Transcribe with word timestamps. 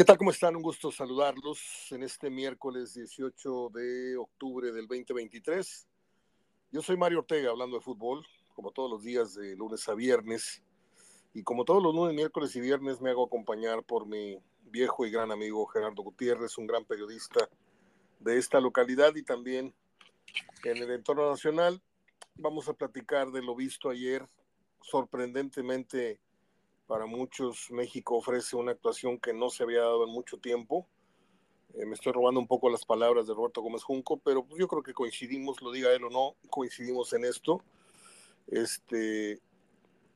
¿Qué 0.00 0.04
tal? 0.06 0.16
¿Cómo 0.16 0.30
están? 0.30 0.56
Un 0.56 0.62
gusto 0.62 0.90
saludarlos 0.90 1.60
en 1.90 2.02
este 2.02 2.30
miércoles 2.30 2.94
18 2.94 3.68
de 3.68 4.16
octubre 4.16 4.72
del 4.72 4.86
2023. 4.86 5.86
Yo 6.72 6.80
soy 6.80 6.96
Mario 6.96 7.18
Ortega 7.18 7.50
hablando 7.50 7.76
de 7.76 7.82
fútbol, 7.82 8.24
como 8.54 8.70
todos 8.70 8.90
los 8.90 9.02
días 9.02 9.34
de 9.34 9.54
lunes 9.56 9.86
a 9.90 9.94
viernes. 9.94 10.62
Y 11.34 11.42
como 11.42 11.66
todos 11.66 11.82
los 11.82 11.94
lunes, 11.94 12.14
miércoles 12.14 12.56
y 12.56 12.62
viernes 12.62 13.02
me 13.02 13.10
hago 13.10 13.26
acompañar 13.26 13.84
por 13.84 14.06
mi 14.06 14.38
viejo 14.62 15.04
y 15.04 15.10
gran 15.10 15.32
amigo 15.32 15.66
Gerardo 15.66 16.02
Gutiérrez, 16.02 16.56
un 16.56 16.66
gran 16.66 16.86
periodista 16.86 17.50
de 18.20 18.38
esta 18.38 18.58
localidad 18.58 19.14
y 19.16 19.22
también 19.22 19.74
en 20.64 20.76
el 20.78 20.90
entorno 20.92 21.28
nacional. 21.28 21.82
Vamos 22.36 22.70
a 22.70 22.72
platicar 22.72 23.32
de 23.32 23.42
lo 23.42 23.54
visto 23.54 23.90
ayer, 23.90 24.26
sorprendentemente 24.80 26.22
para 26.90 27.06
muchos, 27.06 27.70
México 27.70 28.16
ofrece 28.16 28.56
una 28.56 28.72
actuación 28.72 29.20
que 29.20 29.32
no 29.32 29.48
se 29.48 29.62
había 29.62 29.82
dado 29.82 30.04
en 30.04 30.10
mucho 30.10 30.38
tiempo. 30.38 30.88
Eh, 31.74 31.86
me 31.86 31.94
estoy 31.94 32.10
robando 32.10 32.40
un 32.40 32.48
poco 32.48 32.68
las 32.68 32.84
palabras 32.84 33.28
de 33.28 33.32
Roberto 33.32 33.62
Gómez 33.62 33.84
Junco, 33.84 34.16
pero 34.16 34.44
yo 34.58 34.66
creo 34.66 34.82
que 34.82 34.92
coincidimos, 34.92 35.62
lo 35.62 35.70
diga 35.70 35.92
él 35.92 36.02
o 36.02 36.10
no, 36.10 36.34
coincidimos 36.50 37.12
en 37.12 37.26
esto. 37.26 37.62
Este, 38.48 39.38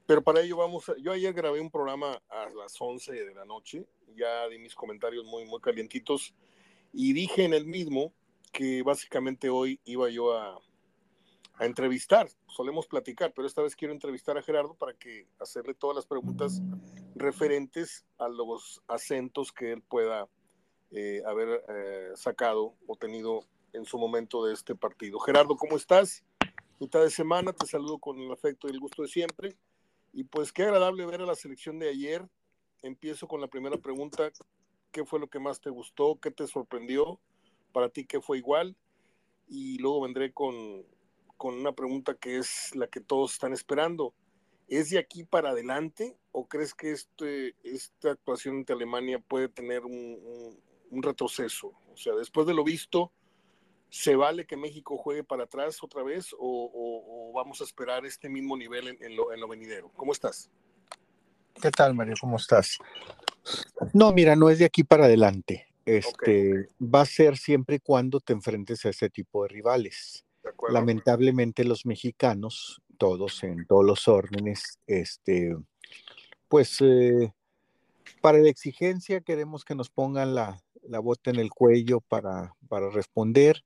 pero 0.04 0.24
para 0.24 0.40
ello 0.40 0.56
vamos, 0.56 0.88
a, 0.88 0.96
yo 0.98 1.12
ayer 1.12 1.32
grabé 1.32 1.60
un 1.60 1.70
programa 1.70 2.20
a 2.28 2.48
las 2.50 2.74
11 2.80 3.12
de 3.12 3.34
la 3.36 3.44
noche, 3.44 3.86
ya 4.16 4.48
di 4.48 4.58
mis 4.58 4.74
comentarios 4.74 5.24
muy, 5.26 5.44
muy 5.44 5.60
calientitos 5.60 6.34
y 6.92 7.12
dije 7.12 7.44
en 7.44 7.54
el 7.54 7.66
mismo 7.66 8.12
que 8.50 8.82
básicamente 8.82 9.48
hoy 9.48 9.78
iba 9.84 10.10
yo 10.10 10.36
a, 10.36 10.58
a 11.58 11.66
entrevistar, 11.66 12.28
solemos 12.48 12.86
platicar, 12.86 13.32
pero 13.34 13.46
esta 13.46 13.62
vez 13.62 13.76
quiero 13.76 13.94
entrevistar 13.94 14.36
a 14.36 14.42
Gerardo 14.42 14.74
para 14.74 14.92
que 14.94 15.28
hacerle 15.38 15.74
todas 15.74 15.94
las 15.96 16.06
preguntas 16.06 16.60
referentes 17.14 18.04
a 18.18 18.28
los 18.28 18.82
acentos 18.88 19.52
que 19.52 19.72
él 19.72 19.82
pueda 19.82 20.28
eh, 20.90 21.22
haber 21.26 21.64
eh, 21.68 22.10
sacado 22.16 22.74
o 22.86 22.96
tenido 22.96 23.40
en 23.72 23.84
su 23.84 23.98
momento 23.98 24.44
de 24.44 24.54
este 24.54 24.74
partido. 24.74 25.18
Gerardo, 25.20 25.56
¿cómo 25.56 25.76
estás? 25.76 26.24
Mitad 26.80 27.02
de 27.02 27.10
semana, 27.10 27.52
te 27.52 27.66
saludo 27.66 27.98
con 27.98 28.18
el 28.18 28.32
afecto 28.32 28.66
y 28.66 28.72
el 28.72 28.80
gusto 28.80 29.02
de 29.02 29.08
siempre. 29.08 29.56
Y 30.12 30.24
pues 30.24 30.52
qué 30.52 30.64
agradable 30.64 31.06
ver 31.06 31.22
a 31.22 31.26
la 31.26 31.34
selección 31.34 31.78
de 31.78 31.88
ayer. 31.88 32.28
Empiezo 32.82 33.26
con 33.26 33.40
la 33.40 33.48
primera 33.48 33.76
pregunta. 33.76 34.30
¿Qué 34.92 35.04
fue 35.04 35.18
lo 35.18 35.28
que 35.28 35.40
más 35.40 35.60
te 35.60 35.70
gustó? 35.70 36.18
¿Qué 36.20 36.30
te 36.30 36.46
sorprendió? 36.46 37.20
Para 37.72 37.88
ti, 37.88 38.04
¿qué 38.06 38.20
fue 38.20 38.38
igual? 38.38 38.76
Y 39.48 39.78
luego 39.78 40.02
vendré 40.02 40.32
con, 40.32 40.84
con 41.44 41.56
una 41.56 41.72
pregunta 41.72 42.14
que 42.14 42.38
es 42.38 42.74
la 42.74 42.86
que 42.86 43.00
todos 43.00 43.34
están 43.34 43.52
esperando. 43.52 44.14
¿Es 44.66 44.88
de 44.88 44.98
aquí 44.98 45.24
para 45.24 45.50
adelante 45.50 46.16
o 46.32 46.48
crees 46.48 46.72
que 46.72 46.90
este, 46.90 47.54
esta 47.62 48.12
actuación 48.12 48.56
ante 48.56 48.72
Alemania 48.72 49.18
puede 49.18 49.50
tener 49.50 49.84
un, 49.84 50.56
un, 50.90 51.02
retroceso? 51.02 51.74
O 51.92 51.96
sea, 51.98 52.14
después 52.14 52.46
de 52.46 52.54
lo 52.54 52.64
visto, 52.64 53.12
¿se 53.90 54.16
vale 54.16 54.46
que 54.46 54.56
México 54.56 54.96
juegue 54.96 55.22
para 55.22 55.44
atrás 55.44 55.82
otra 55.82 56.02
vez 56.02 56.32
o, 56.32 56.38
o, 56.38 57.28
o 57.28 57.32
vamos 57.34 57.60
a 57.60 57.64
esperar 57.64 58.06
este 58.06 58.30
mismo 58.30 58.56
nivel 58.56 58.88
en, 58.88 59.04
en, 59.04 59.14
lo, 59.14 59.30
en, 59.30 59.40
lo, 59.40 59.46
venidero? 59.46 59.90
¿Cómo 59.96 60.12
estás? 60.12 60.50
¿Qué 61.60 61.70
tal, 61.70 61.92
Mario? 61.92 62.14
¿Cómo 62.18 62.36
estás? 62.36 62.78
No, 63.92 64.14
mira, 64.14 64.34
no 64.34 64.48
es 64.48 64.60
de 64.60 64.64
aquí 64.64 64.82
para 64.82 65.04
adelante. 65.04 65.66
Este, 65.84 66.52
okay. 66.52 66.86
Va 66.86 67.02
a 67.02 67.04
ser 67.04 67.36
siempre 67.36 67.76
y 67.76 67.80
cuando 67.80 68.18
te 68.20 68.32
enfrentes 68.32 68.86
a 68.86 68.88
ese 68.88 69.10
tipo 69.10 69.42
de 69.42 69.50
rivales 69.50 70.23
lamentablemente 70.68 71.64
los 71.64 71.86
mexicanos, 71.86 72.82
todos 72.98 73.42
en 73.44 73.66
todos 73.66 73.84
los 73.84 74.08
órdenes, 74.08 74.78
este, 74.86 75.56
pues 76.48 76.80
eh, 76.80 77.32
para 78.20 78.38
la 78.38 78.48
exigencia 78.48 79.20
queremos 79.20 79.64
que 79.64 79.74
nos 79.74 79.90
pongan 79.90 80.34
la, 80.34 80.62
la 80.82 80.98
bota 80.98 81.30
en 81.30 81.36
el 81.36 81.50
cuello 81.50 82.00
para, 82.00 82.54
para 82.68 82.90
responder. 82.90 83.64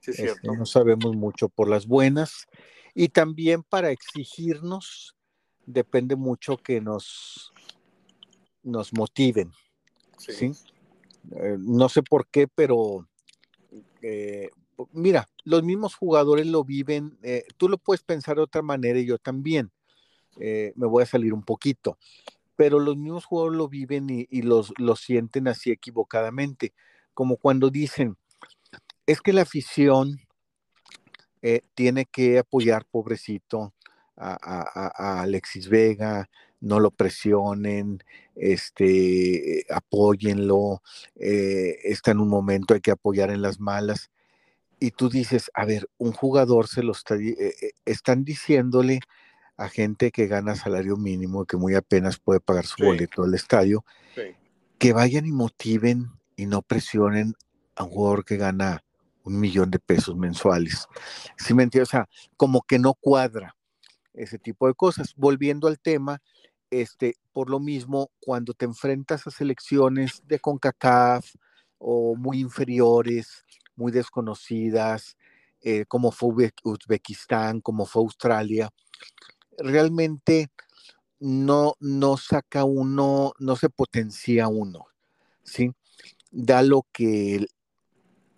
Sí, 0.00 0.12
este, 0.16 0.34
no 0.42 0.64
sabemos 0.64 1.16
mucho 1.16 1.48
por 1.48 1.68
las 1.68 1.86
buenas. 1.86 2.46
Y 2.94 3.08
también 3.08 3.62
para 3.62 3.90
exigirnos, 3.90 5.16
depende 5.66 6.16
mucho 6.16 6.56
que 6.56 6.80
nos, 6.80 7.52
nos 8.62 8.92
motiven. 8.92 9.52
Sí. 10.18 10.32
¿sí? 10.32 10.52
Eh, 11.32 11.56
no 11.58 11.88
sé 11.88 12.02
por 12.02 12.26
qué, 12.28 12.48
pero 12.48 13.06
eh, 14.02 14.50
mira, 14.92 15.28
los 15.44 15.62
mismos 15.62 15.94
jugadores 15.94 16.46
lo 16.46 16.64
viven, 16.64 17.18
eh, 17.22 17.44
tú 17.56 17.68
lo 17.68 17.78
puedes 17.78 18.02
pensar 18.02 18.36
de 18.36 18.42
otra 18.42 18.62
manera 18.62 18.98
y 18.98 19.06
yo 19.06 19.18
también, 19.18 19.70
eh, 20.38 20.72
me 20.76 20.86
voy 20.86 21.02
a 21.02 21.06
salir 21.06 21.32
un 21.32 21.42
poquito, 21.42 21.98
pero 22.56 22.78
los 22.78 22.96
mismos 22.96 23.24
jugadores 23.24 23.58
lo 23.58 23.68
viven 23.68 24.06
y, 24.10 24.42
los, 24.42 24.72
lo 24.78 24.96
sienten 24.96 25.48
así 25.48 25.70
equivocadamente, 25.70 26.74
como 27.14 27.36
cuando 27.36 27.70
dicen, 27.70 28.16
es 29.06 29.20
que 29.20 29.32
la 29.32 29.42
afición 29.42 30.20
eh, 31.42 31.62
tiene 31.74 32.04
que 32.04 32.38
apoyar, 32.38 32.84
pobrecito, 32.84 33.74
a, 34.20 34.36
a, 34.40 35.22
Alexis 35.22 35.68
Vega, 35.68 36.28
no 36.60 36.80
lo 36.80 36.90
presionen, 36.90 38.02
este, 38.34 39.64
apóyenlo, 39.70 40.82
está 41.14 42.10
en 42.10 42.18
un 42.18 42.28
momento, 42.28 42.74
hay 42.74 42.80
que 42.80 42.90
apoyar 42.90 43.30
en 43.30 43.42
las 43.42 43.60
malas 43.60 44.10
y 44.80 44.92
tú 44.92 45.08
dices, 45.08 45.50
a 45.54 45.64
ver, 45.64 45.88
un 45.98 46.12
jugador 46.12 46.68
se 46.68 46.82
lo 46.82 46.92
está, 46.92 47.16
eh, 47.16 47.34
eh, 47.38 47.70
están 47.84 48.24
diciéndole 48.24 49.00
a 49.56 49.68
gente 49.68 50.10
que 50.12 50.26
gana 50.26 50.54
salario 50.54 50.96
mínimo, 50.96 51.44
que 51.44 51.56
muy 51.56 51.74
apenas 51.74 52.18
puede 52.18 52.40
pagar 52.40 52.66
su 52.66 52.76
sí. 52.76 52.84
boleto 52.84 53.22
del 53.22 53.34
estadio, 53.34 53.84
sí. 54.14 54.36
que 54.78 54.92
vayan 54.92 55.26
y 55.26 55.32
motiven 55.32 56.12
y 56.36 56.46
no 56.46 56.62
presionen 56.62 57.34
a 57.74 57.84
un 57.84 57.90
jugador 57.90 58.24
que 58.24 58.36
gana 58.36 58.84
un 59.24 59.40
millón 59.40 59.70
de 59.70 59.78
pesos 59.78 60.16
mensuales. 60.16 60.86
¿Sí 61.36 61.54
me 61.54 61.64
entiendes? 61.64 61.88
O 61.88 61.90
sea, 61.90 62.08
como 62.36 62.62
que 62.62 62.78
no 62.78 62.94
cuadra 62.94 63.56
ese 64.14 64.38
tipo 64.38 64.66
de 64.66 64.74
cosas. 64.74 65.14
Volviendo 65.16 65.68
al 65.68 65.78
tema, 65.78 66.20
este, 66.70 67.14
por 67.32 67.50
lo 67.50 67.60
mismo, 67.60 68.10
cuando 68.20 68.54
te 68.54 68.64
enfrentas 68.64 69.26
a 69.26 69.30
selecciones 69.30 70.22
de 70.26 70.38
CONCACAF 70.38 71.34
o 71.78 72.16
muy 72.16 72.40
inferiores, 72.40 73.44
muy 73.78 73.92
desconocidas, 73.92 75.16
eh, 75.62 75.84
como 75.86 76.10
fue 76.10 76.52
Uzbekistán, 76.64 77.60
como 77.60 77.86
fue 77.86 78.02
Australia, 78.02 78.70
realmente 79.56 80.50
no, 81.20 81.74
no 81.80 82.16
saca 82.16 82.64
uno, 82.64 83.32
no 83.38 83.56
se 83.56 83.70
potencia 83.70 84.48
uno, 84.48 84.86
¿sí? 85.44 85.72
Da 86.30 86.62
lo 86.62 86.86
que, 86.92 87.46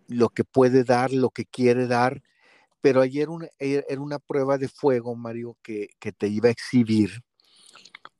lo 0.08 0.28
que 0.28 0.44
puede 0.44 0.84
dar, 0.84 1.12
lo 1.12 1.30
que 1.30 1.46
quiere 1.46 1.86
dar, 1.86 2.22
pero 2.80 3.00
ayer 3.00 3.28
una, 3.28 3.48
era 3.58 4.00
una 4.00 4.18
prueba 4.18 4.58
de 4.58 4.68
fuego, 4.68 5.14
Mario, 5.14 5.56
que, 5.62 5.88
que 5.98 6.12
te 6.12 6.28
iba 6.28 6.48
a 6.48 6.52
exhibir, 6.52 7.22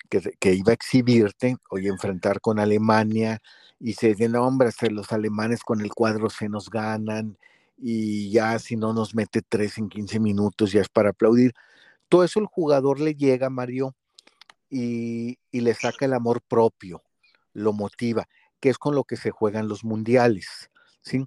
que, 0.08 0.20
que, 0.38 0.54
iba 0.54 0.72
a 0.72 0.74
exhibirte, 0.74 1.56
oye, 1.70 1.88
enfrentar 1.88 2.40
con 2.40 2.58
Alemania, 2.58 3.40
y 3.80 3.94
se 3.94 4.08
dice, 4.08 4.28
no, 4.28 4.46
hombre, 4.46 4.70
los 4.90 5.10
alemanes 5.10 5.62
con 5.62 5.80
el 5.80 5.92
cuadro 5.92 6.28
se 6.28 6.48
nos 6.48 6.68
ganan, 6.68 7.38
y 7.78 8.30
ya 8.30 8.58
si 8.58 8.76
no 8.76 8.92
nos 8.92 9.14
mete 9.14 9.40
tres 9.40 9.78
en 9.78 9.88
15 9.88 10.20
minutos, 10.20 10.72
ya 10.72 10.82
es 10.82 10.90
para 10.90 11.10
aplaudir. 11.10 11.54
Todo 12.10 12.22
eso 12.24 12.38
el 12.40 12.46
jugador 12.46 13.00
le 13.00 13.14
llega, 13.14 13.48
Mario, 13.48 13.94
y, 14.68 15.38
y 15.50 15.60
le 15.62 15.74
saca 15.74 16.04
el 16.04 16.12
amor 16.12 16.42
propio, 16.42 17.02
lo 17.54 17.72
motiva, 17.72 18.28
que 18.60 18.68
es 18.68 18.76
con 18.76 18.94
lo 18.94 19.04
que 19.04 19.16
se 19.16 19.30
juegan 19.30 19.66
los 19.66 19.82
mundiales, 19.82 20.70
¿sí? 21.00 21.24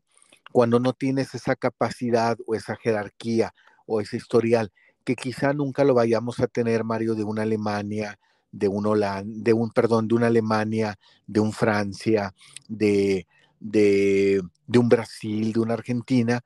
Cuando 0.51 0.79
no 0.79 0.93
tienes 0.93 1.33
esa 1.33 1.55
capacidad 1.55 2.37
o 2.45 2.53
esa 2.53 2.75
jerarquía 2.75 3.53
o 3.87 3.99
ese 3.99 4.17
historial, 4.17 4.71
que 5.03 5.15
quizá 5.15 5.53
nunca 5.53 5.83
lo 5.83 5.95
vayamos 5.95 6.39
a 6.39 6.47
tener, 6.47 6.83
Mario, 6.83 7.15
de 7.15 7.23
una 7.23 7.41
Alemania, 7.41 8.19
de 8.53 8.67
un 8.67 8.85
Holanda, 8.85 9.41
de 9.43 9.51
un, 9.51 9.71
perdón, 9.71 10.07
de 10.07 10.15
una 10.15 10.27
Alemania, 10.27 10.97
de 11.25 11.39
un 11.39 11.51
Francia, 11.51 12.33
de, 12.69 13.27
de, 13.59 14.41
de 14.67 14.79
un 14.79 14.87
Brasil, 14.87 15.51
de 15.51 15.59
una 15.59 15.73
Argentina, 15.73 16.39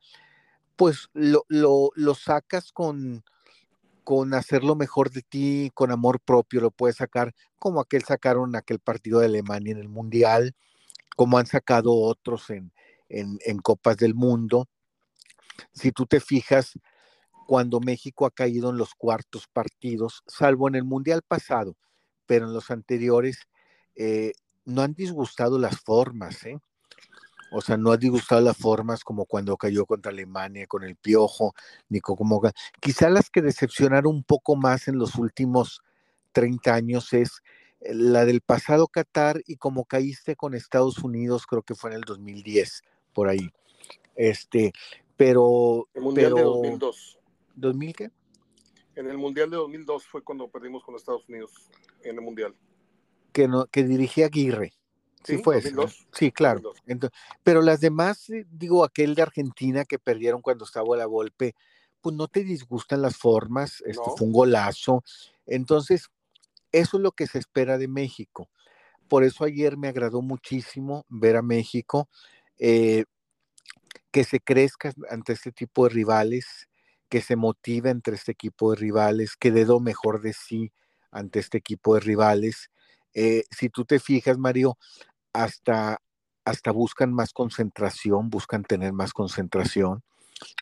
pues 0.78 1.10
lo, 1.14 1.44
lo, 1.50 1.92
lo 1.96 2.16
sacas 2.16 2.72
con, 2.72 3.26
con 4.06 4.34
hacer 4.34 4.64
lo 4.64 4.76
mejor 4.76 5.12
de 5.12 5.22
ti, 5.22 5.70
con 5.74 5.92
amor 5.92 6.22
propio, 6.22 6.62
lo 6.62 6.72
puedes 6.72 6.96
sacar 6.96 7.36
como 7.60 7.82
aquel 7.82 8.04
sacaron 8.04 8.56
aquel 8.56 8.80
partido 8.80 9.20
de 9.20 9.26
Alemania 9.26 9.74
en 9.74 9.80
el 9.80 9.90
Mundial, 9.90 10.56
como 11.18 11.38
han 11.38 11.46
sacado 11.46 11.94
otros 11.94 12.50
en, 12.50 12.72
en, 13.10 13.38
en 13.46 13.58
Copas 13.60 13.98
del 13.98 14.16
Mundo. 14.16 14.70
Si 15.74 15.92
tú 15.92 16.06
te 16.06 16.22
fijas, 16.22 16.80
cuando 17.48 17.82
México 17.82 18.26
ha 18.26 18.32
caído 18.32 18.70
en 18.70 18.78
los 18.78 18.94
cuartos 18.94 19.48
partidos, 19.52 20.24
salvo 20.26 20.70
en 20.70 20.76
el 20.76 20.86
Mundial 20.86 21.22
pasado, 21.28 21.76
pero 22.28 22.46
en 22.46 22.54
los 22.54 22.70
anteriores 22.70 23.48
eh, 23.96 24.34
no 24.66 24.84
han 24.84 24.94
disgustado 24.94 25.58
las 25.58 25.80
formas, 25.80 26.46
¿eh? 26.46 26.60
O 27.52 27.62
sea, 27.62 27.78
no 27.78 27.92
ha 27.92 27.98
disgustado 27.98 28.42
las 28.42 28.58
formas 28.58 29.04
como 29.04 29.26
cuando 29.26 29.56
cayó 29.56 29.86
contra 29.86 30.12
Alemania 30.12 30.68
con 30.68 30.84
el 30.84 30.98
piojo, 30.98 31.56
ni 31.88 32.02
como 32.02 32.42
quizá 32.82 33.10
las 33.10 33.30
que 33.30 33.42
decepcionaron 33.42 34.14
un 34.14 34.24
poco 34.24 34.58
más 34.58 34.90
en 34.90 34.98
los 34.98 35.16
últimos 35.16 35.82
30 36.34 36.74
años 36.74 37.14
es 37.14 37.42
la 37.82 38.26
del 38.26 38.42
pasado 38.42 38.88
Qatar 38.88 39.42
y 39.46 39.56
como 39.56 39.86
caíste 39.86 40.36
con 40.36 40.54
Estados 40.54 41.00
Unidos, 41.00 41.46
creo 41.46 41.64
que 41.64 41.76
fue 41.76 41.92
en 41.92 41.98
el 41.98 42.02
2010, 42.02 42.84
por 43.14 43.30
ahí. 43.30 43.50
Este, 44.16 44.74
pero... 45.16 45.88
El 45.94 46.02
Mundial 46.02 46.34
de 46.34 46.42
2002. 46.42 47.20
¿2000 47.56 47.96
qué? 47.96 48.12
En 48.98 49.08
el 49.08 49.18
Mundial 49.20 49.52
de 49.52 49.58
2002 49.58 50.08
fue 50.08 50.24
cuando 50.24 50.48
perdimos 50.48 50.84
con 50.84 50.96
Estados 50.96 51.30
Unidos 51.30 51.52
en 52.02 52.16
el 52.16 52.22
Mundial. 52.22 52.56
Que, 53.32 53.48
no, 53.48 53.68
que 53.68 53.84
dirigía 53.84 54.26
Aguirre. 54.26 54.74
Sí, 55.24 55.38
fue 55.38 55.56
2002. 55.58 56.08
Sí, 56.14 56.32
claro. 56.32 56.74
pero 57.44 57.62
las 57.62 57.80
demás, 57.80 58.28
eh, 58.32 58.48
digo, 58.50 58.84
aquel 58.84 59.14
de 59.14 59.22
Argentina 59.22 59.86
que 59.86 60.00
perdieron 60.00 60.42
cuando 60.42 60.66
estaba 60.66 60.98
la 60.98 61.06
golpe, 61.06 61.54
pues 62.02 62.16
no 62.16 62.28
te 62.28 62.44
disgustan 62.44 63.04
las 63.04 63.18
formas, 63.18 63.84
esto 63.86 64.16
fue 64.18 64.26
un 64.26 64.34
golazo. 64.34 65.04
Entonces, 65.46 66.10
eso 66.72 66.98
es 66.98 67.04
lo 67.04 67.12
que 67.12 67.28
se 67.28 67.38
espera 67.38 67.78
de 67.78 67.88
México. 67.88 68.50
Por 69.08 69.24
eso 69.24 69.44
ayer 69.44 69.78
me 69.78 69.90
agradó 69.90 70.24
muchísimo 70.24 71.06
ver 71.08 71.36
a 71.36 71.44
México, 71.44 72.10
eh, 72.58 73.06
que 74.10 74.24
se 74.24 74.40
crezca 74.40 74.92
ante 75.12 75.34
este 75.34 75.52
tipo 75.52 75.84
de 75.84 75.94
rivales, 75.94 76.68
que 77.10 77.22
se 77.22 77.36
motive 77.36 77.90
entre 77.90 78.16
este 78.16 78.34
equipo 78.34 78.72
de 78.72 78.78
rivales, 78.78 79.36
que 79.38 79.52
dé 79.52 79.66
lo 79.66 79.80
mejor 79.80 80.22
de 80.22 80.34
sí 80.34 80.72
ante 81.12 81.40
este 81.40 81.58
equipo 81.58 81.96
de 81.96 82.02
rivales. 82.02 82.70
Eh, 83.14 83.44
si 83.52 83.70
tú 83.70 83.86
te 83.86 84.00
fijas, 84.00 84.38
Mario, 84.38 84.78
hasta, 85.34 86.00
hasta 86.46 86.72
buscan 86.72 87.14
más 87.14 87.34
concentración, 87.34 88.30
buscan 88.30 88.64
tener 88.64 88.94
más 88.94 89.14
concentración. 89.14 90.04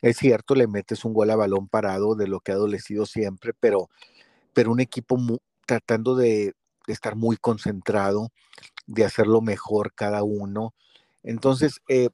Es 0.01 0.17
cierto, 0.17 0.55
le 0.55 0.67
metes 0.67 1.03
un 1.03 1.13
gol 1.13 1.31
a 1.31 1.35
balón 1.35 1.67
parado 1.67 2.15
de 2.15 2.27
lo 2.27 2.39
que 2.39 2.51
ha 2.51 2.55
adolecido 2.55 3.05
siempre, 3.05 3.53
pero, 3.59 3.89
pero 4.53 4.71
un 4.71 4.79
equipo 4.79 5.17
tratando 5.65 6.15
de, 6.15 6.53
estar 6.87 7.15
muy 7.15 7.35
concentrado, 7.37 8.29
de 8.85 9.05
hacerlo 9.05 9.41
mejor 9.41 9.93
cada 9.95 10.21
uno. 10.23 10.75
Entonces, 11.23 11.81
eh, 11.89 12.09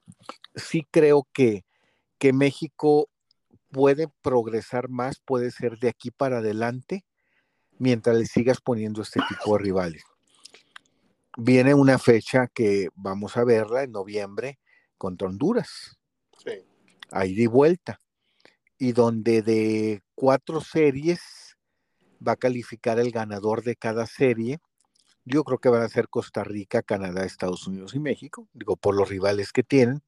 sí 0.55 0.87
creo 0.89 1.27
que, 1.33 1.65
que 2.17 2.31
México 2.31 3.09
puede 3.71 4.07
progresar 4.21 4.89
más, 4.89 5.19
puede 5.19 5.51
ser 5.51 5.77
de 5.79 5.89
aquí 5.89 6.12
para 6.12 6.39
adelante, 6.39 7.06
mientras 7.77 8.15
le 8.15 8.25
sigas 8.25 8.62
poniendo 8.62 9.01
este 9.01 9.21
tipo 9.27 9.57
de 9.57 9.63
rivales. 9.63 10.03
Viene 11.38 11.73
una 11.73 11.97
fecha 11.97 12.47
que 12.47 12.89
vamos 12.95 13.38
a 13.38 13.44
verla 13.44 13.83
en 13.83 13.91
noviembre 13.91 14.59
contra 14.97 15.27
Honduras. 15.27 15.97
Sí. 16.44 16.63
Ahí 17.09 17.33
de 17.33 17.47
vuelta. 17.47 18.01
Y 18.77 18.91
donde 18.91 19.41
de 19.41 20.03
cuatro 20.15 20.59
series 20.59 21.21
va 22.25 22.33
a 22.33 22.38
calificar 22.38 23.00
el 23.00 23.12
ganador 23.12 23.63
de 23.63 23.75
cada 23.75 24.06
serie. 24.06 24.59
Yo 25.24 25.44
creo 25.44 25.59
que 25.59 25.69
van 25.69 25.83
a 25.83 25.89
ser 25.89 26.09
Costa 26.09 26.44
Rica, 26.44 26.81
Canadá, 26.81 27.24
Estados 27.24 27.67
Unidos 27.67 27.95
y 27.95 28.00
México, 28.00 28.50
digo, 28.53 28.75
por 28.75 28.95
los 28.95 29.07
rivales 29.07 29.51
que 29.51 29.63
tienen. 29.63 30.01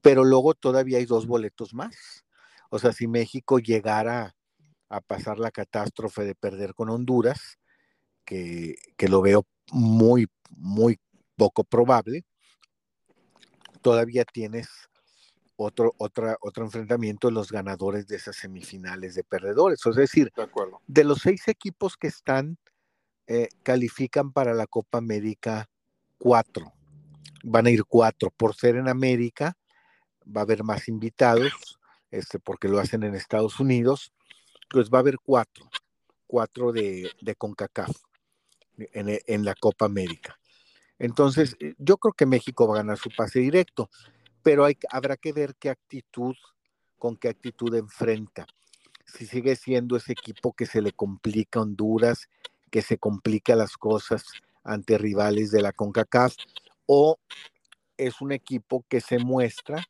Pero 0.00 0.24
luego 0.24 0.54
todavía 0.54 0.98
hay 0.98 1.06
dos 1.06 1.26
boletos 1.26 1.74
más. 1.74 2.24
O 2.70 2.78
sea, 2.78 2.92
si 2.92 3.06
México 3.06 3.58
llegara 3.58 4.36
a 4.88 5.00
pasar 5.00 5.38
la 5.38 5.50
catástrofe 5.50 6.24
de 6.24 6.34
perder 6.34 6.74
con 6.74 6.90
Honduras, 6.90 7.58
que, 8.24 8.76
que 8.96 9.08
lo 9.08 9.22
veo 9.22 9.46
muy, 9.72 10.28
muy 10.50 10.98
poco 11.36 11.64
probable, 11.64 12.24
todavía 13.80 14.24
tienes 14.24 14.68
otro, 15.60 15.92
otra, 15.98 16.36
otro 16.40 16.64
enfrentamiento 16.64 17.28
de 17.28 17.34
los 17.34 17.50
ganadores 17.50 18.06
de 18.06 18.16
esas 18.16 18.36
semifinales 18.36 19.14
de 19.14 19.24
perdedores. 19.24 19.84
Es 19.84 19.96
decir, 19.96 20.32
de, 20.86 21.04
los 21.04 21.18
seis 21.18 21.48
equipos 21.48 21.96
que 21.96 22.06
están, 22.06 22.58
eh, 23.26 23.48
califican 23.62 24.32
para 24.32 24.54
la 24.54 24.66
Copa 24.66 24.98
América 24.98 25.68
cuatro. 26.16 26.72
Van 27.42 27.66
a 27.66 27.70
ir 27.70 27.84
cuatro. 27.84 28.30
Por 28.30 28.54
ser 28.54 28.76
en 28.76 28.88
América, 28.88 29.57
va 30.34 30.42
a 30.42 30.44
haber 30.44 30.64
más 30.64 30.88
invitados, 30.88 31.78
este, 32.10 32.38
porque 32.38 32.68
lo 32.68 32.78
hacen 32.78 33.02
en 33.02 33.14
Estados 33.14 33.60
Unidos. 33.60 34.12
Pues 34.70 34.90
va 34.90 34.98
a 34.98 35.00
haber 35.00 35.16
cuatro, 35.22 35.68
cuatro 36.26 36.72
de, 36.72 37.10
de 37.20 37.34
CONCACAF 37.34 37.96
en, 38.76 39.18
en 39.26 39.44
la 39.44 39.54
Copa 39.54 39.86
América. 39.86 40.38
Entonces, 40.98 41.56
eh, 41.60 41.74
yo 41.78 41.96
creo 41.96 42.12
que 42.12 42.26
México 42.26 42.66
va 42.66 42.74
a 42.74 42.78
ganar 42.78 42.98
su 42.98 43.10
pase 43.16 43.40
directo 43.40 43.88
pero 44.48 44.64
hay, 44.64 44.78
habrá 44.90 45.18
que 45.18 45.32
ver 45.32 45.54
qué 45.56 45.68
actitud, 45.68 46.34
con 46.98 47.16
qué 47.16 47.28
actitud 47.28 47.74
enfrenta. 47.74 48.46
Si 49.04 49.26
sigue 49.26 49.56
siendo 49.56 49.96
ese 49.96 50.12
equipo 50.12 50.52
que 50.52 50.66
se 50.66 50.82
le 50.82 50.92
complica 50.92 51.58
a 51.58 51.62
Honduras, 51.62 52.28
que 52.70 52.80
se 52.80 52.96
complica 52.96 53.56
las 53.56 53.76
cosas 53.76 54.24
ante 54.64 54.96
rivales 54.96 55.50
de 55.50 55.60
la 55.60 55.72
CONCACAF, 55.72 56.34
o 56.86 57.18
es 57.96 58.22
un 58.22 58.32
equipo 58.32 58.84
que 58.88 59.02
se 59.02 59.18
muestra 59.18 59.84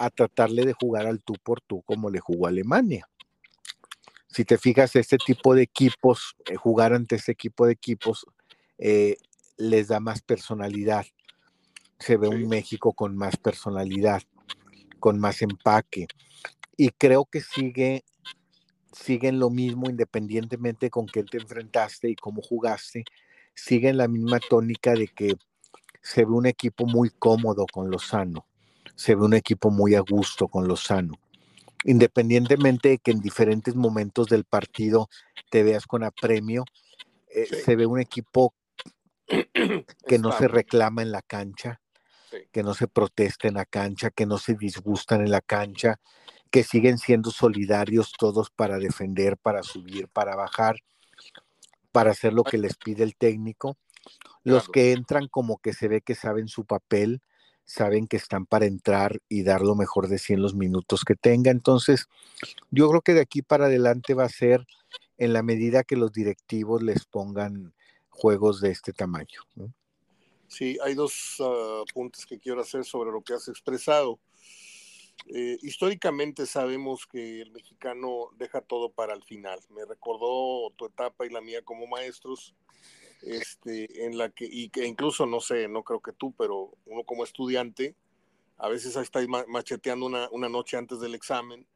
a 0.00 0.10
tratarle 0.10 0.64
de 0.64 0.72
jugar 0.72 1.06
al 1.06 1.22
tú 1.22 1.34
por 1.42 1.60
tú 1.60 1.82
como 1.82 2.10
le 2.10 2.20
jugó 2.20 2.46
Alemania. 2.46 3.08
Si 4.28 4.44
te 4.44 4.58
fijas, 4.58 4.96
este 4.96 5.18
tipo 5.18 5.54
de 5.54 5.62
equipos, 5.62 6.36
eh, 6.46 6.56
jugar 6.56 6.92
ante 6.92 7.16
este 7.16 7.32
equipo 7.32 7.66
de 7.66 7.72
equipos, 7.72 8.26
eh, 8.78 9.16
les 9.56 9.88
da 9.88 10.00
más 10.00 10.22
personalidad 10.22 11.04
se 12.00 12.16
ve 12.16 12.28
un 12.28 12.48
México 12.48 12.92
con 12.94 13.16
más 13.16 13.36
personalidad, 13.36 14.22
con 14.98 15.18
más 15.20 15.42
empaque. 15.42 16.08
Y 16.76 16.88
creo 16.90 17.26
que 17.26 17.42
sigue, 17.42 18.04
siguen 18.90 19.38
lo 19.38 19.50
mismo 19.50 19.88
independientemente 19.88 20.90
con 20.90 21.06
quién 21.06 21.26
te 21.26 21.38
enfrentaste 21.38 22.08
y 22.08 22.16
cómo 22.16 22.40
jugaste, 22.42 23.04
siguen 23.54 23.98
la 23.98 24.08
misma 24.08 24.40
tónica 24.40 24.94
de 24.94 25.08
que 25.08 25.34
se 26.02 26.24
ve 26.24 26.32
un 26.32 26.46
equipo 26.46 26.86
muy 26.86 27.10
cómodo 27.10 27.66
con 27.70 27.90
Lozano, 27.90 28.46
se 29.00 29.14
ve 29.14 29.24
un 29.24 29.32
equipo 29.32 29.70
muy 29.70 29.94
a 29.94 30.00
gusto 30.00 30.46
con 30.46 30.68
Lozano. 30.68 31.14
Independientemente 31.84 32.90
de 32.90 32.98
que 32.98 33.12
en 33.12 33.20
diferentes 33.20 33.74
momentos 33.74 34.26
del 34.26 34.44
partido 34.44 35.08
te 35.50 35.62
veas 35.62 35.86
con 35.86 36.04
apremio, 36.04 36.66
eh, 37.34 37.46
se 37.46 37.76
ve 37.76 37.86
un 37.86 37.98
equipo 37.98 38.52
que 39.26 40.18
no 40.18 40.32
se 40.32 40.48
reclama 40.48 41.00
en 41.00 41.12
la 41.12 41.22
cancha, 41.22 41.80
que 42.52 42.62
no 42.62 42.74
se 42.74 42.88
protesta 42.88 43.48
en 43.48 43.54
la 43.54 43.64
cancha, 43.64 44.10
que 44.10 44.26
no 44.26 44.36
se 44.36 44.54
disgustan 44.54 45.22
en 45.22 45.30
la 45.30 45.40
cancha, 45.40 45.98
que 46.50 46.62
siguen 46.62 46.98
siendo 46.98 47.30
solidarios 47.30 48.12
todos 48.18 48.50
para 48.50 48.76
defender, 48.76 49.38
para 49.38 49.62
subir, 49.62 50.08
para 50.08 50.36
bajar, 50.36 50.76
para 51.90 52.10
hacer 52.10 52.34
lo 52.34 52.44
que 52.44 52.58
les 52.58 52.76
pide 52.76 53.02
el 53.04 53.16
técnico. 53.16 53.78
Los 54.42 54.68
que 54.68 54.92
entran 54.92 55.26
como 55.28 55.56
que 55.56 55.72
se 55.72 55.88
ve 55.88 56.02
que 56.02 56.14
saben 56.14 56.48
su 56.48 56.66
papel, 56.66 57.22
saben 57.70 58.08
que 58.08 58.16
están 58.16 58.46
para 58.46 58.66
entrar 58.66 59.20
y 59.28 59.44
dar 59.44 59.60
lo 59.62 59.76
mejor 59.76 60.08
de 60.08 60.18
sí 60.18 60.32
en 60.32 60.42
los 60.42 60.54
minutos 60.54 61.04
que 61.04 61.14
tenga. 61.14 61.50
Entonces, 61.50 62.08
yo 62.70 62.88
creo 62.88 63.00
que 63.00 63.14
de 63.14 63.20
aquí 63.20 63.42
para 63.42 63.66
adelante 63.66 64.14
va 64.14 64.24
a 64.24 64.28
ser 64.28 64.66
en 65.18 65.32
la 65.32 65.42
medida 65.42 65.84
que 65.84 65.96
los 65.96 66.12
directivos 66.12 66.82
les 66.82 67.04
pongan 67.04 67.72
juegos 68.08 68.60
de 68.60 68.70
este 68.70 68.92
tamaño. 68.92 69.40
Sí, 70.48 70.76
hay 70.82 70.94
dos 70.94 71.38
uh, 71.38 71.84
puntos 71.94 72.26
que 72.26 72.38
quiero 72.38 72.60
hacer 72.60 72.84
sobre 72.84 73.12
lo 73.12 73.22
que 73.22 73.34
has 73.34 73.46
expresado. 73.46 74.18
Eh, 75.28 75.58
históricamente 75.62 76.46
sabemos 76.46 77.06
que 77.06 77.42
el 77.42 77.52
mexicano 77.52 78.30
deja 78.36 78.60
todo 78.60 78.90
para 78.90 79.14
el 79.14 79.22
final. 79.22 79.60
Me 79.70 79.84
recordó 79.84 80.70
tu 80.76 80.86
etapa 80.86 81.24
y 81.24 81.30
la 81.30 81.40
mía 81.40 81.62
como 81.62 81.86
maestros, 81.86 82.54
este, 83.22 84.06
en 84.06 84.18
la 84.18 84.30
que, 84.30 84.46
y 84.50 84.68
que 84.70 84.86
incluso, 84.86 85.26
no 85.26 85.40
sé, 85.40 85.68
no 85.68 85.82
creo 85.82 86.00
que 86.00 86.12
tú, 86.12 86.32
pero 86.36 86.72
uno 86.86 87.04
como 87.04 87.24
estudiante, 87.24 87.94
a 88.56 88.68
veces 88.68 88.96
estáis 88.96 89.28
macheteando 89.28 90.06
una, 90.06 90.28
una 90.30 90.48
noche 90.48 90.76
antes 90.76 91.00
del 91.00 91.14
examen, 91.14 91.66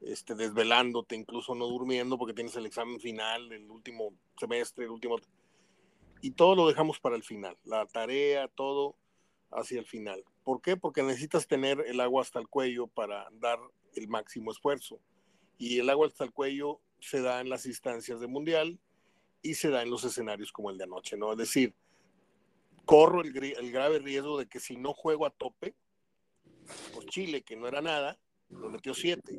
este, 0.00 0.34
desvelándote, 0.34 1.16
incluso 1.16 1.54
no 1.54 1.66
durmiendo 1.66 2.16
porque 2.18 2.34
tienes 2.34 2.54
el 2.56 2.66
examen 2.66 3.00
final, 3.00 3.52
el 3.52 3.68
último 3.70 4.14
semestre, 4.38 4.84
el 4.84 4.90
último 4.90 5.18
y 6.20 6.32
todo 6.32 6.54
lo 6.54 6.66
dejamos 6.66 6.98
para 6.98 7.16
el 7.16 7.22
final, 7.22 7.56
la 7.64 7.86
tarea, 7.86 8.48
todo 8.48 8.96
hacia 9.50 9.78
el 9.78 9.86
final. 9.86 10.24
¿Por 10.44 10.60
qué? 10.60 10.76
Porque 10.76 11.02
necesitas 11.02 11.46
tener 11.46 11.80
el 11.86 12.00
agua 12.00 12.22
hasta 12.22 12.38
el 12.38 12.48
cuello 12.48 12.86
para 12.86 13.28
dar 13.32 13.58
el 13.94 14.08
máximo 14.08 14.50
esfuerzo. 14.50 15.00
Y 15.58 15.78
el 15.78 15.90
agua 15.90 16.06
hasta 16.06 16.24
el 16.24 16.32
cuello 16.32 16.80
se 17.00 17.20
da 17.20 17.40
en 17.40 17.48
las 17.48 17.66
instancias 17.66 18.20
de 18.20 18.26
mundial 18.26 18.78
y 19.42 19.54
se 19.54 19.70
da 19.70 19.82
en 19.82 19.90
los 19.90 20.04
escenarios 20.04 20.52
como 20.52 20.70
el 20.70 20.78
de 20.78 20.84
anoche, 20.84 21.16
¿no? 21.16 21.32
Es 21.32 21.38
decir, 21.38 21.74
corro 22.84 23.22
el, 23.22 23.32
grave 23.32 23.98
riesgo 23.98 24.38
de 24.38 24.46
que 24.46 24.60
si 24.60 24.76
no 24.76 24.92
juego 24.92 25.26
a 25.26 25.30
tope, 25.30 25.74
pues 26.94 27.06
Chile, 27.06 27.42
que 27.42 27.56
no 27.56 27.68
era 27.68 27.80
nada, 27.80 28.18
lo 28.50 28.70
metió 28.70 28.94
siete. 28.94 29.38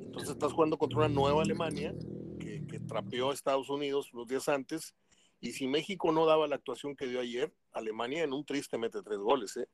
Entonces 0.00 0.30
estás 0.30 0.52
jugando 0.52 0.78
contra 0.78 0.98
una 0.98 1.08
nueva 1.08 1.42
Alemania 1.42 1.94
que, 2.40 2.66
que 2.66 2.80
trapeó 2.80 3.30
a 3.30 3.34
Estados 3.34 3.68
Unidos 3.68 4.10
los 4.12 4.26
días 4.26 4.48
antes 4.48 4.94
y 5.40 5.52
si 5.52 5.66
México 5.66 6.10
no 6.12 6.26
daba 6.26 6.48
la 6.48 6.56
actuación 6.56 6.96
que 6.96 7.06
dio 7.06 7.20
ayer, 7.20 7.52
Alemania 7.72 8.24
en 8.24 8.32
un 8.32 8.44
triste 8.44 8.76
mete 8.76 9.02
tres 9.02 9.18
goles. 9.18 9.56
¿eh? 9.56 9.68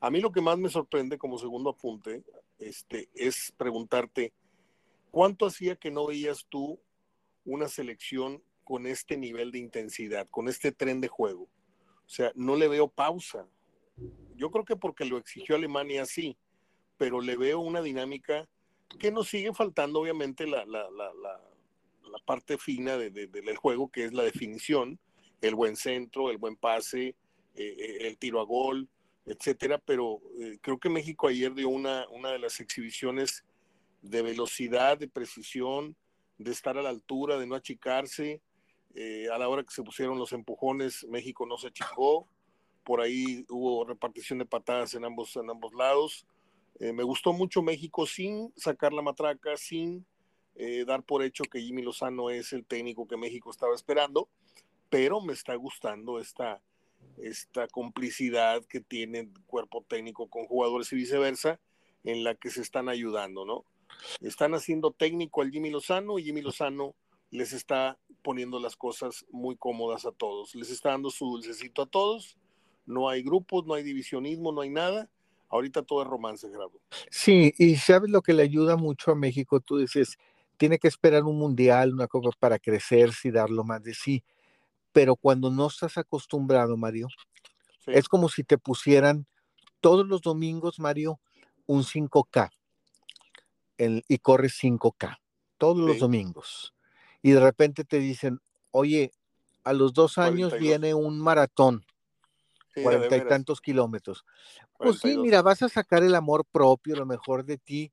A 0.00 0.10
mí 0.10 0.20
lo 0.20 0.30
que 0.30 0.40
más 0.40 0.58
me 0.58 0.68
sorprende 0.68 1.18
como 1.18 1.38
segundo 1.38 1.70
apunte 1.70 2.22
este, 2.58 3.08
es 3.14 3.52
preguntarte, 3.56 4.32
¿cuánto 5.10 5.46
hacía 5.46 5.76
que 5.76 5.90
no 5.90 6.06
veías 6.06 6.46
tú 6.48 6.80
una 7.44 7.68
selección 7.68 8.42
con 8.68 8.86
este 8.86 9.16
nivel 9.16 9.50
de 9.50 9.60
intensidad, 9.60 10.28
con 10.28 10.46
este 10.46 10.72
tren 10.72 11.00
de 11.00 11.08
juego. 11.08 11.44
O 11.44 12.08
sea, 12.08 12.32
no 12.34 12.54
le 12.54 12.68
veo 12.68 12.86
pausa. 12.86 13.48
Yo 14.36 14.50
creo 14.50 14.66
que 14.66 14.76
porque 14.76 15.06
lo 15.06 15.16
exigió 15.16 15.56
Alemania 15.56 16.04
sí, 16.04 16.36
pero 16.98 17.22
le 17.22 17.38
veo 17.38 17.60
una 17.60 17.80
dinámica 17.80 18.46
que 18.98 19.10
nos 19.10 19.30
sigue 19.30 19.54
faltando, 19.54 20.00
obviamente, 20.00 20.46
la, 20.46 20.66
la, 20.66 20.90
la, 20.90 21.10
la 21.14 22.18
parte 22.26 22.58
fina 22.58 22.98
de, 22.98 23.08
del 23.08 23.56
juego, 23.56 23.88
que 23.88 24.04
es 24.04 24.12
la 24.12 24.22
definición, 24.22 24.98
el 25.40 25.54
buen 25.54 25.74
centro, 25.74 26.30
el 26.30 26.36
buen 26.36 26.56
pase, 26.56 27.16
eh, 27.54 27.74
eh, 27.78 27.96
el 28.00 28.18
tiro 28.18 28.38
a 28.38 28.44
gol, 28.44 28.86
etcétera. 29.24 29.78
Pero 29.78 30.20
eh, 30.38 30.58
creo 30.60 30.78
que 30.78 30.90
México 30.90 31.26
ayer 31.26 31.54
dio 31.54 31.70
una, 31.70 32.06
una 32.10 32.32
de 32.32 32.38
las 32.38 32.60
exhibiciones 32.60 33.46
de 34.02 34.20
velocidad, 34.20 34.98
de 34.98 35.08
precisión, 35.08 35.96
de 36.36 36.50
estar 36.50 36.76
a 36.76 36.82
la 36.82 36.90
altura, 36.90 37.38
de 37.38 37.46
no 37.46 37.54
achicarse. 37.54 38.42
A 39.32 39.38
la 39.38 39.48
hora 39.48 39.62
que 39.62 39.72
se 39.72 39.82
pusieron 39.82 40.18
los 40.18 40.32
empujones, 40.32 41.06
México 41.08 41.46
no 41.46 41.56
se 41.58 41.68
achicó. 41.68 42.26
Por 42.84 43.00
ahí 43.00 43.44
hubo 43.48 43.84
repartición 43.84 44.38
de 44.38 44.46
patadas 44.46 44.94
en 44.94 45.04
ambos, 45.04 45.36
en 45.36 45.50
ambos 45.50 45.74
lados. 45.74 46.26
me 46.80 47.02
gustó 47.02 47.32
mucho 47.32 47.62
México 47.62 48.06
sin 48.06 48.52
sacar 48.56 48.92
la 48.92 49.02
matraca, 49.02 49.56
sin 49.56 50.06
dar 50.86 51.02
por 51.02 51.22
hecho 51.22 51.44
que 51.44 51.60
Jimmy 51.60 51.82
Lozano 51.82 52.30
es 52.30 52.52
el 52.52 52.64
técnico 52.64 53.06
que 53.06 53.16
México 53.16 53.50
estaba 53.50 53.74
esperando, 53.74 54.28
pero 54.88 55.20
me 55.20 55.34
está 55.34 55.54
gustando 55.54 56.18
esta, 56.18 56.62
esta 57.18 57.68
complicidad 57.68 58.64
que 58.64 58.80
tiene 58.80 59.20
el 59.20 59.32
cuerpo 59.46 59.84
técnico 59.86 60.28
con 60.28 60.46
jugadores 60.46 60.92
y 60.92 60.96
viceversa, 60.96 61.60
en 62.04 62.24
la 62.24 62.34
que 62.34 62.50
se 62.50 62.62
están 62.62 62.88
ayudando, 62.88 63.44
¿no? 63.44 63.64
Están 64.20 64.54
haciendo 64.54 64.92
técnico 64.92 65.42
al 65.42 65.50
Jimmy 65.50 65.70
Lozano 65.70 66.18
y 66.18 66.24
Jimmy 66.24 66.42
Lozano 66.42 66.94
les 67.30 67.52
está 67.52 67.98
poniendo 68.22 68.58
las 68.60 68.76
cosas 68.76 69.24
muy 69.30 69.56
cómodas 69.56 70.06
a 70.06 70.12
todos, 70.12 70.54
les 70.54 70.70
está 70.70 70.90
dando 70.90 71.10
su 71.10 71.26
dulcecito 71.26 71.82
a 71.82 71.86
todos, 71.86 72.36
no 72.86 73.08
hay 73.08 73.22
grupos, 73.22 73.66
no 73.66 73.74
hay 73.74 73.82
divisionismo, 73.82 74.52
no 74.52 74.62
hay 74.62 74.70
nada. 74.70 75.10
Ahorita 75.50 75.82
todo 75.82 76.02
es 76.02 76.08
romance, 76.08 76.48
Gerardo. 76.48 76.80
Sí, 77.10 77.54
y 77.56 77.76
sabes 77.76 78.10
lo 78.10 78.20
que 78.20 78.34
le 78.34 78.42
ayuda 78.42 78.76
mucho 78.76 79.12
a 79.12 79.14
México, 79.14 79.60
tú 79.60 79.78
dices, 79.78 80.18
tiene 80.58 80.78
que 80.78 80.88
esperar 80.88 81.24
un 81.24 81.38
mundial, 81.38 81.94
una 81.94 82.06
copa 82.06 82.30
para 82.38 82.58
crecerse 82.58 83.28
y 83.28 83.30
dar 83.30 83.48
lo 83.48 83.64
más 83.64 83.82
de 83.82 83.94
sí 83.94 84.22
pero 84.98 85.14
cuando 85.14 85.48
no 85.50 85.68
estás 85.68 85.96
acostumbrado, 85.96 86.76
Mario, 86.76 87.06
es 87.86 88.08
como 88.08 88.28
si 88.28 88.42
te 88.42 88.58
pusieran 88.58 89.28
todos 89.80 90.04
los 90.04 90.22
domingos, 90.22 90.80
Mario, 90.80 91.20
un 91.66 91.84
5K 91.84 92.50
y 93.76 94.18
corres 94.18 94.58
5K, 94.60 95.18
todos 95.56 95.78
los 95.78 96.00
domingos. 96.00 96.74
Y 97.22 97.32
de 97.32 97.40
repente 97.40 97.84
te 97.84 97.98
dicen, 97.98 98.40
oye, 98.70 99.12
a 99.64 99.72
los 99.72 99.92
dos 99.92 100.18
años 100.18 100.58
viene 100.58 100.94
un 100.94 101.20
maratón, 101.20 101.84
cuarenta 102.82 103.16
y 103.16 103.26
tantos 103.26 103.60
kilómetros. 103.60 104.24
Pues 104.78 105.00
sí, 105.00 105.18
mira, 105.18 105.42
vas 105.42 105.62
a 105.62 105.68
sacar 105.68 106.02
el 106.02 106.14
amor 106.14 106.44
propio, 106.44 106.96
lo 106.96 107.06
mejor 107.06 107.44
de 107.44 107.58
ti, 107.58 107.92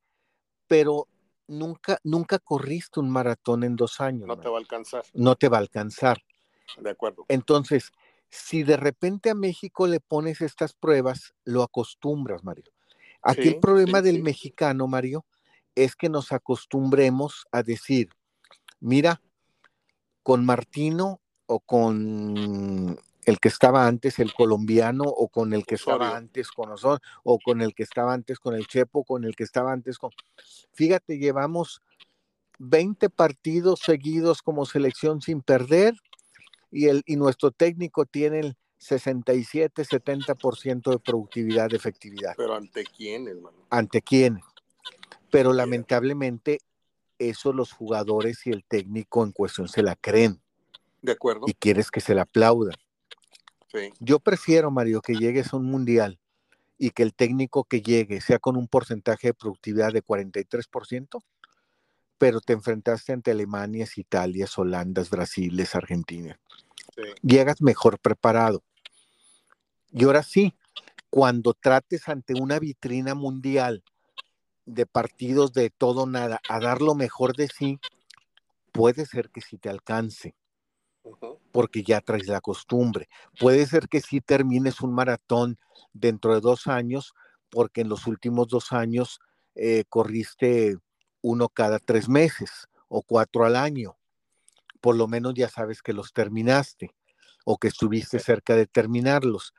pero 0.67 1.07
nunca, 1.47 1.99
nunca 2.03 2.39
corriste 2.39 2.99
un 2.99 3.09
maratón 3.09 3.63
en 3.63 3.75
dos 3.75 3.99
años. 3.99 4.27
No 4.27 4.37
te 4.37 4.47
va 4.47 4.57
a 4.57 4.59
alcanzar. 4.59 5.03
No 5.13 5.35
te 5.35 5.49
va 5.49 5.57
a 5.57 5.61
alcanzar. 5.61 6.21
De 6.79 6.89
acuerdo. 6.89 7.25
Entonces, 7.27 7.91
si 8.29 8.63
de 8.63 8.77
repente 8.77 9.29
a 9.29 9.35
México 9.35 9.87
le 9.87 9.99
pones 9.99 10.41
estas 10.41 10.73
pruebas, 10.73 11.33
lo 11.43 11.63
acostumbras, 11.63 12.43
Mario. 12.43 12.71
Aquí 13.21 13.47
el 13.47 13.59
problema 13.59 14.01
del 14.01 14.21
mexicano, 14.21 14.87
Mario, 14.87 15.25
es 15.73 15.95
que 15.95 16.09
nos 16.09 16.31
acostumbremos 16.31 17.47
a 17.51 17.63
decir, 17.63 18.09
mira, 18.85 19.21
con 20.23 20.45
Martino 20.45 21.19
o 21.47 21.59
con 21.59 22.99
el 23.25 23.39
que 23.39 23.47
estaba 23.47 23.87
antes, 23.87 24.19
el 24.19 24.33
colombiano, 24.33 25.03
o 25.05 25.27
con 25.27 25.53
el 25.53 25.65
que 25.65 25.75
estaba 25.75 26.15
antes 26.15 26.49
con 26.51 26.69
nosotros, 26.69 27.01
o 27.23 27.39
con 27.39 27.61
el 27.61 27.73
que 27.73 27.83
estaba 27.83 28.13
antes 28.13 28.39
con 28.39 28.55
el 28.55 28.67
Chepo, 28.67 29.03
con 29.03 29.23
el 29.23 29.35
que 29.35 29.43
estaba 29.43 29.71
antes 29.71 29.97
con... 29.97 30.11
Fíjate, 30.73 31.17
llevamos 31.17 31.81
20 32.59 33.09
partidos 33.09 33.79
seguidos 33.79 34.43
como 34.43 34.65
selección 34.65 35.21
sin 35.21 35.41
perder 35.41 35.95
y, 36.71 36.87
el, 36.87 37.01
y 37.07 37.15
nuestro 37.15 37.51
técnico 37.51 38.05
tiene 38.05 38.39
el 38.39 38.57
67, 38.77 39.83
70% 39.83 40.91
de 40.91 40.99
productividad, 40.99 41.69
de 41.69 41.77
efectividad. 41.77 42.35
Pero 42.37 42.53
ante 42.53 42.83
quién, 42.83 43.27
hermano? 43.27 43.57
Ante 43.71 44.03
quién. 44.03 44.41
Pero 45.31 45.53
lamentablemente 45.53 46.59
eso 47.29 47.53
los 47.53 47.71
jugadores 47.71 48.45
y 48.47 48.51
el 48.51 48.63
técnico 48.63 49.23
en 49.23 49.31
cuestión 49.31 49.67
se 49.67 49.83
la 49.83 49.95
creen. 49.95 50.41
De 51.01 51.13
acuerdo. 51.13 51.45
Y 51.47 51.53
quieres 51.53 51.91
que 51.91 52.01
se 52.01 52.15
la 52.15 52.23
aplaudan. 52.23 52.75
Sí. 53.71 53.91
Yo 53.99 54.19
prefiero, 54.19 54.71
Mario, 54.71 55.01
que 55.01 55.15
llegues 55.15 55.53
a 55.53 55.57
un 55.57 55.65
mundial 55.65 56.19
y 56.77 56.91
que 56.91 57.03
el 57.03 57.13
técnico 57.13 57.63
que 57.63 57.81
llegue 57.81 58.21
sea 58.21 58.39
con 58.39 58.57
un 58.57 58.67
porcentaje 58.67 59.27
de 59.27 59.33
productividad 59.33 59.93
de 59.93 60.03
43%, 60.03 61.23
pero 62.17 62.41
te 62.41 62.53
enfrentaste 62.53 63.13
ante 63.13 63.31
Alemania, 63.31 63.87
Italia, 63.95 64.47
Holanda, 64.55 65.03
Brasil, 65.09 65.65
Argentina. 65.73 66.39
Llegas 67.21 67.61
mejor 67.61 67.99
preparado. 67.99 68.63
Y 69.91 70.05
ahora 70.05 70.23
sí, 70.23 70.53
cuando 71.09 71.53
trates 71.53 72.07
ante 72.07 72.33
una 72.33 72.59
vitrina 72.59 73.15
mundial 73.15 73.83
de 74.65 74.85
partidos 74.85 75.53
de 75.53 75.69
todo 75.69 76.05
nada 76.05 76.39
a 76.49 76.59
dar 76.59 76.81
lo 76.81 76.95
mejor 76.95 77.35
de 77.35 77.47
sí, 77.47 77.79
puede 78.71 79.05
ser 79.05 79.29
que 79.29 79.41
sí 79.41 79.57
te 79.57 79.69
alcance, 79.69 80.35
porque 81.51 81.83
ya 81.83 82.01
traes 82.01 82.27
la 82.27 82.41
costumbre. 82.41 83.07
Puede 83.39 83.65
ser 83.67 83.87
que 83.87 84.01
sí 84.01 84.21
termines 84.21 84.81
un 84.81 84.93
maratón 84.93 85.57
dentro 85.93 86.33
de 86.33 86.41
dos 86.41 86.67
años, 86.67 87.13
porque 87.49 87.81
en 87.81 87.89
los 87.89 88.07
últimos 88.07 88.47
dos 88.47 88.73
años 88.73 89.19
eh, 89.55 89.85
corriste 89.87 90.77
uno 91.21 91.49
cada 91.49 91.79
tres 91.79 92.09
meses 92.09 92.67
o 92.87 93.01
cuatro 93.01 93.45
al 93.45 93.55
año. 93.55 93.97
Por 94.81 94.95
lo 94.95 95.07
menos 95.07 95.33
ya 95.35 95.49
sabes 95.49 95.81
que 95.81 95.93
los 95.93 96.11
terminaste 96.11 96.91
o 97.45 97.57
que 97.57 97.67
estuviste 97.67 98.19
cerca 98.19 98.55
de 98.55 98.67
terminarlos. 98.67 99.53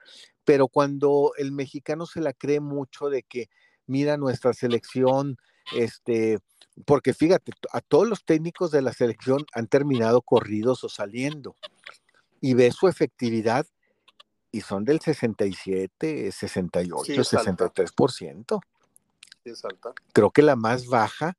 Pero 0.44 0.68
cuando 0.68 1.32
el 1.38 1.52
mexicano 1.52 2.06
se 2.06 2.20
la 2.20 2.32
cree 2.32 2.60
mucho 2.60 3.08
de 3.08 3.22
que, 3.22 3.48
mira 3.86 4.16
nuestra 4.16 4.52
selección, 4.52 5.36
este, 5.74 6.38
porque 6.84 7.14
fíjate, 7.14 7.52
a 7.72 7.80
todos 7.80 8.06
los 8.08 8.24
técnicos 8.24 8.70
de 8.70 8.82
la 8.82 8.92
selección 8.92 9.44
han 9.54 9.66
terminado 9.66 10.22
corridos 10.22 10.84
o 10.84 10.88
saliendo 10.88 11.56
y 12.40 12.54
ve 12.54 12.70
su 12.70 12.88
efectividad 12.88 13.66
y 14.52 14.60
son 14.60 14.84
del 14.84 15.00
67, 15.00 16.32
68, 16.32 17.12
63%. 17.12 18.60
Creo 20.12 20.30
que 20.30 20.42
la 20.42 20.56
más 20.56 20.86
baja 20.86 21.36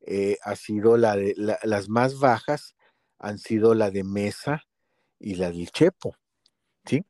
eh, 0.00 0.38
ha 0.42 0.54
sido 0.56 0.96
la 0.96 1.16
de 1.16 1.34
las 1.36 1.88
más 1.88 2.18
bajas 2.18 2.74
han 3.18 3.38
sido 3.38 3.74
la 3.74 3.90
de 3.90 4.04
Mesa 4.04 4.64
y 5.18 5.34
la 5.34 5.50
del 5.50 5.70
Chepo, 5.70 6.16
¿sí? 6.84 7.04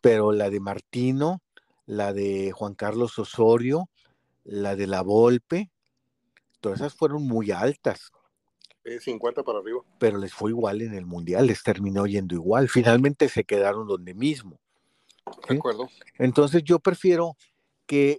Pero 0.00 0.32
la 0.32 0.50
de 0.50 0.60
Martino, 0.60 1.42
la 1.86 2.12
de 2.12 2.52
Juan 2.52 2.74
Carlos 2.74 3.18
Osorio, 3.18 3.88
la 4.44 4.76
de 4.76 4.86
La 4.86 5.02
Volpe, 5.02 5.70
todas 6.60 6.80
esas 6.80 6.94
fueron 6.94 7.24
muy 7.24 7.50
altas. 7.50 8.10
50 8.84 9.44
para 9.44 9.60
arriba. 9.60 9.80
Pero 9.98 10.18
les 10.18 10.32
fue 10.32 10.50
igual 10.50 10.82
en 10.82 10.94
el 10.94 11.06
Mundial, 11.06 11.46
les 11.46 11.62
terminó 11.62 12.06
yendo 12.06 12.34
igual. 12.34 12.68
Finalmente 12.68 13.28
se 13.28 13.44
quedaron 13.44 13.86
donde 13.86 14.14
mismo. 14.14 14.58
De 15.48 15.56
acuerdo. 15.56 15.88
Entonces 16.18 16.64
yo 16.64 16.80
prefiero 16.80 17.36
que, 17.86 18.18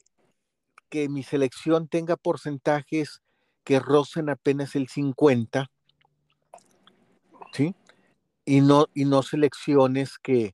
que 0.89 1.09
mi 1.09 1.23
selección 1.23 1.87
tenga 1.89 2.15
porcentajes 2.15 3.21
que 3.63 3.79
rocen 3.79 4.29
apenas 4.29 4.75
el 4.75 4.87
50, 4.87 5.69
¿sí? 7.51 7.75
Y 8.45 8.61
no, 8.61 8.87
y 8.93 9.05
no 9.05 9.23
selecciones 9.23 10.17
que, 10.17 10.53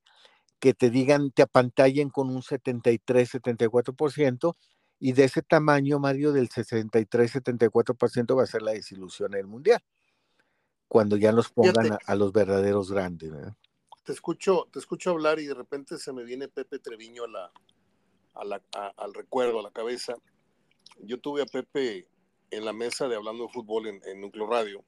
que 0.59 0.73
te 0.73 0.89
digan, 0.89 1.31
te 1.31 1.41
apantallen 1.41 2.09
con 2.09 2.29
un 2.29 2.43
73, 2.43 3.33
74%, 3.33 4.55
y 4.99 5.13
de 5.13 5.23
ese 5.23 5.41
tamaño, 5.41 5.97
Mario, 5.99 6.33
del 6.33 6.49
63, 6.49 7.35
74% 7.35 8.37
va 8.37 8.43
a 8.43 8.47
ser 8.47 8.61
la 8.61 8.71
desilusión 8.71 9.33
en 9.33 9.39
el 9.39 9.47
Mundial, 9.47 9.81
cuando 10.87 11.15
ya 11.15 11.31
nos 11.31 11.49
pongan 11.49 11.97
a, 12.05 12.15
los 12.15 12.33
verdaderos 12.33 12.91
grandes. 12.91 13.31
Te 14.03 14.11
escucho, 14.11 14.67
te 14.71 14.79
escucho 14.79 15.11
hablar 15.11 15.39
y 15.39 15.45
de 15.45 15.53
repente 15.53 15.97
se 15.97 16.11
me 16.11 16.23
viene 16.23 16.49
Pepe 16.49 16.79
Treviño 16.79 17.23
a 17.23 17.27
la, 17.27 17.51
a 18.33 18.45
la 18.45 18.61
al 18.97 19.13
recuerdo, 19.13 19.59
a 19.59 19.63
la 19.63 19.71
cabeza. 19.71 20.15
Yo 21.01 21.19
tuve 21.19 21.43
a 21.43 21.45
Pepe 21.45 22.07
en 22.51 22.65
la 22.65 22.73
mesa 22.73 23.07
de 23.07 23.15
Hablando 23.15 23.43
de 23.43 23.53
Fútbol 23.53 23.87
en, 23.87 24.01
en 24.05 24.19
Núcleo 24.19 24.47
Radio. 24.47 24.83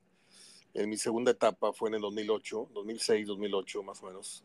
En 0.74 0.90
mi 0.90 0.98
segunda 0.98 1.32
etapa 1.32 1.72
fue 1.72 1.90
en 1.90 1.96
el 1.96 2.02
2008, 2.02 2.70
2006, 2.74 3.28
2008 3.28 3.84
más 3.84 4.02
o 4.04 4.08
menos. 4.08 4.44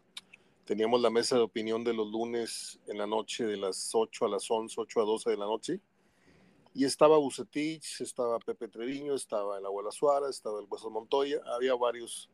Teníamos 0.66 1.00
la 1.00 1.10
mesa 1.10 1.36
de 1.36 1.42
opinión 1.42 1.84
de 1.84 1.94
los 1.94 2.10
lunes 2.10 2.80
en 2.88 2.98
la 2.98 3.06
noche 3.06 3.46
de 3.46 3.56
las 3.56 3.94
8 3.94 4.24
a 4.24 4.28
las 4.28 4.50
11, 4.50 4.74
8 4.80 5.00
a 5.00 5.04
12 5.04 5.30
de 5.30 5.36
la 5.36 5.44
noche. 5.44 5.80
Y 6.74 6.84
estaba 6.84 7.18
Bucetich, 7.18 8.00
estaba 8.00 8.40
Pepe 8.40 8.66
Treviño, 8.66 9.14
estaba 9.14 9.58
el 9.58 9.64
Abuela 9.64 9.92
Suárez, 9.92 10.30
estaba 10.30 10.58
el 10.58 10.66
Hueso 10.68 10.90
Montoya. 10.90 11.40
Había 11.54 11.76
varios 11.76 12.28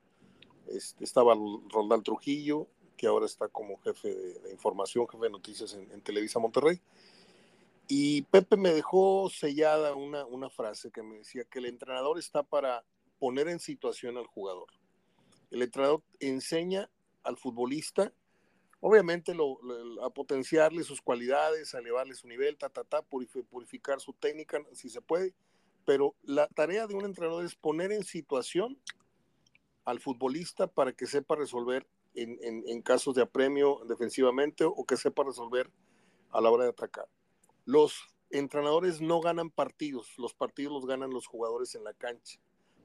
Este, 0.66 1.04
estaba 1.04 1.34
Roldán 1.68 2.02
Trujillo, 2.02 2.68
que 2.96 3.06
ahora 3.06 3.26
está 3.26 3.48
como 3.48 3.76
jefe 3.82 4.14
de, 4.14 4.50
información, 4.50 5.06
jefe 5.08 5.24
de 5.24 5.30
noticias 5.30 5.74
en, 5.74 6.00
Televisa 6.00 6.38
Monterrey. 6.38 6.80
Y 7.86 8.22
Pepe 8.22 8.56
me 8.56 8.72
dejó 8.72 9.28
sellada 9.28 9.94
una, 9.94 10.24
una 10.24 10.48
frase 10.48 10.90
que 10.90 11.02
me 11.02 11.18
decía 11.18 11.44
que 11.44 11.58
el 11.58 11.66
entrenador 11.66 12.18
está 12.18 12.42
para 12.42 12.82
poner 13.18 13.48
en 13.48 13.60
situación 13.60 14.16
al 14.16 14.26
jugador. 14.26 14.68
El 15.50 15.60
entrenador 15.60 16.02
enseña 16.18 16.88
al 17.24 17.36
futbolista, 17.36 18.10
obviamente 18.84 19.32
a 20.02 20.10
potenciarle 20.10 20.82
sus 20.82 21.00
cualidades, 21.00 21.72
a 21.72 21.78
elevarle 21.78 22.14
su 22.14 22.26
nivel, 22.26 22.58
ta, 22.58 22.68
purificar 23.02 24.00
su 24.00 24.12
técnica, 24.12 24.60
si 24.72 24.90
se 24.90 25.00
puede, 25.00 25.34
pero 25.84 26.16
la 26.24 26.48
tarea 26.48 26.88
de 26.88 26.94
un 26.94 27.04
entrenador 27.04 27.44
es 27.44 27.54
poner 27.54 27.92
en 27.92 28.02
situación 28.02 28.76
al 29.84 30.00
futbolista 30.00 30.66
para 30.66 30.92
que 30.92 31.06
sepa 31.06 31.36
resolver 31.36 31.86
en, 32.14 32.82
casos 32.82 33.14
de 33.14 33.22
apremio 33.22 33.82
defensivamente 33.86 34.64
o 34.64 34.84
que 34.84 34.96
sepa 34.96 35.22
resolver 35.22 35.70
a 36.32 36.40
la 36.40 36.50
hora 36.50 36.64
de 36.64 36.70
atacar. 36.70 37.06
Los 37.64 38.02
entrenadores 38.30 39.00
no 39.00 39.20
ganan 39.20 39.50
partidos, 39.50 40.12
los 40.18 40.34
partidos 40.34 40.72
los 40.72 40.86
ganan 40.86 41.10
los 41.10 41.28
jugadores 41.28 41.76
en 41.76 41.84
la 41.84 41.94
cancha, 41.94 42.40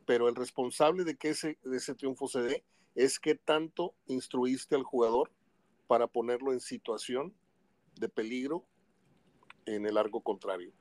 pero 0.05 0.29
el 0.29 0.35
responsable 0.35 1.05
de 1.05 1.17
que 1.17 1.29
ese, 1.29 1.57
de 1.63 1.77
ese 1.77 1.95
triunfo 1.95 2.27
se 2.27 2.41
dé 2.41 2.63
es 2.93 3.19
que 3.19 3.33
tanto 3.33 3.95
instruiste 4.05 4.75
al 4.75 4.83
jugador 4.83 5.31
para 5.87 6.07
ponerlo 6.07 6.53
en 6.53 6.59
situación 6.59 7.33
de 7.95 8.09
peligro 8.09 8.65
en 9.65 9.85
el 9.85 9.97
arco 9.97 10.21
contrario. 10.21 10.71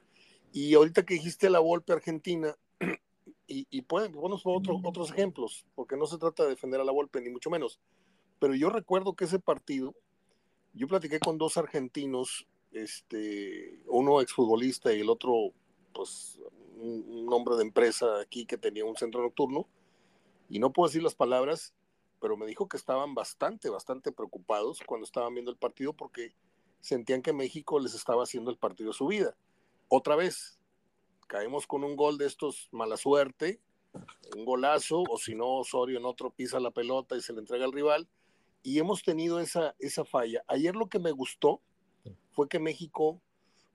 Y 0.52 0.74
ahorita 0.74 1.04
que 1.04 1.14
dijiste 1.14 1.50
la 1.50 1.60
Volpe 1.60 1.92
Argentina, 1.92 2.54
y, 3.46 3.66
y 3.70 3.82
pueden, 3.82 4.12
bueno, 4.12 4.38
otros 4.44 4.80
otros 4.84 5.10
ejemplos, 5.10 5.66
porque 5.74 5.96
no 5.96 6.06
se 6.06 6.18
trata 6.18 6.44
de 6.44 6.50
defender 6.50 6.80
a 6.80 6.84
la 6.84 6.92
Volpe, 6.92 7.20
ni 7.20 7.30
mucho 7.30 7.50
menos. 7.50 7.80
Pero 8.38 8.54
yo 8.54 8.70
recuerdo 8.70 9.14
que 9.14 9.24
ese 9.24 9.38
partido, 9.38 9.94
yo 10.74 10.86
platiqué 10.86 11.18
con 11.18 11.38
dos 11.38 11.56
argentinos, 11.56 12.46
este, 12.72 13.82
uno 13.86 14.20
exfutbolista 14.20 14.92
y 14.92 15.00
el 15.00 15.08
otro, 15.08 15.52
pues, 15.92 16.38
un, 16.76 17.26
hombre 17.32 17.56
de 17.56 17.62
empresa 17.62 18.20
aquí 18.20 18.46
que 18.46 18.58
tenía 18.58 18.84
un 18.84 18.96
centro 18.96 19.22
nocturno, 19.22 19.66
y 20.48 20.58
no 20.58 20.72
puedo 20.72 20.88
decir 20.88 21.02
las 21.02 21.14
palabras, 21.14 21.74
pero 22.20 22.36
me 22.36 22.46
dijo 22.46 22.68
que 22.68 22.76
estaban 22.76 23.14
bastante, 23.14 23.68
bastante 23.70 24.12
preocupados 24.12 24.80
cuando 24.86 25.04
estaban 25.04 25.34
viendo 25.34 25.50
el 25.50 25.56
partido 25.56 25.92
porque 25.92 26.34
sentían 26.80 27.22
que 27.22 27.32
México 27.32 27.78
les 27.78 27.94
estaba 27.94 28.22
haciendo 28.22 28.50
el 28.50 28.58
partido 28.58 28.92
su 28.92 29.06
vida 29.06 29.36
otra 29.88 30.16
vez, 30.16 30.58
caemos 31.28 31.66
con 31.66 31.84
un 31.84 31.96
gol 31.96 32.18
de 32.18 32.26
estos 32.26 32.68
mala 32.72 32.96
suerte, 32.96 33.60
un 34.36 34.44
golazo, 34.44 35.04
o 35.08 35.16
si 35.16 35.34
no, 35.34 35.58
Osorio 35.58 35.98
en 35.98 36.04
otro 36.04 36.30
pisa 36.30 36.60
la 36.60 36.70
pelota 36.70 37.16
y 37.16 37.20
se 37.20 37.32
le 37.32 37.40
entrega 37.40 37.64
al 37.64 37.72
rival, 37.72 38.08
y 38.62 38.78
hemos 38.78 39.02
tenido 39.02 39.38
esa, 39.38 39.76
esa 39.78 40.04
falla. 40.04 40.42
Ayer 40.48 40.74
lo 40.74 40.88
que 40.88 40.98
me 40.98 41.12
gustó 41.12 41.60
fue 42.32 42.48
que 42.48 42.58
México, 42.58 43.20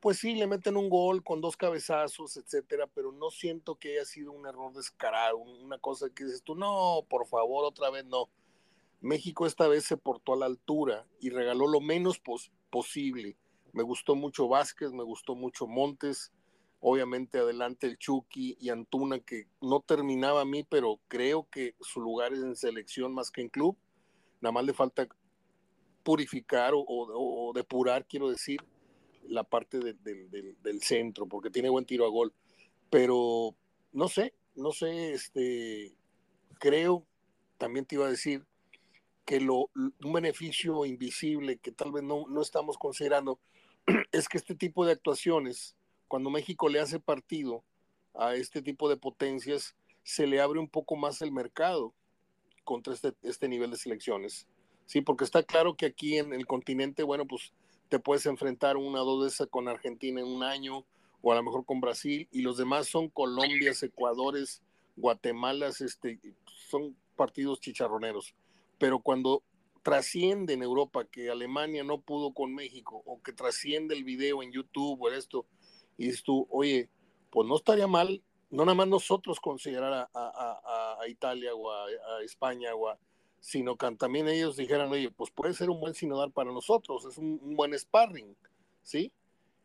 pues 0.02 0.20
sí, 0.20 0.36
le 0.36 0.48
meten 0.48 0.76
un 0.76 0.90
gol 0.90 1.24
con 1.24 1.40
dos 1.40 1.56
cabezazos, 1.56 2.36
etcétera, 2.36 2.88
pero 2.88 3.12
no 3.12 3.30
siento 3.30 3.76
que 3.76 3.94
haya 3.94 4.06
sido 4.06 4.32
un 4.32 4.48
error 4.48 4.74
descarado, 4.74 5.38
una 5.38 5.78
cosa 5.78 6.10
que 6.10 6.26
dices 6.26 6.44
tú, 6.44 6.56
no, 6.56 7.06
por 7.10 7.28
favor, 7.28 7.66
otra 7.66 7.90
vez 7.90 8.06
no. 8.06 8.30
México 9.00 9.46
esta 9.46 9.68
vez 9.68 9.86
se 9.86 9.98
portó 9.98 10.34
a 10.34 10.38
la 10.38 10.46
altura 10.48 11.08
y 11.20 11.30
regaló 11.30 11.68
lo 11.68 11.80
menos 11.80 12.22
posible 12.70 13.38
me 13.74 13.84
gustó 13.84 14.16
mucho 14.16 14.48
Vázquez, 14.48 14.92
me 14.92 15.04
gustó 15.04 15.36
mucho 15.36 15.68
Montes, 15.68 16.32
obviamente 16.80 17.40
adelante 17.40 17.88
el 17.88 17.98
Chucky 17.98 18.58
y 18.60 18.70
Antuna, 18.70 19.20
que 19.20 19.48
no 19.62 19.82
terminaba 19.82 20.42
a 20.42 20.46
mí, 20.46 20.64
pero 20.64 21.00
creo 21.08 21.48
que 21.50 21.76
su 21.80 22.02
lugar 22.02 22.34
es 22.34 22.40
en 22.40 22.56
selección 22.56 23.14
más 23.14 23.32
que 23.32 23.42
en 23.42 23.50
club. 23.50 23.78
Nada 24.42 24.52
más 24.52 24.66
le 24.66 24.74
falta 24.74 25.08
purificar 26.04 26.74
o, 26.76 27.52
depurar, 27.54 28.06
quiero 28.06 28.30
decir, 28.30 28.60
la 29.28 29.44
parte 29.44 29.80
del 29.80 30.82
centro, 30.82 31.28
porque 31.28 31.50
tiene 31.50 31.70
buen 31.70 31.86
tiro 31.86 32.06
a 32.06 32.10
gol. 32.10 32.34
Pero 32.90 33.56
no 33.94 34.08
sé, 34.08 34.34
no 34.56 34.72
sé, 34.72 35.14
este, 35.14 35.94
creo, 36.60 37.06
también 37.58 37.86
te 37.86 37.96
iba 37.96 38.06
a 38.06 38.12
decir, 38.12 38.46
que 39.26 39.40
lo, 39.40 39.70
un 39.76 40.14
beneficio 40.14 40.86
invisible 40.86 41.58
que 41.58 41.72
tal 41.72 41.92
vez 41.92 42.04
no, 42.04 42.26
no 42.28 42.42
estamos 42.42 42.78
considerando 42.78 43.40
es 44.12 44.28
que 44.28 44.38
este 44.38 44.56
tipo 44.56 44.86
de 44.86 44.94
actuaciones, 44.94 45.76
cuando 46.08 46.30
México 46.30 46.70
le 46.70 46.80
hace 46.80 47.00
partido 47.00 47.64
a 48.14 48.36
este 48.36 48.62
tipo 48.62 48.90
de 48.90 48.98
potencias, 48.98 49.76
se 50.04 50.28
le 50.28 50.42
abre 50.42 50.60
un 50.60 50.68
poco 50.68 50.96
más 50.96 51.22
el 51.22 51.32
mercado 51.32 51.94
contra 52.64 52.94
este, 52.94 53.14
este 53.24 53.48
nivel 53.48 53.72
de 53.72 53.78
selecciones. 53.78 54.48
Sí, 54.86 55.02
porque 55.02 55.24
está 55.24 55.44
claro 55.44 55.78
que 55.78 55.86
aquí 55.86 56.18
en 56.18 56.34
el 56.34 56.46
continente, 56.46 57.04
bueno, 57.04 57.26
pues 57.26 57.54
te 57.92 58.00
puedes 58.00 58.26
enfrentar 58.26 58.78
una 58.78 59.04
o 59.04 59.06
dos 59.06 59.26
veces 59.26 59.48
con 59.50 59.68
Argentina 59.68 60.22
en 60.22 60.28
un 60.28 60.44
año, 60.44 60.86
o 61.22 61.34
a 61.34 61.36
lo 61.36 61.44
mejor 61.44 61.66
con 61.66 61.82
Brasil, 61.82 62.26
y 62.32 62.42
los 62.42 62.56
demás 62.56 62.88
son 62.88 63.10
Colombia, 63.10 63.74
Ecuadores, 63.82 64.64
Guatemala, 64.96 65.68
este, 65.68 66.18
son 66.70 66.96
partidos 67.18 67.60
chicharroneros. 67.60 68.34
Pero 68.78 69.00
cuando 69.00 69.44
trasciende 69.84 70.54
en 70.54 70.64
Europa, 70.64 71.04
que 71.04 71.30
Alemania 71.30 71.84
no 71.84 72.00
pudo 72.00 72.34
con 72.34 72.56
México, 72.56 73.04
o 73.06 73.22
que 73.22 73.34
trasciende 73.34 73.94
el 73.94 74.06
video 74.06 74.42
en 74.42 74.54
YouTube 74.54 75.02
o 75.02 75.10
esto, 75.10 75.46
y 75.98 76.06
dices 76.06 76.24
tú, 76.24 76.48
oye, 76.50 76.90
pues 77.30 77.46
no 77.46 77.58
estaría 77.58 77.88
mal, 77.88 78.24
no 78.52 78.64
nada 78.64 78.76
más 78.76 78.88
nosotros 78.88 79.42
considerar 79.42 80.10
a, 80.14 80.98
Italia 81.10 81.54
o 81.54 81.70
a, 81.70 81.88
España, 82.24 82.74
o 82.74 82.88
sino 83.42 83.76
que 83.76 83.92
también 83.96 84.30
ellos 84.30 84.56
dijeran, 84.56 84.90
oye, 84.92 85.12
pues 85.12 85.32
puede 85.32 85.54
ser 85.54 85.70
un 85.70 85.82
buen 85.82 85.94
sinodal 85.94 86.32
para 86.32 86.54
nosotros, 86.54 87.06
es 87.06 87.18
un, 87.18 87.56
buen 87.58 87.78
sparring, 87.78 88.38
¿sí? 88.84 89.12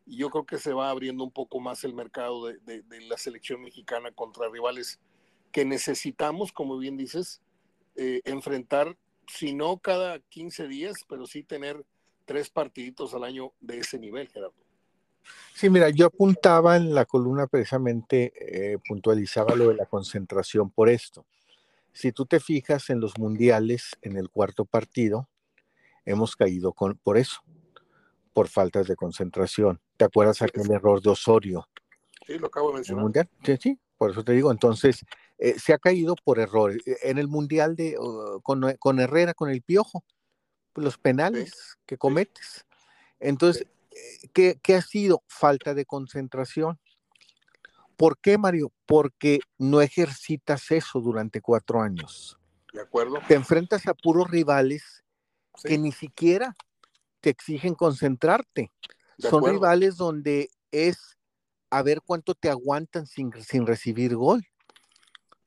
Y 0.05 0.17
yo 0.17 0.29
creo 0.29 0.45
que 0.45 0.57
se 0.57 0.73
va 0.73 0.89
abriendo 0.89 1.23
un 1.23 1.31
poco 1.31 1.61
más 1.61 1.85
el 1.85 1.93
mercado 1.93 2.47
de 2.47 2.83
la 3.07 3.17
selección 3.17 3.61
mexicana 3.61 4.11
contra 4.11 4.49
rivales 4.49 4.99
que 5.51 5.65
necesitamos, 5.65 6.51
como 6.51 6.77
bien 6.77 6.97
dices, 6.97 7.41
eh, 7.95 8.21
enfrentar 8.25 8.95
si 9.27 9.53
no 9.53 9.79
cada 9.79 10.19
15 10.19 10.67
días, 10.67 11.03
pero 11.09 11.25
sí 11.25 11.43
tener 11.43 11.83
tres 12.25 12.49
partiditos 12.49 13.13
al 13.13 13.23
año 13.23 13.53
de 13.59 13.79
ese 13.79 13.97
nivel, 13.97 14.27
Gerardo. 14.29 14.53
Sí, 15.55 15.69
mira, 15.69 15.89
yo 15.89 16.05
apuntaba 16.05 16.77
en 16.77 16.93
la 16.93 17.05
columna 17.05 17.47
precisamente, 17.47 18.31
eh, 18.35 18.77
puntualizaba 18.87 19.55
lo 19.55 19.69
de 19.69 19.75
la 19.75 19.85
concentración 19.85 20.69
por 20.69 20.89
esto. 20.89 21.25
Si 21.97 22.11
tú 22.11 22.27
te 22.27 22.39
fijas 22.39 22.91
en 22.91 22.99
los 22.99 23.17
mundiales, 23.17 23.97
en 24.03 24.17
el 24.17 24.29
cuarto 24.29 24.65
partido, 24.65 25.27
hemos 26.05 26.35
caído 26.35 26.71
con, 26.71 26.95
por 26.99 27.17
eso, 27.17 27.41
por 28.33 28.49
faltas 28.49 28.85
de 28.85 28.95
concentración. 28.95 29.81
¿Te 29.97 30.05
acuerdas 30.05 30.43
aquel 30.43 30.69
error 30.69 31.01
de 31.01 31.09
Osorio? 31.09 31.67
Sí, 32.27 32.37
lo 32.37 32.47
acabo 32.47 32.67
de 32.67 32.75
mencionar. 32.75 33.27
Sí, 33.43 33.57
sí, 33.59 33.79
por 33.97 34.11
eso 34.11 34.23
te 34.23 34.33
digo. 34.33 34.51
Entonces, 34.51 35.03
eh, 35.39 35.57
se 35.57 35.73
ha 35.73 35.79
caído 35.79 36.15
por 36.23 36.37
errores. 36.37 36.85
E, 36.85 36.99
en 37.09 37.17
el 37.17 37.27
Mundial 37.27 37.75
de, 37.75 37.97
con, 38.43 38.99
Herrera, 38.99 39.33
con 39.33 39.49
el 39.49 39.63
Piojo, 39.63 40.05
los 40.75 40.99
penales 40.99 41.79
que 41.87 41.97
cometes. 41.97 42.67
Entonces, 43.19 43.65
eh, 44.35 44.59
¿qué, 44.61 44.75
ha 44.75 44.81
sido? 44.83 45.23
Falta 45.25 45.73
de 45.73 45.85
concentración. 45.85 46.79
¿Por 47.97 48.19
qué, 48.19 48.37
Mario? 48.37 48.71
Porque 48.85 49.39
no 49.57 49.81
ejercitas 49.81 50.71
eso 50.71 51.01
durante 51.01 51.41
cuatro 51.41 51.81
años. 51.81 52.37
De 52.71 52.81
acuerdo. 52.81 53.19
Te 53.27 53.33
enfrentas 53.33 53.87
a 53.87 53.95
puros 53.95 54.29
rivales 54.29 55.03
que 55.63 55.77
ni 55.79 55.91
siquiera 55.91 56.55
te 57.19 57.31
exigen 57.31 57.73
concentrarte. 57.73 58.71
Son 59.17 59.43
rivales 59.43 59.97
donde 59.97 60.49
es 60.71 61.17
a 61.71 61.81
ver 61.81 62.01
cuánto 62.05 62.35
te 62.35 62.49
aguantan 62.49 63.07
sin, 63.07 63.33
sin 63.43 63.65
recibir 63.65 64.15
gol. 64.15 64.45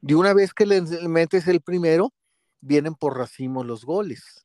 De 0.01 0.17
una 0.17 0.35
vez 0.35 0.53
que 0.53 0.67
le 0.67 0.83
metes 0.83 1.47
el 1.47 1.61
primero, 1.61 2.13
vienen 2.61 2.95
por 2.95 3.17
racimo 3.17 3.63
los 3.63 3.85
goles. 3.85 4.45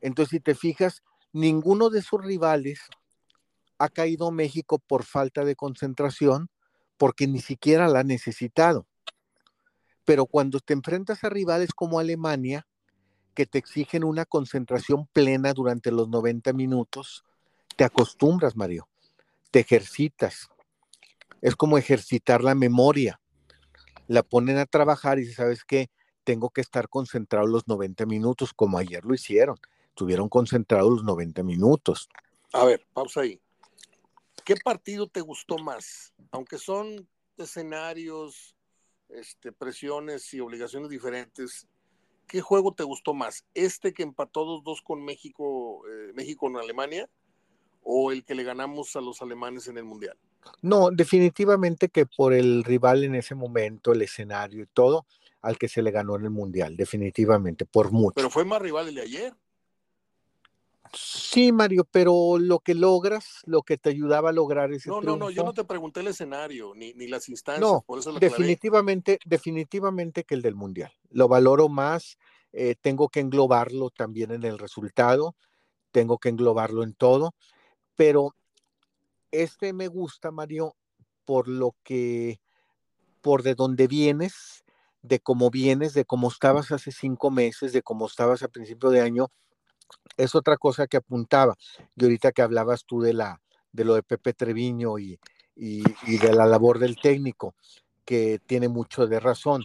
Entonces, 0.00 0.30
si 0.30 0.40
te 0.40 0.54
fijas, 0.54 1.02
ninguno 1.32 1.88
de 1.88 2.02
sus 2.02 2.22
rivales 2.22 2.80
ha 3.78 3.88
caído 3.88 4.30
México 4.30 4.78
por 4.78 5.04
falta 5.04 5.44
de 5.44 5.56
concentración, 5.56 6.48
porque 7.02 7.26
ni 7.26 7.40
siquiera 7.40 7.88
la 7.88 7.98
ha 7.98 8.04
necesitado. 8.04 8.86
Pero 10.04 10.24
cuando 10.24 10.60
te 10.60 10.72
enfrentas 10.72 11.24
a 11.24 11.30
rivales 11.30 11.70
como 11.74 11.98
Alemania, 11.98 12.64
que 13.34 13.44
te 13.44 13.58
exigen 13.58 14.04
una 14.04 14.24
concentración 14.24 15.08
plena 15.12 15.52
durante 15.52 15.90
los 15.90 16.08
90 16.08 16.52
minutos, 16.52 17.24
te 17.74 17.82
acostumbras, 17.82 18.54
Mario, 18.54 18.86
te 19.50 19.58
ejercitas. 19.58 20.48
Es 21.40 21.56
como 21.56 21.76
ejercitar 21.76 22.44
la 22.44 22.54
memoria 22.54 23.20
la 24.06 24.22
ponen 24.22 24.58
a 24.58 24.66
trabajar 24.66 25.18
y 25.18 25.26
¿sabes 25.26 25.64
qué? 25.64 25.90
Tengo 26.22 26.50
que 26.50 26.60
estar 26.60 26.88
concentrado 26.88 27.48
los 27.48 27.66
90 27.66 28.06
minutos, 28.06 28.52
como 28.54 28.78
ayer 28.78 29.04
lo 29.04 29.12
hicieron. 29.12 29.56
Estuvieron 29.88 30.28
concentrados 30.28 30.88
los 30.88 31.02
90 31.02 31.42
minutos. 31.42 32.08
A 32.52 32.64
ver, 32.64 32.86
pausa 32.92 33.22
ahí. 33.22 33.40
¿Qué 34.44 34.56
partido 34.56 35.06
te 35.06 35.20
gustó 35.20 35.58
más? 35.58 36.12
Aunque 36.30 36.58
son 36.58 37.08
escenarios, 37.36 38.56
este, 39.08 39.52
presiones 39.52 40.32
y 40.34 40.40
obligaciones 40.40 40.88
diferentes, 40.88 41.68
¿qué 42.26 42.40
juego 42.40 42.72
te 42.72 42.82
gustó 42.82 43.14
más? 43.14 43.44
¿Este 43.54 43.92
que 43.92 44.02
empató 44.02 44.44
2-2 44.44 44.82
con 44.82 45.04
México, 45.04 45.82
eh, 45.88 46.12
México 46.14 46.48
en 46.48 46.56
Alemania? 46.56 47.08
¿O 47.84 48.12
el 48.12 48.24
que 48.24 48.34
le 48.34 48.44
ganamos 48.44 48.94
a 48.96 49.00
los 49.00 49.22
alemanes 49.22 49.68
en 49.68 49.76
el 49.76 49.84
Mundial? 49.84 50.16
No, 50.60 50.90
definitivamente 50.90 51.88
que 51.88 52.06
por 52.06 52.32
el 52.32 52.64
rival 52.64 53.04
en 53.04 53.14
ese 53.14 53.34
momento, 53.34 53.92
el 53.92 54.02
escenario 54.02 54.62
y 54.62 54.66
todo, 54.66 55.06
al 55.40 55.58
que 55.58 55.68
se 55.68 55.82
le 55.82 55.90
ganó 55.90 56.16
en 56.16 56.24
el 56.24 56.30
Mundial, 56.30 56.76
definitivamente, 56.76 57.64
por 57.64 57.92
mucho. 57.92 58.14
Pero 58.14 58.30
fue 58.30 58.44
más 58.44 58.62
rival 58.62 58.88
el 58.88 58.94
de 58.94 59.02
ayer. 59.02 59.34
Sí, 60.94 61.52
Mario, 61.52 61.86
pero 61.90 62.38
lo 62.38 62.58
que 62.58 62.74
logras, 62.74 63.40
lo 63.46 63.62
que 63.62 63.78
te 63.78 63.88
ayudaba 63.90 64.28
a 64.30 64.32
lograr 64.32 64.72
ese 64.72 64.90
No, 64.90 65.00
triunfo, 65.00 65.18
no, 65.18 65.24
no, 65.26 65.30
yo 65.30 65.42
no 65.42 65.54
te 65.54 65.64
pregunté 65.64 66.00
el 66.00 66.08
escenario, 66.08 66.74
ni, 66.74 66.92
ni 66.92 67.06
las 67.06 67.28
instancias, 67.28 67.62
No, 67.66 67.82
por 67.86 67.98
eso 67.98 68.10
lo 68.10 68.18
aclaré. 68.18 68.36
definitivamente, 68.36 69.18
definitivamente 69.24 70.24
que 70.24 70.34
el 70.34 70.42
del 70.42 70.54
Mundial. 70.54 70.92
Lo 71.10 71.28
valoro 71.28 71.68
más, 71.68 72.18
eh, 72.52 72.74
tengo 72.80 73.08
que 73.08 73.20
englobarlo 73.20 73.88
también 73.90 74.32
en 74.32 74.44
el 74.44 74.58
resultado, 74.58 75.34
tengo 75.92 76.18
que 76.18 76.28
englobarlo 76.28 76.82
en 76.82 76.92
todo, 76.92 77.34
pero 77.96 78.34
este 79.30 79.72
me 79.72 79.88
gusta, 79.88 80.30
Mario, 80.30 80.76
por 81.24 81.48
lo 81.48 81.74
que, 81.82 82.40
por 83.22 83.42
de 83.42 83.54
dónde 83.54 83.86
vienes, 83.86 84.64
de 85.00 85.20
cómo 85.20 85.50
vienes, 85.50 85.94
de 85.94 86.04
cómo 86.04 86.28
estabas 86.28 86.70
hace 86.70 86.92
cinco 86.92 87.30
meses, 87.30 87.72
de 87.72 87.82
cómo 87.82 88.06
estabas 88.06 88.42
a 88.42 88.48
principio 88.48 88.90
de 88.90 89.00
año, 89.00 89.28
es 90.16 90.34
otra 90.34 90.56
cosa 90.56 90.86
que 90.86 90.96
apuntaba. 90.96 91.56
Y 91.96 92.04
ahorita 92.04 92.32
que 92.32 92.42
hablabas 92.42 92.84
tú 92.84 93.00
de 93.00 93.12
la, 93.12 93.40
de 93.72 93.84
lo 93.84 93.94
de 93.94 94.02
Pepe 94.02 94.32
Treviño 94.34 94.98
y, 94.98 95.18
y, 95.56 95.82
y 96.06 96.18
de 96.18 96.32
la 96.32 96.46
labor 96.46 96.78
del 96.78 96.96
técnico, 96.96 97.54
que 98.04 98.40
tiene 98.46 98.68
mucho 98.68 99.06
de 99.06 99.20
razón. 99.20 99.64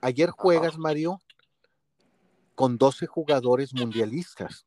Ayer 0.00 0.30
juegas, 0.30 0.78
Mario, 0.78 1.20
con 2.54 2.78
12 2.78 3.06
jugadores 3.06 3.74
mundialistas. 3.74 4.66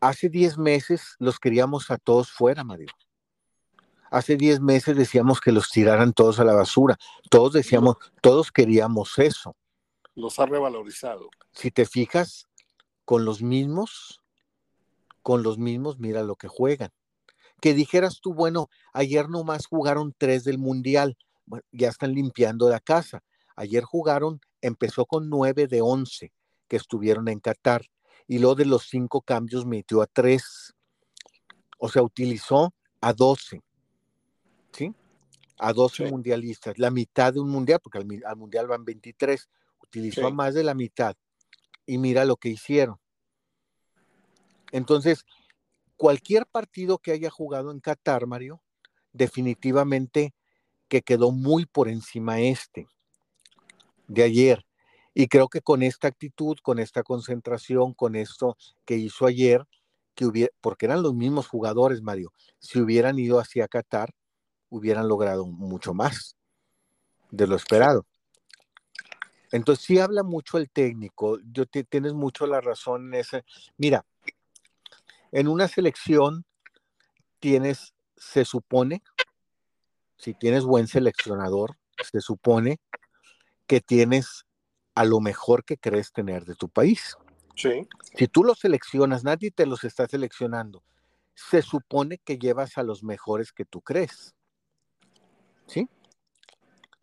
Hace 0.00 0.28
10 0.28 0.58
meses 0.58 1.14
los 1.18 1.38
queríamos 1.38 1.90
a 1.90 1.98
todos 1.98 2.30
fuera, 2.30 2.64
Mario. 2.64 2.88
Hace 4.10 4.36
10 4.36 4.60
meses 4.60 4.96
decíamos 4.96 5.40
que 5.40 5.52
los 5.52 5.70
tiraran 5.70 6.12
todos 6.12 6.38
a 6.38 6.44
la 6.44 6.54
basura. 6.54 6.98
Todos 7.30 7.52
decíamos, 7.52 7.96
todos 8.20 8.52
queríamos 8.52 9.18
eso. 9.18 9.56
Los 10.14 10.38
ha 10.38 10.46
revalorizado. 10.46 11.30
Si 11.52 11.70
te 11.70 11.86
fijas, 11.86 12.46
con 13.04 13.24
los 13.24 13.42
mismos, 13.42 14.20
con 15.22 15.42
los 15.42 15.58
mismos, 15.58 15.98
mira 15.98 16.22
lo 16.22 16.36
que 16.36 16.48
juegan. 16.48 16.90
Que 17.60 17.74
dijeras 17.74 18.20
tú, 18.20 18.34
bueno, 18.34 18.68
ayer 18.92 19.28
nomás 19.28 19.66
jugaron 19.66 20.14
tres 20.16 20.44
del 20.44 20.58
Mundial, 20.58 21.16
bueno, 21.46 21.64
ya 21.70 21.88
están 21.88 22.12
limpiando 22.12 22.68
la 22.68 22.80
casa. 22.80 23.22
Ayer 23.56 23.84
jugaron, 23.84 24.40
empezó 24.60 25.06
con 25.06 25.28
nueve 25.28 25.66
de 25.66 25.80
once 25.80 26.32
que 26.68 26.76
estuvieron 26.76 27.28
en 27.28 27.40
Qatar 27.40 27.82
y 28.26 28.38
luego 28.38 28.54
de 28.54 28.64
los 28.64 28.88
cinco 28.88 29.20
cambios 29.20 29.66
metió 29.66 30.02
a 30.02 30.06
tres. 30.06 30.74
O 31.78 31.88
sea, 31.88 32.02
utilizó 32.02 32.72
a 33.00 33.12
doce. 33.12 33.62
¿Sí? 34.72 34.94
A 35.58 35.72
12 35.72 36.06
Sí. 36.06 36.10
mundialistas, 36.10 36.78
la 36.78 36.90
mitad 36.90 37.32
de 37.32 37.40
un 37.40 37.50
mundial, 37.50 37.78
porque 37.80 37.98
al, 37.98 38.36
mundial 38.36 38.66
van 38.66 38.84
23, 38.84 39.48
utilizó 39.82 40.26
a 40.26 40.30
más 40.30 40.54
de 40.54 40.64
la 40.64 40.74
mitad. 40.74 41.14
Y 41.86 41.98
mira 41.98 42.24
lo 42.24 42.36
que 42.36 42.48
hicieron. 42.48 42.96
Entonces, 44.70 45.24
cualquier 45.96 46.46
partido 46.46 46.98
que 46.98 47.12
haya 47.12 47.30
jugado 47.30 47.70
en 47.70 47.80
Qatar, 47.80 48.26
Mario, 48.26 48.62
definitivamente 49.12 50.34
que 50.88 51.02
quedó 51.02 51.30
muy 51.30 51.66
por 51.66 51.88
encima 51.88 52.40
este 52.40 52.86
de 54.08 54.22
ayer. 54.22 54.64
Y 55.14 55.28
creo 55.28 55.48
que 55.48 55.60
con 55.60 55.82
esta 55.82 56.08
actitud, 56.08 56.56
con 56.62 56.78
esta 56.78 57.02
concentración, 57.02 57.92
con 57.92 58.16
esto 58.16 58.56
que 58.84 58.96
hizo 58.96 59.26
ayer, 59.26 59.66
que 60.14 60.26
hubiera, 60.26 60.52
porque 60.60 60.86
eran 60.86 61.02
los 61.02 61.14
mismos 61.14 61.46
jugadores, 61.46 62.02
Mario, 62.02 62.32
si 62.58 62.80
hubieran 62.80 63.18
ido 63.18 63.38
hacia 63.38 63.68
Qatar, 63.68 64.14
hubieran 64.70 65.08
logrado 65.08 65.46
mucho 65.46 65.94
más 65.94 66.36
de 67.30 67.46
lo 67.46 67.56
esperado. 67.56 68.06
Entonces 69.52 69.84
sí 69.84 69.98
habla 69.98 70.22
mucho 70.22 70.58
el 70.58 70.70
técnico, 70.70 71.38
yo 71.52 71.66
te- 71.66 71.84
tienes 71.84 72.14
mucho 72.14 72.46
la 72.46 72.60
razón 72.60 73.08
en 73.08 73.20
ese. 73.20 73.44
Mira, 73.76 74.04
en 75.30 75.46
una 75.46 75.68
selección 75.68 76.44
tienes, 77.38 77.94
se 78.16 78.44
supone, 78.44 79.02
si 80.16 80.34
tienes 80.34 80.64
buen 80.64 80.86
seleccionador, 80.86 81.76
se 82.10 82.20
supone 82.20 82.80
que 83.66 83.80
tienes 83.80 84.46
a 84.94 85.04
lo 85.04 85.20
mejor 85.20 85.64
que 85.64 85.76
crees 85.76 86.12
tener 86.12 86.44
de 86.44 86.54
tu 86.54 86.68
país. 86.68 87.16
Sí. 87.56 87.88
Si 88.16 88.28
tú 88.28 88.44
los 88.44 88.58
seleccionas, 88.58 89.24
nadie 89.24 89.50
te 89.50 89.66
los 89.66 89.84
está 89.84 90.06
seleccionando. 90.06 90.82
Se 91.34 91.62
supone 91.62 92.18
que 92.18 92.38
llevas 92.38 92.78
a 92.78 92.82
los 92.82 93.02
mejores 93.02 93.52
que 93.52 93.64
tú 93.64 93.80
crees. 93.80 94.34
¿Sí? 95.66 95.88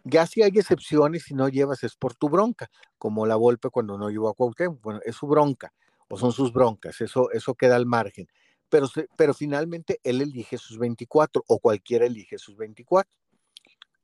Ya 0.04 0.26
si 0.26 0.42
hay 0.42 0.52
excepciones 0.56 1.30
y 1.30 1.34
no 1.34 1.50
llevas 1.50 1.84
es 1.84 1.96
por 1.96 2.16
tu 2.16 2.30
bronca, 2.30 2.70
como 2.98 3.26
la 3.26 3.36
Volpe 3.36 3.70
cuando 3.70 3.98
no 3.98 4.10
llevó 4.10 4.30
a 4.30 4.34
Cuauhtémoc, 4.34 4.82
bueno, 4.82 5.02
es 5.06 5.16
su 5.16 5.28
bronca 5.28 5.74
o 6.10 6.18
son 6.18 6.32
sus 6.32 6.52
broncas, 6.52 7.02
eso, 7.02 7.32
eso 7.32 7.54
queda 7.54 7.76
al 7.76 7.86
margen. 7.86 8.28
Pero, 8.70 8.88
pero 9.16 9.34
finalmente 9.34 10.00
él 10.04 10.22
elige 10.22 10.58
sus 10.58 10.78
24 10.78 11.44
o 11.48 11.60
cualquiera 11.60 12.06
elige 12.06 12.38
sus 12.38 12.58
24. 12.58 13.12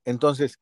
Entonces, 0.05 0.59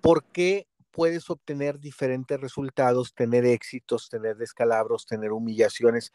¿por 0.00 0.24
qué 0.24 0.66
puedes 0.90 1.28
obtener 1.30 1.80
diferentes 1.80 2.38
resultados, 2.40 3.14
tener 3.14 3.44
éxitos, 3.46 4.08
tener 4.08 4.36
descalabros, 4.36 5.06
tener 5.06 5.32
humillaciones 5.32 6.12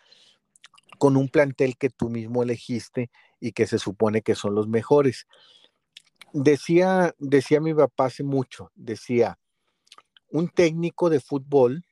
con 0.99 1.17
un 1.17 1.29
plantel 1.29 1.77
que 1.77 1.89
tú 1.89 2.09
mismo 2.09 2.43
elegiste 2.43 3.09
y 3.39 3.51
que 3.51 3.67
se 3.67 3.79
supone 3.79 4.21
que 4.21 4.35
son 4.35 4.55
los 4.55 4.67
mejores? 4.67 5.27
Decía, 6.39 7.15
decía 7.17 7.59
mi 7.59 7.73
papá 7.73 8.05
hace 8.05 8.23
mucho, 8.23 8.71
decía, 8.75 9.39
un 10.29 10.49
técnico 10.49 11.09
de 11.09 11.19
fútbol 11.19 11.83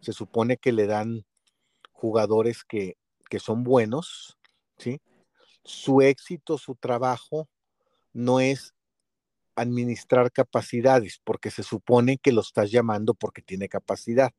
se 0.00 0.12
supone 0.12 0.56
que 0.56 0.72
le 0.72 0.88
dan 0.88 1.24
jugadores 1.92 2.64
que, 2.64 2.96
que 3.28 3.38
son 3.38 3.62
buenos, 3.62 4.38
¿sí? 4.76 5.00
Su 5.62 6.02
éxito, 6.02 6.58
su 6.58 6.74
trabajo 6.74 7.48
no 8.12 8.40
es 8.40 8.74
administrar 9.54 10.32
capacidades, 10.32 11.20
porque 11.22 11.52
se 11.52 11.62
supone 11.62 12.18
que 12.18 12.32
lo 12.32 12.40
estás 12.40 12.72
llamando 12.72 13.14
porque 13.14 13.40
tiene 13.40 13.68
capacidad. 13.68 14.32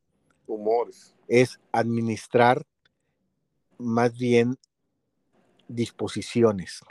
Humores. 0.45 1.15
Es 1.29 1.57
administrar 1.71 2.65
más 3.77 4.13
bien 4.17 4.57
disposiciones. 5.69 6.81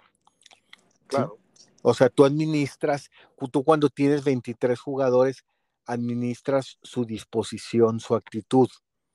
Claro. 1.06 1.39
O 1.82 1.94
sea, 1.94 2.08
tú 2.08 2.24
administras, 2.24 3.10
tú 3.50 3.64
cuando 3.64 3.88
tienes 3.88 4.24
23 4.24 4.78
jugadores, 4.78 5.44
administras 5.86 6.78
su 6.82 7.04
disposición, 7.04 8.00
su 8.00 8.14
actitud. 8.14 8.68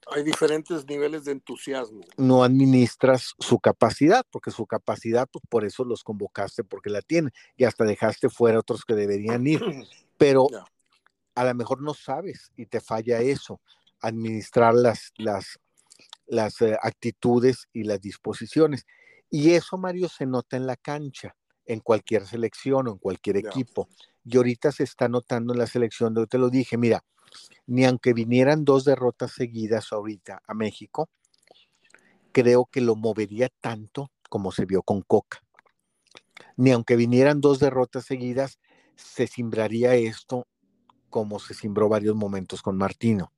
Hay 0.08 0.24
diferentes 0.24 0.86
niveles 0.86 1.26
de 1.26 1.32
entusiasmo. 1.32 2.02
No 2.18 2.44
administras 2.44 3.34
su 3.40 3.60
capacidad, 3.60 4.24
porque 4.30 4.52
su 4.52 4.68
capacidad, 4.68 5.28
pues 5.32 5.44
por 5.50 5.66
eso 5.66 5.84
los 5.84 6.04
convocaste, 6.04 6.64
porque 6.64 6.90
la 6.90 7.02
tienen, 7.02 7.32
y 7.58 7.64
hasta 7.64 7.86
dejaste 7.86 8.30
fuera 8.30 8.60
otros 8.60 8.86
que 8.86 8.94
deberían 8.94 9.48
ir. 9.48 9.60
Pero 10.18 10.48
a 11.34 11.44
lo 11.44 11.54
mejor 11.56 11.82
no 11.82 11.94
sabes 11.94 12.52
y 12.56 12.66
te 12.66 12.80
falla 12.80 13.20
eso, 13.20 13.60
administrar 14.00 14.74
las, 14.74 15.12
las, 15.18 15.60
las 16.28 16.62
eh, 16.62 16.78
actitudes 16.82 17.68
y 17.74 17.84
las 17.84 18.00
disposiciones. 18.00 18.86
Y 19.30 19.52
eso, 19.52 19.78
Mario, 19.78 20.08
se 20.08 20.26
nota 20.26 20.56
en 20.56 20.68
la 20.68 20.78
cancha, 20.78 21.36
en 21.66 21.80
cualquier 21.80 22.26
selección 22.26 22.88
o 22.88 22.92
en 22.92 22.98
cualquier 22.98 23.38
equipo. 23.38 23.88
Y 24.24 24.38
ahorita 24.38 24.72
se 24.72 24.84
está 24.84 25.08
notando 25.08 25.54
en 25.54 25.60
la 25.60 25.68
selección, 25.68 26.16
yo 26.16 26.28
te 26.28 26.38
lo 26.38 26.50
dije, 26.50 26.78
mira, 26.78 27.04
ni 27.68 27.86
aunque 27.86 28.14
vinieran 28.14 28.66
dos 28.66 28.86
derrotas 28.86 29.32
seguidas 29.32 29.92
ahorita 29.92 30.42
a 30.48 30.54
México, 30.54 31.10
creo 32.32 32.66
que 32.66 32.82
lo 32.82 32.96
movería 32.96 33.50
tanto 33.62 34.12
como 34.30 34.52
se 34.52 34.66
vio 34.66 34.82
con 34.82 35.02
Coca. 35.02 35.42
Ni 36.58 36.72
aunque 36.72 36.96
vinieran 36.96 37.42
dos 37.42 37.60
derrotas 37.60 38.06
seguidas, 38.06 38.60
se 38.96 39.28
simbraría 39.28 39.96
esto 39.96 40.48
como 41.10 41.40
se 41.40 41.54
simbró 41.54 41.88
varios 41.88 42.16
momentos 42.16 42.62
con 42.62 42.78
Martino. 42.78 43.32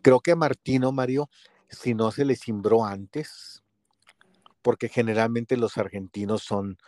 Creo 0.00 0.20
que 0.20 0.32
a 0.32 0.36
Martino, 0.36 0.92
Mario, 0.92 1.28
si 1.68 1.94
no 1.94 2.10
se 2.10 2.24
le 2.24 2.36
simbró 2.36 2.84
antes, 2.84 3.63
porque 4.64 4.88
generalmente 4.88 5.58
los 5.58 5.76
argentinos 5.76 6.42
son, 6.42 6.78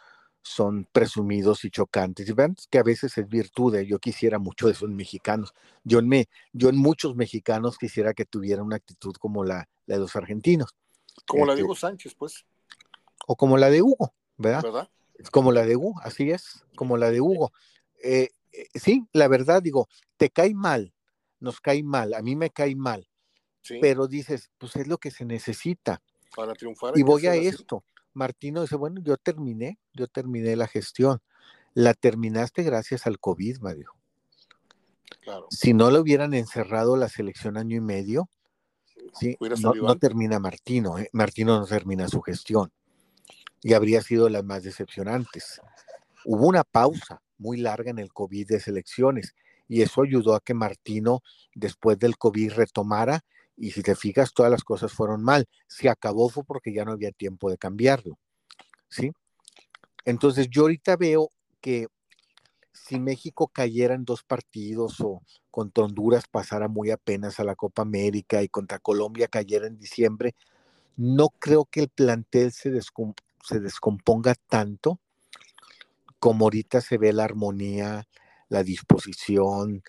son 0.40 0.88
presumidos 0.90 1.62
y 1.66 1.70
chocantes, 1.70 2.26
y 2.26 2.32
vean 2.32 2.56
que 2.70 2.78
a 2.78 2.82
veces 2.82 3.18
es 3.18 3.28
virtud, 3.28 3.74
¿eh? 3.74 3.86
yo 3.86 3.98
quisiera 3.98 4.38
mucho 4.38 4.66
de 4.66 4.72
esos 4.72 4.88
mexicanos, 4.88 5.52
yo 5.84 5.98
en, 5.98 6.08
me, 6.08 6.28
yo 6.54 6.70
en 6.70 6.78
muchos 6.78 7.16
mexicanos 7.16 7.76
quisiera 7.76 8.14
que 8.14 8.24
tuvieran 8.24 8.64
una 8.64 8.76
actitud 8.76 9.14
como 9.20 9.44
la, 9.44 9.68
la 9.84 9.96
de 9.96 10.00
los 10.00 10.16
argentinos, 10.16 10.74
Como 11.26 11.44
la 11.44 11.52
Este- 11.52 11.62
digo 11.64 11.74
Sánchez, 11.76 12.14
pues, 12.14 12.46
o 13.26 13.36
como 13.36 13.58
la 13.58 13.68
de 13.68 13.82
Hugo, 13.82 14.14
¿verdad? 14.38 14.62
¿verdad? 14.62 14.88
Como 15.30 15.52
la 15.52 15.66
de 15.66 15.76
Hugo, 15.76 16.00
así 16.02 16.30
es, 16.30 16.64
como 16.76 16.96
la 16.96 17.10
de 17.10 17.20
Hugo. 17.20 17.52
Eh, 18.02 18.30
eh, 18.52 18.68
sí, 18.74 19.06
la 19.12 19.28
verdad, 19.28 19.62
digo, 19.62 19.86
te 20.16 20.30
cae 20.30 20.54
mal, 20.54 20.94
nos 21.40 21.60
cae 21.60 21.82
mal, 21.82 22.14
a 22.14 22.22
mí 22.22 22.36
me 22.36 22.48
cae 22.48 22.74
mal, 22.74 23.06
pero 23.82 24.06
dices, 24.06 24.50
pues 24.56 24.76
es 24.76 24.86
lo 24.86 24.96
que 24.96 25.10
se 25.10 25.26
necesita. 25.26 26.00
Para 26.36 26.52
triunfar. 26.54 26.96
Y 26.96 27.02
voy 27.02 27.26
a 27.26 27.34
esto. 27.34 27.82
Martino 28.12 28.62
dice, 28.62 28.76
bueno, 28.76 29.00
yo 29.02 29.16
terminé, 29.16 29.78
yo 29.92 30.06
terminé 30.06 30.54
la 30.54 30.68
gestión. 30.68 31.20
La 31.74 31.94
terminaste 31.94 32.62
gracias 32.62 33.06
al 33.06 33.18
COVID, 33.18 33.58
Mario. 33.60 33.92
Claro. 35.22 35.46
Si 35.50 35.74
no 35.74 35.90
lo 35.90 36.00
hubieran 36.00 36.34
encerrado 36.34 36.96
la 36.96 37.08
selección 37.08 37.56
año 37.56 37.76
y 37.76 37.80
medio, 37.80 38.28
sí, 39.12 39.36
no, 39.62 39.96
termina 39.96 40.38
Martino, 40.38 40.98
¿eh? 40.98 41.08
Martino 41.12 41.58
no 41.58 41.66
termina 41.66 42.08
su 42.08 42.20
gestión. 42.22 42.72
Y 43.62 43.74
habría 43.74 44.02
sido 44.02 44.28
las 44.28 44.44
más 44.44 44.62
decepcionantes. 44.62 45.60
Hubo 46.24 46.46
una 46.46 46.64
pausa 46.64 47.22
muy 47.38 47.58
larga 47.58 47.90
en 47.90 47.98
el 47.98 48.12
COVID 48.12 48.48
de 48.48 48.60
selecciones 48.60 49.34
y 49.68 49.82
eso 49.82 50.02
ayudó 50.02 50.34
a 50.34 50.40
que 50.40 50.54
Martino 50.54 51.22
después 51.54 51.98
del 51.98 52.16
COVID 52.16 52.52
retomara 52.52 53.24
y 53.56 53.70
si 53.70 53.82
te 53.82 53.94
fijas 53.94 54.32
todas 54.32 54.50
las 54.50 54.64
cosas 54.64 54.92
fueron 54.92 55.22
mal. 55.22 55.48
Se 55.66 55.88
acabó 55.88 56.28
fue 56.28 56.44
porque 56.44 56.72
ya 56.72 56.84
no 56.84 56.92
había 56.92 57.12
tiempo 57.12 57.50
de 57.50 57.58
cambiarlo. 57.58 58.18
¿Sí? 58.88 59.12
Entonces 60.04 60.48
yo 60.50 60.62
ahorita 60.62 60.96
veo 60.96 61.32
que 61.60 61.88
si 62.72 63.00
México 63.00 63.48
cayera 63.48 63.94
en 63.94 64.04
dos 64.04 64.22
partidos 64.22 65.00
o 65.00 65.22
contra 65.50 65.84
Honduras 65.84 66.24
pasara 66.30 66.68
muy 66.68 66.90
apenas 66.90 67.40
a 67.40 67.44
la 67.44 67.56
Copa 67.56 67.82
América 67.82 68.42
y 68.42 68.48
contra 68.48 68.78
Colombia 68.78 69.28
cayera 69.28 69.66
en 69.66 69.78
diciembre, 69.78 70.34
no 70.96 71.30
creo 71.30 71.64
que 71.64 71.80
el 71.80 71.88
plantel 71.88 72.52
se, 72.52 72.70
se 73.42 73.60
descomponga 73.60 74.34
tanto 74.48 75.00
como 76.18 76.46
ahorita 76.46 76.80
se 76.80 76.98
ve 76.98 77.12
la 77.12 77.24
armonía, 77.24 78.06
la 78.48 78.62
disposición, 78.62 79.82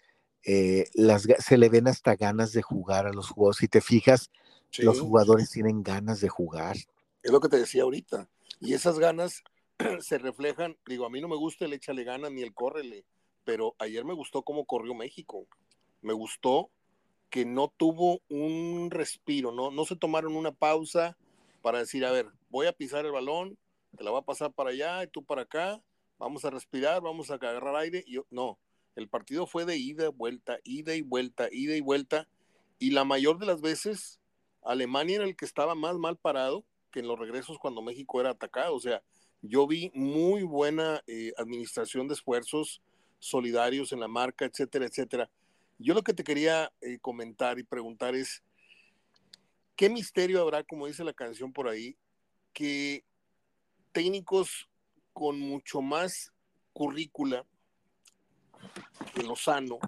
eh, 0.50 0.90
las, 0.94 1.28
se 1.40 1.58
le 1.58 1.68
ven 1.68 1.90
hasta 1.90 2.16
ganas 2.16 2.54
de 2.54 2.62
jugar 2.62 3.06
a 3.06 3.12
los 3.12 3.28
jugadores. 3.28 3.58
Si 3.58 3.68
te 3.68 3.82
fijas, 3.82 4.32
los 4.78 5.02
jugadores 5.02 5.50
tienen 5.50 5.84
ganas 5.84 6.22
de 6.22 6.30
jugar. 6.30 6.78
Es 7.22 7.32
lo 7.32 7.42
que 7.42 7.50
te 7.50 7.58
decía 7.60 7.84
ahorita. 7.84 8.30
Y 8.62 8.74
esas 8.74 8.98
ganas 8.98 9.44
se 10.00 10.18
reflejan, 10.18 10.78
digo, 10.86 11.06
a 11.06 11.10
mí 11.10 11.20
no 11.20 11.28
me 11.28 11.36
gusta 11.36 11.66
el 11.66 11.74
échale 11.74 12.06
ganas 12.06 12.32
ni 12.32 12.44
el 12.44 12.54
córrele, 12.54 13.04
pero 13.44 13.76
ayer 13.78 14.06
me 14.06 14.14
gustó 14.14 14.44
cómo 14.44 14.66
corrió 14.66 14.94
México. 14.94 15.48
Me 16.02 16.14
gustó 16.14 16.70
que 17.30 17.44
no 17.44 17.68
tuvo 17.76 18.22
un 18.30 18.88
respiro, 18.90 19.52
no, 19.52 19.70
no 19.70 19.84
se 19.84 19.98
tomaron 19.98 20.38
una 20.38 20.54
pausa 20.54 21.18
para 21.62 21.80
decir, 21.80 22.06
a 22.06 22.12
ver, 22.12 22.28
voy 22.50 22.68
a 22.68 22.72
pisar 22.72 23.06
el 23.06 23.12
balón, 23.12 23.58
te 23.98 24.04
la 24.06 24.12
va 24.12 24.20
a 24.20 24.26
pasar 24.26 24.54
para 24.54 24.70
allá 24.70 25.04
y 25.04 25.08
tú 25.08 25.26
para 25.26 25.42
acá, 25.42 25.82
vamos 26.18 26.46
a 26.46 26.52
respirar, 26.52 27.02
vamos 27.02 27.32
a 27.32 27.34
agarrar 27.34 27.76
aire. 27.76 28.02
Y 28.08 28.14
yo, 28.14 28.26
no, 28.30 28.58
el 28.98 29.08
partido 29.08 29.46
fue 29.46 29.66
de 29.66 29.78
ida, 29.78 30.10
vuelta, 30.10 30.58
ida 30.64 30.96
y 30.96 31.04
vuelta, 31.04 31.50
ida 31.52 31.76
y 31.76 31.82
vuelta. 31.82 32.28
Y 32.80 32.90
la 32.92 33.04
mayor 33.04 33.38
de 33.38 33.46
las 33.46 33.62
veces, 33.62 34.20
Alemania 34.64 35.18
era 35.18 35.26
el 35.26 35.36
que 35.36 35.46
estaba 35.46 35.76
más 35.76 35.98
mal 35.98 36.18
parado 36.18 36.66
que 36.92 37.02
en 37.02 37.08
los 37.08 37.20
regresos 37.20 37.60
cuando 37.60 37.84
México 37.84 38.20
era 38.20 38.32
atacado. 38.32 38.74
O 38.74 38.80
sea, 38.80 39.04
yo 39.44 39.68
vi 39.68 39.92
muy 39.94 40.42
buena 40.42 41.04
eh, 41.06 41.32
administración 41.38 42.08
de 42.08 42.16
esfuerzos 42.16 42.82
solidarios 43.20 43.92
en 43.92 44.00
la 44.00 44.08
marca, 44.08 44.46
etcétera, 44.46 44.88
etcétera. 44.88 45.30
Yo 45.78 45.94
lo 45.94 46.02
que 46.02 46.16
te 46.16 46.24
quería 46.24 46.74
eh, 46.82 46.98
comentar 46.98 47.60
y 47.60 47.64
preguntar 47.64 48.16
es, 48.16 48.42
¿qué 49.76 49.92
misterio 49.92 50.42
habrá, 50.42 50.64
como 50.64 50.88
dice 50.88 51.04
la 51.04 51.14
canción 51.14 51.54
por 51.54 51.68
ahí, 51.68 51.96
que 52.52 53.04
técnicos 53.92 54.68
con 55.14 55.40
mucho 55.40 55.84
más 55.84 56.34
currícula 56.74 57.46
que 59.14 59.24
Lozano, 59.24 59.80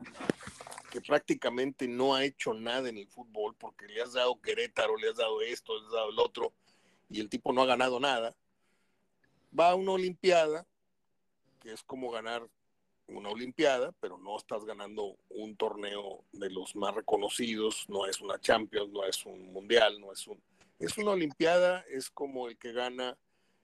que 0.91 1.01
prácticamente 1.01 1.87
no 1.87 2.15
ha 2.15 2.23
hecho 2.23 2.53
nada 2.53 2.89
en 2.89 2.97
el 2.97 3.07
fútbol 3.07 3.55
porque 3.55 3.87
le 3.87 4.01
has 4.01 4.13
dado 4.13 4.39
Querétaro, 4.41 4.97
le 4.97 5.09
has 5.09 5.17
dado 5.17 5.41
esto, 5.41 5.79
le 5.79 5.85
has 5.85 5.91
dado 5.91 6.09
el 6.09 6.19
otro, 6.19 6.53
y 7.09 7.19
el 7.19 7.29
tipo 7.29 7.53
no 7.53 7.61
ha 7.61 7.65
ganado 7.65 7.99
nada, 7.99 8.35
va 9.57 9.69
a 9.69 9.75
una 9.75 9.91
Olimpiada, 9.93 10.65
que 11.61 11.73
es 11.73 11.83
como 11.83 12.11
ganar 12.11 12.47
una 13.07 13.29
Olimpiada, 13.29 13.91
pero 13.99 14.17
no 14.17 14.37
estás 14.37 14.63
ganando 14.65 15.17
un 15.29 15.55
torneo 15.55 16.23
de 16.31 16.49
los 16.49 16.75
más 16.75 16.93
reconocidos, 16.95 17.85
no 17.87 18.05
es 18.05 18.21
una 18.21 18.39
Champions, 18.39 18.91
no 18.91 19.03
es 19.03 19.25
un 19.25 19.51
Mundial, 19.51 19.99
no 19.99 20.11
es 20.11 20.27
un... 20.27 20.41
Es 20.79 20.97
una 20.97 21.11
Olimpiada, 21.11 21.83
es 21.89 22.09
como 22.09 22.47
el 22.47 22.57
que 22.57 22.71
gana 22.71 23.17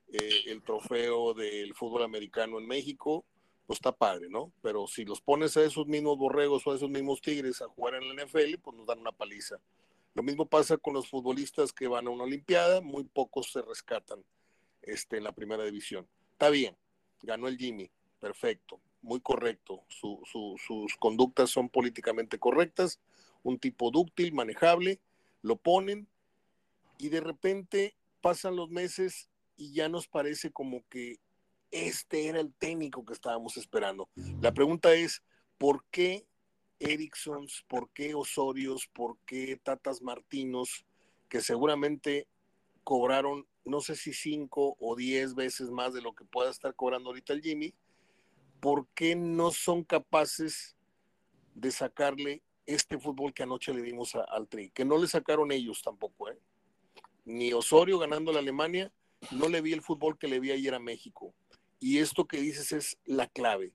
eh, 0.08 0.44
el 0.48 0.62
trofeo 0.64 1.34
del 1.34 1.74
fútbol 1.74 2.04
americano 2.04 2.60
en 2.60 2.68
México, 2.68 3.26
pues 3.66 3.78
está 3.78 3.92
padre, 3.92 4.30
¿no? 4.30 4.52
Pero 4.62 4.88
si 4.88 5.06
los 5.06 5.22
pones 5.22 5.58
a 5.58 5.64
esos 5.64 5.88
mismos 5.88 6.18
borregos 6.18 6.66
o 6.66 6.72
a 6.72 6.76
esos 6.76 6.90
mismos 6.90 7.22
tigres 7.22 7.62
a 7.62 7.68
jugar 7.68 7.96
en 7.96 8.16
la 8.16 8.24
NFL, 8.24 8.58
pues 8.62 8.78
nos 8.78 8.86
dan 8.86 9.00
una 9.00 9.12
paliza. 9.12 9.60
Lo 10.14 10.24
mismo 10.24 10.46
pasa 10.46 10.78
con 10.78 10.94
los 10.94 11.10
futbolistas 11.10 11.74
que 11.74 11.88
van 11.88 12.08
a 12.08 12.10
una 12.10 12.24
Olimpiada, 12.24 12.82
muy 12.82 13.04
pocos 13.04 13.52
se 13.52 13.62
rescatan 13.62 14.24
este, 14.82 15.18
en 15.18 15.24
la 15.24 15.34
primera 15.34 15.64
división. 15.64 16.08
Está 16.32 16.50
bien, 16.50 16.78
ganó 17.24 17.48
el 17.48 17.58
Jimmy, 17.58 17.90
perfecto, 18.20 18.80
muy 19.02 19.20
correcto. 19.20 19.84
sus 19.90 20.96
conductas 21.00 21.50
son 21.50 21.70
políticamente 21.70 22.40
correctas, 22.40 23.00
un 23.44 23.60
tipo 23.60 23.92
dúctil, 23.92 24.34
manejable, 24.34 25.00
lo 25.42 25.58
ponen 25.58 26.08
y 26.98 27.10
de 27.10 27.22
repente 27.22 27.96
pasan 28.22 28.56
los 28.56 28.70
meses 28.70 29.30
y 29.58 29.74
ya 29.74 29.90
nos 29.90 30.08
parece 30.08 30.52
como 30.52 30.88
que 30.88 31.20
este 31.72 32.28
era 32.28 32.40
el 32.40 32.54
técnico 32.54 33.06
que 33.06 33.14
estábamos 33.14 33.58
esperando. 33.58 34.10
La 34.42 34.54
pregunta 34.54 34.94
es, 34.94 35.24
¿por 35.58 35.86
qué 35.92 36.26
Ericssons, 36.80 37.64
por 37.68 37.90
qué 37.92 38.16
Osorios, 38.16 38.88
por 38.88 39.18
qué 39.26 39.60
Tatas 39.62 40.02
Martinos, 40.02 40.86
que 41.30 41.42
seguramente 41.42 42.28
cobraron, 42.84 43.48
no 43.64 43.82
sé 43.82 43.96
si 43.96 44.14
cinco 44.14 44.76
o 44.80 44.96
diez 44.96 45.34
veces 45.34 45.72
más 45.72 45.94
de 45.94 46.02
lo 46.02 46.14
que 46.14 46.26
pueda 46.26 46.52
estar 46.52 46.76
cobrando 46.76 47.10
ahorita 47.10 47.34
el 47.34 47.42
Jimmy, 47.42 47.74
¿por 48.60 48.88
qué 48.94 49.16
no 49.16 49.52
son 49.52 49.84
capaces 49.84 50.76
de 51.54 51.72
sacarle 51.72 52.44
este 52.66 52.98
fútbol 52.98 53.34
que 53.34 53.44
anoche 53.44 53.74
le 53.74 53.82
dimos 53.82 54.16
al 54.16 54.48
Tri? 54.48 54.70
Que 54.72 54.86
no 54.86 54.98
le 54.98 55.08
sacaron 55.08 55.52
ellos 55.52 55.82
tampoco, 55.82 56.30
¿eh? 56.30 56.40
Ni 57.26 57.54
Osorio 57.54 57.98
ganando 57.98 58.32
la 58.32 58.40
Alemania, 58.40 58.92
no 59.32 59.50
le 59.50 59.62
vi 59.62 59.74
el 59.74 59.82
fútbol 59.82 60.18
que 60.18 60.28
le 60.28 60.40
vi 60.40 60.52
ayer 60.52 60.76
a 60.76 60.80
México. 60.80 61.34
Y 61.86 62.00
esto 62.00 62.26
que 62.26 62.42
dices 62.42 62.72
es 62.72 62.98
la 63.06 63.28
clave. 63.28 63.72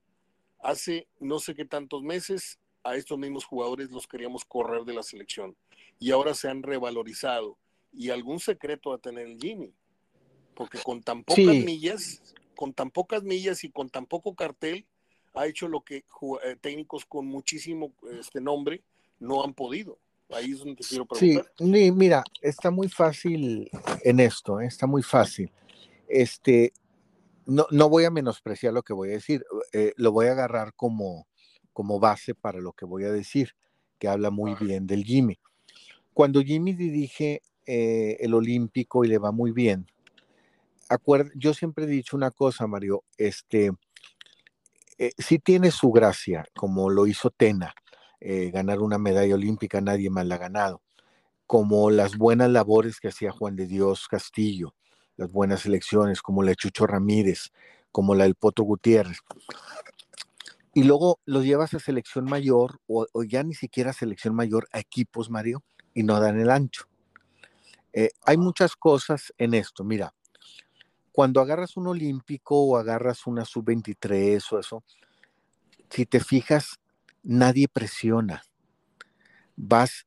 Hace 0.59 1.07
no 1.20 1.38
sé 1.38 1.55
qué 1.55 1.64
tantos 1.64 2.03
meses 2.03 2.59
a 2.83 2.96
estos 2.96 3.16
mismos 3.16 3.44
jugadores 3.44 3.92
los 3.92 4.09
queríamos 4.09 4.44
correr 4.44 4.83
de 4.85 4.94
la 4.94 5.05
selección 5.05 5.57
y 6.01 6.11
ahora 6.11 6.35
se 6.35 6.49
han 6.49 6.64
revalorizado. 6.64 7.57
Y 7.92 8.11
algún 8.11 8.40
secreto 8.40 8.92
a 8.92 8.99
tener 8.99 9.29
el 9.29 9.38
Jimmy, 9.38 9.73
porque 10.57 10.81
con 10.83 11.05
tan 11.05 11.23
pocas 11.23 11.55
millas, 11.55 12.20
con 12.57 12.75
tan 12.75 12.90
pocas 12.90 13.23
millas 13.23 13.62
y 13.62 13.70
con 13.70 13.88
tan 13.88 14.07
poco 14.07 14.35
cartel, 14.35 14.85
ha 15.33 15.46
hecho 15.46 15.68
lo 15.68 15.83
que 15.83 15.99
eh, 15.99 16.57
técnicos 16.61 17.05
con 17.05 17.27
muchísimo 17.27 17.92
este 18.18 18.40
nombre 18.40 18.83
no 19.20 19.44
han 19.44 19.55
podido. 19.55 20.01
Ahí 20.31 20.51
es 20.51 20.59
donde 20.59 20.75
te 20.75 20.83
quiero 20.83 21.07
preguntar. 21.07 21.53
Sí, 21.57 21.92
mira, 21.92 22.25
está 22.42 22.73
muy 22.73 22.88
fácil 22.88 23.70
en 24.03 24.18
esto, 24.18 24.61
¿eh? 24.61 24.66
está 24.66 24.88
muy 24.88 25.05
fácil. 25.05 25.53
Este, 26.09 26.73
no, 27.51 27.67
no 27.71 27.89
voy 27.89 28.05
a 28.05 28.11
menospreciar 28.11 28.73
lo 28.73 28.83
que 28.83 28.93
voy 28.93 29.11
a 29.11 29.13
decir, 29.13 29.45
eh, 29.73 29.93
lo 29.97 30.13
voy 30.13 30.27
a 30.27 30.33
agarrar 30.33 30.73
como, 30.75 31.27
como 31.73 31.99
base 31.99 32.35
para 32.35 32.61
lo 32.61 32.73
que 32.73 32.85
voy 32.85 33.05
a 33.05 33.13
decir, 33.13 33.55
que 33.99 34.09
habla 34.09 34.31
muy 34.31 34.55
bien 34.55 34.87
del 34.87 35.05
Jimmy. 35.05 35.39
Cuando 36.15 36.41
Jimmy 36.43 36.75
dirige 36.75 37.43
eh, 37.67 38.17
el 38.21 38.35
Olímpico 38.35 39.05
y 39.05 39.09
le 39.09 39.19
va 39.19 39.33
muy 39.33 39.53
bien, 39.53 39.87
yo 41.35 41.55
siempre 41.55 41.85
he 41.85 41.89
dicho 41.89 42.17
una 42.17 42.31
cosa, 42.31 42.67
Mario, 42.67 43.05
este, 43.17 43.71
sí 45.19 45.39
tiene 45.39 45.71
su 45.71 45.91
gracia, 45.93 46.47
como 46.57 46.91
lo 46.91 47.07
hizo 47.07 47.31
Tena, 47.31 47.75
eh, 48.21 48.51
ganar 48.51 48.81
una 48.81 48.99
medalla 48.99 49.35
olímpica, 49.35 49.81
nadie 49.81 50.11
más 50.11 50.27
la 50.27 50.35
ha 50.35 50.39
ganado. 50.39 50.83
Como 51.47 51.91
las 51.91 52.17
buenas 52.17 52.51
labores 52.51 53.01
que 53.01 53.09
hacía 53.09 53.33
Juan 53.33 53.57
de 53.57 53.67
Dios 53.67 54.09
Castillo, 54.09 54.75
las 55.20 55.33
buenas 55.33 55.66
elecciones, 55.66 56.22
como 56.22 56.42
la 56.42 56.50
de 56.50 56.56
Chucho 56.56 56.87
Ramírez, 56.87 57.52
como 57.92 58.14
la 58.14 58.24
del 58.24 58.37
Poto 58.37 58.62
Gutiérrez. 58.62 59.18
Y 60.72 60.85
luego 60.85 61.20
los 61.26 61.44
llevas 61.44 61.74
a 61.74 61.78
selección 61.78 62.24
mayor, 62.24 62.80
o, 62.87 63.06
ya 63.24 63.42
ni 63.42 63.52
siquiera 63.52 63.92
selección 63.92 64.35
mayor, 64.35 64.66
a 64.72 64.78
equipos, 64.78 65.28
Mario, 65.28 65.62
y 65.92 66.04
no 66.04 66.18
dan 66.20 66.40
el 66.40 66.48
ancho. 66.50 66.87
Eh, 67.92 68.12
hay 68.24 68.38
muchas 68.38 68.76
cosas 68.76 69.35
en 69.37 69.52
esto. 69.52 69.85
Mira, 69.85 70.14
cuando 71.12 71.42
agarras 71.42 71.76
un 71.76 71.88
olímpico 71.88 72.59
o 72.59 72.78
agarras 72.78 73.26
una 73.26 73.44
sub-23 73.44 74.42
o 74.52 74.59
eso, 74.59 74.85
si 75.90 76.06
te 76.06 76.20
fijas, 76.20 76.80
nadie 77.22 77.68
presiona. 77.68 78.42
Vas 79.54 80.06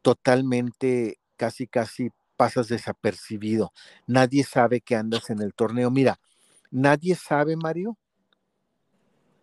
totalmente, 0.00 1.18
casi, 1.36 1.66
casi 1.66 2.10
pasas 2.40 2.68
desapercibido. 2.68 3.74
Nadie 4.06 4.44
sabe 4.44 4.80
que 4.80 4.96
andas 4.96 5.28
en 5.28 5.42
el 5.42 5.52
torneo. 5.52 5.90
Mira, 5.90 6.18
nadie 6.70 7.14
sabe, 7.14 7.54
Mario, 7.54 7.98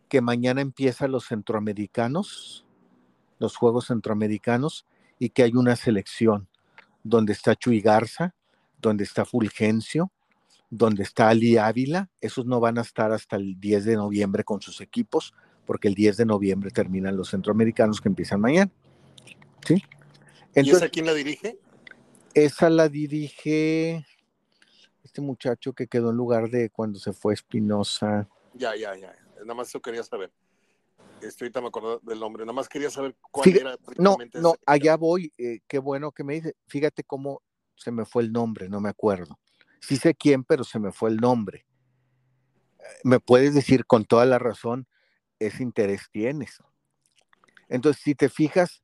que 0.09 0.19
mañana 0.19 0.61
empiezan 0.61 1.11
los 1.11 1.27
centroamericanos, 1.27 2.65
los 3.37 3.55
Juegos 3.55 3.85
Centroamericanos, 3.85 4.87
y 5.19 5.29
que 5.29 5.43
hay 5.43 5.51
una 5.53 5.75
selección 5.75 6.47
donde 7.03 7.33
está 7.33 7.55
Chuy 7.55 7.81
Garza, 7.81 8.33
donde 8.81 9.03
está 9.03 9.25
Fulgencio, 9.25 10.11
donde 10.71 11.03
está 11.03 11.29
Ali 11.29 11.57
Ávila. 11.57 12.09
Esos 12.19 12.47
no 12.47 12.59
van 12.59 12.79
a 12.79 12.81
estar 12.81 13.11
hasta 13.11 13.35
el 13.35 13.59
10 13.59 13.85
de 13.85 13.95
noviembre 13.95 14.43
con 14.43 14.59
sus 14.59 14.81
equipos, 14.81 15.35
porque 15.67 15.87
el 15.87 15.93
10 15.93 16.17
de 16.17 16.25
noviembre 16.25 16.71
terminan 16.71 17.15
los 17.15 17.29
centroamericanos 17.29 18.01
que 18.01 18.09
empiezan 18.09 18.41
mañana. 18.41 18.71
¿Sí? 19.67 19.83
¿Y 20.55 20.71
esa 20.71 20.89
quién 20.89 21.05
la 21.05 21.13
dirige? 21.13 21.59
Esa 22.33 22.69
la 22.69 22.89
dirige 22.89 24.05
este 25.03 25.21
muchacho 25.21 25.73
que 25.73 25.87
quedó 25.87 26.11
en 26.11 26.17
lugar 26.17 26.49
de 26.49 26.69
cuando 26.69 26.99
se 26.99 27.13
fue 27.13 27.33
Espinosa. 27.33 28.27
Ya, 28.53 28.75
ya, 28.75 28.95
ya. 28.95 29.15
Nada 29.41 29.53
más 29.53 29.69
eso 29.69 29.81
quería 29.81 30.03
saber. 30.03 30.31
Estoy 31.21 31.45
ahorita 31.45 31.61
me 31.61 31.67
acuerdo 31.67 31.99
del 32.03 32.19
nombre. 32.19 32.43
Nada 32.43 32.53
más 32.53 32.69
quería 32.69 32.89
saber 32.89 33.15
cuál 33.31 33.55
era. 33.55 33.77
No, 33.97 34.17
no, 34.33 34.55
allá 34.65 34.95
voy. 34.95 35.33
Eh, 35.37 35.61
qué 35.67 35.79
bueno 35.79 36.11
que 36.11 36.23
me 36.23 36.35
dice. 36.35 36.55
Fíjate 36.67 37.03
cómo 37.03 37.41
se 37.75 37.91
me 37.91 38.05
fue 38.05 38.23
el 38.23 38.31
nombre, 38.31 38.69
no 38.69 38.81
me 38.81 38.89
acuerdo. 38.89 39.39
Sí 39.79 39.97
sé 39.97 40.13
quién, 40.13 40.43
pero 40.43 40.63
se 40.63 40.79
me 40.79 40.91
fue 40.91 41.09
el 41.09 41.17
nombre. 41.17 41.65
Me 43.03 43.19
puedes 43.19 43.53
decir 43.53 43.85
con 43.85 44.05
toda 44.05 44.25
la 44.25 44.39
razón, 44.39 44.87
ese 45.39 45.63
interés 45.63 46.09
tienes. 46.11 46.61
Entonces, 47.69 48.01
si 48.01 48.15
te 48.15 48.29
fijas, 48.29 48.83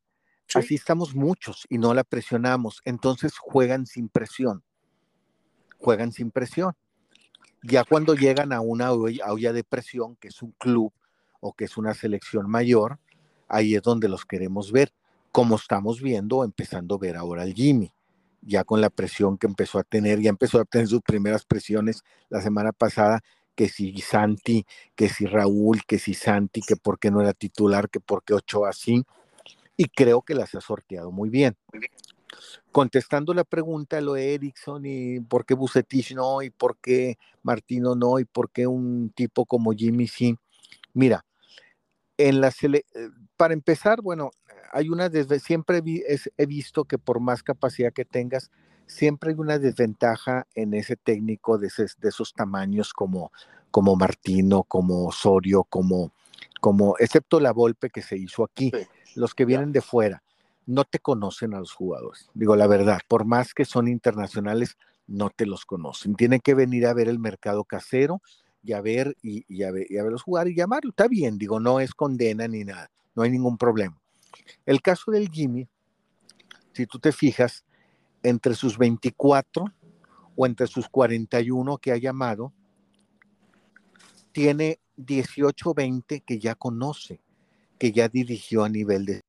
así 0.56 0.76
estamos 0.76 1.16
muchos 1.16 1.66
y 1.70 1.78
no 1.78 1.94
la 1.94 2.04
presionamos. 2.04 2.82
Entonces 2.86 3.38
juegan 3.38 3.86
sin 3.86 4.10
presión 4.10 4.63
juegan 5.84 6.13
sin 6.13 6.32
presión. 6.32 6.74
Ya 7.62 7.84
cuando 7.84 8.16
llegan 8.16 8.54
a 8.54 8.62
una 8.62 8.92
olla 8.92 9.54
de 9.54 9.63
presión, 9.63 10.16
que 10.16 10.30
es 10.30 10.42
un 10.42 10.52
club 10.58 10.92
o 11.39 11.54
que 11.54 11.66
es 11.66 11.78
una 11.78 11.94
selección 11.94 12.50
mayor, 12.50 13.00
ahí 13.48 13.76
es 13.76 13.82
donde 13.82 14.08
los 14.08 14.26
queremos 14.26 14.72
ver, 14.72 14.92
como 15.32 15.56
estamos 15.56 16.02
viendo, 16.02 16.44
empezando 16.44 16.96
a 16.96 17.00
ver 17.00 17.18
ahora 17.18 17.44
al 17.44 17.54
Jimmy, 17.54 17.92
ya 18.42 18.63
con 18.63 18.82
la 18.82 18.89
presión 18.89 19.38
que 19.38 19.48
empezó 19.48 19.78
a 19.78 19.84
tener, 19.84 20.20
ya 20.22 20.30
empezó 20.30 20.60
a 20.60 20.66
tener 20.66 20.88
sus 20.88 21.02
primeras 21.02 21.46
presiones 21.46 22.04
la 22.30 22.42
semana 22.42 22.72
pasada, 22.72 23.22
que 23.56 23.70
si 23.70 23.96
Santi, 24.00 24.66
que 24.96 25.10
si 25.10 25.26
Raúl, 25.26 25.84
que 25.86 26.00
si 26.00 26.13
Santi, 26.13 26.62
que 26.62 26.76
por 26.76 26.98
qué 26.98 27.12
no 27.12 27.22
era 27.22 27.34
titular, 27.34 27.89
que 27.89 28.00
por 28.00 28.24
qué 28.24 28.34
ocho 28.34 28.66
así, 28.66 29.04
y 29.78 29.86
creo 29.86 30.22
que 30.22 30.36
las 30.36 30.54
ha 30.56 30.62
sorteado 30.62 31.12
muy 31.12 31.30
bien. 31.30 31.56
Contestando 32.72 33.34
la 33.34 33.44
pregunta 33.44 34.02
lo 34.02 34.14
de 34.14 34.34
Erickson 34.34 34.86
y 34.86 35.20
por 35.20 35.46
qué 35.46 35.54
Bucetich 35.54 36.14
no 36.14 36.42
y 36.42 36.50
por 36.50 36.78
qué 36.78 37.18
Martino 37.44 37.96
no 37.96 38.20
y 38.20 38.26
por 38.26 38.50
qué 38.50 38.66
un 38.66 39.12
tipo 39.16 39.46
como 39.46 39.72
Jimmy 39.74 40.08
sí. 40.08 40.38
Mira, 40.94 41.26
en 42.18 42.42
la 42.42 42.50
eh, 42.50 42.84
para 43.38 43.54
empezar, 43.54 44.02
bueno, 44.02 44.32
hay 44.72 44.90
una 44.90 45.10
desde 45.10 45.40
siempre 45.40 45.82
he 46.38 46.46
visto 46.46 46.86
que 46.86 46.98
por 46.98 47.20
más 47.20 47.44
capacidad 47.44 47.94
que 47.94 48.06
tengas, 48.06 48.52
siempre 48.88 49.32
hay 49.32 49.36
una 49.38 49.60
desventaja 49.60 50.48
en 50.56 50.74
ese 50.74 50.96
técnico 50.96 51.58
de, 51.58 51.68
esos 51.68 52.34
tamaños 52.34 52.94
como, 52.94 53.32
como 53.72 53.96
Martino, 53.96 54.64
como 54.64 55.06
Osorio, 55.06 55.64
como, 55.64 56.12
como, 56.60 56.96
excepto 57.00 57.40
la 57.40 57.52
golpe 57.52 57.90
que 57.90 58.02
se 58.02 58.18
hizo 58.18 58.44
aquí, 58.44 58.72
los 59.15 59.34
que 59.34 59.45
vienen 59.45 59.71
de 59.71 59.82
fuera 59.82 60.23
no 60.65 60.86
te 60.86 60.99
conocen 60.99 61.54
a 61.54 61.60
los 61.60 61.73
jugadores. 61.73 62.30
Digo 62.34 62.56
la 62.56 62.67
verdad, 62.67 62.99
por 63.08 63.26
más 63.26 63.54
que 63.54 63.65
son 63.65 63.88
internacionales, 63.88 64.78
no 65.08 65.30
te 65.30 65.45
los 65.45 65.65
conocen. 65.65 66.15
Tienen 66.15 66.39
que 66.39 66.54
venir 66.54 66.88
a 66.88 66.93
ver 66.93 67.10
el 67.10 67.19
mercado 67.19 67.65
casero 67.65 68.21
y 68.63 68.73
a 68.73 68.82
ver 68.82 69.15
y, 69.21 69.63
a, 69.63 69.71
ver, 69.71 69.88
y 69.89 69.97
a 69.97 70.04
verlos 70.04 70.23
jugar 70.23 70.47
y 70.47 70.56
llamarlo. 70.56 70.91
Está 70.91 71.08
bien, 71.08 71.38
digo, 71.38 71.60
no 71.60 71.80
es 71.80 71.93
condena 71.93 72.47
ni 72.47 72.63
nada, 72.63 72.89
no 73.15 73.23
hay 73.23 73.32
ningún 73.32 73.58
problema. 73.58 73.99
El 74.65 74.82
caso 74.82 75.12
del 75.12 75.30
Jimmy, 75.30 75.67
si 76.71 76.86
tú 76.86 76.99
te 76.99 77.12
fijas, 77.12 77.65
entre 78.23 78.56
sus 78.56 78.78
24 78.78 79.65
o 80.36 80.45
entre 80.45 80.67
sus 80.67 80.88
41 80.88 81.78
que 81.78 81.91
ha 81.91 81.97
llamado, 81.97 82.54
tiene 84.32 84.80
18 84.95 85.73
20 85.73 86.21
que 86.21 86.39
ya 86.39 86.56
conoce, 86.56 87.21
que 87.78 87.92
ya 87.92 88.08
dirigió 88.08 88.64
a 88.64 88.70
nivel 88.70 89.06
de 89.06 89.22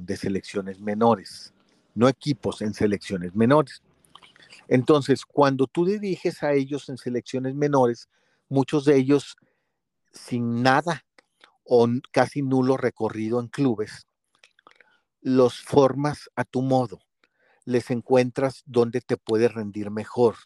de 0.00 0.16
selecciones 0.16 0.80
menores, 0.80 1.54
no 1.94 2.08
equipos 2.08 2.62
en 2.62 2.74
selecciones 2.74 3.34
menores. 3.34 3.82
Entonces, 4.68 5.24
cuando 5.24 5.66
tú 5.66 5.84
diriges 5.84 6.42
a 6.42 6.52
ellos 6.52 6.88
en 6.88 6.96
selecciones 6.96 7.54
menores, 7.54 8.08
muchos 8.48 8.84
de 8.84 8.96
ellos 8.96 9.36
sin 10.12 10.62
nada 10.62 11.04
o 11.64 11.88
casi 12.10 12.42
nulo 12.42 12.76
recorrido 12.76 13.40
en 13.40 13.48
clubes, 13.48 14.06
los 15.20 15.60
formas 15.60 16.30
a 16.34 16.44
tu 16.44 16.62
modo, 16.62 17.00
les 17.64 17.90
encuentras 17.90 18.62
donde 18.64 19.00
te 19.00 19.16
puedes 19.16 19.52
rendir 19.52 19.90
mejor, 19.90 20.36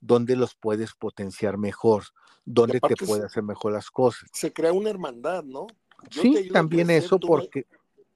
donde 0.00 0.34
los 0.34 0.54
puedes 0.54 0.94
potenciar 0.94 1.58
mejor, 1.58 2.04
donde 2.44 2.80
te 2.80 2.96
puede 2.96 3.26
hacer 3.26 3.42
mejor 3.42 3.72
las 3.72 3.90
cosas. 3.90 4.28
Se 4.32 4.52
crea 4.52 4.72
una 4.72 4.90
hermandad, 4.90 5.44
¿no? 5.44 5.66
Sí, 6.10 6.48
también 6.50 6.90
eso 6.90 7.18
porque 7.18 7.66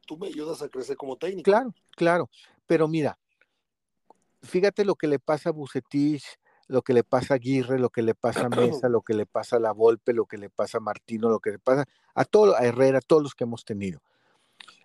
tú 0.07 0.17
me 0.17 0.29
ayudas 0.29 0.63
a 0.63 0.69
crecer 0.69 0.97
como 0.97 1.17
técnico. 1.17 1.51
Claro, 1.51 1.75
claro. 1.97 2.31
Pero 2.67 2.89
mira, 2.89 3.19
fíjate 4.43 4.85
lo 4.85 4.95
que 4.95 5.07
le 5.07 5.19
pasa 5.19 5.51
a 5.51 5.53
Bucetich, 5.53 6.25
lo 6.69 6.83
que 6.83 6.93
le 6.93 7.05
pasa 7.05 7.35
a 7.35 7.37
Aguirre, 7.37 7.79
lo 7.79 7.91
que 7.91 8.03
le 8.03 8.15
pasa 8.15 8.47
a 8.47 8.49
Mesa, 8.83 8.89
lo 8.89 9.03
que 9.03 9.15
le 9.15 9.27
pasa 9.27 9.57
a 9.57 9.61
La 9.61 9.73
Volpe, 9.73 10.13
lo 10.13 10.27
que 10.27 10.39
le 10.39 10.51
pasa 10.51 10.79
a 10.79 10.81
Martino, 10.81 11.29
lo 11.29 11.41
que 11.41 11.53
le 11.53 11.59
pasa 11.59 11.87
a 12.15 12.25
todo, 12.25 12.57
a 12.57 12.65
Herrera, 12.65 12.99
a 12.99 13.03
todos 13.03 13.23
los 13.23 13.35
que 13.35 13.45
hemos 13.45 13.65
tenido. 13.65 14.01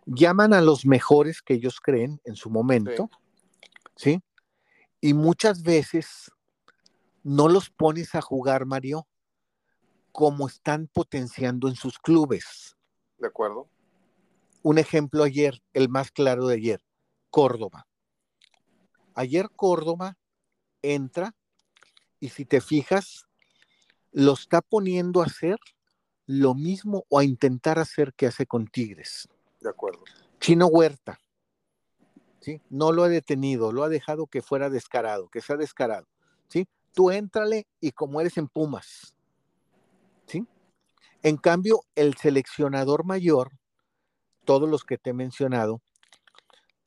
Llaman 0.06 0.54
a 0.54 0.62
los 0.62 0.86
mejores 0.86 1.42
que 1.42 1.56
ellos 1.56 1.80
creen 1.82 2.22
en 2.24 2.36
su 2.36 2.50
momento, 2.50 3.10
¿sí? 3.96 4.22
Y 5.02 5.14
muchas 5.14 5.64
veces 5.64 6.32
no 7.24 7.50
los 7.50 7.70
pones 7.70 8.16
a 8.16 8.22
jugar, 8.22 8.66
Mario, 8.66 9.06
como 10.14 10.48
están 10.48 10.88
potenciando 10.88 11.68
en 11.68 11.76
sus 11.76 12.00
clubes. 12.00 12.77
De 13.18 13.28
acuerdo. 13.28 13.68
Un 14.64 14.78
ejemplo 14.78 15.24
ayer, 15.24 15.62
el 15.74 15.90
más 15.90 16.12
claro 16.12 16.48
de 16.48 16.56
ayer, 16.56 16.84
Córdoba. 17.30 17.88
Ayer 19.14 19.50
Córdoba 19.56 20.18
entra 20.82 21.36
y 22.20 22.30
si 22.30 22.46
te 22.46 22.62
fijas, 22.62 23.28
lo 24.12 24.34
está 24.34 24.62
poniendo 24.62 25.22
a 25.22 25.26
hacer 25.26 25.58
lo 26.26 26.54
mismo 26.54 27.06
o 27.10 27.20
a 27.20 27.24
intentar 27.24 27.80
hacer 27.80 28.14
que 28.14 28.28
hace 28.28 28.46
con 28.46 28.68
Tigres. 28.68 29.28
De 29.62 29.70
acuerdo. 29.70 30.04
Chino 30.40 30.68
Huerta, 30.68 31.20
¿sí? 32.42 32.62
No 32.70 32.92
lo 32.92 33.04
ha 33.04 33.10
detenido, 33.10 33.72
lo 33.72 33.84
ha 33.84 33.90
dejado 33.90 34.28
que 34.28 34.42
fuera 34.42 34.70
descarado, 34.70 35.30
que 35.30 35.42
sea 35.42 35.56
descarado, 35.56 36.08
¿sí? 36.48 36.68
Tú 36.94 37.12
éntrale 37.12 37.68
y 37.80 37.92
como 37.92 38.22
eres 38.22 38.38
en 38.38 38.48
Pumas. 38.48 39.16
En 41.24 41.38
cambio, 41.38 41.82
el 41.96 42.16
seleccionador 42.16 43.06
mayor 43.06 43.52
todos 44.48 44.70
los 44.70 44.86
que 44.86 44.98
te 44.98 45.12
he 45.12 45.14
mencionado, 45.14 45.82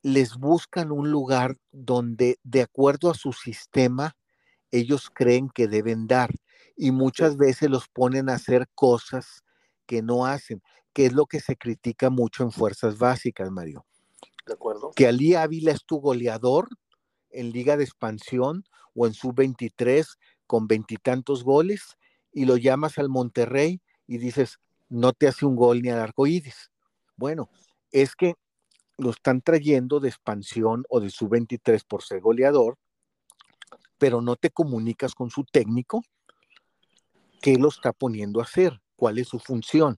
les 0.01 0.35
buscan 0.35 0.91
un 0.91 1.11
lugar 1.11 1.57
donde, 1.71 2.39
de 2.43 2.63
acuerdo 2.63 3.11
a 3.11 3.13
su 3.13 3.33
sistema, 3.33 4.17
ellos 4.71 5.11
creen 5.13 5.47
que 5.47 5.67
deben 5.67 6.07
dar 6.07 6.31
y 6.75 6.89
muchas 6.89 7.37
veces 7.37 7.69
los 7.69 7.87
ponen 7.87 8.29
a 8.29 8.33
hacer 8.33 8.67
cosas 8.73 9.43
que 9.85 10.01
no 10.01 10.25
hacen, 10.25 10.63
que 10.91 11.05
es 11.05 11.13
lo 11.13 11.27
que 11.27 11.39
se 11.39 11.55
critica 11.55 12.09
mucho 12.09 12.43
en 12.43 12.51
fuerzas 12.51 12.97
básicas, 12.97 13.51
Mario. 13.51 13.85
De 14.47 14.53
acuerdo. 14.53 14.91
Que 14.95 15.07
Ali 15.07 15.35
Ávila 15.35 15.71
es 15.71 15.85
tu 15.85 15.99
goleador 15.99 16.67
en 17.29 17.51
Liga 17.51 17.77
de 17.77 17.83
Expansión 17.83 18.63
o 18.95 19.05
en 19.05 19.13
Sub-23 19.13 20.17
con 20.47 20.67
veintitantos 20.67 21.43
goles 21.43 21.95
y 22.33 22.45
lo 22.45 22.57
llamas 22.57 22.97
al 22.97 23.09
Monterrey 23.09 23.81
y 24.11 24.17
dices, 24.17 24.59
no 24.89 25.13
te 25.13 25.25
hace 25.25 25.45
un 25.45 25.55
gol 25.55 25.81
ni 25.81 25.87
al 25.87 25.99
arco 25.99 26.27
iris. 26.27 26.69
Bueno, 27.15 27.49
es 27.93 28.13
que 28.13 28.35
lo 28.97 29.11
están 29.11 29.39
trayendo 29.39 30.01
de 30.01 30.09
expansión 30.09 30.83
o 30.89 30.99
de 30.99 31.09
su 31.09 31.29
23 31.29 31.85
por 31.85 32.03
ser 32.03 32.19
goleador, 32.19 32.77
pero 33.97 34.21
no 34.21 34.35
te 34.35 34.49
comunicas 34.49 35.15
con 35.15 35.29
su 35.29 35.45
técnico 35.45 36.03
qué 37.41 37.55
lo 37.55 37.69
está 37.69 37.93
poniendo 37.93 38.41
a 38.41 38.43
hacer, 38.43 38.81
cuál 38.97 39.17
es 39.17 39.29
su 39.29 39.39
función. 39.39 39.97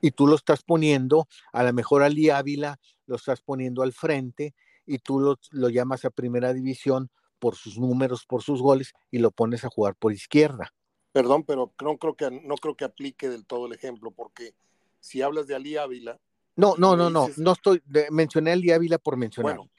Y 0.00 0.12
tú 0.12 0.28
lo 0.28 0.36
estás 0.36 0.62
poniendo, 0.62 1.26
a 1.52 1.64
lo 1.64 1.72
mejor 1.72 2.04
Ali 2.04 2.30
Ávila 2.30 2.78
lo 3.06 3.16
estás 3.16 3.40
poniendo 3.40 3.82
al 3.82 3.92
frente 3.92 4.54
y 4.86 4.98
tú 4.98 5.18
lo, 5.18 5.40
lo 5.50 5.70
llamas 5.70 6.04
a 6.04 6.10
primera 6.10 6.52
división 6.52 7.10
por 7.40 7.56
sus 7.56 7.78
números, 7.78 8.26
por 8.26 8.44
sus 8.44 8.62
goles 8.62 8.92
y 9.10 9.18
lo 9.18 9.32
pones 9.32 9.64
a 9.64 9.70
jugar 9.70 9.96
por 9.96 10.12
izquierda. 10.12 10.72
Perdón, 11.12 11.44
pero 11.44 11.72
no 11.82 11.98
creo 11.98 12.14
que, 12.14 12.30
no 12.30 12.56
creo 12.56 12.76
que 12.76 12.84
aplique 12.84 13.28
del 13.28 13.46
todo 13.46 13.66
el 13.66 13.72
ejemplo, 13.72 14.10
porque 14.10 14.54
si 15.00 15.22
hablas 15.22 15.46
de 15.46 15.54
Ali 15.54 15.76
Ávila. 15.76 16.20
No, 16.56 16.74
no, 16.76 16.96
no, 16.96 17.08
no, 17.08 17.28
no 17.36 17.52
estoy, 17.52 17.82
mencioné 18.10 18.50
a 18.50 18.54
Ali 18.54 18.72
Ávila 18.72 18.98
por 18.98 19.16
mencionar. 19.16 19.56
Bueno, 19.56 19.70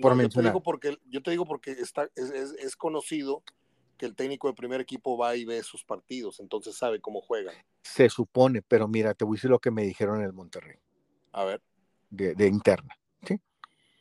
por 0.00 0.14
mencionar. 0.14 0.52
Yo 0.52 0.52
te 0.52 0.58
digo 0.58 0.62
porque, 0.62 0.98
yo 1.08 1.22
te 1.22 1.30
digo 1.30 1.46
porque 1.46 1.70
está, 1.72 2.08
es, 2.16 2.76
conocido 2.76 3.42
que 3.96 4.06
el 4.06 4.16
técnico 4.16 4.48
de 4.48 4.54
primer 4.54 4.80
equipo 4.80 5.16
va 5.16 5.36
y 5.36 5.44
ve 5.44 5.62
sus 5.62 5.84
partidos, 5.84 6.40
entonces 6.40 6.76
sabe 6.76 7.00
cómo 7.00 7.20
juegan. 7.20 7.54
Se 7.82 8.08
supone, 8.08 8.60
pero 8.62 8.88
mira, 8.88 9.14
te 9.14 9.24
voy 9.24 9.36
a 9.36 9.38
decir 9.38 9.50
lo 9.50 9.60
que 9.60 9.70
me 9.70 9.84
dijeron 9.84 10.20
en 10.20 10.26
el 10.26 10.32
Monterrey. 10.32 10.76
A 11.32 11.44
ver. 11.44 11.62
De, 12.10 12.46
interna, 12.46 12.96
¿sí? 13.26 13.40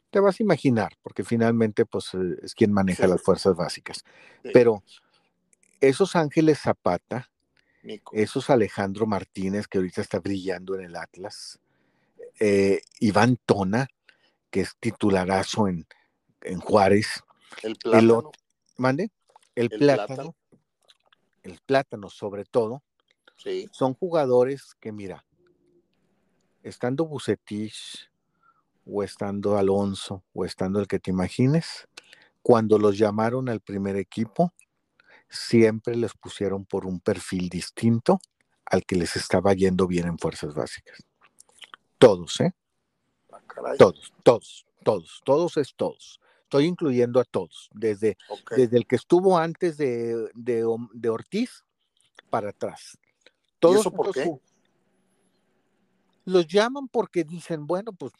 Te 0.10 0.20
vas 0.20 0.40
a 0.40 0.44
imaginar, 0.44 0.94
porque 1.02 1.24
finalmente, 1.24 1.86
pues, 1.86 2.14
eh, 2.14 2.38
es 2.44 2.54
quien 2.54 2.72
maneja 2.72 3.08
las 3.08 3.22
fuerzas 3.22 3.56
básicas. 3.56 4.04
Pero 4.54 4.84
esos 5.90 6.16
Ángeles 6.16 6.60
Zapata, 6.60 7.30
esos 8.14 8.50
Alejandro 8.50 9.06
Martínez, 9.06 9.68
que 9.68 9.78
ahorita 9.78 10.02
está 10.02 10.20
brillando 10.20 10.76
en 10.76 10.86
el 10.86 10.96
Atlas, 10.96 11.60
eh, 12.40 12.82
Iván 13.02 13.38
Tona, 13.46 13.88
que 14.50 14.62
es 14.62 14.78
titularazo 14.80 15.68
en, 15.68 15.86
en 16.42 16.60
Juárez. 16.60 17.24
El 17.62 17.76
plátano. 17.76 18.32
¿Mande? 18.78 19.12
El, 19.56 19.70
plátano, 19.70 20.36
El 21.44 21.60
plátano, 21.66 22.10
sobre 22.10 22.46
todo. 22.46 22.82
Sí. 23.36 23.70
Son 23.74 23.94
jugadores 23.94 24.76
que, 24.80 24.94
mira, 24.94 25.26
estando 26.64 27.06
Bucetich, 27.06 28.10
o 28.86 29.04
estando 29.04 29.58
Alonso, 29.58 30.24
o 30.34 30.46
estando 30.46 30.80
el 30.80 30.88
que 30.88 31.00
te 31.00 31.12
imagines, 31.12 31.88
cuando 32.42 32.78
los 32.80 32.98
llamaron 32.98 33.50
al 33.50 33.60
primer 33.60 33.98
equipo, 33.98 34.54
siempre 35.34 35.96
les 35.96 36.14
pusieron 36.14 36.66
por 36.66 36.86
un 36.86 37.00
perfil 37.00 37.50
distinto 37.50 38.20
al 38.66 38.86
que 38.86 38.96
les 38.96 39.16
estaba 39.16 39.54
yendo 39.54 39.88
bien 39.88 40.08
en 40.08 40.18
fuerzas 40.18 40.54
básicas. 40.54 41.04
Todos, 41.98 42.40
¿eh? 42.42 42.54
Ah, 43.32 43.40
todos, 43.78 44.14
todos, 44.24 44.66
todos, 44.84 45.22
todos 45.26 45.58
es 45.58 45.74
todos. 45.76 46.20
Estoy 46.44 46.66
incluyendo 46.66 47.20
a 47.20 47.24
todos, 47.24 47.70
desde, 47.74 48.16
desde 48.56 48.78
el 48.78 48.86
que 48.86 48.96
estuvo 48.96 49.38
antes 49.38 49.78
de, 49.78 50.30
de, 50.36 51.10
Ortiz 51.10 51.64
para 52.30 52.50
atrás. 52.50 52.98
Todos 53.60 53.78
¿Y 53.78 53.80
eso 53.80 53.92
por 53.92 54.14
qué? 54.14 54.32
Los 56.26 56.48
llaman 56.48 56.88
porque 56.88 57.24
dicen, 57.24 57.66
bueno, 57.66 57.92
pues, 57.92 58.14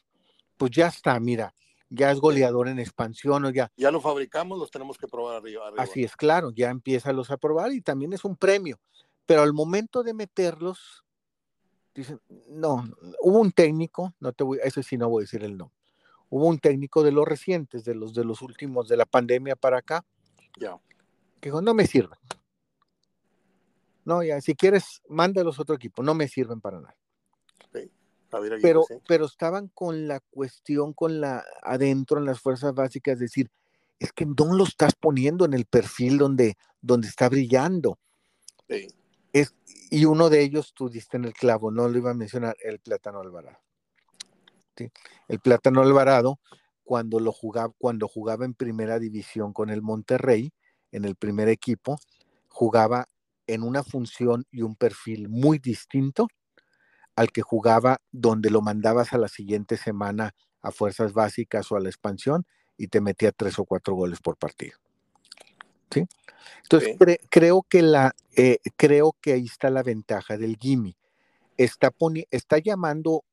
pues 0.56 0.72
ya 0.72 0.88
está, 0.88 1.18
mira, 1.20 1.54
ya 1.94 2.10
es 2.10 2.20
goleador 2.20 2.68
en 2.68 2.78
expansión 2.78 3.44
o 3.44 3.50
ya. 3.50 3.70
Ya 3.76 3.90
lo 3.90 4.00
fabricamos, 4.00 4.58
los 4.58 4.70
tenemos 4.70 4.98
que 4.98 5.06
probar 5.06 5.36
arriba, 5.36 5.70
Así 5.78 6.04
es, 6.04 6.16
claro, 6.16 6.50
ya 6.50 6.70
empieza 6.70 7.12
los 7.12 7.30
a 7.30 7.36
probar 7.36 7.72
y 7.72 7.80
también 7.80 8.12
es 8.12 8.24
un 8.24 8.36
premio. 8.36 8.78
Pero 9.26 9.42
al 9.42 9.52
momento 9.52 10.02
de 10.02 10.14
meterlos, 10.14 11.04
dicen, 11.94 12.20
no, 12.48 12.84
hubo 13.20 13.38
un 13.38 13.52
técnico, 13.52 14.14
no 14.20 14.32
te 14.32 14.44
voy, 14.44 14.58
ese 14.62 14.82
sí 14.82 14.98
no 14.98 15.08
voy 15.08 15.22
a 15.22 15.24
decir 15.24 15.44
el 15.44 15.56
nombre. 15.56 15.76
Hubo 16.28 16.46
un 16.46 16.58
técnico 16.58 17.02
de 17.02 17.12
los 17.12 17.26
recientes, 17.26 17.84
de 17.84 17.94
los 17.94 18.12
de 18.14 18.24
los 18.24 18.42
últimos 18.42 18.88
de 18.88 18.96
la 18.96 19.06
pandemia 19.06 19.56
para 19.56 19.78
acá, 19.78 20.04
ya. 20.58 20.78
que 21.40 21.48
dijo, 21.48 21.62
no 21.62 21.74
me 21.74 21.86
sirven. 21.86 22.18
No, 24.04 24.22
ya, 24.22 24.40
si 24.40 24.54
quieres, 24.54 25.00
mándalos 25.08 25.58
a 25.58 25.62
otro 25.62 25.74
equipo, 25.76 26.02
no 26.02 26.14
me 26.14 26.28
sirven 26.28 26.60
para 26.60 26.80
nada 26.80 26.94
pero, 28.60 28.84
pero 29.06 29.26
estaban 29.26 29.68
con 29.68 30.08
la 30.08 30.20
cuestión, 30.20 30.92
con 30.92 31.20
la 31.20 31.44
adentro 31.62 32.18
en 32.18 32.24
las 32.24 32.40
fuerzas 32.40 32.74
básicas, 32.74 33.18
decir, 33.18 33.50
es 33.98 34.12
que 34.12 34.26
no 34.26 34.54
lo 34.54 34.64
estás 34.64 34.94
poniendo 34.94 35.44
en 35.44 35.54
el 35.54 35.66
perfil 35.66 36.18
donde, 36.18 36.56
donde 36.80 37.08
está 37.08 37.28
brillando. 37.28 37.98
Es, 39.32 39.54
y 39.90 40.04
uno 40.04 40.30
de 40.30 40.42
ellos, 40.42 40.72
tú 40.74 40.88
diste 40.88 41.16
en 41.16 41.24
el 41.24 41.32
clavo, 41.32 41.70
no 41.70 41.88
lo 41.88 41.98
iba 41.98 42.10
a 42.10 42.14
mencionar, 42.14 42.56
el 42.62 42.78
Plátano 42.80 43.20
Alvarado. 43.20 43.58
El 45.28 45.40
Plátano 45.40 45.82
Alvarado, 45.82 46.40
cuando, 46.82 47.20
lo 47.20 47.32
jugaba, 47.32 47.72
cuando 47.78 48.08
jugaba 48.08 48.44
en 48.44 48.54
primera 48.54 48.98
división 48.98 49.52
con 49.52 49.70
el 49.70 49.82
Monterrey, 49.82 50.52
en 50.92 51.04
el 51.04 51.16
primer 51.16 51.48
equipo, 51.48 51.98
jugaba 52.48 53.08
en 53.46 53.62
una 53.62 53.82
función 53.82 54.46
y 54.50 54.62
un 54.62 54.76
perfil 54.76 55.28
muy 55.28 55.58
distinto 55.58 56.28
al 57.16 57.30
que 57.30 57.42
jugaba 57.42 58.00
donde 58.10 58.50
lo 58.50 58.60
mandabas 58.60 59.12
a 59.12 59.18
la 59.18 59.28
siguiente 59.28 59.76
semana 59.76 60.34
a 60.62 60.70
fuerzas 60.70 61.12
básicas 61.12 61.70
o 61.70 61.76
a 61.76 61.80
la 61.80 61.88
expansión 61.88 62.46
y 62.76 62.88
te 62.88 63.00
metía 63.00 63.32
tres 63.32 63.58
o 63.58 63.64
cuatro 63.64 63.94
goles 63.94 64.20
por 64.20 64.36
partido. 64.36 64.78
¿Sí? 65.90 66.06
Entonces 66.62 66.96
creo 67.30 67.62
que 67.68 67.82
la 67.82 68.14
eh, 68.36 68.58
creo 68.76 69.14
que 69.20 69.34
ahí 69.34 69.44
está 69.44 69.70
la 69.70 69.82
ventaja 69.82 70.36
del 70.36 70.56
Jimmy. 70.60 70.96
Está, 71.56 71.92
está 72.30 72.58
llamando 72.58 73.24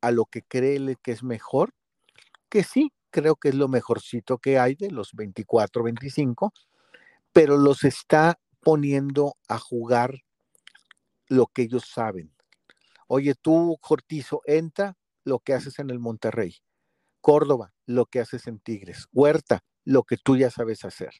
a 0.00 0.10
lo 0.10 0.24
que 0.24 0.42
cree 0.42 0.96
que 0.96 1.12
es 1.12 1.22
mejor, 1.22 1.74
que 2.48 2.64
sí, 2.64 2.92
creo 3.10 3.36
que 3.36 3.50
es 3.50 3.54
lo 3.54 3.68
mejorcito 3.68 4.38
que 4.38 4.58
hay 4.58 4.74
de 4.74 4.90
los 4.90 5.12
24, 5.12 5.82
25, 5.82 6.52
pero 7.32 7.56
los 7.56 7.84
está 7.84 8.38
poniendo 8.60 9.36
a 9.48 9.58
jugar 9.58 10.22
lo 11.28 11.46
que 11.46 11.62
ellos 11.62 11.84
saben. 11.86 12.32
Oye, 13.08 13.34
tú, 13.34 13.78
Cortizo, 13.80 14.42
entra 14.44 14.96
lo 15.24 15.40
que 15.40 15.54
haces 15.54 15.78
en 15.78 15.90
el 15.90 15.98
Monterrey. 15.98 16.56
Córdoba, 17.20 17.72
lo 17.86 18.06
que 18.06 18.20
haces 18.20 18.46
en 18.46 18.60
Tigres. 18.60 19.08
Huerta, 19.12 19.64
lo 19.84 20.04
que 20.04 20.16
tú 20.16 20.36
ya 20.36 20.50
sabes 20.50 20.84
hacer. 20.84 21.10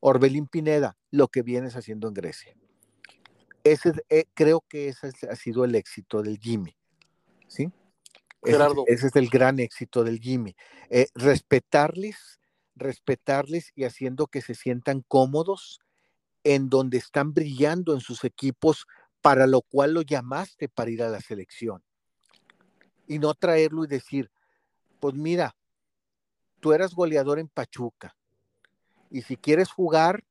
Orbelín 0.00 0.48
Pineda, 0.48 0.98
lo 1.10 1.28
que 1.28 1.42
vienes 1.42 1.76
haciendo 1.76 2.08
en 2.08 2.14
Grecia. 2.14 2.54
Ese, 3.62 3.92
eh, 4.08 4.24
creo 4.34 4.64
que 4.68 4.88
ese 4.88 5.12
ha 5.30 5.36
sido 5.36 5.64
el 5.64 5.74
éxito 5.76 6.22
del 6.22 6.38
Jimmy. 6.38 6.76
¿Sí? 7.46 7.70
Gerardo. 8.42 8.84
Ese, 8.86 9.06
es 9.06 9.16
el 9.16 9.28
gran 9.28 9.60
éxito 9.60 10.02
del 10.02 10.18
Jimmy. 10.18 10.56
Eh, 10.88 11.08
respetarles, 11.14 12.40
respetarles 12.74 13.70
y 13.76 13.84
haciendo 13.84 14.26
que 14.26 14.42
se 14.42 14.54
sientan 14.54 15.04
cómodos 15.06 15.80
en 16.42 16.70
donde 16.70 16.98
están 16.98 17.34
brillando 17.34 17.94
en 17.94 18.00
sus 18.00 18.24
equipos 18.24 18.86
para 19.22 19.46
lo 19.46 19.62
cual 19.62 19.94
lo 19.94 20.02
llamaste 20.02 20.68
para 20.68 20.90
ir 20.90 21.02
a 21.02 21.08
la 21.08 21.20
selección. 21.20 21.82
Y 23.06 23.18
no 23.18 23.34
traerlo 23.34 23.84
y 23.84 23.88
decir, 23.88 24.30
pues 25.00 25.14
mira, 25.14 25.56
tú 26.60 26.72
eras 26.72 26.94
goleador 26.94 27.38
en 27.38 27.48
Pachuca. 27.48 28.16
Y 29.10 29.22
si 29.22 29.36
quieres 29.36 29.70
jugar, 29.70 30.24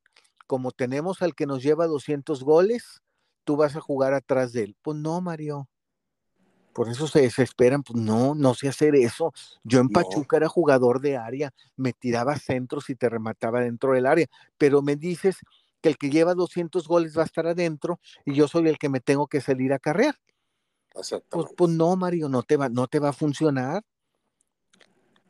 como 0.48 0.72
tenemos 0.72 1.22
al 1.22 1.36
que 1.36 1.46
nos 1.46 1.62
lleva 1.62 1.88
200 1.88 2.44
goles, 2.44 3.02
tú 3.44 3.58
vas 3.58 3.76
a 3.76 3.82
jugar 3.82 4.14
atrás 4.14 4.54
de 4.54 4.64
él. 4.64 4.76
Pues 4.82 4.98
no, 4.98 5.20
Mario. 5.22 5.68
Por 6.74 6.88
eso 6.88 7.08
se 7.08 7.22
desesperan. 7.22 7.84
Pues 7.84 8.02
no, 8.02 8.36
no 8.36 8.54
sé 8.54 8.70
hacer 8.70 8.96
eso. 8.96 9.34
Yo 9.64 9.82
en 9.82 9.90
Pachuca 9.90 10.38
era 10.38 10.48
jugador 10.48 11.02
de 11.02 11.18
área, 11.18 11.52
me 11.76 11.92
tiraba 11.92 12.38
centros 12.38 12.90
y 12.90 12.96
te 12.96 13.10
remataba 13.10 13.60
dentro 13.60 13.94
del 13.94 14.06
área. 14.06 14.28
Pero 14.58 14.82
me 14.82 14.96
dices 14.96 15.38
que 15.82 15.89
el 15.89 15.97
que 15.97 16.09
lleva 16.09 16.34
200 16.34 16.88
goles 16.88 17.17
va 17.17 17.23
a 17.23 17.25
estar 17.25 17.47
adentro 17.47 17.99
y 18.25 18.34
yo 18.34 18.47
soy 18.47 18.67
el 18.67 18.77
que 18.77 18.89
me 18.89 18.99
tengo 18.99 19.27
que 19.27 19.41
salir 19.41 19.73
a 19.73 19.80
carrear. 19.80 20.15
Pues, 20.93 21.13
pues, 21.55 21.71
no, 21.71 21.95
Mario, 21.95 22.30
no 22.30 22.43
te, 22.43 22.57
va, 22.57 22.69
no 22.69 22.88
te 22.88 22.99
va 22.99 23.09
a 23.09 23.13
funcionar. 23.13 23.84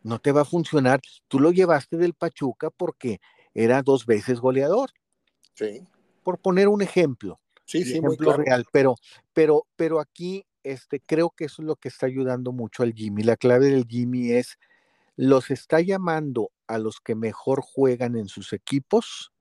No 0.01 0.19
te 0.19 0.31
va 0.31 0.41
a 0.41 0.45
funcionar. 0.45 1.01
Tú 1.27 1.39
lo 1.39 1.51
llevaste 1.51 1.97
del 1.97 2.13
Pachuca 2.13 2.69
porque 2.69 3.19
era 3.53 3.81
dos 3.81 4.05
veces 4.05 4.39
goleador. 4.39 4.91
Sí. 5.53 5.85
Por 6.23 6.39
poner 6.39 6.69
un 6.69 6.81
ejemplo. 6.81 7.39
Sí, 7.65 7.83
sí, 7.83 7.97
ejemplo 7.97 8.33
real. 8.33 8.65
Pero, 8.71 8.95
pero, 9.33 9.67
pero 9.75 9.99
aquí 9.99 10.45
este, 10.63 11.01
creo 11.01 11.31
que 11.31 11.45
eso 11.45 11.61
es 11.61 11.67
lo 11.67 11.75
que 11.75 11.89
está 11.89 12.05
ayudando 12.05 12.51
mucho 12.51 12.83
al 12.83 12.93
Jimmy. 12.93 13.23
La 13.23 13.35
clave 13.35 13.67
del 13.67 13.85
Jimmy 13.85 14.31
es, 14.31 14.57
los 15.15 15.51
está 15.51 15.81
llamando 15.81 16.51
a 16.67 16.77
los 16.77 16.99
que 17.01 17.13
mejor 17.13 17.61
juegan 17.61 18.15
en 18.15 18.27
sus 18.27 18.53
equipos 18.53 19.31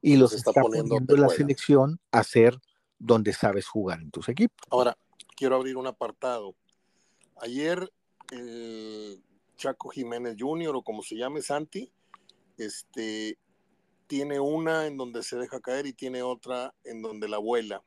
y 0.00 0.16
los 0.16 0.32
está, 0.32 0.52
poniendo, 0.52 1.16
la 1.16 1.28
selección 1.28 2.00
a 2.10 2.20
hacer 2.20 2.58
donde 2.98 3.32
sabes 3.32 3.66
jugar 3.66 4.00
en 4.00 4.10
tus 4.10 4.28
equipos. 4.28 4.66
Ahora, 4.70 4.96
quiero 5.36 5.56
abrir 5.56 5.76
un 5.76 5.86
apartado. 5.86 6.54
Ayer 7.40 7.92
el 8.30 9.22
Chaco 9.56 9.90
Jiménez 9.90 10.36
Jr. 10.38 10.76
o 10.76 10.82
como 10.82 11.02
se 11.02 11.16
llame 11.16 11.42
Santi, 11.42 11.92
este, 12.56 13.38
tiene 14.06 14.40
una 14.40 14.86
en 14.86 14.96
donde 14.96 15.22
se 15.22 15.36
deja 15.36 15.60
caer 15.60 15.86
y 15.86 15.92
tiene 15.92 16.22
otra 16.22 16.74
en 16.84 17.02
donde 17.02 17.28
la 17.28 17.38
vuela 17.38 17.82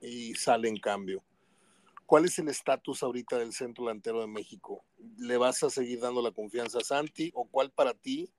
y 0.00 0.34
sale 0.34 0.68
en 0.68 0.78
cambio. 0.78 1.22
¿Cuál 2.06 2.24
es 2.24 2.38
el 2.38 2.48
estatus 2.48 3.02
ahorita 3.02 3.38
del 3.38 3.52
centro 3.52 3.84
delantero 3.84 4.20
de 4.20 4.26
México? 4.26 4.84
¿Le 5.16 5.36
vas 5.36 5.62
a 5.62 5.70
seguir 5.70 6.00
dando 6.00 6.22
la 6.22 6.32
confianza 6.32 6.78
a 6.78 6.84
Santi 6.84 7.30
o 7.34 7.46
cuál 7.46 7.70
para 7.70 7.94
ti 7.94 8.32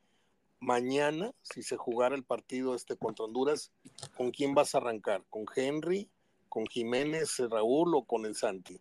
mañana, 0.62 1.34
si 1.41 1.64
se 1.64 1.76
jugara 1.76 2.16
el 2.16 2.24
partido 2.24 2.76
este 2.76 2.95
contra 2.95 3.26
Honduras, 3.26 3.72
¿con 4.16 4.32
quién 4.32 4.53
vas 4.53 4.74
a 4.74 4.78
arrancar? 4.78 5.24
¿Con 5.30 5.45
Henry, 5.53 6.09
con 6.47 6.66
Jiménez, 6.68 7.39
Raúl 7.49 7.95
o 7.95 8.03
con 8.05 8.26
el 8.26 8.36
Santi? 8.36 8.80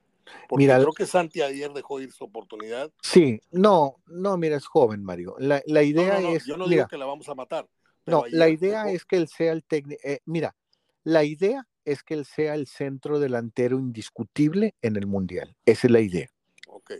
Porque 0.49 0.64
mira, 0.64 0.78
creo 0.78 0.93
que 0.93 1.07
Santi 1.07 1.43
ayer 1.43 1.72
dejó 1.72 2.01
ir 2.01 2.12
su 2.12 2.24
oportunidad. 2.24 2.93
Sí, 3.03 3.41
no, 3.51 3.97
no, 4.07 4.37
mira, 4.37 4.57
es 4.57 4.66
joven, 4.66 5.03
Mario. 5.03 5.35
La, 5.39 5.83
idea 5.83 6.20
es. 6.20 6.47
Yo 6.47 6.57
no 6.57 6.68
digo 6.68 6.87
que 6.87 6.99
la 6.99 7.07
vamos 7.07 7.28
a 7.28 7.35
matar. 7.35 7.68
No, 8.07 8.24
la 8.31 8.49
idea 8.49 8.91
es 8.91 9.05
que 9.05 9.16
él 9.16 9.28
sea 9.28 9.53
el 9.53 9.64
técnico. 9.64 10.01
Eh, 10.05 10.20
mira, 10.26 10.55
la 11.03 11.24
idea 11.24 11.66
es 11.85 12.03
que 12.03 12.14
él 12.14 12.24
sea 12.24 12.55
el 12.55 12.66
centro 12.66 13.18
delantero 13.18 13.78
indiscutible 13.78 14.74
en 14.83 14.97
el 14.97 15.07
Mundial. 15.07 15.57
Esa 15.64 15.87
es 15.87 15.91
la 15.91 16.01
idea. 16.01 16.28
Ok. 16.68 16.93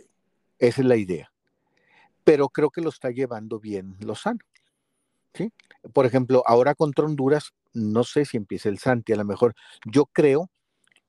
Esa 0.59 0.81
es 0.81 0.87
la 0.87 0.95
idea. 0.95 1.31
Pero 2.23 2.49
creo 2.49 2.69
que 2.69 2.81
lo 2.81 2.89
está 2.89 3.09
llevando 3.11 3.59
bien 3.59 3.95
Lozano. 3.99 4.39
¿Sí? 5.33 5.51
Por 5.93 6.05
ejemplo, 6.05 6.43
ahora 6.45 6.75
contra 6.75 7.05
Honduras 7.05 7.53
no 7.73 8.03
sé 8.03 8.25
si 8.25 8.37
empieza 8.37 8.69
el 8.69 8.79
Santi, 8.79 9.13
a 9.13 9.17
lo 9.17 9.25
mejor 9.25 9.55
yo 9.85 10.05
creo, 10.05 10.49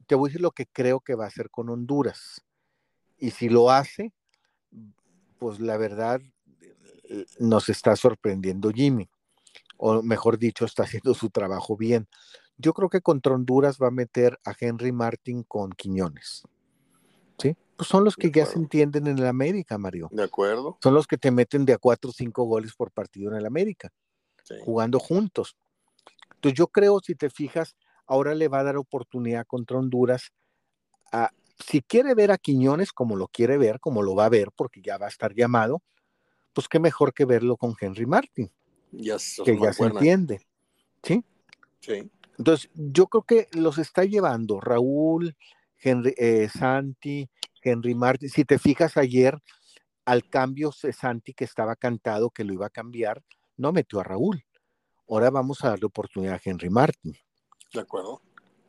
te 0.07 0.15
voy 0.15 0.29
a 0.29 0.31
decir 0.31 0.41
lo 0.41 0.53
que 0.53 0.67
creo 0.67 1.01
que 1.01 1.15
va 1.15 1.25
a 1.25 1.29
hacer 1.29 1.51
con 1.51 1.69
Honduras. 1.69 2.43
Y 3.19 3.31
si 3.31 3.49
lo 3.49 3.71
hace, 3.71 4.13
pues 5.39 5.61
la 5.61 5.77
verdad 5.77 6.21
eh, 7.09 7.27
nos 7.39 7.69
está 7.69 7.97
sorprendiendo 7.97 8.71
Jimmy, 8.71 9.09
o 9.77 10.03
mejor 10.03 10.39
dicho, 10.39 10.65
está 10.65 10.85
haciendo 10.85 11.15
su 11.15 11.31
trabajo 11.31 11.77
bien. 11.77 12.09
Yo 12.57 12.73
creo 12.73 12.89
que 12.89 13.01
contra 13.01 13.35
Honduras 13.35 13.79
va 13.83 13.89
a 13.89 13.93
meter 13.93 14.39
a 14.45 14.55
Henry 14.59 14.93
Martin 14.93 15.43
con 15.43 15.73
Quiñones. 15.73 16.43
¿Sí? 17.39 17.57
Pues 17.77 17.89
son 17.89 18.05
los 18.05 18.15
que 18.15 18.31
ya 18.31 18.47
se 18.47 18.59
entienden 18.59 19.09
en 19.09 19.19
el 19.19 19.27
América, 19.27 19.79
Mario. 19.79 20.09
De 20.13 20.23
acuerdo. 20.23 20.79
Son 20.81 20.95
los 20.95 21.09
que 21.09 21.19
te 21.19 21.33
meten 21.33 21.65
de 21.65 21.73
a 21.73 21.79
cuatro 21.79 22.11
o 22.11 22.13
cinco 22.13 22.45
goles 22.45 22.75
por 22.75 22.93
partido 22.93 23.33
en 23.33 23.39
el 23.39 23.47
América, 23.47 23.91
jugando 24.65 24.99
juntos. 24.99 25.57
Entonces 26.35 26.59
yo 26.59 26.67
creo, 26.69 27.01
si 27.01 27.15
te 27.15 27.31
fijas, 27.31 27.77
ahora 28.07 28.35
le 28.35 28.49
va 28.49 28.61
a 28.61 28.65
dar 28.65 28.77
oportunidad 28.77 29.47
contra 29.47 29.79
Honduras 29.79 30.33
a, 31.13 31.31
si 31.65 31.83
quiere 31.83 32.15
ver 32.15 32.31
a 32.33 32.39
Quiñones 32.39 32.93
como 32.93 33.17
lo 33.17 33.29
quiere 33.29 33.59
ver, 33.59 33.81
como 33.81 34.03
lo 34.03 34.15
va 34.15 34.27
a 34.27 34.31
ver, 34.31 34.51
porque 34.55 34.81
ya 34.83 34.99
va 34.99 35.07
a 35.07 35.11
estar 35.11 35.35
llamado, 35.35 35.83
pues 36.53 36.69
qué 36.69 36.81
mejor 36.81 37.15
que 37.15 37.25
verlo 37.25 37.57
con 37.57 37.75
Henry 37.81 38.07
Martin, 38.07 38.51
que 38.91 39.59
ya 39.59 39.73
se 39.73 39.85
entiende. 39.85 40.47
¿Sí? 41.03 41.25
Sí. 41.81 42.11
Entonces, 42.39 42.71
yo 42.75 43.07
creo 43.07 43.23
que 43.23 43.49
los 43.53 43.79
está 43.79 44.05
llevando 44.05 44.61
Raúl, 44.61 45.37
Henry, 45.79 46.15
eh, 46.17 46.49
Santi, 46.49 47.29
Henry 47.63 47.95
Martin. 47.95 48.29
Si 48.29 48.45
te 48.45 48.59
fijas 48.59 48.97
ayer, 48.97 49.39
al 50.05 50.29
cambio 50.29 50.73
Santi 50.73 51.35
que 51.35 51.45
estaba 51.45 51.77
cantado 51.77 52.31
que 52.31 52.45
lo 52.45 52.53
iba 52.53 52.67
a 52.67 52.71
cambiar, 52.71 53.23
no 53.63 53.73
metió 53.73 54.01
a 54.01 54.05
Raúl. 54.05 54.45
Ahora 55.09 55.31
vamos 55.31 55.65
a 55.65 55.71
darle 55.71 55.87
oportunidad 55.87 56.35
a 56.35 56.41
Henry 56.45 56.69
Martin. 56.69 57.17
De 57.73 57.81
acuerdo. 57.81 58.21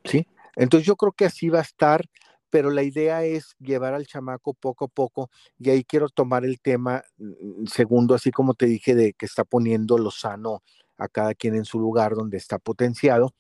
Sí. 0.06 0.26
Entonces 0.56 0.86
yo 0.86 0.96
creo 0.96 1.12
que 1.12 1.26
así 1.26 1.50
va 1.50 1.60
a 1.60 1.64
estar, 1.64 2.06
pero 2.50 2.70
la 2.70 2.84
idea 2.84 3.24
es 3.24 3.56
llevar 3.60 3.96
al 3.96 4.06
chamaco 4.06 4.54
poco 4.54 4.86
a 4.86 4.88
poco, 4.88 5.32
y 5.58 5.72
ahí 5.72 5.84
quiero 5.84 6.10
tomar 6.10 6.46
el 6.46 6.62
tema 6.62 7.04
mm, 7.18 7.66
segundo, 7.66 8.14
así 8.14 8.32
como 8.32 8.54
te 8.54 8.68
dije, 8.68 8.94
de 8.94 9.14
que 9.14 9.26
está 9.26 9.44
poniendo 9.44 9.98
Lozano 9.98 10.62
a 10.98 11.08
cada 11.08 11.34
quien 11.34 11.56
en 11.56 11.66
su 11.66 11.80
lugar 11.80 12.14
donde 12.14 12.38
está 12.38 12.60
potenciado. 12.60 13.34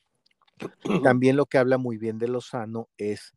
También 1.03 1.35
lo 1.35 1.45
que 1.45 1.59
habla 1.59 1.77
muy 1.77 1.97
bien 1.97 2.17
de 2.17 2.27
Lozano 2.27 2.89
es, 2.97 3.33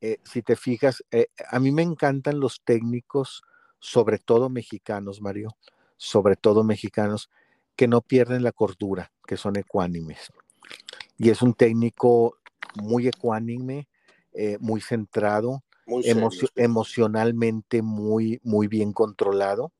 eh, 0.00 0.18
si 0.24 0.42
te 0.42 0.54
fijas, 0.54 1.02
eh, 1.10 1.26
a 1.50 1.58
mí 1.58 1.72
me 1.72 1.82
encantan 1.82 2.38
los 2.38 2.62
técnicos, 2.62 3.42
sobre 3.80 4.18
todo 4.18 4.48
mexicanos, 4.48 5.20
Mario, 5.20 5.56
sobre 5.96 6.36
todo 6.36 6.62
mexicanos, 6.62 7.30
que 7.76 7.88
no 7.88 8.00
pierden 8.00 8.42
la 8.42 8.52
cordura, 8.52 9.12
que 9.26 9.36
son 9.36 9.56
ecuánimes. 9.56 10.32
Y 11.18 11.30
es 11.30 11.42
un 11.42 11.54
técnico 11.54 12.38
muy 12.74 13.08
ecuánime, 13.08 13.88
eh, 14.32 14.58
muy 14.60 14.80
centrado, 14.80 15.62
emocionalmente 16.56 17.82
muy, 17.82 18.40
muy 18.42 18.66
bien 18.66 18.92
controlado. 18.92 19.72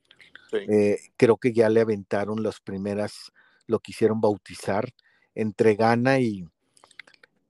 creo 1.17 1.37
que 1.37 1.53
ya 1.53 1.69
le 1.69 1.81
aventaron 1.81 2.43
las 2.43 2.61
primeras, 2.61 3.33
lo 3.67 3.81
quisieron 3.81 4.21
bautizar 4.21 4.95
entre 5.35 5.75
Ghana 5.75 6.19
y, 6.21 6.47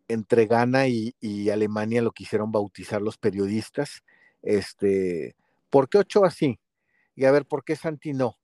entre 0.09 0.47
Ghana 0.47 0.89
y, 0.89 1.15
Alemania 1.51 2.03
lo 2.03 2.13
quisieron 2.13 2.53
bautizar 2.53 3.01
los 3.01 3.17
periodistas. 3.19 4.03
Este, 4.43 5.37
¿Por 5.71 5.89
qué 5.89 5.99
Ochoa 5.99 6.31
sí? 6.31 6.59
Y 7.15 7.25
a 7.25 7.31
ver, 7.31 7.47
¿por 7.47 7.65
qué 7.65 7.77
Santi 7.77 8.13
no? 8.13 8.37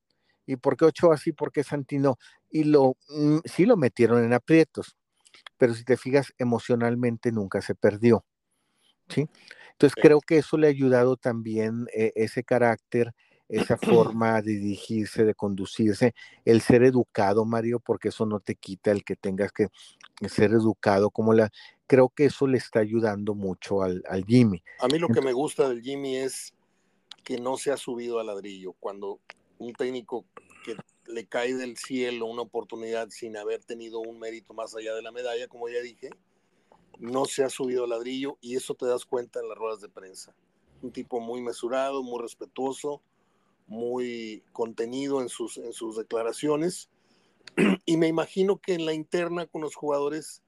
¿Y 0.47 0.57
por 0.57 0.76
qué 0.76 0.86
Ochoa 0.86 1.16
sí? 1.16 1.32
¿Por 1.32 1.53
qué 1.53 1.62
Santi 1.62 1.99
no? 1.99 2.18
Y 2.51 2.64
lo, 2.64 2.97
mm, 3.09 3.38
sí 3.45 3.64
lo 3.66 3.76
metieron 3.76 4.24
en 4.24 4.32
aprietos, 4.32 4.97
pero 5.57 5.74
si 5.74 5.84
te 5.84 5.97
fijas, 5.97 6.32
emocionalmente 6.38 7.32
nunca 7.32 7.61
se 7.62 7.74
perdió. 7.74 8.24
¿sí? 9.09 9.28
Entonces 9.72 9.95
creo 10.01 10.20
que 10.20 10.38
eso 10.38 10.57
le 10.57 10.66
ha 10.66 10.70
ayudado 10.70 11.16
también 11.16 11.86
eh, 11.95 12.12
ese 12.14 12.45
carácter 12.45 13.14
esa 13.53 13.76
forma 14.16 14.43
de 14.43 14.53
dirigirse, 14.53 15.24
de 15.24 15.34
conducirse, 15.34 16.14
el 16.45 16.61
ser 16.61 16.82
educado, 16.82 17.45
Mario, 17.45 17.78
porque 17.78 18.09
eso 18.09 18.26
no 18.26 18.40
te 18.40 18.57
quita 18.57 18.90
el 18.90 19.05
que 19.05 19.14
tengas 19.14 19.53
que 19.53 19.68
ser 20.28 20.53
educado, 20.53 21.11
como 21.11 21.32
la, 21.32 21.51
creo 21.86 22.09
que 22.09 22.26
eso 22.26 22.47
le 22.47 22.59
está 22.59 22.80
ayudando 22.80 23.34
mucho 23.34 23.82
al, 23.82 24.03
Jimmy. 24.26 24.62
A 24.80 24.88
mí 24.88 24.99
lo 24.99 25.09
que 25.09 25.20
me 25.20 25.32
gusta 25.32 25.68
del 25.68 25.82
Jimmy 25.82 26.16
es 26.16 26.55
que 27.22 27.38
no 27.38 27.57
se 27.57 27.70
ha 27.70 27.76
subido 27.76 28.18
al 28.18 28.26
ladrillo. 28.26 28.72
Cuando 28.80 29.20
un 29.65 29.73
técnico 29.73 30.25
que 30.65 30.77
le 31.07 31.27
cae 31.27 31.55
del 31.55 31.77
cielo 31.77 32.27
una 32.27 32.43
oportunidad 32.43 33.09
sin 33.11 33.37
haber 33.37 33.65
tenido 33.65 34.01
un 34.01 34.19
mérito 34.19 34.55
más 34.55 34.75
allá 34.75 34.95
de 34.95 35.03
la 35.03 35.13
medalla, 35.13 35.49
como 35.49 35.69
ya 35.69 35.81
dije, 35.81 36.11
no 36.99 37.25
se 37.25 37.45
ha 37.45 37.49
subido 37.49 37.85
al 37.85 37.91
ladrillo 37.91 38.39
y 38.41 38.57
eso 38.57 38.75
te 38.75 38.87
das 38.87 39.05
cuenta 39.05 39.41
en 39.41 39.49
las 39.49 39.59
ruedas 39.59 39.81
de 39.81 39.89
prensa. 39.89 40.35
Un 40.83 40.93
tipo 40.93 41.21
muy 41.21 41.41
mesurado, 41.41 42.03
muy 42.03 42.21
respetuoso, 42.21 43.03
muy 43.67 44.43
contenido 44.53 45.21
en 45.21 45.29
sus, 45.29 45.59
en 45.59 45.73
sus 45.73 45.97
declaraciones. 45.97 46.89
Y 47.85 47.97
me 47.97 48.07
imagino 48.07 48.59
que 48.59 48.75
en 48.75 48.87
la 48.87 48.95
interna 48.95 49.47
con 49.47 49.63
los 49.63 49.75
jugadores, 49.75 50.43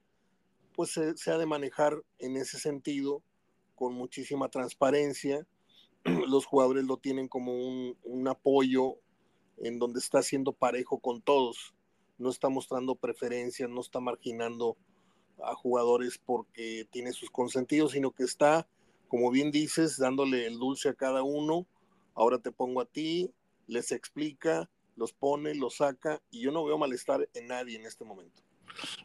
pues 0.73 0.91
se, 0.91 1.31
ha 1.31 1.37
de 1.37 1.45
manejar 1.45 2.01
en 2.19 2.37
ese 2.37 2.59
sentido 2.59 3.21
con 3.75 3.93
muchísima 3.93 4.49
transparencia. 4.49 5.45
Los 6.27 6.45
jugadores 6.45 6.85
lo 6.85 6.97
tienen 6.97 7.27
como 7.27 7.53
un, 7.53 7.97
un 8.03 8.27
apoyo 8.27 8.97
en 9.57 9.79
donde 9.79 9.99
está 9.99 10.21
siendo 10.21 10.53
parejo 10.53 10.99
con 10.99 11.21
todos. 11.21 11.73
No 12.17 12.29
está 12.29 12.49
mostrando 12.49 12.95
preferencias, 12.95 13.69
no 13.69 13.81
está 13.81 13.99
marginando 13.99 14.77
a 15.43 15.53
jugadores 15.53 16.19
porque 16.23 16.87
tiene 16.91 17.11
sus 17.11 17.29
consentidos, 17.29 17.91
sino 17.91 18.11
que 18.11 18.23
está, 18.23 18.67
como 19.07 19.31
bien 19.31 19.51
dices, 19.51 19.97
dándole 19.97 20.47
el 20.47 20.57
dulce 20.57 20.89
a 20.89 20.93
cada 20.93 21.23
uno 21.23 21.67
ahora 22.15 22.39
te 22.39 22.51
pongo 22.51 22.81
a 22.81 22.85
ti, 22.85 23.31
les 23.67 23.91
explica, 23.91 24.69
los 24.95 25.13
pone, 25.13 25.53
los 25.53 25.77
saca, 25.77 26.21
y 26.31 26.41
yo 26.41 26.51
no 26.51 26.65
veo 26.65 26.77
malestar 26.77 27.29
en 27.33 27.47
nadie 27.47 27.75
en 27.75 27.85
este 27.85 28.05
momento. 28.05 28.41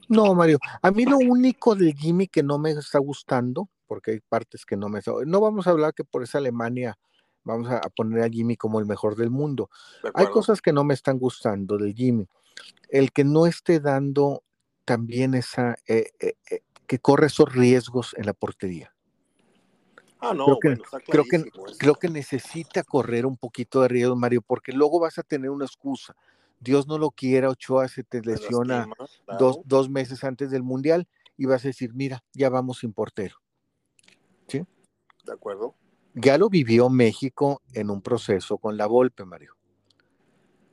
No, 0.08 0.34
Mario, 0.34 0.58
a 0.80 0.90
mí 0.90 1.04
lo 1.04 1.18
único 1.18 1.74
del 1.74 1.94
Jimmy 1.94 2.28
que 2.28 2.42
no 2.42 2.58
me 2.58 2.70
está 2.70 2.98
gustando, 2.98 3.68
porque 3.86 4.12
hay 4.12 4.20
partes 4.20 4.64
que 4.64 4.76
no 4.76 4.88
me... 4.88 5.00
No 5.26 5.40
vamos 5.40 5.66
a 5.66 5.70
hablar 5.70 5.94
que 5.94 6.04
por 6.04 6.22
esa 6.22 6.38
Alemania 6.38 6.98
vamos 7.44 7.70
a 7.70 7.80
poner 7.90 8.22
a 8.22 8.28
Jimmy 8.28 8.56
como 8.56 8.80
el 8.80 8.86
mejor 8.86 9.16
del 9.16 9.30
mundo. 9.30 9.70
hay 10.14 10.26
cosas 10.26 10.60
que 10.60 10.72
no 10.72 10.84
me 10.84 10.94
están 10.94 11.18
gustando 11.18 11.78
del 11.78 11.94
Jimmy. 11.94 12.28
El 12.88 13.12
que 13.12 13.24
no 13.24 13.46
esté 13.46 13.80
dando 13.80 14.42
también 14.84 15.34
esa... 15.34 15.76
Eh, 15.86 16.10
eh, 16.20 16.34
eh, 16.50 16.62
que 16.86 16.98
corre 16.98 17.28
esos 17.28 17.52
riesgos 17.52 18.14
en 18.16 18.26
la 18.26 18.32
portería. 18.32 18.92
Ah, 20.18 20.34
no, 20.34 20.44
creo 20.44 20.58
que, 20.58 20.68
bueno, 20.68 20.84
creo, 21.06 21.24
que, 21.24 21.50
creo 21.78 21.94
que 21.94 22.08
necesita 22.08 22.82
correr 22.82 23.24
un 23.24 23.36
poquito 23.36 23.80
de 23.80 23.88
riesgo, 23.88 24.16
Mario, 24.16 24.42
porque 24.42 24.72
luego 24.72 24.98
vas 24.98 25.16
a 25.16 25.22
tener 25.22 25.50
una 25.50 25.64
excusa. 25.64 26.16
Dios 26.58 26.88
no 26.88 26.98
lo 26.98 27.10
quiera, 27.10 27.48
Ochoa 27.48 27.86
se 27.86 28.02
te 28.02 28.20
lesiona 28.20 28.86
dos, 29.38 29.60
dos, 29.64 29.88
meses 29.88 30.24
antes 30.24 30.50
del 30.50 30.62
Mundial 30.62 31.08
y 31.36 31.46
vas 31.46 31.64
a 31.64 31.68
decir, 31.68 31.94
mira, 31.94 32.22
ya 32.34 32.50
vamos 32.50 32.80
sin 32.80 32.92
portero. 32.92 33.36
¿Sí? 34.48 34.62
De 35.24 35.32
acuerdo. 35.32 35.74
Ya 36.14 36.38
lo 36.38 36.48
vivió 36.48 36.90
México 36.90 37.62
en 37.72 37.90
un 37.90 38.02
proceso 38.02 38.58
con 38.58 38.76
la 38.76 38.86
Volpe, 38.86 39.24
Mario, 39.24 39.54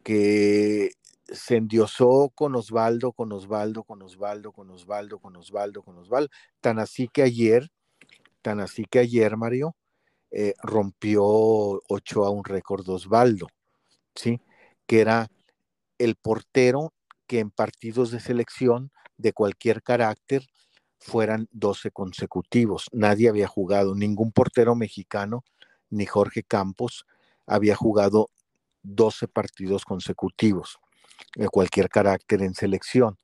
que 0.03 0.91
se 1.27 1.57
endiosó 1.57 2.31
con 2.33 2.55
Osvaldo, 2.55 3.11
con 3.11 3.31
Osvaldo, 3.31 3.83
con 3.83 4.01
Osvaldo, 4.01 4.51
con 4.51 4.71
Osvaldo, 4.71 5.19
con 5.19 5.35
Osvaldo, 5.35 5.83
con 5.83 5.97
Osvaldo, 5.97 6.29
tan 6.61 6.79
así 6.79 7.07
que 7.07 7.23
ayer 7.23 7.69
Tan 8.41 8.61
así 8.61 8.85
que 8.85 8.99
ayer, 8.99 9.35
Mario, 9.35 9.75
eh, 10.31 10.53
rompió 10.63 11.21
8 11.25 12.25
a 12.25 12.29
un 12.29 12.45
récord 12.45 12.87
Osvaldo, 12.87 13.47
¿sí? 14.15 14.39
Que 14.85 15.01
era 15.01 15.27
el 15.97 16.15
portero 16.15 16.93
que 17.27 17.39
en 17.39 17.51
partidos 17.51 18.09
de 18.11 18.21
selección 18.21 18.91
de 19.17 19.33
cualquier 19.33 19.83
carácter 19.83 20.43
fueran 20.99 21.47
12 21.51 21.91
consecutivos. 21.91 22.87
Nadie 22.91 23.29
había 23.29 23.47
jugado, 23.47 23.95
ningún 23.95 24.31
portero 24.31 24.75
mexicano, 24.75 25.43
ni 25.89 26.05
Jorge 26.05 26.43
Campos, 26.43 27.05
había 27.45 27.75
jugado 27.75 28.29
12 28.83 29.27
partidos 29.27 29.85
consecutivos 29.85 30.79
de 31.35 31.47
cualquier 31.47 31.89
carácter 31.89 32.41
en 32.41 32.53
selección. 32.53 33.17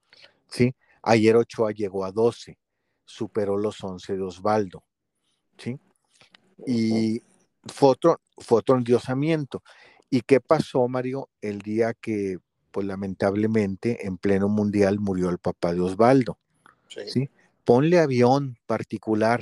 ¿sí? 0.48 0.76
Ayer 1.02 1.36
Ochoa 1.36 1.72
llegó 1.72 2.06
a 2.06 2.12
12, 2.12 2.58
superó 3.06 3.58
los 3.58 3.84
11 3.84 4.16
de 4.16 4.22
Osvaldo. 4.22 4.84
¿sí? 5.58 5.80
Y 6.66 7.22
fue 7.66 7.90
otro, 7.90 8.22
fue 8.38 8.62
endiosamiento. 8.68 9.64
¿Y 10.10 10.22
qué 10.22 10.40
pasó, 10.40 10.88
Mario, 10.88 11.30
el 11.42 11.60
día 11.60 11.94
que, 11.94 12.38
pues 12.72 12.86
lamentablemente, 12.86 14.06
en 14.06 14.18
pleno 14.18 14.48
mundial 14.48 15.00
murió 15.00 15.30
el 15.30 15.40
papá 15.40 15.74
de 15.74 15.82
Osvaldo? 15.82 16.38
Sí. 16.88 17.30
Ponle 17.66 18.00
avión 18.00 18.58
particular, 18.66 19.42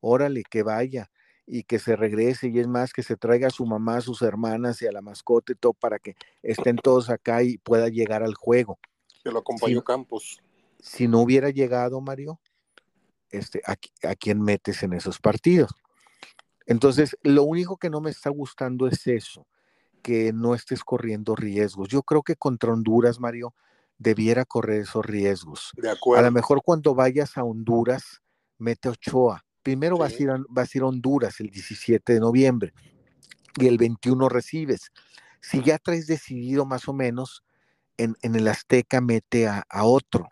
órale, 0.00 0.42
que 0.48 0.62
vaya 0.62 1.10
y 1.46 1.64
que 1.64 1.78
se 1.78 1.96
regrese 1.96 2.48
y 2.48 2.58
es 2.58 2.66
más 2.66 2.92
que 2.92 3.02
se 3.02 3.16
traiga 3.16 3.48
a 3.48 3.50
su 3.50 3.66
mamá, 3.66 3.98
a 3.98 4.00
sus 4.00 4.22
hermanas 4.22 4.80
y 4.82 4.86
a 4.86 4.92
la 4.92 5.02
mascota 5.02 5.52
y 5.52 5.56
todo 5.56 5.74
para 5.74 5.98
que 5.98 6.16
estén 6.42 6.76
todos 6.76 7.10
acá 7.10 7.42
y 7.42 7.58
pueda 7.58 7.88
llegar 7.88 8.22
al 8.22 8.34
juego. 8.34 8.78
Que 9.22 9.30
lo 9.30 9.40
acompañó 9.40 9.82
Campos. 9.82 10.40
si 10.80 11.08
no 11.08 11.20
hubiera 11.20 11.50
llegado 11.50 12.00
Mario, 12.00 12.40
este, 13.30 13.62
a, 13.66 13.72
a 14.08 14.14
quién 14.14 14.40
metes 14.40 14.82
en 14.82 14.92
esos 14.92 15.18
partidos. 15.18 15.74
Entonces, 16.66 17.16
lo 17.22 17.44
único 17.44 17.76
que 17.76 17.90
no 17.90 18.00
me 18.00 18.10
está 18.10 18.30
gustando 18.30 18.86
es 18.86 19.06
eso, 19.06 19.46
que 20.02 20.32
no 20.32 20.54
estés 20.54 20.82
corriendo 20.82 21.34
riesgos. 21.36 21.88
Yo 21.88 22.02
creo 22.02 22.22
que 22.22 22.36
contra 22.36 22.72
Honduras, 22.72 23.20
Mario, 23.20 23.54
debiera 23.98 24.44
correr 24.44 24.82
esos 24.82 25.04
riesgos. 25.04 25.70
De 25.76 25.90
acuerdo. 25.90 26.20
A 26.20 26.28
lo 26.28 26.32
mejor 26.32 26.62
cuando 26.62 26.94
vayas 26.94 27.36
a 27.36 27.44
Honduras, 27.44 28.22
mete 28.58 28.88
Ochoa. 28.88 29.44
Primero 29.62 29.96
vas, 29.96 30.12
a 30.12 30.22
ir 30.22 30.30
a, 30.30 30.42
vas 30.48 30.74
a 30.74 30.78
ir 30.78 30.82
a 30.82 30.86
Honduras 30.86 31.40
el 31.40 31.50
17 31.50 32.12
de 32.12 32.20
noviembre 32.20 32.74
y 33.58 33.66
el 33.66 33.78
21 33.78 34.28
recibes. 34.28 34.92
Si 35.40 35.62
ya 35.62 35.78
traes 35.78 36.06
decidido 36.06 36.66
más 36.66 36.88
o 36.88 36.92
menos, 36.92 37.44
en, 37.96 38.16
en 38.22 38.34
el 38.34 38.48
Azteca 38.48 39.00
mete 39.00 39.46
a, 39.46 39.64
a, 39.68 39.84
otro, 39.84 40.28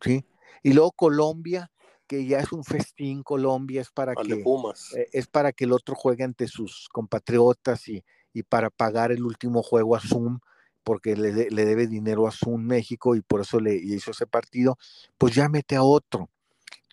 ¿sí? 0.00 0.24
Y 0.62 0.72
luego 0.74 0.92
Colombia, 0.92 1.70
que 2.06 2.26
ya 2.26 2.40
es 2.40 2.52
un 2.52 2.64
festín, 2.64 3.22
Colombia 3.22 3.80
es 3.80 3.90
para, 3.90 4.14
que, 4.14 4.34
eh, 4.34 5.08
es 5.12 5.26
para 5.26 5.52
que 5.52 5.64
el 5.64 5.72
otro 5.72 5.94
juegue 5.94 6.24
ante 6.24 6.48
sus 6.48 6.88
compatriotas 6.92 7.88
y, 7.88 8.04
y 8.32 8.42
para 8.42 8.70
pagar 8.70 9.12
el 9.12 9.24
último 9.24 9.62
juego 9.62 9.96
a 9.96 10.00
Zoom, 10.00 10.38
porque 10.84 11.16
le, 11.16 11.50
le, 11.50 11.64
debe 11.64 11.86
dinero 11.86 12.26
a 12.26 12.32
Zoom 12.32 12.62
México 12.62 13.14
y 13.14 13.20
por 13.20 13.40
eso 13.40 13.60
le 13.60 13.74
hizo 13.74 14.10
ese 14.10 14.26
partido, 14.26 14.78
pues 15.18 15.34
ya 15.34 15.48
mete 15.48 15.76
a 15.76 15.82
otro, 15.82 16.28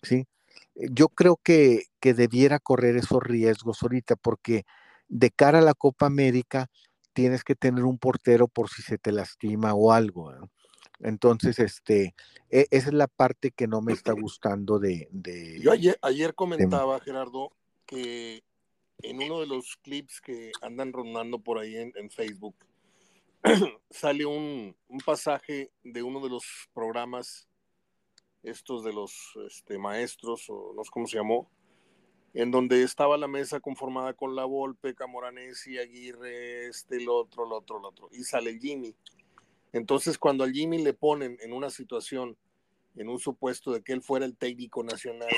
¿sí? 0.02 0.26
Yo 0.74 1.08
creo 1.08 1.38
que, 1.42 1.84
que 2.00 2.14
debiera 2.14 2.58
correr 2.58 2.96
esos 2.96 3.22
riesgos 3.22 3.82
ahorita, 3.82 4.16
porque 4.16 4.64
de 5.08 5.30
cara 5.30 5.58
a 5.58 5.62
la 5.62 5.74
Copa 5.74 6.06
América 6.06 6.68
tienes 7.12 7.44
que 7.44 7.54
tener 7.54 7.84
un 7.84 7.98
portero 7.98 8.48
por 8.48 8.70
si 8.70 8.82
se 8.82 8.96
te 8.96 9.12
lastima 9.12 9.74
o 9.74 9.92
algo. 9.92 10.32
¿no? 10.32 10.50
Entonces, 11.00 11.58
este, 11.58 12.14
e, 12.48 12.66
esa 12.70 12.88
es 12.88 12.94
la 12.94 13.08
parte 13.08 13.50
que 13.50 13.66
no 13.66 13.82
me 13.82 13.92
está 13.92 14.12
gustando 14.12 14.78
de... 14.78 15.08
de 15.10 15.60
Yo 15.60 15.72
ayer, 15.72 15.98
ayer 16.02 16.34
comentaba, 16.34 16.94
de... 16.94 17.00
Gerardo, 17.00 17.52
que 17.84 18.42
en 19.02 19.22
uno 19.22 19.40
de 19.40 19.46
los 19.46 19.76
clips 19.82 20.20
que 20.20 20.52
andan 20.62 20.92
rondando 20.92 21.40
por 21.40 21.58
ahí 21.58 21.76
en, 21.76 21.92
en 21.96 22.10
Facebook, 22.10 22.54
sale 23.90 24.26
un, 24.26 24.76
pasaje 25.04 25.72
de 25.82 26.02
uno 26.02 26.20
de 26.20 26.28
los 26.28 26.44
programas, 26.74 27.48
estos 28.42 28.84
de 28.84 28.92
los 28.92 29.12
este, 29.46 29.78
maestros, 29.78 30.44
o 30.48 30.72
no 30.74 30.84
sé 30.84 30.90
cómo 30.92 31.06
se 31.06 31.16
llamó, 31.16 31.50
en 32.34 32.50
donde 32.50 32.82
estaba 32.82 33.16
la 33.16 33.28
mesa 33.28 33.60
conformada 33.60 34.12
con 34.12 34.36
la 34.36 34.44
Volpe, 34.44 34.94
Camoranesi, 34.94 35.78
Aguirre, 35.78 36.68
este, 36.68 36.96
el 36.96 37.08
otro, 37.08 37.46
el 37.46 37.52
otro, 37.52 37.78
el 37.78 37.84
otro, 37.86 38.08
y 38.12 38.24
sale 38.24 38.58
Jimmy. 38.58 38.94
Entonces, 39.72 40.18
cuando 40.18 40.44
al 40.44 40.52
Jimmy 40.52 40.82
le 40.82 40.92
ponen 40.92 41.38
en 41.40 41.52
una 41.52 41.70
situación, 41.70 42.36
en 42.96 43.08
un 43.08 43.18
supuesto 43.18 43.72
de 43.72 43.82
que 43.82 43.92
él 43.92 44.02
fuera 44.02 44.26
el 44.26 44.36
técnico 44.36 44.82
nacional, 44.82 45.30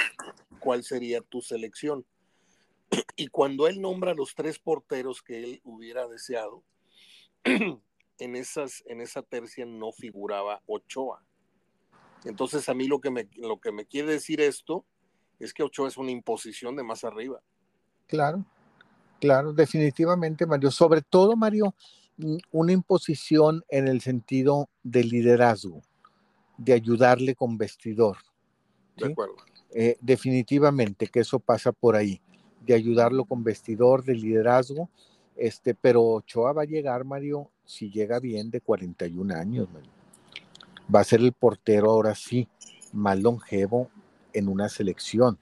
¿cuál 0.58 0.82
sería 0.82 1.20
tu 1.20 1.40
selección? 1.40 2.04
Y 3.16 3.28
cuando 3.28 3.68
él 3.68 3.80
nombra 3.80 4.14
los 4.14 4.34
tres 4.34 4.58
porteros 4.58 5.22
que 5.22 5.44
él 5.44 5.60
hubiera 5.64 6.08
deseado, 6.08 6.62
en, 8.22 8.36
esas, 8.36 8.84
en 8.86 9.00
esa 9.00 9.22
tercia 9.22 9.66
no 9.66 9.90
figuraba 9.92 10.62
Ochoa. 10.66 11.24
Entonces, 12.24 12.68
a 12.68 12.74
mí 12.74 12.86
lo 12.86 13.00
que 13.00 13.10
me, 13.10 13.28
lo 13.36 13.60
que 13.60 13.72
me 13.72 13.84
quiere 13.84 14.12
decir 14.12 14.40
esto 14.40 14.84
es 15.40 15.52
que 15.52 15.64
Ochoa 15.64 15.88
es 15.88 15.96
una 15.96 16.12
imposición 16.12 16.76
de 16.76 16.84
más 16.84 17.02
arriba. 17.02 17.40
Claro, 18.06 18.44
claro, 19.20 19.52
definitivamente, 19.52 20.46
Mario. 20.46 20.70
Sobre 20.70 21.02
todo, 21.02 21.36
Mario, 21.36 21.74
una 22.52 22.72
imposición 22.72 23.64
en 23.68 23.88
el 23.88 24.00
sentido 24.00 24.68
de 24.84 25.02
liderazgo, 25.02 25.82
de 26.58 26.74
ayudarle 26.74 27.34
con 27.34 27.58
vestidor. 27.58 28.18
¿sí? 28.96 29.04
De 29.04 29.12
acuerdo. 29.12 29.34
Eh, 29.74 29.96
definitivamente 30.00 31.08
que 31.08 31.20
eso 31.20 31.40
pasa 31.40 31.72
por 31.72 31.96
ahí, 31.96 32.20
de 32.60 32.74
ayudarlo 32.74 33.24
con 33.24 33.42
vestidor, 33.42 34.04
de 34.04 34.14
liderazgo. 34.14 34.90
Este, 35.36 35.74
pero 35.74 36.02
Ochoa 36.02 36.52
va 36.52 36.62
a 36.62 36.66
llegar, 36.66 37.04
Mario, 37.04 37.50
si 37.64 37.90
llega 37.90 38.20
bien, 38.20 38.50
de 38.50 38.60
41 38.60 39.34
años, 39.34 39.68
Mario. 39.72 39.90
Va 40.94 41.00
a 41.00 41.04
ser 41.04 41.20
el 41.20 41.32
portero 41.32 41.90
ahora 41.90 42.14
sí, 42.14 42.48
más 42.92 43.18
longevo 43.18 43.88
en 44.32 44.48
una 44.48 44.68
selección. 44.68 45.38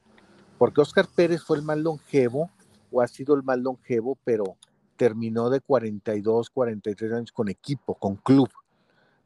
Porque 0.59 0.81
Oscar 0.81 1.09
Pérez 1.15 1.43
fue 1.43 1.57
el 1.57 1.63
más 1.63 1.79
longevo, 1.79 2.51
o 2.93 3.01
ha 3.01 3.09
sido 3.09 3.35
el 3.35 3.43
más 3.43 3.59
longevo, 3.59 4.19
pero 4.25 4.57
terminó 4.97 5.49
de 5.49 5.61
42, 5.61 6.51
43 6.51 7.13
años 7.13 7.33
con 7.33 7.49
equipo, 7.49 7.95
con 7.95 8.17
club. 8.17 8.51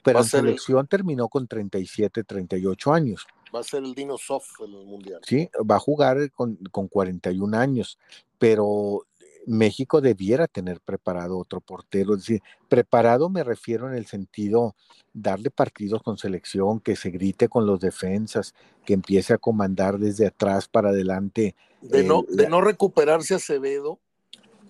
Pero 0.03 0.21
en 0.21 0.25
selección 0.25 0.81
el... 0.81 0.89
terminó 0.89 1.29
con 1.29 1.49
37, 1.49 2.23
38 2.23 2.93
años. 2.93 3.27
Va 3.55 3.61
a 3.61 3.65
ser 3.65 3.83
el 3.83 3.95
Dino 3.95 4.17
Soft 4.19 4.61
en 4.61 4.73
el 4.73 4.87
Mundial. 4.87 5.21
Sí, 5.25 5.49
va 5.69 5.77
a 5.77 5.81
jugar 5.81 6.31
con, 6.33 6.57
con 6.71 6.89
41 6.89 7.57
años, 7.57 7.99
pero 8.39 9.07
México 9.47 10.01
debiera 10.01 10.47
tener 10.47 10.81
preparado 10.81 11.39
otro 11.39 11.61
portero. 11.61 12.15
Es 12.15 12.21
decir, 12.21 12.43
preparado 12.69 13.29
me 13.29 13.45
refiero 13.45 13.89
en 13.89 13.95
el 13.95 14.07
sentido 14.07 14.75
darle 15.13 15.51
partidos 15.51 16.03
con 16.03 16.19
selección, 16.19 16.81
que 16.81 16.97
se 16.97 17.11
grite 17.11 17.49
con 17.49 17.67
los 17.67 17.81
defensas, 17.81 18.55
que 18.85 18.95
empiece 18.95 19.33
a 19.33 19.39
comandar 19.39 19.99
desde 19.99 20.27
atrás 20.27 20.69
para 20.69 20.91
adelante. 20.91 21.55
De, 21.81 22.01
eh, 22.01 22.05
no, 22.05 22.25
de 22.29 22.49
no 22.49 22.61
recuperarse 22.61 23.35
Acevedo, 23.35 24.01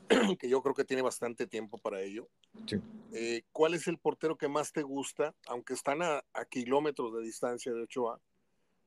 que 0.39 0.49
yo 0.49 0.63
creo 0.63 0.75
que 0.75 0.85
tiene 0.85 1.03
bastante 1.03 1.47
tiempo 1.47 1.79
para 1.79 2.01
ello. 2.01 2.29
Sí. 2.67 2.77
Eh, 3.13 3.43
¿Cuál 3.53 3.75
es 3.75 3.87
el 3.89 3.99
portero 3.99 4.37
que 4.37 4.49
más 4.49 4.73
te 4.73 4.83
gusta, 4.83 5.35
aunque 5.47 5.75
están 5.75 6.03
a, 6.03 6.25
a, 6.33 6.45
kilómetros 6.45 7.15
de 7.15 7.23
distancia 7.23 7.73
de 7.73 7.83
Ochoa, 7.83 8.21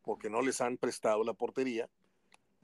porque 0.04 0.30
no 0.30 0.42
les 0.42 0.62
han 0.62 0.78
prestado 0.78 1.24
la 1.24 1.34
portería? 1.34 1.90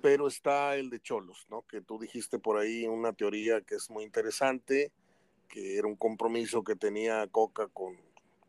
Pero 0.04 0.28
está 0.28 0.76
el 0.76 0.89
de 0.89 0.99
Cholos, 0.99 1.45
¿no? 1.49 1.62
Que 1.62 1.80
tú 1.80 1.97
dijiste 1.97 2.38
por 2.38 2.58
ahí 2.58 2.86
una 2.86 3.14
teoría 3.14 3.62
que 3.62 3.76
es 3.76 3.89
muy 3.89 4.04
interesante, 4.04 4.91
que 5.47 5.78
era 5.78 5.88
un 5.88 5.95
compromiso 5.95 6.62
que 6.62 6.76
tenía 6.76 7.26
Coca 7.28 7.70
con, 7.70 7.95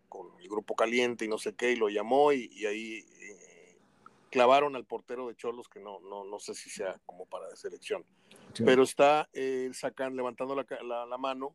con 0.08 0.26
el 0.40 0.48
grupo 0.48 0.74
caliente 0.74 1.24
y 1.24 1.28
no 1.28 1.38
sé 1.38 1.54
qué, 1.54 1.70
y 1.70 1.76
lo 1.76 1.88
llamó 1.88 2.32
y, 2.32 2.50
y 2.52 2.66
ahí 2.66 3.06
eh, 3.20 3.76
clavaron 4.32 4.74
al 4.74 4.84
portero 4.84 5.28
de 5.28 5.36
Cholos, 5.36 5.68
que 5.68 5.78
no, 5.78 6.00
no, 6.00 6.24
no 6.24 6.40
sé 6.40 6.56
si 6.56 6.70
sea 6.70 7.00
como 7.06 7.24
para 7.26 7.48
de 7.48 7.56
selección. 7.56 8.04
Sí. 8.52 8.64
Pero 8.64 8.82
está 8.82 9.28
eh, 9.32 9.70
sacan, 9.74 10.16
levantando 10.16 10.56
la, 10.56 10.66
la, 10.82 11.06
la, 11.06 11.18
mano 11.18 11.54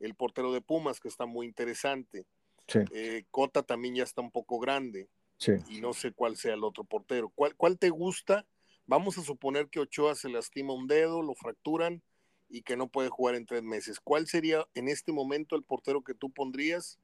el 0.00 0.16
portero 0.16 0.52
de 0.52 0.60
Pumas, 0.60 0.98
que 0.98 1.06
está 1.06 1.24
muy 1.24 1.46
interesante. 1.46 2.26
Sí. 2.66 2.80
Eh, 2.90 3.26
Cota 3.30 3.62
también 3.62 3.94
ya 3.94 4.02
está 4.02 4.22
un 4.22 4.32
poco 4.32 4.58
grande. 4.58 5.08
Sí. 5.38 5.52
Y 5.68 5.80
no 5.80 5.92
sé 5.92 6.10
cuál 6.10 6.36
sea 6.36 6.54
el 6.54 6.64
otro 6.64 6.82
portero. 6.82 7.30
¿Cuál, 7.32 7.54
¿Cuál 7.54 7.78
te 7.78 7.90
gusta? 7.90 8.44
Vamos 8.86 9.18
a 9.18 9.22
suponer 9.22 9.68
que 9.68 9.80
Ochoa 9.80 10.14
se 10.14 10.28
lastima 10.28 10.72
un 10.72 10.86
dedo, 10.86 11.22
lo 11.22 11.34
fracturan 11.34 12.02
y 12.48 12.62
que 12.62 12.76
no 12.76 12.88
puede 12.88 13.08
jugar 13.08 13.34
en 13.34 13.46
tres 13.46 13.62
meses. 13.62 13.98
¿Cuál 13.98 14.28
sería 14.28 14.66
en 14.74 14.88
este 14.88 15.12
momento 15.12 15.56
el 15.56 15.64
portero 15.64 16.02
que 16.02 16.14
tú 16.14 16.30
pondrías 16.30 16.98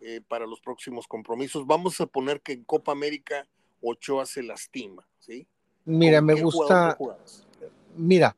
eh, 0.00 0.20
para 0.26 0.46
los 0.46 0.60
próximos 0.60 1.06
compromisos? 1.06 1.66
Vamos 1.66 2.00
a 2.00 2.06
poner 2.06 2.40
que 2.40 2.52
en 2.52 2.64
Copa 2.64 2.92
América 2.92 3.46
Ochoa 3.80 4.26
se 4.26 4.42
lastima, 4.42 5.06
¿sí? 5.20 5.46
Mira, 5.84 6.20
me 6.20 6.34
gusta. 6.34 6.98
Mira, 7.96 8.36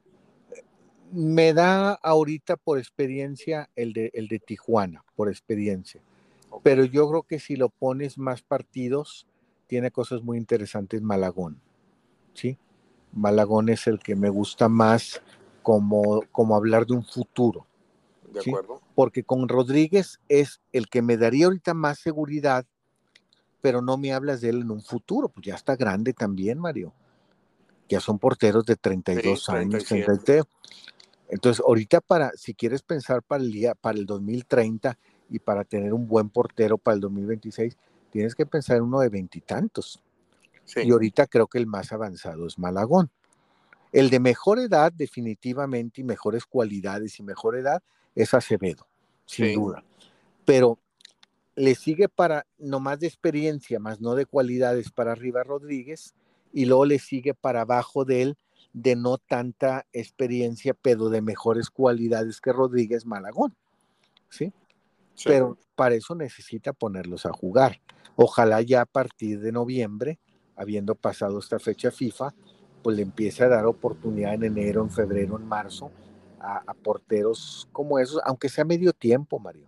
me 1.11 1.53
da 1.55 1.95
ahorita 1.95 2.57
por 2.57 2.79
experiencia 2.79 3.71
el 3.75 3.93
de, 3.95 4.11
el 4.15 4.29
de 4.29 4.39
Tijuana, 4.39 5.03
por 5.17 5.29
experiencia. 5.29 6.01
Okay. 6.51 6.61
Pero 6.63 6.85
yo 6.85 7.09
creo 7.09 7.23
que 7.23 7.41
si 7.41 7.57
lo 7.57 7.71
pones 7.71 8.19
más 8.19 8.43
partidos, 8.43 9.27
tiene 9.67 9.91
cosas 9.91 10.23
muy 10.23 10.37
interesantes 10.37 11.01
Malagón. 11.01 11.61
¿Sí? 12.35 12.59
Malagón 13.13 13.69
es 13.69 13.87
el 13.87 13.99
que 13.99 14.17
me 14.17 14.29
gusta 14.29 14.69
más 14.69 15.23
como, 15.63 16.23
como 16.33 16.57
hablar 16.57 16.87
de 16.87 16.95
un 16.95 17.05
futuro. 17.05 17.67
De 18.33 18.41
¿sí? 18.43 18.51
acuerdo. 18.51 18.81
Porque 18.95 19.25
con 19.25 19.49
Rodríguez 19.49 20.21
es 20.29 20.61
el 20.73 20.89
que 20.89 21.03
me 21.03 21.17
daría 21.17 21.47
ahorita 21.47 21.75
más 21.75 21.99
seguridad, 21.99 22.67
pero 23.61 23.83
no 23.83 23.97
me 23.97 24.13
hablas 24.13 24.41
de 24.41 24.51
él 24.51 24.63
en 24.63 24.71
un 24.71 24.83
futuro, 24.83 25.29
pues 25.29 25.47
ya 25.47 25.55
está 25.55 25.77
grande 25.77 26.13
también, 26.13 26.59
Mario. 26.59 26.93
Ya 27.89 28.01
son 28.01 28.19
porteros 28.19 28.65
de 28.67 28.77
32 28.77 29.45
sí, 29.45 29.53
años, 29.53 29.85
33. 29.85 30.45
Entonces, 31.29 31.63
ahorita 31.67 32.01
para, 32.01 32.33
si 32.35 32.55
quieres 32.55 32.83
pensar 32.83 33.23
para 33.23 33.43
el 33.43 33.53
día, 33.53 33.75
para 33.75 33.99
el 33.99 34.07
2030 34.07 34.99
y 35.29 35.39
para 35.39 35.65
tener 35.65 35.93
un 35.93 36.07
buen 36.09 36.29
portero 36.29 36.79
para 36.79 36.97
el 36.97 37.01
2026, 37.01 37.77
tienes 38.11 38.35
que 38.35 38.47
pensar 38.47 38.77
en 38.79 38.85
uno 38.85 39.01
de 39.01 39.09
veintitantos. 39.09 40.03
Sí. 40.71 40.81
Y 40.85 40.91
ahorita 40.91 41.27
creo 41.27 41.47
que 41.47 41.59
el 41.59 41.67
más 41.67 41.93
avanzado 41.93 42.47
es 42.47 42.59
Malagón. 42.59 43.11
El 43.93 44.09
de 44.09 44.21
mejor 44.21 44.61
edad, 44.61 44.93
definitivamente, 44.93 46.01
y 46.01 46.05
mejores 46.05 46.45
cualidades 46.45 47.19
y 47.19 47.25
mejor 47.25 47.57
edad, 47.57 47.83
es 48.15 48.35
Acevedo, 48.35 48.87
sin 49.27 49.47
sí. 49.47 49.55
duda. 49.55 49.83
Pero 50.45 50.79
le 51.57 51.75
sigue 51.75 52.09
para, 52.09 52.47
no 52.59 52.79
más 52.79 53.01
de 53.01 53.09
experiencia, 53.09 53.81
más 53.81 54.01
no 54.01 54.15
de 54.15 54.27
cualidades 54.27 54.91
para 54.93 55.13
arriba 55.13 55.43
Rodríguez, 55.43 56.15
y 56.53 56.67
luego 56.67 56.85
le 56.85 56.99
sigue 57.01 57.35
para 57.35 57.63
abajo 57.63 58.05
de 58.05 58.23
él 58.23 58.39
de 58.73 58.95
no 58.95 59.19
tanta 59.19 59.87
experiencia, 59.93 60.75
pero 60.75 61.09
de 61.09 61.21
mejores 61.21 61.71
cualidades 61.71 62.41
que 62.41 62.53
Rodríguez 62.53 63.05
Malagón. 63.05 63.57
¿Sí? 64.29 64.53
pero 65.25 65.59
para 65.75 65.95
eso 65.95 66.15
necesita 66.15 66.73
ponerlos 66.73 67.27
a 67.27 67.33
jugar. 67.33 67.81
Ojalá 68.17 68.63
ya 68.63 68.83
a 68.83 68.87
partir 68.87 69.41
de 69.41 69.53
noviembre, 69.53 70.19
habiendo 70.61 70.95
pasado 70.95 71.39
esta 71.39 71.59
fecha 71.59 71.91
FIFA, 71.91 72.35
pues 72.83 72.95
le 72.97 73.03
empiece 73.03 73.43
a 73.43 73.49
dar 73.49 73.65
oportunidad 73.65 74.35
en 74.35 74.45
enero, 74.45 74.83
en 74.83 74.91
febrero, 74.91 75.39
en 75.39 75.47
marzo 75.47 75.91
a, 76.39 76.75
porteros 76.75 77.67
como 77.73 77.99
esos, 77.99 78.21
aunque 78.25 78.51
sea 78.51 78.65
medio 78.65 78.93
tiempo, 78.93 79.39
Mario. 79.39 79.67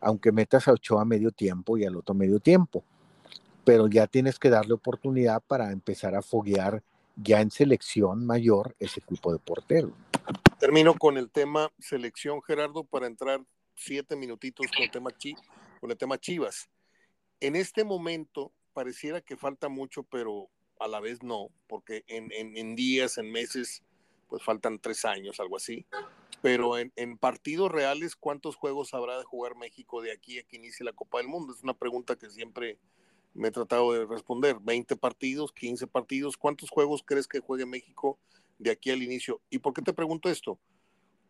Aunque 0.00 0.30
metas 0.30 0.68
a 0.68 0.72
Ochoa 0.72 1.04
medio 1.04 1.32
tiempo 1.32 1.76
y 1.76 1.84
al 1.84 1.96
otro 1.96 2.14
medio 2.14 2.38
tiempo. 2.38 2.84
Pero 3.64 3.88
ya 3.88 4.06
tienes 4.06 4.38
que 4.38 4.48
darle 4.48 4.74
oportunidad 4.74 5.42
para 5.44 5.72
empezar 5.72 6.14
a 6.14 6.22
foguear 6.22 6.84
ya 7.16 7.40
en 7.40 7.50
selección 7.50 8.24
mayor 8.24 8.76
ese 8.78 9.00
tipo 9.00 9.32
de 9.32 9.40
portero. 9.40 9.90
Termino 10.60 10.94
con 10.94 11.18
el 11.18 11.30
tema 11.30 11.72
selección, 11.80 12.40
Gerardo, 12.42 12.84
para 12.84 13.08
entrar 13.08 13.40
siete 13.74 14.14
minutitos 14.14 14.66
con 14.68 14.84
el 14.84 14.90
tema, 14.90 15.10
con 15.80 15.90
el 15.90 15.96
tema 15.96 16.16
Chivas. 16.16 16.68
En 17.40 17.56
este 17.56 17.82
momento 17.82 18.52
pareciera 18.78 19.20
que 19.20 19.36
falta 19.36 19.68
mucho, 19.68 20.04
pero 20.04 20.48
a 20.78 20.86
la 20.86 21.00
vez 21.00 21.24
no, 21.24 21.48
porque 21.66 22.04
en, 22.06 22.30
en, 22.30 22.76
días, 22.76 23.18
en 23.18 23.28
meses, 23.32 23.82
pues 24.28 24.40
faltan 24.44 24.78
tres 24.78 25.04
años, 25.04 25.40
algo 25.40 25.56
así. 25.56 25.84
Pero 26.42 26.78
en, 26.78 26.92
en, 26.94 27.18
partidos 27.18 27.72
reales, 27.72 28.14
¿cuántos 28.14 28.54
juegos 28.54 28.94
habrá 28.94 29.18
de 29.18 29.24
jugar 29.24 29.56
México 29.56 30.00
de 30.00 30.12
aquí 30.12 30.38
a 30.38 30.44
que 30.44 30.58
inicie 30.58 30.86
la 30.86 30.92
Copa 30.92 31.18
del 31.18 31.26
Mundo? 31.26 31.52
Es 31.52 31.64
una 31.64 31.74
pregunta 31.74 32.14
que 32.14 32.30
siempre 32.30 32.78
me 33.34 33.48
he 33.48 33.50
tratado 33.50 33.92
de 33.92 34.06
responder. 34.06 34.54
¿20 34.58 34.96
partidos, 34.96 35.50
15 35.50 35.88
partidos? 35.88 36.36
¿Cuántos 36.36 36.70
juegos 36.70 37.02
crees 37.04 37.26
que 37.26 37.40
juegue 37.40 37.66
México 37.66 38.16
de 38.60 38.70
aquí 38.70 38.92
al 38.92 39.02
inicio? 39.02 39.40
¿Y 39.50 39.58
por 39.58 39.74
qué 39.74 39.82
te 39.82 39.92
pregunto 39.92 40.30
esto? 40.30 40.56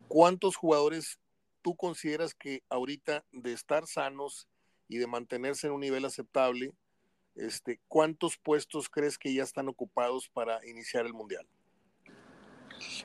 ¿Cuántos 0.07 0.55
jugadores 0.55 1.19
tú 1.63 1.75
consideras 1.75 2.35
que 2.35 2.61
ahorita 2.69 3.25
de 3.31 3.53
estar 3.53 3.87
sanos 3.87 4.47
y 4.89 4.97
de 4.97 5.07
mantenerse 5.07 5.67
en 5.67 5.73
un 5.73 5.81
nivel 5.81 6.03
aceptable, 6.03 6.73
este, 7.39 7.79
¿cuántos 7.87 8.37
puestos 8.37 8.89
crees 8.89 9.17
que 9.17 9.33
ya 9.33 9.43
están 9.43 9.67
ocupados 9.67 10.29
para 10.29 10.65
iniciar 10.67 11.05
el 11.05 11.13
Mundial? 11.13 11.47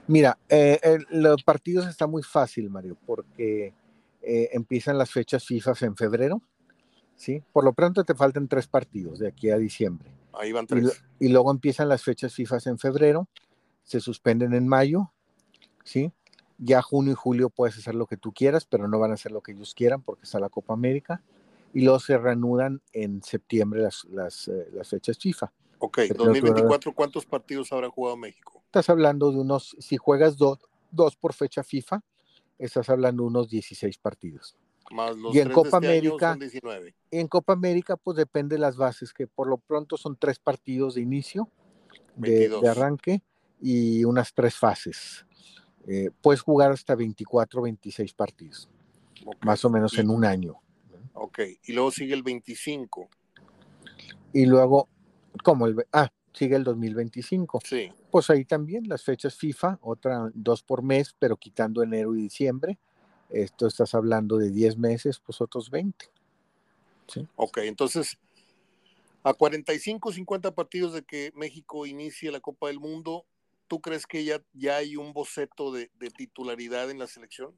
Mira, 0.06 0.38
eh, 0.48 0.98
los 1.10 1.42
partidos 1.42 1.86
está 1.86 2.06
muy 2.06 2.22
fácil, 2.22 2.70
Mario, 2.70 2.96
porque 3.06 3.74
eh, 4.22 4.50
empiezan 4.52 4.98
las 4.98 5.10
fechas 5.10 5.44
FIFA 5.44 5.72
en 5.80 5.96
febrero, 5.96 6.42
¿sí? 7.16 7.42
Por 7.52 7.64
lo 7.64 7.72
pronto 7.72 8.04
te 8.04 8.14
faltan 8.14 8.48
tres 8.48 8.66
partidos 8.66 9.18
de 9.18 9.28
aquí 9.28 9.50
a 9.50 9.58
diciembre. 9.58 10.10
Ahí 10.32 10.52
van 10.52 10.66
tres. 10.66 11.02
Y, 11.18 11.28
luego 11.28 11.50
empiezan 11.50 11.88
las 11.88 12.02
fechas 12.02 12.34
FIFA 12.34 12.58
en 12.66 12.78
febrero, 12.78 13.28
se 13.82 14.00
suspenden 14.00 14.54
en 14.54 14.68
mayo, 14.68 15.12
¿sí? 15.84 16.12
Ya 16.58 16.82
junio 16.82 17.12
y 17.12 17.16
julio 17.16 17.50
puedes 17.50 17.76
hacer 17.78 17.94
lo 17.94 18.06
que 18.06 18.16
tú 18.16 18.32
quieras, 18.32 18.64
pero 18.64 18.88
no 18.88 18.98
van 18.98 19.10
a 19.10 19.14
hacer 19.14 19.32
lo 19.32 19.42
que 19.42 19.52
ellos 19.52 19.74
quieran 19.74 20.02
porque 20.02 20.24
está 20.24 20.38
la 20.38 20.48
Copa 20.48 20.72
América. 20.72 21.22
Y 21.74 21.82
luego 21.82 21.98
se 21.98 22.16
reanudan 22.16 22.80
en 22.92 23.22
septiembre 23.22 23.82
las, 23.82 24.04
las, 24.04 24.48
eh, 24.48 24.68
las 24.72 24.88
fechas 24.88 25.18
FIFA. 25.18 25.52
Ok, 25.78 25.98
2024, 26.16 26.94
¿cuántos 26.94 27.26
partidos 27.26 27.72
habrá 27.72 27.90
jugado 27.90 28.16
México? 28.16 28.62
Estás 28.66 28.88
hablando 28.88 29.30
de 29.30 29.38
unos, 29.40 29.76
si 29.78 29.96
juegas 29.96 30.38
dos, 30.38 30.58
dos 30.90 31.16
por 31.16 31.34
fecha 31.34 31.62
FIFA, 31.62 32.02
estás 32.58 32.88
hablando 32.88 33.24
de 33.24 33.28
unos 33.28 33.50
16 33.50 33.98
partidos. 33.98 34.56
Más 34.90 35.16
los 35.16 35.34
y 35.34 35.40
en 35.40 35.50
Copa 35.50 35.78
este 35.78 35.88
América, 35.88 36.36
19. 36.38 36.94
en 37.10 37.28
Copa 37.28 37.52
América, 37.52 37.96
pues 37.96 38.16
depende 38.16 38.54
de 38.56 38.60
las 38.60 38.76
bases, 38.76 39.12
que 39.12 39.26
por 39.26 39.48
lo 39.48 39.58
pronto 39.58 39.96
son 39.96 40.16
tres 40.16 40.38
partidos 40.38 40.94
de 40.94 41.02
inicio, 41.02 41.48
de, 42.16 42.48
de, 42.48 42.68
arranque, 42.68 43.22
y 43.60 44.04
unas 44.04 44.32
tres 44.32 44.56
fases. 44.56 45.26
Eh, 45.86 46.10
puedes 46.22 46.40
jugar 46.40 46.72
hasta 46.72 46.94
24, 46.94 47.62
26 47.62 48.14
partidos, 48.14 48.68
más 49.42 49.64
o 49.64 49.70
menos 49.70 49.98
en 49.98 50.10
un 50.10 50.24
año. 50.24 50.60
Ok, 51.14 51.40
y 51.64 51.72
luego 51.72 51.90
sigue 51.90 52.14
el 52.14 52.22
25. 52.22 53.08
Y 54.32 54.46
luego, 54.46 54.88
como 55.42 55.66
el, 55.66 55.76
ah, 55.92 56.10
sigue 56.32 56.56
el 56.56 56.64
2025. 56.64 57.60
Sí. 57.64 57.92
Pues 58.10 58.30
ahí 58.30 58.44
también 58.44 58.88
las 58.88 59.04
fechas 59.04 59.36
FIFA, 59.36 59.78
otra 59.80 60.30
dos 60.34 60.62
por 60.62 60.82
mes, 60.82 61.14
pero 61.18 61.36
quitando 61.36 61.82
enero 61.82 62.14
y 62.14 62.22
diciembre. 62.22 62.78
Esto 63.30 63.66
estás 63.66 63.94
hablando 63.94 64.36
de 64.36 64.50
10 64.50 64.76
meses, 64.76 65.18
pues 65.18 65.40
otros 65.40 65.70
20. 65.70 66.06
¿Sí? 67.08 67.26
Ok, 67.36 67.58
entonces, 67.58 68.18
a 69.22 69.34
45, 69.34 70.12
50 70.12 70.54
partidos 70.54 70.92
de 70.92 71.02
que 71.02 71.32
México 71.34 71.86
inicie 71.86 72.30
la 72.30 72.40
Copa 72.40 72.68
del 72.68 72.78
Mundo, 72.78 73.26
¿tú 73.66 73.80
crees 73.80 74.06
que 74.06 74.24
ya, 74.24 74.42
ya 74.52 74.76
hay 74.76 74.96
un 74.96 75.12
boceto 75.12 75.72
de, 75.72 75.90
titularidad 76.16 76.90
en 76.90 76.98
la 76.98 77.06
selección? 77.06 77.56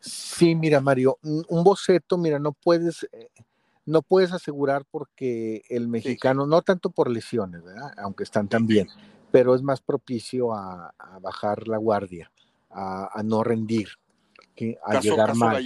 Sí, 0.00 0.54
mira, 0.54 0.80
Mario, 0.80 1.18
un 1.22 1.64
boceto, 1.64 2.18
mira, 2.18 2.38
no 2.38 2.52
puedes, 2.52 3.08
eh, 3.12 3.30
no 3.86 4.02
puedes 4.02 4.32
asegurar 4.32 4.84
porque 4.90 5.62
el 5.68 5.88
mexicano, 5.88 6.46
no 6.46 6.62
tanto 6.62 6.90
por 6.90 7.10
lesiones, 7.10 7.62
¿verdad? 7.62 7.92
aunque 7.96 8.24
están 8.24 8.48
también, 8.48 8.88
pero 9.30 9.54
es 9.54 9.62
más 9.62 9.80
propicio 9.80 10.52
a, 10.52 10.92
bajar 11.20 11.66
la 11.68 11.78
guardia, 11.78 12.30
a, 12.70 13.22
no 13.24 13.42
rendir, 13.42 13.88
a 14.84 15.00
llegar 15.00 15.34
mal. 15.34 15.64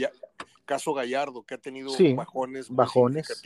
caso 0.64 0.95
Gallardo, 0.95 1.43
que 1.43 1.55
ha 1.55 1.59
tenido 1.59 1.93
bajones, 2.14 2.68
bajones. 2.70 3.43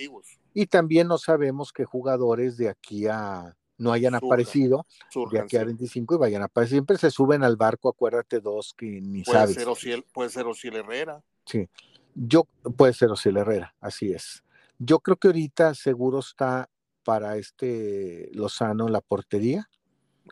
Y 0.52 0.66
también 0.66 1.08
no 1.08 1.18
sabemos 1.18 1.72
qué 1.72 1.84
jugadores 1.84 2.56
de 2.56 2.68
aquí 2.68 3.06
a 3.06 3.56
no 3.76 3.92
hayan 3.92 4.14
aparecido 4.14 4.86
de 5.30 5.40
aquí 5.40 5.56
a 5.56 5.64
25 5.64 6.14
y 6.14 6.18
vayan 6.18 6.42
a 6.42 6.46
aparecer. 6.46 6.76
Siempre 6.76 6.98
se 6.98 7.10
suben 7.10 7.42
al 7.42 7.56
barco, 7.56 7.88
acuérdate 7.88 8.40
dos 8.40 8.74
que 8.74 9.00
ni 9.00 9.22
puede 9.22 9.38
sabes. 9.38 9.54
Ser 9.56 9.68
Ociel, 9.68 10.04
puede 10.12 10.30
ser 10.30 10.46
Ociel 10.46 10.76
Herrera. 10.76 11.22
Sí, 11.44 11.68
yo, 12.14 12.46
puede 12.76 12.92
ser 12.92 13.10
Ociel 13.10 13.36
Herrera, 13.36 13.74
así 13.80 14.12
es. 14.12 14.44
Yo 14.78 15.00
creo 15.00 15.16
que 15.16 15.28
ahorita 15.28 15.74
seguro 15.74 16.20
está 16.20 16.68
para 17.04 17.36
este 17.36 18.30
Lozano 18.32 18.88
la 18.88 19.00
portería, 19.00 19.68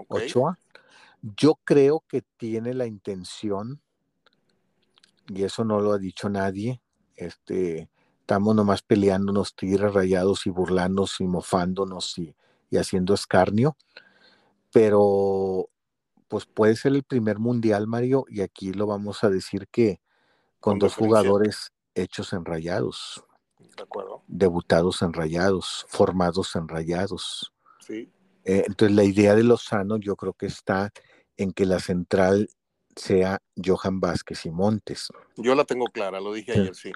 Ochoa. 0.09 0.59
Yo 1.37 1.59
creo 1.65 2.03
que 2.09 2.23
tiene 2.37 2.75
la 2.75 2.87
intención, 2.87 3.81
y 5.29 5.45
eso 5.45 5.65
no 5.65 5.81
lo 5.81 5.93
ha 5.93 5.99
dicho 5.99 6.29
nadie, 6.29 6.81
este, 7.15 7.89
estamos 8.21 8.57
nomás 8.57 8.83
peleándonos 8.83 9.55
tigres 9.55 9.93
rayados 9.93 10.47
y 10.47 10.51
burlándonos 10.51 11.21
y 11.21 11.25
mofándonos 11.25 12.19
y 12.19 12.35
y 12.73 12.79
haciendo 12.79 13.13
escarnio, 13.13 13.77
pero 14.73 15.69
pues 16.27 16.47
puede 16.47 16.75
ser 16.75 16.93
el 16.93 17.05
primer 17.05 17.39
mundial, 17.39 17.87
Mario, 17.87 18.25
y 18.29 18.41
aquí 18.41 18.73
lo 18.73 18.87
vamos 18.87 19.23
a 19.23 19.29
decir 19.29 19.69
que 19.71 20.01
con, 20.59 20.79
dos 20.79 20.95
jugadores 20.95 21.73
hechos 21.95 22.33
en 22.33 22.47
rayados. 22.47 23.23
De 23.77 23.83
acuerdo. 23.83 24.23
Debutados 24.27 25.03
en 25.03 25.13
rayados, 25.13 25.85
formados 25.89 26.57
en 26.57 26.67
rayados. 26.67 27.53
Sí. 27.81 28.11
Eh, 28.45 28.65
entonces 28.67 28.97
la 28.97 29.05
idea 29.05 29.35
de 29.35 29.43
Lozano 29.43 29.99
yo 29.99 30.17
creo 30.17 30.33
que 30.33 30.47
está 30.47 30.91
en 31.37 31.53
que 31.53 31.67
la 31.67 31.79
central 31.79 32.49
sea 32.97 33.43
Johan 33.63 34.01
Vázquez 34.01 34.47
y 34.47 34.51
Montes. 34.51 35.09
Yo 35.37 35.55
la 35.55 35.65
tengo 35.65 35.85
clara, 35.87 36.21
lo 36.21 36.33
dije 36.33 36.53
ayer, 36.53 36.75
sí. 36.75 36.93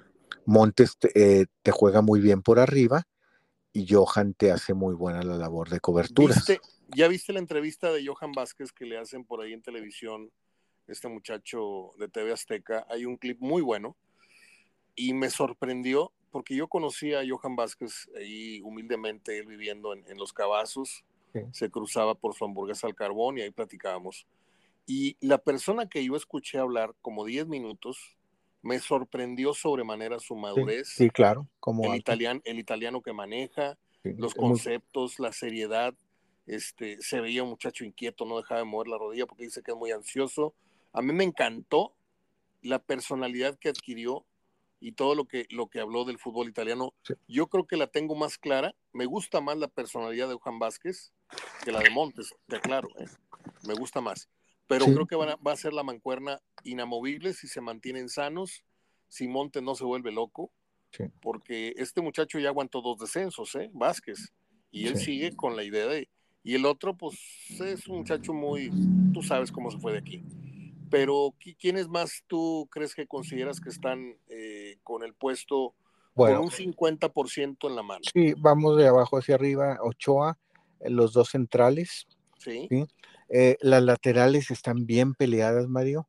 Montes 0.46 0.96
te, 0.96 1.10
eh, 1.14 1.46
te 1.62 1.70
juega 1.70 2.00
muy 2.00 2.20
bien 2.20 2.40
por 2.40 2.58
arriba 2.58 3.06
y 3.76 3.86
Johan 3.86 4.32
te 4.32 4.50
hace 4.50 4.72
muy 4.72 4.94
buena 4.94 5.22
la 5.22 5.36
labor 5.36 5.68
de 5.68 5.80
cobertura. 5.80 6.34
¿Ya 6.88 7.08
viste 7.08 7.34
la 7.34 7.40
entrevista 7.40 7.92
de 7.92 8.06
Johan 8.06 8.32
Vázquez 8.32 8.72
que 8.72 8.86
le 8.86 8.96
hacen 8.96 9.26
por 9.26 9.42
ahí 9.42 9.52
en 9.52 9.60
televisión, 9.60 10.30
este 10.86 11.08
muchacho 11.08 11.92
de 11.98 12.08
TV 12.08 12.32
Azteca? 12.32 12.86
Hay 12.88 13.04
un 13.04 13.18
clip 13.18 13.38
muy 13.38 13.60
bueno 13.60 13.94
y 14.94 15.12
me 15.12 15.28
sorprendió 15.28 16.10
porque 16.30 16.56
yo 16.56 16.68
conocí 16.68 17.12
a 17.12 17.20
Johan 17.28 17.54
Vázquez 17.54 18.08
ahí 18.16 18.62
humildemente, 18.62 19.38
él 19.38 19.46
viviendo 19.46 19.92
en, 19.92 20.16
Los 20.16 20.32
Cabazos, 20.32 21.04
se 21.52 21.70
cruzaba 21.70 22.14
por 22.14 22.34
su 22.34 22.46
hamburguesa 22.46 22.86
al 22.86 22.94
carbón 22.94 23.36
y 23.36 23.42
ahí 23.42 23.50
platicábamos. 23.50 24.26
Y 24.86 25.18
la 25.20 25.36
persona 25.36 25.86
que 25.86 26.02
yo 26.02 26.16
escuché 26.16 26.56
hablar 26.56 26.94
como 27.02 27.26
10 27.26 27.46
minutos, 27.46 28.16
me 28.66 28.80
sorprendió 28.80 29.54
sobremanera 29.54 30.18
su 30.18 30.34
madurez. 30.34 30.88
Sí, 30.88 31.08
claro. 31.08 31.48
Como 31.60 31.84
el, 31.92 32.00
italiano, 32.00 32.40
el 32.44 32.58
italiano 32.58 33.00
que 33.00 33.12
maneja, 33.12 33.78
los 34.02 34.34
conceptos, 34.34 35.20
la 35.20 35.32
seriedad. 35.32 35.94
Este, 36.46 37.00
se 37.00 37.20
veía 37.20 37.42
un 37.42 37.50
muchacho 37.50 37.84
inquieto, 37.84 38.24
no 38.24 38.36
dejaba 38.36 38.60
de 38.60 38.66
mover 38.66 38.88
la 38.88 38.98
rodilla 38.98 39.26
porque 39.26 39.44
dice 39.44 39.62
que 39.62 39.70
es 39.70 39.76
muy 39.76 39.92
ansioso. 39.92 40.54
A 40.92 41.00
mí 41.00 41.12
me 41.12 41.24
encantó 41.24 41.94
la 42.62 42.80
personalidad 42.80 43.56
que 43.58 43.68
adquirió 43.68 44.26
y 44.80 44.92
todo 44.92 45.14
lo 45.14 45.26
que, 45.26 45.46
lo 45.50 45.68
que 45.68 45.80
habló 45.80 46.04
del 46.04 46.18
fútbol 46.18 46.48
italiano. 46.48 46.92
Yo 47.28 47.46
creo 47.46 47.66
que 47.66 47.76
la 47.76 47.86
tengo 47.86 48.16
más 48.16 48.36
clara. 48.36 48.74
Me 48.92 49.06
gusta 49.06 49.40
más 49.40 49.56
la 49.58 49.68
personalidad 49.68 50.28
de 50.28 50.34
Juan 50.34 50.58
Vázquez 50.58 51.12
que 51.64 51.72
la 51.72 51.80
de 51.80 51.90
Montes, 51.90 52.34
te 52.46 52.56
aclaro. 52.56 52.88
¿eh? 52.98 53.06
Me 53.64 53.74
gusta 53.74 54.00
más 54.00 54.28
pero 54.66 54.86
creo 54.86 55.06
que 55.06 55.16
va 55.16 55.52
a 55.52 55.56
ser 55.56 55.72
la 55.72 55.82
mancuerna 55.82 56.40
inamovible 56.64 57.32
si 57.32 57.46
se 57.46 57.60
mantienen 57.60 58.08
sanos, 58.08 58.64
si 59.08 59.28
Monte 59.28 59.62
no 59.62 59.74
se 59.74 59.84
vuelve 59.84 60.12
loco, 60.12 60.50
porque 61.20 61.74
este 61.76 62.00
muchacho 62.00 62.38
ya 62.38 62.48
aguantó 62.48 62.80
dos 62.80 62.98
descensos, 62.98 63.54
¿eh? 63.54 63.70
Vázquez, 63.72 64.32
y 64.70 64.86
él 64.86 64.96
sigue 64.96 65.34
con 65.34 65.56
la 65.56 65.64
idea 65.64 65.86
de... 65.86 66.08
Y 66.42 66.54
el 66.54 66.64
otro, 66.64 66.96
pues 66.96 67.18
es 67.60 67.86
un 67.88 67.98
muchacho 67.98 68.32
muy... 68.32 68.70
Tú 69.12 69.22
sabes 69.22 69.50
cómo 69.50 69.70
se 69.70 69.78
fue 69.78 69.92
de 69.92 69.98
aquí. 69.98 70.22
Pero 70.90 71.34
¿quiénes 71.58 71.88
más 71.88 72.22
tú 72.26 72.68
crees 72.70 72.94
que 72.94 73.06
consideras 73.06 73.60
que 73.60 73.68
están 73.68 74.16
eh, 74.28 74.78
con 74.84 75.02
el 75.02 75.12
puesto 75.14 75.74
con 76.16 76.38
un 76.38 76.50
50% 76.50 77.68
en 77.68 77.76
la 77.76 77.82
mano. 77.82 78.00
Sí, 78.12 78.34
vamos 78.38 78.76
de 78.78 78.88
abajo 78.88 79.18
hacia 79.18 79.34
arriba, 79.34 79.78
Ochoa, 79.82 80.38
eh, 80.80 80.88
los 80.88 81.12
dos 81.12 81.28
centrales. 81.30 82.06
Sí. 82.38 82.68
Eh, 83.28 83.56
las 83.60 83.82
laterales 83.82 84.50
están 84.50 84.86
bien 84.86 85.14
peleadas, 85.14 85.68
Mario. 85.68 86.06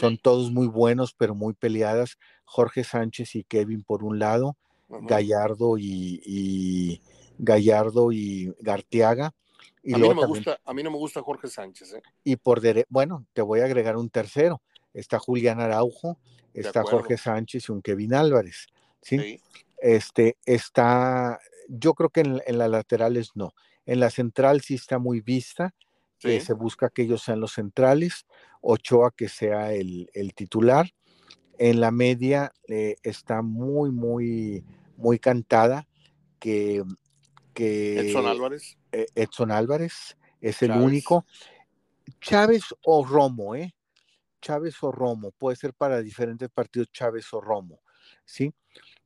Son 0.00 0.18
todos 0.18 0.50
muy 0.50 0.66
buenos, 0.66 1.14
pero 1.14 1.36
muy 1.36 1.54
peleadas. 1.54 2.18
Jorge 2.44 2.82
Sánchez 2.82 3.36
y 3.36 3.44
Kevin 3.44 3.84
por 3.84 4.02
un 4.02 4.18
lado, 4.18 4.56
Gallardo 4.88 5.76
y, 5.78 7.00
Gallardo 7.38 8.10
y 8.10 8.52
Gartiaga. 8.60 9.34
Y 9.84 9.94
a, 9.94 9.98
mí 9.98 10.08
no 10.08 10.14
me 10.16 10.26
gusta, 10.26 10.58
a 10.64 10.74
mí 10.74 10.82
no 10.82 10.90
me 10.90 10.96
gusta 10.96 11.22
Jorge 11.22 11.46
Sánchez. 11.46 11.94
¿eh? 11.94 12.02
Y 12.24 12.36
por 12.36 12.60
bueno, 12.88 13.24
te 13.32 13.42
voy 13.42 13.60
a 13.60 13.66
agregar 13.66 13.96
un 13.96 14.10
tercero. 14.10 14.60
Está 14.92 15.20
Julián 15.20 15.60
Araujo, 15.60 16.18
está 16.54 16.82
Jorge 16.82 17.16
Sánchez 17.16 17.68
y 17.68 17.72
un 17.72 17.80
Kevin 17.80 18.14
Álvarez. 18.14 18.66
¿sí? 19.00 19.40
Este, 19.78 20.36
está, 20.44 21.38
yo 21.68 21.94
creo 21.94 22.10
que 22.10 22.20
en, 22.20 22.58
las 22.58 22.70
laterales 22.70 23.30
no. 23.34 23.54
En 23.86 24.00
la 24.00 24.10
central 24.10 24.60
sí 24.60 24.74
está 24.74 24.98
muy 24.98 25.20
vista, 25.20 25.74
que 26.20 26.40
se 26.40 26.52
busca 26.52 26.90
que 26.90 27.02
ellos 27.02 27.22
sean 27.22 27.40
los 27.40 27.52
centrales, 27.52 28.26
Ochoa 28.60 29.12
que 29.16 29.28
sea 29.28 29.72
el, 29.72 30.08
titular. 30.34 30.90
En 31.58 31.80
la 31.80 31.90
media 31.90 32.52
eh, 32.68 32.96
está 33.02 33.42
muy, 33.42 33.90
muy, 33.90 34.64
muy 34.96 35.18
cantada 35.18 35.88
que, 36.38 36.84
que 37.54 38.00
Edson 38.00 38.26
Álvarez. 38.26 38.78
Eh, 38.92 39.06
Edson 39.14 39.50
Álvarez 39.50 40.16
es 40.40 40.62
el 40.62 40.72
único. 40.72 41.26
Chávez 42.20 42.62
o 42.84 43.04
Romo, 43.04 43.54
¿eh? 43.54 43.74
Chávez 44.40 44.76
o 44.82 44.92
Romo, 44.92 45.32
puede 45.32 45.56
ser 45.56 45.74
para 45.74 46.00
diferentes 46.00 46.48
partidos 46.48 46.90
Chávez 46.92 47.32
o 47.32 47.40
Romo, 47.40 47.80
¿sí? 48.24 48.54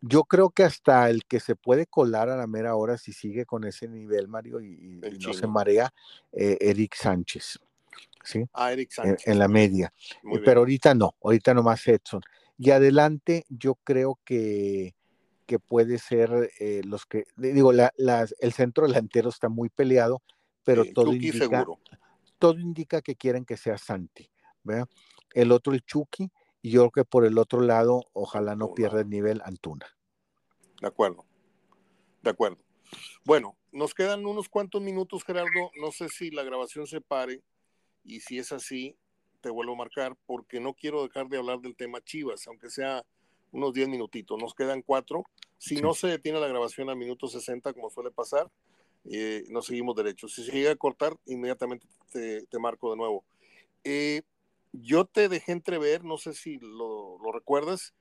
Yo 0.05 0.25
creo 0.25 0.51
que 0.51 0.65
hasta 0.65 1.09
el 1.09 1.25
que 1.25 1.39
se 1.39 1.55
puede 1.55 1.87
colar 1.87 2.29
a 2.29 2.37
la 2.37 2.49
mera 2.49 2.75
hora 2.75 2.99
si 2.99 3.13
sigue 3.13 3.47
con 3.47 3.63
ese 3.63 3.89
nivel, 3.89 4.27
Mario, 4.27 4.61
y, 4.61 5.01
no 5.21 5.33
se 5.33 5.47
marea, 5.47 5.95
eh, 6.33 6.59
Eric 6.61 6.97
Sánchez. 6.97 7.61
¿sí? 8.25 8.45
Ah, 8.53 8.73
Eric 8.73 8.91
Sánchez. 8.91 9.29
En, 9.29 9.39
la 9.39 9.47
media. 9.47 9.93
Pero 10.45 10.61
ahorita 10.61 10.93
no, 10.95 11.15
ahorita 11.23 11.55
nomás 11.55 11.87
Edson. 11.87 12.21
Y 12.59 12.71
adelante, 12.71 13.45
yo 13.49 13.77
creo 13.77 14.19
que, 14.25 14.97
que 15.47 15.61
puede 15.61 15.99
ser 15.99 16.51
eh, 16.59 16.83
los 16.85 17.07
que, 17.07 17.25
digo, 17.37 17.73
el 17.73 18.53
centro 18.53 18.89
delantero 18.89 19.29
está 19.29 19.49
muy 19.49 19.69
peleado, 19.69 20.21
pero 20.65 20.85
todo, 20.93 21.13
indica, 21.13 21.65
todo 22.39 22.59
indica 22.59 23.03
que 23.03 23.15
quieren 23.15 23.45
que 23.45 23.57
sea 23.57 23.79
Santi. 23.79 24.29
El 25.33 25.53
otro, 25.53 25.73
el 25.73 25.83
Chucky, 25.83 26.31
y 26.63 26.71
yo 26.71 26.81
creo 26.83 27.05
que 27.05 27.05
por 27.05 27.25
el 27.27 27.39
otro 27.39 27.61
lado, 27.61 28.05
ojalá 28.13 28.55
no 28.55 28.73
pierda 28.73 29.01
el 29.01 29.11
nivel 29.11 29.43
Antuna. 29.45 29.87
De 30.81 30.87
acuerdo. 30.87 31.27
De 32.23 32.31
acuerdo. 32.31 32.59
Bueno, 33.25 33.57
nos 33.73 33.95
quedan 33.95 34.25
unos 34.27 34.49
cuantos 34.49 34.81
minutos, 34.81 35.25
Gerardo. 35.25 35.71
No 35.81 35.91
sé 35.91 36.09
si 36.09 36.31
la 36.31 36.45
grabación 36.45 36.87
se 36.87 37.01
pare 37.01 37.43
y 38.05 38.21
si 38.21 38.39
es 38.39 38.53
así, 38.53 38.97
te 39.41 39.51
vuelvo 39.51 39.73
a 39.73 39.77
marcar 39.77 40.17
porque 40.25 40.61
no 40.61 40.75
quiero 40.75 41.03
dejar 41.03 41.29
de 41.29 41.39
hablar 41.39 41.61
del 41.61 41.75
tema 41.75 42.01
Chivas, 42.01 42.47
aunque 42.47 42.71
sea 42.71 43.05
unos 43.51 43.73
10 43.73 43.89
minutitos. 43.89 44.39
Nos 44.39 44.55
quedan 44.55 44.83
cuatro. 44.83 45.25
Si 45.59 45.77
no 45.77 45.95
se 45.95 46.09
detiene 46.09 46.41
la 46.41 46.49
grabación 46.49 46.91
a 46.91 46.95
minuto 46.95 47.27
60, 47.27 47.73
como 47.73 47.91
suele 47.91 48.11
pasar, 48.11 48.51
eh, 49.11 49.45
nos 49.49 49.67
seguimos 49.67 49.97
derechos. 49.97 50.33
Si 50.35 50.45
se 50.45 50.53
llega 50.53 50.73
a 50.73 50.77
cortar, 50.77 51.17
inmediatamente 51.27 51.87
te, 52.13 52.47
te 52.47 52.59
marco 52.59 52.91
de 52.91 52.97
nuevo. 52.97 53.25
Eh, 53.85 54.23
yo 54.73 55.05
te 55.05 55.29
dejé 55.29 55.53
entrever, 55.53 56.05
no 56.05 56.17
sé 56.17 56.33
si 56.33 56.59
lo, 56.59 57.19
recuerdas, 57.33 57.95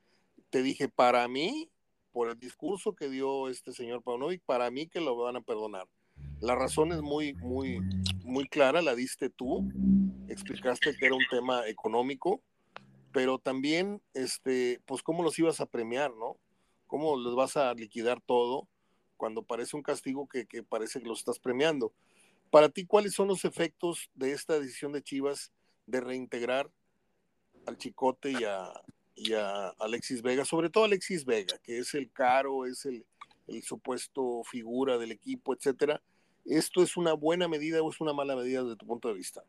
te 0.50 0.62
dije, 0.62 0.88
para 0.88 1.26
mí, 1.28 1.70
por 2.12 2.28
el 2.28 2.38
discurso 2.38 2.94
que 2.94 3.08
dio 3.08 3.48
este 3.48 3.72
señor 3.72 4.02
Paunovic, 4.02 4.42
para 4.44 4.70
mí 4.70 4.86
que 4.86 5.00
lo 5.00 5.16
van 5.16 5.36
a 5.36 5.42
perdonar. 5.42 5.86
La 6.40 6.54
razón 6.54 6.92
es 6.92 7.02
muy, 7.02 7.34
muy, 7.34 7.80
muy 8.24 8.46
clara, 8.48 8.82
la 8.82 8.94
diste 8.94 9.30
tú, 9.30 9.68
explicaste 10.28 10.96
que 10.96 11.06
era 11.06 11.14
un 11.14 11.24
tema 11.30 11.66
económico, 11.68 12.42
pero 13.12 13.38
también, 13.38 14.02
este, 14.14 14.80
pues, 14.86 15.02
cómo 15.02 15.22
los 15.22 15.38
ibas 15.38 15.60
a 15.60 15.66
premiar, 15.66 16.12
¿no? 16.14 16.38
¿Cómo 16.86 17.16
les 17.16 17.34
vas 17.34 17.56
a 17.56 17.72
liquidar 17.74 18.20
todo 18.20 18.68
cuando 19.16 19.42
parece 19.42 19.76
un 19.76 19.82
castigo 19.82 20.26
que, 20.26 20.46
que 20.46 20.62
parece 20.62 21.00
que 21.00 21.08
los 21.08 21.20
estás 21.20 21.38
premiando? 21.38 21.92
Para 22.50 22.70
ti, 22.70 22.86
¿cuáles 22.86 23.14
son 23.14 23.28
los 23.28 23.44
efectos 23.44 24.10
de 24.14 24.32
esta 24.32 24.58
decisión 24.58 24.92
de 24.92 25.02
Chivas 25.02 25.52
de 25.86 26.00
reintegrar 26.00 26.70
al 27.66 27.76
Chicote 27.76 28.32
y 28.32 28.44
a, 28.44 28.72
y 29.14 29.34
a 29.34 29.68
Alexis 29.78 30.22
Vega, 30.22 30.44
sobre 30.44 30.70
todo 30.70 30.84
Alexis 30.84 31.24
Vega, 31.24 31.58
que 31.62 31.78
es 31.78 31.94
el 31.94 32.10
caro, 32.10 32.66
es 32.66 32.86
el, 32.86 33.04
supuesto 33.62 34.42
figura 34.44 34.96
del 34.96 35.12
equipo, 35.12 35.54
etcétera. 35.54 36.00
¿Esto 36.44 36.82
es 36.82 36.96
una 36.96 37.12
buena 37.12 37.48
medida 37.48 37.82
o 37.82 37.90
es 37.90 38.00
una 38.00 38.14
mala 38.14 38.34
medida 38.34 38.62
desde 38.62 38.76
tu 38.76 38.86
punto 38.86 39.08
de 39.08 39.14
vista? 39.14 39.42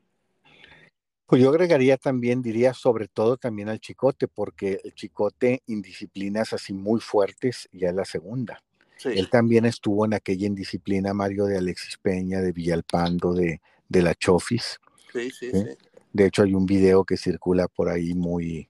Pues 1.26 1.42
yo 1.42 1.50
agregaría 1.50 1.98
también, 1.98 2.42
diría 2.42 2.74
sobre 2.74 3.08
todo 3.08 3.38
también 3.38 3.70
al 3.70 3.80
Chicote, 3.80 4.28
porque 4.28 4.82
el 4.84 4.94
Chicote 4.94 5.64
indisciplinas 5.68 6.52
así 6.52 6.74
muy 6.74 7.00
fuertes 7.00 7.70
ya 7.72 7.90
es 7.90 7.96
la 7.96 8.06
segunda. 8.06 8.62
Él 9.06 9.30
también 9.30 9.66
estuvo 9.66 10.06
en 10.06 10.14
aquella 10.14 10.48
indisciplina, 10.48 11.14
Mario, 11.14 11.46
de 11.46 11.58
Alexis 11.58 11.98
Peña, 11.98 12.42
de 12.42 12.52
Villalpando, 12.52 13.34
de, 13.34 13.62
de 13.90 14.02
la 14.02 14.16
Chofis. 14.16 14.80
sí, 15.12 15.30
sí. 15.32 15.52
¿sí? 15.52 15.66
De 16.14 16.28
hecho, 16.28 16.44
hay 16.44 16.54
un 16.54 16.66
video 16.66 17.04
que 17.04 17.18
circula 17.18 17.68
por 17.68 17.90
ahí 17.90 18.14
muy, 18.14 18.70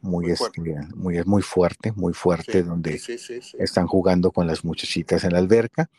muy, 0.00 0.26
muy, 0.26 0.36
fuerte. 0.36 0.60
muy, 0.94 1.24
muy 1.24 1.42
fuerte, 1.42 1.92
muy 1.92 2.12
fuerte, 2.12 2.62
donde 2.62 3.00
están 3.58 3.86
jugando 3.86 4.30
con 4.30 4.46
las 4.46 4.64
muchachitas 4.64 5.24
en 5.24 5.32
la 5.32 5.38
alberca, 5.38 5.90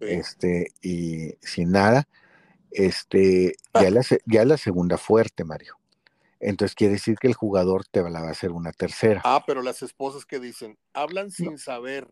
este, 0.00 0.72
y 0.80 1.34
sin 1.40 1.72
nada. 1.72 2.08
Este, 2.70 3.56
ya, 3.74 3.88
ah. 3.88 3.90
la, 3.90 4.02
ya 4.26 4.44
la 4.44 4.56
segunda 4.56 4.96
fuerte, 4.96 5.42
Mario. 5.42 5.78
Entonces 6.40 6.74
quiere 6.76 6.94
decir 6.94 7.16
que 7.18 7.26
el 7.26 7.34
jugador 7.34 7.84
te 7.84 8.00
va 8.00 8.10
a 8.10 8.30
hacer 8.30 8.52
una 8.52 8.72
tercera. 8.72 9.22
Ah, 9.24 9.42
pero 9.44 9.62
las 9.62 9.82
esposas 9.82 10.24
que 10.24 10.38
dicen, 10.38 10.78
hablan 10.92 11.30
sin 11.30 11.58
saber. 11.58 12.06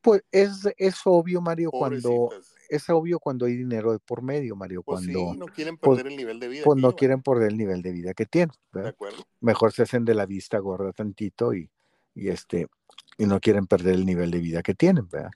Pues 0.00 0.22
es, 0.32 0.66
es 0.78 1.00
obvio, 1.04 1.42
Mario, 1.42 1.70
cuando 1.70 2.30
es 2.70 2.88
obvio 2.88 3.18
cuando 3.18 3.46
hay 3.46 3.56
dinero 3.56 3.92
de 3.92 3.98
por 3.98 4.22
medio, 4.22 4.56
Mario. 4.56 4.82
Pues 4.82 5.00
cuando 5.00 5.32
sí, 5.32 5.38
no 5.38 5.46
quieren 5.46 5.76
pues 5.76 5.98
perder 5.98 6.12
el 6.12 6.16
nivel 6.16 6.40
de 6.40 6.48
vida. 6.48 6.62
Pues 6.64 6.80
no 6.80 6.94
quieren 6.94 7.20
perder 7.22 7.48
el 7.48 7.58
nivel 7.58 7.82
de 7.82 7.92
vida 7.92 8.14
que 8.14 8.26
tienen. 8.26 8.54
De 8.72 8.88
acuerdo. 8.88 9.24
Mejor 9.40 9.72
se 9.72 9.82
hacen 9.82 10.04
de 10.04 10.14
la 10.14 10.24
vista 10.24 10.58
gorda 10.58 10.92
tantito 10.92 11.52
y, 11.52 11.68
y 12.14 12.28
este 12.28 12.68
y 13.18 13.26
no 13.26 13.40
quieren 13.40 13.66
perder 13.66 13.96
el 13.96 14.06
nivel 14.06 14.30
de 14.30 14.38
vida 14.38 14.62
que 14.62 14.74
tienen, 14.74 15.08
¿verdad? 15.08 15.30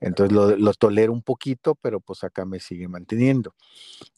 Entonces 0.00 0.34
lo, 0.34 0.56
lo, 0.56 0.72
tolero 0.74 1.12
un 1.12 1.22
poquito, 1.22 1.74
pero 1.74 2.00
pues 2.00 2.24
acá 2.24 2.44
me 2.44 2.58
sigue 2.58 2.88
manteniendo. 2.88 3.54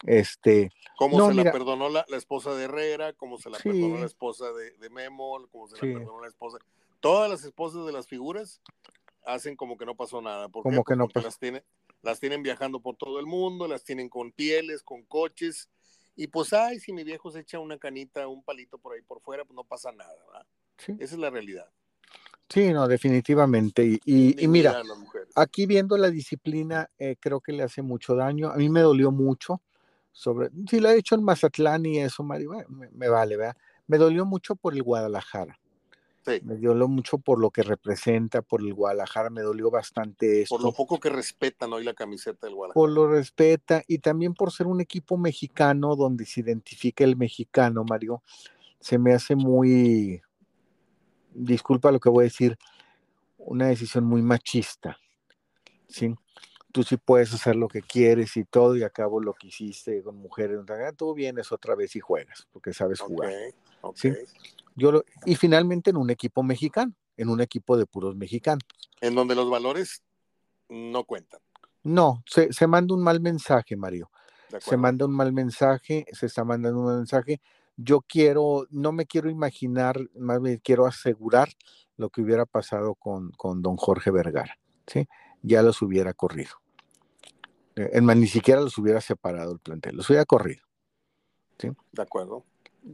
Este, 0.07 0.71
¿Cómo 0.97 1.29
se 1.29 1.35
la 1.35 1.53
perdonó 1.53 1.89
la, 1.89 2.05
esposa 2.13 2.55
de 2.55 2.65
Herrera? 2.65 3.13
¿Cómo 3.13 3.37
se 3.37 3.51
la 3.51 3.59
perdonó 3.59 3.99
la 3.99 4.07
esposa 4.07 4.53
de, 4.53 4.73
de 4.79 4.91
Memo? 4.91 5.39
¿Cómo 5.51 5.67
se 5.67 5.75
la 5.77 5.99
perdonó 5.99 6.21
la 6.21 6.29
esposa? 6.29 6.59
Todas 7.01 7.29
las 7.29 7.45
esposas 7.45 7.85
de 7.85 7.93
las 7.93 8.07
figuras 8.07 8.61
hacen 9.25 9.57
como 9.57 9.77
que 9.77 9.87
no 9.87 9.95
pasó 9.95 10.21
nada. 10.21 10.49
¿Por 10.49 10.63
como 10.63 10.85
que 10.85 10.97
no 10.97 11.09
pasó. 11.09 11.27
Las, 11.27 11.39
tiene, 11.39 11.65
las 12.03 12.21
tienen 12.21 12.43
viajando 12.43 12.81
por 12.81 12.97
todo 12.97 13.19
el 13.21 13.27
mundo, 13.27 13.67
las 13.69 13.85
tienen 13.85 14.09
con 14.09 14.33
pieles, 14.33 14.83
con 14.83 15.03
coches. 15.05 15.71
Y 16.15 16.27
pues, 16.27 16.53
ay, 16.53 16.79
si 16.79 16.93
mi 16.93 17.05
viejo 17.05 17.31
se 17.31 17.41
echa 17.41 17.59
una 17.59 17.79
canita, 17.79 18.29
un 18.29 18.43
palito 18.43 18.79
por 18.79 18.95
ahí 18.95 19.03
por 19.03 19.21
fuera, 19.21 19.45
pues 19.45 19.55
no 19.55 19.65
pasa 19.65 19.93
nada, 19.93 20.15
¿verdad? 20.27 20.47
Esa 21.01 21.15
es 21.15 21.21
la 21.21 21.31
realidad. 21.31 21.71
Sí, 22.49 22.71
no, 22.73 22.87
definitivamente. 22.87 23.99
Y, 24.05 24.47
mira, 24.47 24.83
aquí 25.35 25.65
viendo 25.65 25.97
la 25.97 26.11
disciplina, 26.11 26.91
eh, 26.99 27.17
creo 27.19 27.41
que 27.41 27.53
le 27.53 27.63
hace 27.63 27.81
mucho 27.81 28.15
daño. 28.15 28.51
A 28.51 28.57
mí 28.57 28.69
me 28.69 28.81
dolió 28.81 29.11
mucho 29.11 29.63
sobre, 30.11 30.51
si 30.69 30.79
lo 30.79 30.91
he 30.91 30.99
hecho 30.99 31.15
en 31.15 31.25
Mazatlán 31.25 31.87
y 31.87 31.99
eso, 32.01 32.23
Mario, 32.23 32.51
me, 32.69 32.91
me, 32.91 33.09
vale, 33.09 33.39
¿verdad? 33.39 33.57
Me 33.87 33.97
dolió 33.97 34.27
mucho 34.27 34.55
por 34.55 34.75
el 34.75 34.83
Guadalajara. 34.83 35.59
Me 36.45 36.57
dolió 36.57 36.89
mucho 36.89 37.19
por 37.19 37.41
lo 37.41 37.51
que 37.51 37.63
representa, 37.63 38.43
por 38.43 38.61
el 38.61 38.75
Guadalajara, 38.75 39.31
me 39.31 39.43
dolió 39.43 39.71
bastante 39.71 40.45
Por 40.49 40.63
lo 40.63 40.73
poco 40.73 41.01
que 41.01 41.11
respetan 41.11 41.73
hoy 41.73 41.85
la 41.85 41.95
camiseta 41.95 42.47
del 42.47 42.55
Guadalajara. 42.55 42.75
Por 42.75 42.91
lo 42.91 43.09
respeta 43.09 43.83
y 43.89 43.99
también 43.99 44.35
por 44.35 44.53
ser 44.53 44.67
un 44.67 44.81
equipo 44.81 45.17
mexicano 45.17 45.97
donde 45.97 46.25
se 46.27 46.41
identifica 46.41 47.05
el 47.05 47.17
mexicano, 47.17 47.85
Mario. 47.89 48.23
Se 48.81 48.99
me 48.99 49.13
hace 49.13 49.37
muy, 49.37 50.23
disculpa 51.33 51.93
lo 51.93 52.01
que 52.01 52.09
voy 52.09 52.23
a 52.23 52.31
decir, 52.31 52.57
una 53.39 53.67
decisión 53.67 54.05
muy 54.05 54.23
machista. 54.23 54.99
¿sí? 55.89 56.15
Tú 56.73 56.83
sí 56.83 56.97
puedes 56.97 57.33
hacer 57.35 57.55
lo 57.57 57.69
que 57.69 57.83
quieres 57.83 58.37
y 58.37 58.45
todo, 58.45 58.77
y 58.77 58.83
acabo 58.83 59.21
lo 59.21 59.35
que 59.35 59.49
hiciste 59.49 60.03
con 60.03 60.17
mujeres. 60.17 60.59
Tú 60.97 61.15
vienes 61.15 61.53
otra 61.53 61.75
vez 61.75 61.95
y 61.97 62.01
juegas, 62.01 62.49
porque 62.53 62.73
sabes 62.73 63.01
jugar. 63.01 63.31
¿Sí? 63.95 64.13
Yo 64.75 65.03
y 65.27 65.37
finalmente 65.37 65.91
en 65.91 65.97
un 65.97 66.11
equipo 66.11 66.43
mexicano, 66.43 66.95
en 67.17 67.29
un 67.29 67.41
equipo 67.41 67.77
de 67.77 67.87
puros 67.87 68.17
mexicanos. 68.17 68.63
En 69.01 69.15
donde 69.15 69.35
los 69.35 69.51
valores 69.51 70.03
no 70.69 71.05
cuentan. 71.05 71.41
No, 71.83 72.23
se, 72.27 72.53
se 72.53 72.67
manda 72.67 72.95
un 72.95 73.03
mal 73.03 73.21
mensaje, 73.21 73.77
Mario. 73.77 74.11
Se 74.61 74.77
manda 74.77 75.07
un 75.07 75.13
mal 75.13 75.33
mensaje, 75.33 76.05
se 76.13 76.27
está 76.27 76.45
mandando 76.45 76.81
un 76.81 76.87
mal 76.87 76.97
mensaje. 76.97 77.41
Yo 77.77 78.03
quiero, 78.03 78.67
no 78.71 78.93
me 78.93 79.07
quiero 79.07 79.31
imaginar, 79.31 79.99
más 80.15 80.43
bien 80.43 80.61
quiero 80.63 80.87
asegurar 80.87 81.49
lo 81.97 82.11
que 82.11 82.21
hubiera 82.21 82.45
pasado 82.45 82.95
con, 82.95 83.31
con 83.33 83.63
don 83.63 83.77
Jorge 83.77 84.11
Vergara, 84.11 84.59
¿sí? 84.87 85.09
Ya 85.43 85.63
los 85.63 85.81
hubiera 85.81 86.13
corrido. 86.13 86.51
Eh, 87.77 87.91
es 87.95 88.03
más, 88.03 88.17
ni 88.17 88.27
siquiera 88.27 88.61
los 88.61 88.77
hubiera 88.79 89.01
separado 89.01 89.53
el 89.53 89.59
plantel, 89.59 89.97
los 89.97 90.09
hubiera 90.11 90.25
corrido. 90.25 90.63
¿sí? 91.59 91.71
De 91.93 92.03
acuerdo. 92.03 92.45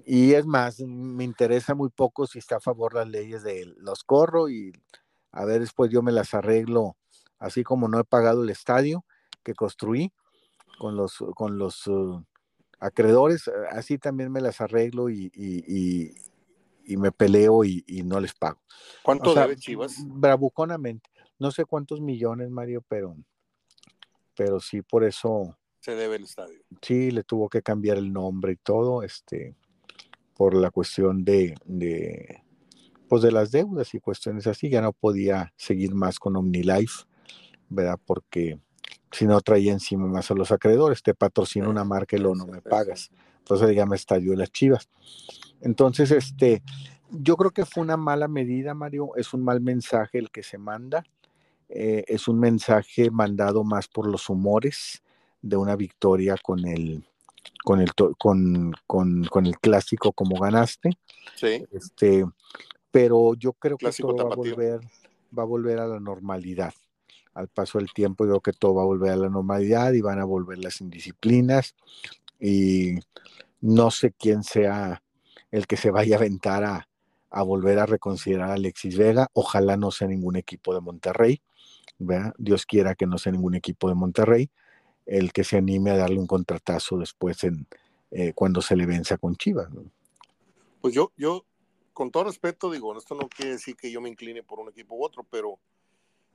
Y 0.05 0.34
es 0.34 0.47
más, 0.47 0.80
me 0.80 1.24
interesa 1.24 1.74
muy 1.74 1.89
poco 1.89 2.26
si 2.26 2.39
está 2.39 2.57
a 2.57 2.61
favor 2.61 2.95
las 2.95 3.09
leyes 3.09 3.43
de 3.43 3.64
los 3.78 4.05
corro 4.05 4.51
y 4.51 4.72
a 5.32 5.45
ver, 5.45 5.61
después 5.61 5.91
yo 5.91 6.03
me 6.03 6.12
las 6.12 6.34
arreglo, 6.34 6.97
así 7.39 7.62
como 7.62 7.89
no 7.89 7.99
he 7.99 8.05
pagado 8.05 8.43
el 8.43 8.51
estadio 8.51 9.05
que 9.43 9.55
construí 9.55 10.12
con 10.78 10.97
los, 10.97 11.16
con 11.34 11.59
los 11.59 11.86
uh, 11.86 12.22
acreedores, 12.80 13.51
así 13.70 13.99
también 13.99 14.30
me 14.30 14.41
las 14.41 14.61
arreglo 14.61 15.09
y, 15.09 15.30
y, 15.34 16.14
y 16.89 16.97
me 16.97 17.12
peleo 17.12 17.64
y, 17.64 17.84
no 18.05 18.18
les 18.18 18.34
pago. 18.34 18.61
¿Cuánto 19.03 19.34
debe 19.34 19.57
Chivas? 19.57 19.97
Bravuconamente. 20.07 21.11
No 21.39 21.51
sé 21.51 21.66
cuántos 21.66 22.01
millones, 22.01 22.51
Mario, 22.51 22.82
pero, 22.89 23.14
pero 24.34 24.59
sí, 24.59 24.80
por 24.80 25.05
eso. 25.05 25.57
Se 25.80 25.95
debe 25.95 26.16
el 26.16 26.24
estadio. 26.24 26.61
Sí, 26.80 27.11
le 27.11 27.22
tuvo 27.24 27.51
que 27.51 27.62
cambiar 27.62 27.99
el 27.99 28.11
nombre 28.11 28.53
y 28.53 28.57
todo, 28.57 29.03
este, 29.03 29.55
por 30.39 30.55
la 30.55 30.70
cuestión 30.70 31.24
de, 31.24 31.57
de, 31.64 32.45
pues 33.09 33.22
de 33.22 33.32
las 33.32 33.51
deudas 33.51 33.93
y 33.93 33.99
cuestiones 33.99 34.47
así. 34.47 34.70
Ya 34.70 34.80
no 34.80 34.93
podía 34.93 35.53
seguir 35.57 35.97
más 35.97 36.20
con 36.20 36.36
OmniLife, 36.36 37.05
¿verdad? 37.68 37.99
Porque 38.07 38.61
si 39.11 39.26
no 39.26 39.41
traía 39.41 39.72
encima 39.72 40.07
más 40.07 40.30
a 40.30 40.34
los 40.34 40.53
acreedores, 40.53 41.03
te 41.03 41.12
patrocina 41.12 41.68
una 41.68 41.82
marca 41.82 42.14
y 42.14 42.20
luego 42.20 42.36
no 42.36 42.47
me 42.47 42.62
pagas. 42.62 43.11
Entonces 43.41 43.74
ya 43.74 43.84
me 43.84 43.97
estalló 43.97 44.32
las 44.36 44.53
chivas. 44.53 44.89
Entonces, 45.61 46.12
este, 46.12 46.62
yo 47.11 47.36
creo 47.36 47.51
que 47.51 47.66
fue 47.66 47.82
una 47.82 47.97
mala 47.97 48.28
medida, 48.28 48.74
Mario, 48.74 49.16
es 49.16 49.34
un 49.34 49.43
mal 49.43 49.61
mensaje 49.61 50.18
el 50.18 50.30
que 50.30 50.45
se 50.45 50.57
manda, 50.57 51.03
eh, 51.68 52.05
es 52.07 52.28
un 52.28 52.39
mensaje 52.39 53.11
mandado 53.11 53.64
más 53.64 53.89
por 53.89 54.07
los 54.07 54.28
humores 54.30 55.03
de 55.43 55.57
una 55.57 55.74
victoria 55.74 56.36
con 56.41 56.64
el, 56.64 57.05
con 57.64 57.80
el, 57.80 57.92
con, 57.94 58.72
con, 58.86 59.24
con 59.24 59.46
el 59.46 59.59
clásico 59.59 60.12
como 60.12 60.40
ganaste. 60.40 60.90
Sí. 61.36 61.64
Este, 61.72 62.24
pero 62.90 63.34
yo 63.34 63.52
creo 63.52 63.76
que 63.76 63.90
todo 63.90 64.16
va 64.16 64.32
a 64.32 64.36
volver, 64.36 64.80
va 65.36 65.42
a 65.42 65.46
volver 65.46 65.78
a 65.78 65.86
la 65.86 66.00
normalidad. 66.00 66.72
Al 67.34 67.48
paso 67.48 67.78
del 67.78 67.92
tiempo, 67.92 68.24
yo 68.24 68.40
creo 68.40 68.40
que 68.40 68.59
todo 68.59 68.74
va 68.76 68.82
a 68.82 68.86
volver 68.86 69.12
a 69.12 69.16
la 69.16 69.28
normalidad 69.28 69.92
y 69.92 70.00
van 70.00 70.18
a 70.18 70.24
volver 70.24 70.59
las 70.59 70.80
indisciplinas. 70.80 71.74
Y 72.40 72.98
no 73.61 73.90
sé 73.90 74.12
quién 74.12 74.42
sea 74.42 75.02
el 75.50 75.66
que 75.66 75.76
se 75.76 75.90
vaya 75.90 76.16
a 76.16 76.18
aventar 76.18 76.64
a, 76.64 77.42
volver 77.42 77.78
a 77.78 77.86
reconsiderar 77.86 78.50
a 78.50 78.54
Alexis 78.54 78.96
Vega. 78.96 79.28
Ojalá 79.34 79.76
no 79.76 79.90
sea 79.90 80.09
ningún 80.09 80.36
equipo 80.36 80.74
de 80.74 80.80
Monterrey. 80.80 81.42
Dios 82.38 82.64
quiera 82.66 82.94
que 82.94 83.06
no 83.06 83.18
sea 83.18 83.32
ningún 83.32 83.54
equipo 83.54 83.88
de 83.88 83.94
Monterrey 83.94 84.50
el 85.09 85.32
que 85.32 85.42
se 85.42 85.56
anime 85.56 85.90
a 85.90 85.96
darle 85.96 86.18
un 86.18 86.26
contratazo 86.26 86.98
después 86.98 87.42
en 87.44 87.66
eh, 88.11 88.32
cuando 88.34 88.62
se 88.62 88.76
le 88.76 88.86
venza 88.86 89.18
con 89.18 89.36
Chivas. 89.36 89.68
Pues 90.80 90.94
yo, 90.94 91.12
yo, 91.16 91.44
con 91.92 92.11
todo 92.11 92.24
respeto, 92.24 92.70
digo, 92.70 92.96
esto 92.96 93.14
no 93.14 93.28
quiere 93.28 93.52
decir 93.52 93.76
que 93.76 93.90
yo 93.90 94.00
me 94.00 94.09
incline 94.09 94.42
por 94.42 94.61
un 94.61 94.68
equipo 94.68 94.94
u 94.94 95.04
otro, 95.04 95.24
pero 95.30 95.59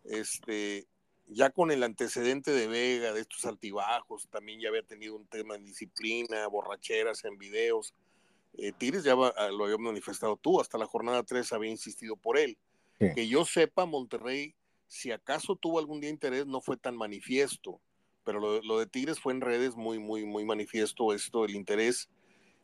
este, 0.04 0.88
ya 1.28 1.52
con 1.52 1.72
el 1.72 1.84
antecedente 1.84 2.52
de 2.52 2.68
Vega, 2.68 3.14
de 3.14 3.22
estos 3.22 3.46
altibajos, 3.46 4.28
también 4.30 4.60
ya 4.60 4.70
había 4.70 4.84
tenido 4.84 5.16
un 5.16 5.26
tema 5.28 5.56
en 5.56 5.66
disciplina, 5.66 6.48
borracheras 6.48 7.24
en 7.26 7.38
videos, 7.38 7.94
eh, 8.56 8.72
Tigres 8.72 9.04
ya 9.04 9.14
ah, 9.14 9.50
lo 9.50 9.66
había 9.66 9.78
manifestado 9.78 10.38
tú, 10.38 10.62
hasta 10.62 10.78
la 10.78 10.86
jornada 10.86 11.24
3 11.24 11.54
había 11.54 11.72
insistido 11.72 12.16
por 12.16 12.38
él. 12.38 12.58
Que 13.16 13.28
yo 13.28 13.44
sepa, 13.44 13.86
Monterrey, 13.86 14.56
si 14.88 15.12
acaso 15.12 15.58
tuvo 15.58 15.80
algún 15.80 16.00
día 16.00 16.10
interés, 16.10 16.46
no 16.46 16.62
fue 16.62 16.78
tan 16.78 16.96
manifiesto, 16.96 17.82
pero 18.24 18.62
lo, 18.62 18.80
de 18.80 18.88
Tigres 18.88 19.20
fue 19.20 19.34
en 19.34 19.42
redes 19.42 19.76
muy, 19.76 20.00
muy, 20.00 20.26
muy 20.26 20.46
manifiesto 20.46 21.14
esto, 21.14 21.46
el 21.46 21.56
interés. 21.56 22.10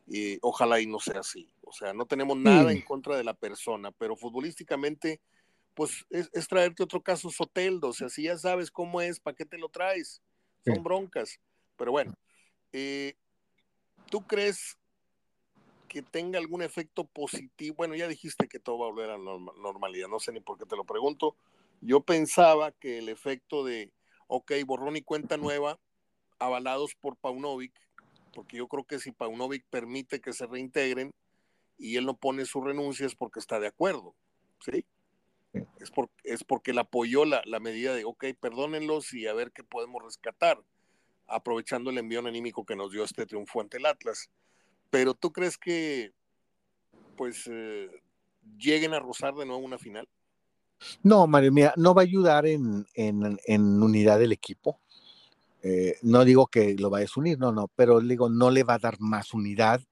y 0.06 0.38
ojalá 0.42 0.80
y 0.80 0.86
no 0.86 0.98
sea 0.98 1.20
así. 1.20 1.52
O 1.62 1.72
sea, 1.72 1.92
no 1.92 2.06
tenemos 2.06 2.36
nada 2.36 2.72
en 2.72 2.82
contra 2.82 3.16
de 3.16 3.24
la 3.24 3.34
persona, 3.34 3.92
pero 3.92 4.16
futbolísticamente, 4.16 5.20
pues 5.74 6.04
es, 6.10 6.48
traerte 6.48 6.82
otro 6.82 7.02
caso 7.02 7.30
Soteldo. 7.30 7.88
O 7.88 7.92
sea, 7.92 8.08
si 8.08 8.24
ya 8.24 8.36
sabes 8.36 8.70
cómo 8.70 9.00
es, 9.00 9.20
¿para 9.20 9.36
qué 9.36 9.44
te 9.44 9.58
lo 9.58 9.68
traes? 9.68 10.20
Son 10.64 10.82
broncas. 10.82 11.38
Pero 11.76 11.92
bueno, 11.92 12.14
eh, 12.72 13.14
¿tú 14.10 14.26
crees 14.26 14.76
que 15.90 16.02
tenga 16.02 16.38
algún 16.38 16.62
efecto 16.62 17.04
positivo. 17.04 17.74
Bueno, 17.76 17.96
ya 17.96 18.06
dijiste 18.06 18.46
que 18.46 18.60
todo 18.60 18.78
va 18.78 18.86
a 18.86 18.90
volver 18.90 19.10
a 19.10 19.18
la 19.18 19.38
normalidad, 19.60 20.06
no 20.06 20.20
sé 20.20 20.32
ni 20.32 20.38
por 20.38 20.56
qué 20.56 20.64
te 20.64 20.76
lo 20.76 20.84
pregunto. 20.84 21.34
Yo 21.80 22.00
pensaba 22.00 22.70
que 22.70 22.98
el 22.98 23.08
efecto 23.08 23.64
de, 23.64 23.90
ok, 24.30 24.52
borrón 24.64 24.96
y 24.96 25.02
cuenta 25.02 25.36
nueva, 25.36 25.78
avalados 26.38 26.94
por 26.94 27.16
Paunovic, 27.16 27.72
porque 28.32 28.56
yo 28.56 28.68
creo 28.68 28.84
que 28.84 28.98
si 28.98 29.12
Paunovic 29.12 29.64
permite 29.70 30.20
que 30.20 30.32
se 30.32 30.46
reintegren 30.46 31.12
y 31.78 31.96
él 31.96 32.06
no 32.06 32.16
pone 32.16 32.44
su 32.44 32.60
renuncia 32.60 33.06
es 33.06 33.14
porque 33.14 33.40
está 33.40 33.58
de 33.60 33.68
acuerdo, 33.68 34.14
¿sí? 34.60 34.84
Es, 35.80 35.90
por, 35.90 36.10
es 36.22 36.44
porque 36.44 36.70
él 36.70 36.78
apoyó 36.78 37.24
la, 37.24 37.42
la 37.44 37.58
medida 37.58 37.94
de, 37.94 38.04
ok, 38.04 38.26
perdónenlos 38.40 39.12
y 39.12 39.26
a 39.26 39.34
ver 39.34 39.50
qué 39.52 39.64
podemos 39.64 40.02
rescatar, 40.02 40.62
aprovechando 41.26 41.90
el 41.90 41.98
envío 41.98 42.20
anímico 42.20 42.64
que 42.64 42.76
nos 42.76 42.92
dio 42.92 43.04
este 43.04 43.26
triunfo 43.26 43.60
ante 43.60 43.78
el 43.78 43.86
Atlas 43.86 44.30
pero 44.90 45.14
¿tú 45.14 45.32
crees 45.32 45.56
que 45.56 46.12
pues 47.16 47.48
eh, 47.50 47.88
lleguen 48.58 48.92
a 48.92 48.98
rozar 48.98 49.34
de 49.34 49.46
nuevo 49.46 49.62
una 49.62 49.78
final? 49.78 50.08
No, 51.02 51.26
Mario, 51.26 51.52
mira, 51.52 51.74
no 51.76 51.94
va 51.94 52.02
a 52.02 52.04
ayudar 52.04 52.46
en, 52.46 52.86
unidad 53.82 54.18
del 54.18 54.32
equipo. 54.32 54.78
Eh, 55.62 55.96
no 56.02 56.24
digo 56.24 56.46
que 56.46 56.74
lo 56.78 56.88
vayas 56.88 57.12
a 57.16 57.20
unir, 57.20 57.38
no, 57.38 57.52
no, 57.52 57.68
pero 57.76 58.00
digo, 58.00 58.30
no 58.30 58.50
le 58.50 58.64
va 58.64 58.74
a 58.74 58.78
dar 58.78 58.98
más 58.98 59.34
unidad, 59.34 59.82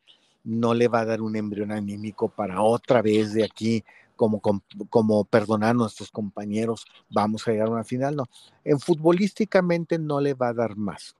no 0.45 0.73
le 0.73 0.89
va 0.89 1.01
a 1.01 1.05
dar 1.05 1.21
un 1.21 1.37
embrión 1.37 1.73
anímico 1.73 2.29
para 2.31 2.63
otra 2.63 3.03
vez 3.03 3.35
de 3.35 3.45
aquí, 3.45 3.85
como, 4.17 4.41
como, 4.41 5.25
perdonar 5.25 5.71
a 5.71 5.75
nuestros 5.75 6.11
compañeros, 6.11 6.87
vamos 7.11 7.47
a 7.47 7.53
llegar 7.53 7.69
a 7.69 7.73
una 7.73 7.85
final, 7.85 8.17
no. 8.17 8.25
En 8.65 8.81
futbolísticamente 8.81 9.99
no 9.99 10.21
le 10.21 10.35
va 10.35 10.49
a 10.49 10.55
dar 10.55 10.77
más. 10.77 11.15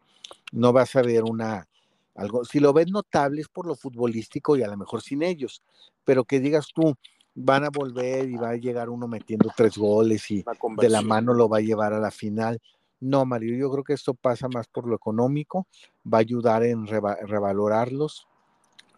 No 0.51 0.73
vas 0.73 0.97
a 0.97 1.03
ver 1.03 1.25
una, 1.25 1.69
algo, 2.15 2.45
si 2.45 2.59
lo 2.59 2.73
ves 2.73 2.91
notable 2.91 3.43
es 3.43 3.49
por 3.49 3.67
lo 3.67 3.77
futbolístico 3.77 4.57
y 4.57 4.63
a 4.63 4.69
lo 4.69 4.77
mejor 4.77 5.03
sin 5.03 5.23
ellos, 5.23 5.63
pero 6.05 6.25
que 6.25 6.41
digas 6.41 6.69
tú, 6.75 6.97
van 7.41 7.65
a 7.65 7.71
volver 7.71 8.29
y 8.29 8.37
va 8.37 8.51
a 8.51 8.57
llegar 8.57 8.91
uno 8.91 9.07
metiendo 9.07 9.51
tres 9.57 9.77
goles 9.77 10.31
y 10.31 10.45
de 10.77 10.89
la 10.89 11.03
mano 11.03 11.33
lo 11.35 11.49
va 11.49 11.59
a 11.59 11.63
llevar 11.63 11.93
a 11.93 12.01
la 12.01 12.11
final. 12.11 12.61
No, 13.01 13.25
Mario, 13.25 13.57
yo 13.57 13.71
creo 13.71 13.85
que 13.85 13.93
esto 13.93 14.15
pasa 14.15 14.49
más 14.49 14.67
por 14.67 14.87
lo 14.87 14.97
económico, 14.97 15.67
va 16.05 16.19
a 16.19 16.21
ayudar 16.21 16.65
en 16.65 16.87
revalorarlos, 16.87 18.27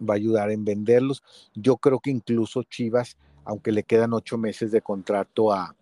va 0.00 0.14
a 0.14 0.16
ayudar 0.16 0.50
en 0.50 0.64
venderlos. 0.64 1.22
Yo 1.54 1.76
creo 1.76 2.00
que 2.00 2.10
incluso 2.10 2.62
Chivas, 2.62 3.18
aunque 3.44 3.72
le 3.72 3.82
quedan 3.82 4.14
ocho 4.14 4.38
meses 4.38 4.72
de 4.72 4.80
contrato 4.80 5.52
a 5.52 5.74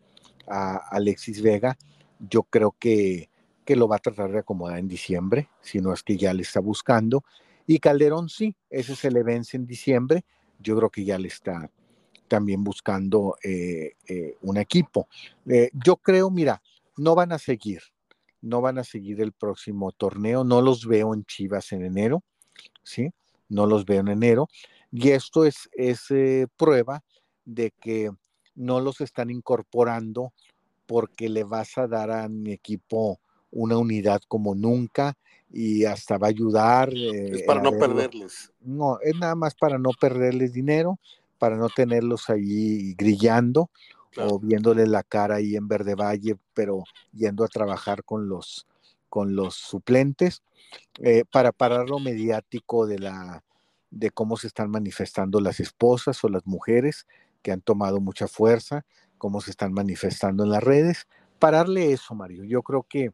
Alexis 0.90 1.42
Vega, 1.42 1.76
yo 2.18 2.42
creo 2.42 2.74
que 2.78 3.28
que 3.68 3.76
lo 3.76 3.86
va 3.86 3.96
a 3.96 3.98
tratar 3.98 4.32
de 4.32 4.38
acomodar 4.38 4.78
en 4.78 4.88
diciembre, 4.88 5.50
si 5.60 5.78
no 5.78 5.92
es 5.92 6.02
que 6.02 6.16
ya 6.16 6.32
le 6.32 6.40
está 6.40 6.58
buscando. 6.58 7.22
Y 7.66 7.80
Calderón 7.80 8.30
sí, 8.30 8.56
ese 8.70 8.96
se 8.96 9.10
le 9.10 9.22
vence 9.22 9.58
en 9.58 9.66
diciembre. 9.66 10.24
Yo 10.58 10.74
creo 10.78 10.88
que 10.88 11.04
ya 11.04 11.18
le 11.18 11.28
está 11.28 11.70
también 12.28 12.62
buscando 12.62 13.36
eh, 13.42 13.94
eh, 14.06 14.36
un 14.42 14.56
equipo. 14.56 15.08
Eh, 15.46 15.70
yo 15.72 15.96
creo, 15.96 16.30
mira, 16.30 16.62
no 16.96 17.14
van 17.14 17.32
a 17.32 17.38
seguir, 17.38 17.80
no 18.40 18.60
van 18.60 18.78
a 18.78 18.84
seguir 18.84 19.20
el 19.20 19.32
próximo 19.32 19.92
torneo. 19.92 20.44
No 20.44 20.60
los 20.60 20.86
veo 20.86 21.14
en 21.14 21.24
Chivas 21.24 21.72
en 21.72 21.84
enero, 21.84 22.22
¿sí? 22.82 23.10
No 23.48 23.66
los 23.66 23.84
veo 23.84 24.00
en 24.00 24.08
enero. 24.08 24.48
Y 24.92 25.10
esto 25.10 25.44
es, 25.44 25.68
es 25.72 26.06
prueba 26.56 27.02
de 27.44 27.72
que 27.80 28.10
no 28.54 28.80
los 28.80 29.00
están 29.00 29.30
incorporando 29.30 30.32
porque 30.86 31.28
le 31.28 31.44
vas 31.44 31.76
a 31.78 31.86
dar 31.86 32.10
a 32.10 32.28
mi 32.28 32.52
equipo 32.52 33.20
una 33.50 33.76
unidad 33.76 34.20
como 34.28 34.54
nunca 34.54 35.16
y 35.50 35.84
hasta 35.84 36.18
va 36.18 36.26
a 36.26 36.30
ayudar. 36.30 36.92
es 36.94 37.42
para 37.42 37.62
no 37.62 37.72
perderles. 37.72 38.52
No, 38.60 38.98
es 39.00 39.14
nada 39.16 39.34
más 39.34 39.54
para 39.54 39.78
no 39.78 39.90
perderles 39.98 40.52
dinero, 40.52 40.98
para 41.38 41.56
no 41.56 41.68
tenerlos 41.68 42.30
ahí 42.30 42.94
grillando 42.94 43.70
o 44.16 44.38
viéndole 44.38 44.86
la 44.86 45.02
cara 45.02 45.36
ahí 45.36 45.56
en 45.56 45.68
Verde 45.68 45.94
Valle, 45.94 46.36
pero 46.54 46.84
yendo 47.12 47.44
a 47.44 47.48
trabajar 47.48 48.04
con 48.04 48.28
los, 48.28 48.66
con 49.08 49.36
los 49.36 49.54
suplentes, 49.54 50.42
eh, 50.98 51.24
para 51.30 51.52
parar 51.52 51.88
lo 51.88 51.98
mediático 51.98 52.86
de 52.86 52.98
la 52.98 53.42
de 53.90 54.10
cómo 54.10 54.36
se 54.36 54.48
están 54.48 54.70
manifestando 54.70 55.40
las 55.40 55.60
esposas 55.60 56.22
o 56.22 56.28
las 56.28 56.46
mujeres 56.46 57.06
que 57.40 57.52
han 57.52 57.62
tomado 57.62 58.00
mucha 58.00 58.28
fuerza, 58.28 58.84
cómo 59.16 59.40
se 59.40 59.50
están 59.50 59.72
manifestando 59.72 60.44
en 60.44 60.50
las 60.50 60.62
redes. 60.62 61.08
Pararle 61.38 61.92
eso, 61.92 62.14
Mario. 62.14 62.44
Yo 62.44 62.62
creo 62.62 62.82
que 62.82 63.12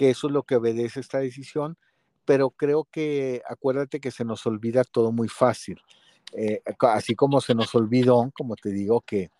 que 0.00 0.08
eso 0.08 0.28
es 0.28 0.32
lo 0.32 0.44
que 0.44 0.56
obedece 0.56 0.98
esta 0.98 1.18
decisión, 1.18 1.76
pero 2.24 2.48
creo 2.48 2.88
que 2.90 3.42
acuérdate 3.46 4.00
que 4.00 4.10
se 4.10 4.24
nos 4.24 4.46
olvida 4.46 4.82
todo 4.82 5.12
muy 5.12 5.28
fácil. 5.28 5.78
Eh, 6.32 6.62
así 6.80 7.14
como 7.14 7.40
se 7.40 7.54
nos 7.54 7.74
olvidó, 7.74 8.30
como 8.36 8.56
te 8.56 8.70
digo, 8.70 9.00
que 9.00 9.30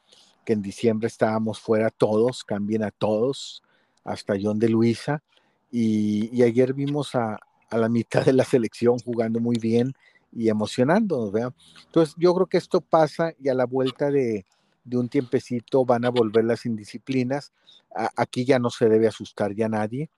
que 0.45 0.53
en 0.53 0.63
diciembre 0.63 1.09
estábamos 1.09 1.61
fuera 1.61 1.91
todos, 1.91 2.45
cambien 2.45 2.83
a 2.83 2.91
todos, 2.91 3.63
hasta 4.05 4.35
John 4.41 4.59
de 4.59 4.69
Luisa, 4.69 5.23
y, 5.71 6.43
ayer 6.43 6.75
vimos 6.75 7.15
a, 7.15 7.39
la 7.71 7.89
mitad 7.89 8.25
de 8.25 8.33
la 8.33 8.45
selección 8.45 8.99
jugando 8.99 9.39
muy 9.39 9.57
bien 9.57 9.93
y 10.33 10.49
emocionándonos, 10.49 11.31
¿verdad? 11.31 11.55
Entonces 11.87 12.17
yo 12.19 12.35
creo 12.35 12.47
que 12.49 12.59
esto 12.59 12.81
pasa 12.81 13.33
y 13.39 13.49
a 13.49 13.55
la 13.55 13.65
vuelta 13.65 14.11
de, 14.11 14.45
un 14.93 15.09
tiempecito 15.09 15.85
van 15.85 16.05
a 16.05 16.11
volver 16.11 16.45
las 16.45 16.67
indisciplinas. 16.67 17.53
aquí 18.17 18.45
ya 18.45 18.59
no 18.59 18.71
se 18.71 18.89
debe 18.89 19.07
asustar 19.07 19.55
ya 19.55 19.69
nadie, 19.69 20.11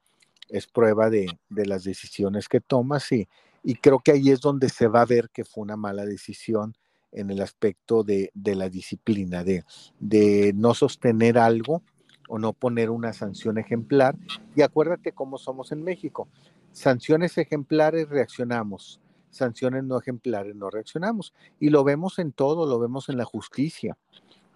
es 0.48 0.66
prueba 0.66 1.10
de, 1.10 1.26
las 1.50 1.84
decisiones 1.84 2.48
que 2.48 2.60
tomas 2.60 3.12
y, 3.12 3.28
y 3.62 3.76
creo 3.76 4.00
que 4.00 4.12
ahí 4.12 4.30
es 4.30 4.40
donde 4.40 4.68
se 4.68 4.88
va 4.88 5.02
a 5.02 5.06
ver 5.06 5.30
que 5.30 5.44
fue 5.44 5.62
una 5.62 5.76
mala 5.76 6.04
decisión 6.04 6.74
en 7.12 7.30
el 7.30 7.40
aspecto 7.40 8.02
de, 8.02 8.32
la 8.34 8.68
disciplina, 8.68 9.44
de, 9.44 9.64
de, 10.00 10.52
no 10.54 10.74
sostener 10.74 11.38
algo 11.38 11.82
o 12.28 12.38
no 12.38 12.54
poner 12.54 12.90
una 12.90 13.12
sanción 13.12 13.58
ejemplar. 13.58 14.16
Y 14.56 14.62
acuérdate 14.62 15.12
cómo 15.12 15.38
somos 15.38 15.72
en 15.72 15.84
México. 15.84 16.28
Sanciones 16.72 17.36
ejemplares 17.36 18.08
reaccionamos, 18.08 19.00
sanciones 19.30 19.84
no 19.84 19.98
ejemplares 19.98 20.56
no 20.56 20.70
reaccionamos. 20.70 21.34
Y 21.60 21.68
lo 21.68 21.84
vemos 21.84 22.18
en 22.18 22.32
todo, 22.32 22.66
lo 22.66 22.78
vemos 22.78 23.10
en 23.10 23.18
la 23.18 23.26
justicia, 23.26 23.98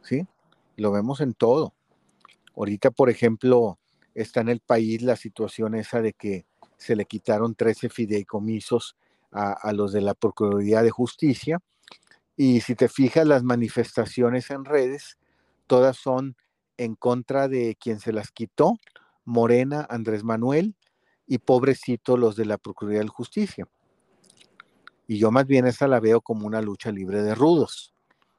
¿sí? 0.02 0.26
Lo 0.76 0.90
vemos 0.92 1.20
en 1.20 1.34
todo. 1.34 1.74
Ahorita, 2.56 2.90
por 2.90 3.10
ejemplo, 3.10 3.78
está 4.14 4.40
en 4.40 4.48
el 4.48 4.60
país 4.60 5.02
la 5.02 5.16
situación 5.16 5.74
esa 5.74 6.00
de 6.00 6.14
que 6.14 6.46
se 6.76 6.96
le 6.96 7.04
quitaron 7.04 7.54
13 7.54 7.88
fideicomisos 7.88 8.96
a, 9.32 9.72
los 9.72 9.92
de 9.92 10.00
la 10.00 10.14
Procuraduría 10.14 10.82
de 10.82 10.90
Justicia 10.90 11.60
y 12.36 12.60
si 12.60 12.74
te 12.74 12.88
fijas, 12.88 13.26
las 13.26 13.42
manifestaciones 13.42 14.50
en 14.50 14.64
redes, 14.64 15.18
todas 15.66 15.96
son 15.96 16.36
en 16.76 16.94
contra 16.94 17.48
de 17.48 17.76
quien 17.80 17.98
se 17.98 18.12
las 18.12 18.30
quitó, 18.30 18.74
Morena, 19.24 19.86
Andrés 19.90 20.22
Manuel 20.24 20.74
y 21.26 21.38
pobrecito 21.38 22.16
los 22.16 22.36
de 22.36 22.46
la 22.46 22.58
Procuraduría 22.58 23.02
de 23.02 23.08
Justicia. 23.08 23.66
Y 25.06 25.18
yo 25.18 25.30
más 25.30 25.46
bien 25.46 25.66
esa 25.66 25.86
la 25.86 26.00
veo 26.00 26.20
como 26.20 26.46
una 26.46 26.60
lucha 26.60 26.90
libre 26.90 27.22
de 27.22 27.34
rudos, 27.34 27.94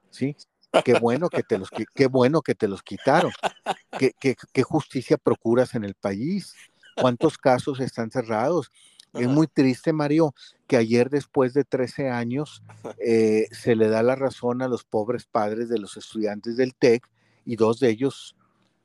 ¿sí? 0.09 0.35
Qué 0.83 0.99
bueno 0.99 1.29
que 1.29 1.43
te 1.43 1.57
los, 1.57 1.69
qué 1.71 2.07
bueno 2.07 2.41
que 2.41 2.53
te 2.53 2.67
los 2.67 2.83
quitaron. 2.83 3.31
¿Qué, 3.97 4.13
qué 4.19 4.63
justicia 4.63 5.17
procuras 5.17 5.73
en 5.75 5.83
el 5.83 5.95
país? 5.95 6.53
¿Cuántos 7.00 7.38
casos 7.38 7.80
están 7.80 8.12
cerrados? 8.12 8.72
Es 9.14 9.28
muy 9.28 9.48
triste, 9.48 9.93
Mario, 9.93 10.36
que 10.68 10.78
ayer, 10.78 11.10
después 11.10 11.54
de 11.54 11.64
13 11.64 12.10
años, 12.10 12.62
eh, 13.00 13.48
se 13.52 13.76
le 13.76 13.88
da 13.88 14.04
la 14.04 14.16
razón 14.16 14.62
a 14.62 14.68
los 14.68 14.84
pobres 14.84 15.26
padres 15.26 15.70
de 15.70 15.80
los 15.80 15.98
estudiantes 15.98 16.58
del 16.58 16.76
TEC 16.76 17.08
y 17.45 17.56
dos 17.56 17.80
de 17.80 17.89
ellos, 17.89 18.36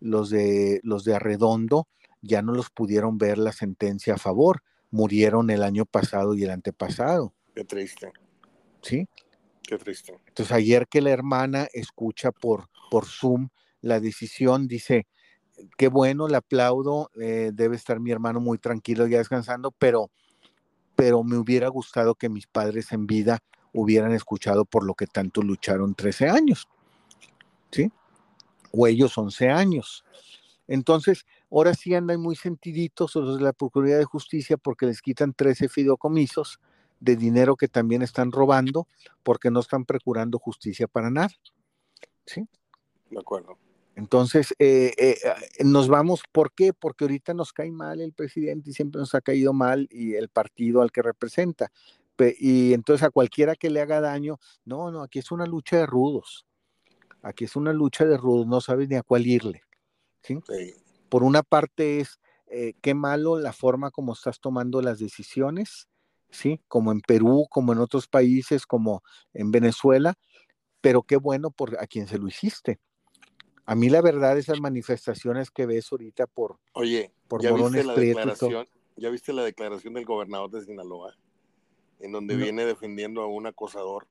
los 0.01 0.31
de, 0.31 0.81
los 0.85 1.05
de 1.05 1.15
Arredondo, 1.15 1.87
ya 2.23 2.41
no 2.41 2.53
los 2.53 2.71
pudieron 2.71 3.19
ver 3.19 3.37
la 3.37 3.53
sentencia 3.53 4.15
a 4.15 4.19
favor. 4.19 4.63
Murieron 4.91 5.51
el 5.51 5.63
año 5.63 5.85
pasado 5.85 6.35
y 6.35 6.45
el 6.45 6.51
antepasado. 6.51 7.35
Qué 7.55 7.65
triste. 7.65 8.13
¿Sí? 8.81 9.09
Qué 9.63 9.77
triste. 9.79 10.15
Entonces, 10.29 10.53
ayer 10.53 10.87
que 10.87 11.01
la 11.01 11.11
hermana 11.11 11.69
escucha 11.73 12.31
por, 12.31 12.69
por 12.91 13.07
Zoom 13.07 13.49
la 13.81 14.01
decisión, 14.01 14.69
dice, 14.69 15.07
qué 15.77 15.89
bueno, 15.89 16.29
le 16.29 16.37
aplaudo, 16.37 17.11
eh, 17.21 17.51
debe 17.53 17.77
estar 17.77 18.01
mi 18.01 18.11
hermano 18.11 18.41
muy 18.41 18.59
tranquilo 18.59 19.07
ya 19.07 19.19
descansando, 19.19 19.71
pero, 19.71 20.11
pero 20.97 21.23
me 21.25 21.37
hubiera 21.37 21.69
gustado 21.69 22.15
que 22.15 22.29
mis 22.29 22.47
padres 22.47 22.93
en 22.93 23.07
vida 23.07 23.39
hubieran 23.73 24.13
escuchado 24.13 24.65
por 24.65 24.85
lo 24.85 24.95
que 24.95 25.07
tanto 25.07 25.43
lucharon 25.43 25.95
13 25.95 26.29
años, 26.29 26.69
¿sí? 27.71 27.91
O 28.71 28.87
ellos 28.87 29.17
11 29.17 29.51
años. 29.51 30.05
Entonces, 30.69 31.27
ahora 31.51 31.75
sí 31.75 31.95
andan 31.95 32.21
muy 32.21 32.37
sentiditos 32.37 33.15
los 33.17 33.39
de 33.39 33.45
la 33.45 33.53
Procuraduría 33.53 33.99
de 33.99 34.05
Justicia 34.05 34.57
porque 34.57 34.87
les 34.87 35.03
quitan 35.03 35.33
13 35.33 35.69
fideicomisos 35.69 36.61
de 37.01 37.17
dinero 37.17 37.57
que 37.57 37.69
también 37.69 38.03
están 38.03 38.31
robando 38.31 38.87
porque 39.23 39.51
no 39.51 39.61
están 39.61 39.85
procurando 39.85 40.39
justicia 40.39 40.87
para 40.87 41.11
nada. 41.11 41.31
¿Sí? 42.25 42.47
De 43.11 43.19
acuerdo. 43.19 43.59
Entonces, 43.95 44.55
eh, 44.59 44.95
eh, 44.97 45.19
ah, 45.27 45.37
nos 45.65 45.89
vamos, 45.89 46.23
¿por 46.33 46.53
qué? 46.53 46.73
Porque 46.73 47.05
ahorita 47.05 47.35
nos 47.35 47.53
cae 47.53 47.71
mal 47.71 48.01
el 48.01 48.13
presidente 48.13 48.71
y 48.71 48.73
siempre 48.73 48.99
nos 48.99 49.15
ha 49.15 49.21
caído 49.21 49.53
mal 49.53 49.87
y 49.91 50.15
el 50.15 50.29
partido 50.29 50.83
al 50.83 50.91
que 50.91 51.03
representa. 51.03 51.71
Y 52.39 52.73
entonces 52.73 53.05
a 53.05 53.11
cualquiera 53.11 53.57
que 53.57 53.69
le 53.69 53.81
haga 53.81 54.01
daño, 54.01 54.39
no, 54.65 54.93
no, 54.93 55.03
aquí 55.03 55.19
es 55.19 55.33
una 55.33 55.45
lucha 55.45 55.77
de 55.77 55.87
rudos. 55.87 56.47
Aquí 57.23 57.45
es 57.45 57.57
una 57.57 57.73
lucha 57.73 58.05
de 58.05 58.17
rudos, 58.17 58.47
no 58.47 58.61
sabes 58.61 58.89
ni 58.89 58.95
a 58.97 59.03
cuál 59.03 59.27
irle. 59.27 59.63
¿sí? 60.23 60.39
Por 61.09 61.25
una 61.25 61.43
parte 61.43 62.01
es, 62.01 62.21
eh, 62.47 62.75
qué 62.81 62.95
malo 62.95 63.39
la 63.39 63.53
forma 63.53 63.91
como 63.91 64.13
estás 64.13 64.41
tomando 64.41 64.83
las 64.83 64.99
decisiones, 64.99 65.89
¿sí? 66.31 66.61
Como 66.69 66.93
en 66.93 67.01
Perú, 67.01 67.47
como 67.51 67.73
en 67.73 67.79
otros 67.79 68.07
países, 68.09 68.67
como 68.67 69.03
en 69.33 69.51
Venezuela, 69.51 70.15
pero 70.81 71.03
qué 71.03 71.17
bueno 71.17 71.51
por 71.51 71.79
a 71.81 71.87
quien 71.87 72.07
se 72.07 72.19
lo 72.19 72.29
hiciste 72.29 72.79
a 73.65 73.75
mí 73.75 73.89
la 73.89 74.03
verdad, 74.03 74.37
esas 74.39 74.61
manifestaciones 74.61 75.51
que 75.51 75.67
ves 75.67 75.91
ahorita 75.93 76.27
por, 76.27 76.59
Oye, 76.73 77.13
por 77.29 77.43
¿ya 77.43 77.53
viste 77.53 77.85
la 77.85 77.95
declaración, 77.95 78.69
¿Ya 78.97 79.11
viste 79.11 79.33
la 79.33 79.45
declaración 79.45 79.95
del 79.95 80.05
gobernador 80.05 80.51
de 80.51 80.65
Sinaloa? 80.65 81.17
En 82.01 82.13
donde 82.13 82.37
viene 82.37 82.65
defendiendo 82.67 83.23
a 83.23 83.27
un 83.27 83.47
acosador. 83.47 84.09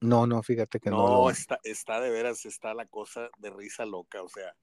No, 0.00 0.26
no, 0.26 0.42
fíjate 0.42 0.80
que 0.80 0.90
no. 0.90 0.96
No, 0.96 1.30
está, 1.30 1.60
está 1.62 2.00
de 2.00 2.10
veras, 2.10 2.44
está 2.46 2.74
la 2.74 2.86
cosa 2.86 3.30
de 3.38 3.50
risa 3.50 3.86
loca. 3.86 4.22
O 4.22 4.28
sea, 4.28 4.54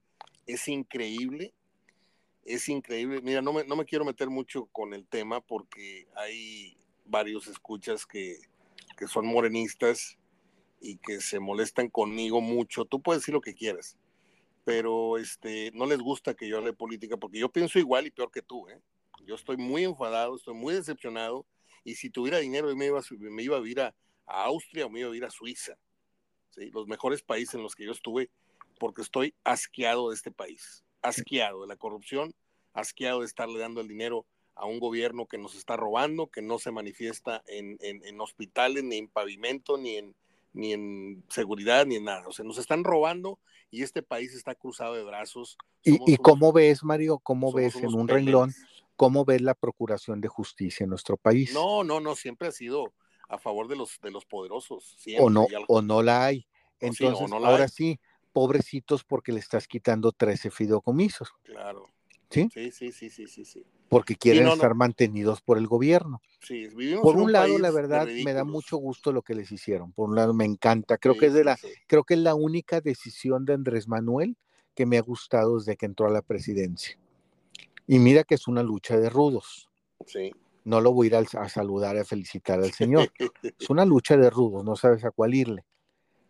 es 0.45 0.67
increíble. 0.67 1.53
Es 2.43 2.67
increíble. 2.67 3.21
Mira, 3.21 3.41
no 3.41 3.53
me, 3.53 3.63
no 3.63 3.75
me 3.75 3.85
quiero 3.85 4.03
meter 4.03 4.29
mucho 4.29 4.65
con 4.67 4.93
el 4.93 5.07
tema 5.07 5.39
porque 5.39 6.07
hay 6.15 6.77
varios 7.05 7.47
escuchas 7.47 8.05
que, 8.05 8.39
que 8.97 9.07
son 9.07 9.25
morenistas 9.25 10.17
y 10.79 10.97
que 10.97 11.21
se 11.21 11.39
molestan 11.39 11.89
conmigo 11.89 12.41
mucho, 12.41 12.85
tú 12.85 13.01
puedes 13.01 13.21
decir 13.21 13.33
lo 13.33 13.41
que 13.41 13.55
quieras, 13.55 13.97
pero 14.63 15.17
este, 15.17 15.71
no 15.73 15.85
les 15.85 15.99
gusta 15.99 16.35
que 16.35 16.47
yo 16.47 16.57
hable 16.57 16.73
política 16.73 17.17
porque 17.17 17.39
yo 17.39 17.49
pienso 17.49 17.79
igual 17.79 18.07
y 18.07 18.11
peor 18.11 18.31
que 18.31 18.41
tú, 18.41 18.67
¿eh? 18.69 18.79
Yo 19.25 19.35
estoy 19.35 19.57
muy 19.57 19.83
enfadado, 19.83 20.35
estoy 20.35 20.53
muy 20.53 20.73
decepcionado 20.73 21.45
y 21.83 21.95
si 21.95 22.09
tuviera 22.09 22.39
dinero 22.39 22.73
me 22.75 22.85
iba, 22.85 23.01
me 23.17 23.43
iba 23.43 23.57
a 23.57 23.67
ir 23.67 23.81
a, 23.81 23.95
Austria 24.25 24.85
o 24.85 24.89
me 24.89 24.99
iba 24.99 25.11
a 25.11 25.15
ir 25.15 25.23
a 25.23 25.29
Suiza, 25.29 25.77
¿sí? 26.49 26.69
los 26.71 26.85
mejores 26.85 27.23
países 27.23 27.55
en 27.55 27.63
los 27.63 27.75
que 27.75 27.85
yo 27.85 27.93
estuve, 27.93 28.29
porque 28.77 29.01
estoy 29.01 29.33
asqueado 29.45 30.09
de 30.09 30.15
este 30.15 30.31
país, 30.31 30.83
asqueado 31.01 31.61
de 31.61 31.67
la 31.67 31.77
corrupción, 31.77 32.33
asqueado 32.73 33.21
de 33.21 33.25
estarle 33.25 33.59
dando 33.59 33.79
el 33.79 33.87
dinero 33.87 34.25
a 34.53 34.65
un 34.65 34.79
gobierno 34.79 35.27
que 35.27 35.37
nos 35.37 35.55
está 35.55 35.77
robando, 35.77 36.27
que 36.27 36.41
no 36.41 36.59
se 36.59 36.71
manifiesta 36.71 37.41
en, 37.47 37.77
en, 37.79 38.03
en 38.03 38.19
hospitales, 38.19 38.83
ni 38.83 38.97
en 38.97 39.07
pavimento, 39.07 39.77
ni 39.77 39.95
en, 39.95 40.15
ni 40.53 40.73
en 40.73 41.23
seguridad, 41.29 41.85
ni 41.85 41.95
en 41.95 42.05
nada. 42.05 42.27
O 42.27 42.31
sea, 42.31 42.45
nos 42.45 42.57
están 42.57 42.83
robando 42.83 43.39
y 43.69 43.83
este 43.83 44.01
país 44.01 44.33
está 44.33 44.55
cruzado 44.55 44.95
de 44.95 45.03
brazos. 45.03 45.57
¿Y, 45.83 46.17
cómo 46.17 46.51
ves, 46.51 46.83
Mario, 46.83 47.19
cómo 47.19 47.51
ves 47.51 47.75
en 47.77 47.93
un 47.93 48.07
renglón, 48.07 48.53
cómo 48.95 49.25
ves 49.25 49.41
la 49.41 49.53
procuración 49.53 50.21
de 50.21 50.27
justicia 50.27 50.83
en 50.83 50.89
nuestro 50.89 51.17
país? 51.17 51.53
No, 51.53 51.83
no, 51.83 51.99
no, 51.99 52.15
siempre 52.15 52.47
ha 52.47 52.51
sido 52.51 52.93
a 53.29 53.37
favor 53.37 53.67
de 53.67 53.75
los, 53.75 53.99
de 54.01 54.11
los 54.11 54.25
poderosos. 54.25 54.97
o, 55.19 55.29
no, 55.29 55.47
o 55.67 55.81
no 55.81 56.01
la 56.01 56.25
hay. 56.25 56.47
Entonces, 56.79 57.31
ahora 57.31 57.67
sí, 57.67 57.99
pobrecitos 58.31 59.03
porque 59.03 59.31
le 59.31 59.39
estás 59.39 59.67
quitando 59.67 60.11
13 60.11 60.51
fideicomisos. 60.51 61.33
Claro. 61.43 61.87
¿Sí? 62.29 62.49
Sí, 62.53 62.71
sí, 62.71 62.91
sí, 62.91 63.09
sí, 63.09 63.45
sí. 63.45 63.65
Porque 63.89 64.15
quieren 64.15 64.47
estar 64.47 64.75
mantenidos 64.75 65.41
por 65.41 65.57
el 65.57 65.67
gobierno. 65.67 66.21
Sí, 66.41 66.67
por 67.01 67.15
un, 67.15 67.31
lado, 67.31 67.57
la 67.57 67.71
verdad, 67.71 68.05
me 68.23 68.33
da 68.33 68.43
mucho 68.43 68.77
gusto 68.77 69.13
lo 69.13 69.21
que 69.21 69.33
les 69.33 69.51
hicieron. 69.51 69.93
Por 69.93 70.09
un 70.09 70.15
lado, 70.15 70.33
me 70.33 70.43
encanta. 70.43 70.97
Creo 70.97 71.17
que 71.17 71.27
es 71.27 71.33
de 71.33 71.45
la, 71.45 71.57
creo 71.87 72.03
que 72.03 72.15
es 72.15 72.19
la 72.19 72.35
única 72.35 72.81
decisión 72.81 73.45
de 73.45 73.53
Andrés 73.53 73.87
Manuel 73.87 74.35
que 74.75 74.85
me 74.85 74.97
ha 74.97 75.01
gustado 75.01 75.57
desde 75.57 75.77
que 75.77 75.85
entró 75.85 76.07
a 76.07 76.11
la 76.11 76.21
presidencia. 76.21 76.97
Y 77.87 77.99
mira 77.99 78.23
que 78.23 78.35
es 78.35 78.47
una 78.47 78.61
lucha 78.61 78.97
de 78.97 79.09
rudos. 79.09 79.69
Sí. 80.05 80.31
No 80.65 80.81
lo 80.81 80.91
voy 80.91 81.07
a 81.07 81.21
ir 81.21 81.27
a, 81.37 81.49
saludar, 81.49 81.97
a 81.97 82.03
felicitar 82.03 82.59
al 82.59 82.73
señor. 82.73 83.09
es 83.59 83.69
una 83.69 83.85
lucha 83.85 84.17
de 84.17 84.29
rudos, 84.29 84.65
no 84.65 84.75
sabes 84.75 85.05
a 85.05 85.11
cuál 85.11 85.33
irle. 85.33 85.65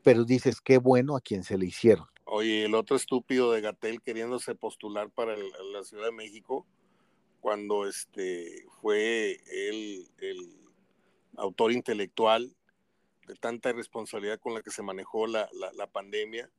Pero 0.03 0.24
dices, 0.24 0.61
qué 0.61 0.78
bueno 0.78 1.18
a 1.18 1.22
quien 1.22 1.44
se 1.44 1.57
le 1.57 1.65
hicieron. 1.65 2.07
Oye, 2.30 2.66
el 2.66 2.76
otro 2.76 2.98
estúpido 2.98 3.52
de 3.54 3.62
Gatel 3.62 4.02
queriéndose 4.02 4.54
postular 4.54 5.10
para 5.10 5.36
la 5.38 5.84
Ciudad 5.84 6.06
de 6.06 6.12
México, 6.12 6.66
cuando 7.40 7.88
este, 7.88 8.66
fue 8.82 9.40
el, 9.49 10.08
el 10.18 10.58
autor 11.38 11.72
intelectual 11.72 12.54
de 13.28 13.36
tanta 13.36 13.70
irresponsabilidad 13.70 14.40
con 14.40 14.54
la 14.54 14.62
que 14.62 14.72
se 14.72 14.84
manejó 14.84 15.26
la, 15.26 15.48
la, 15.74 15.88
pandemia, 15.88 16.49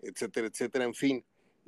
etcétera, 0.00 0.46
etcétera, 0.46 0.84
en 0.84 0.94
fin. 0.94 1.24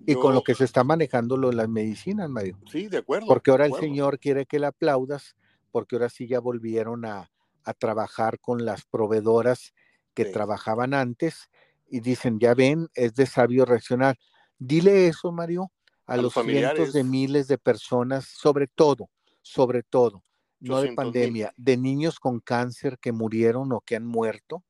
Y 0.06 0.14
con 0.14 0.35
lo 0.35 0.43
que 0.43 0.55
se 0.55 0.64
está 0.64 0.85
manejando 0.85 1.36
lo, 1.36 1.51
las 1.51 1.68
medicinas, 1.68 2.30
Mario. 2.30 2.59
Sí, 2.70 2.86
de 2.86 2.98
acuerdo. 2.98 3.26
Porque 3.26 3.51
ahora 3.51 3.66
el 3.66 3.74
señor 3.74 4.20
quiere 4.20 4.47
que 4.47 4.60
le 4.60 4.66
aplaudas, 4.66 5.36
porque 5.72 5.97
ahora 5.97 6.09
sí 6.09 6.28
ya 6.28 6.39
volvieron 6.39 7.05
a, 7.05 7.32
a 7.64 7.74
trabajar 7.74 8.39
con 8.39 8.64
las 8.64 8.85
proveedoras 8.85 9.74
que 10.14 10.24
trabajaban 10.26 10.94
antes 10.94 11.51
y 11.89 12.01
dicen, 12.01 12.39
ya 12.39 12.55
ven, 12.55 12.89
es 12.94 13.15
de 13.15 13.27
sabio 13.27 13.65
reaccionar. 13.65 14.19
Dile 14.59 15.06
eso, 15.06 15.32
Mario, 15.32 15.70
a, 16.06 16.16
los, 16.16 16.32
cientos 16.35 16.93
de 16.93 17.05
miles 17.05 17.48
de 17.48 17.59
personas, 17.59 18.27
sobre 18.27 18.66
todo, 18.66 19.10
sobre 19.43 19.82
todo, 19.82 20.24
no 20.60 20.81
de 20.81 20.93
pandemia, 20.93 21.52
de 21.56 21.77
niños 21.77 22.19
con 22.19 22.40
cáncer 22.40 22.98
que 22.98 23.12
murieron 23.12 23.73
o 23.73 23.81
que 23.81 23.97
han 23.97 24.06
muerto 24.06 24.65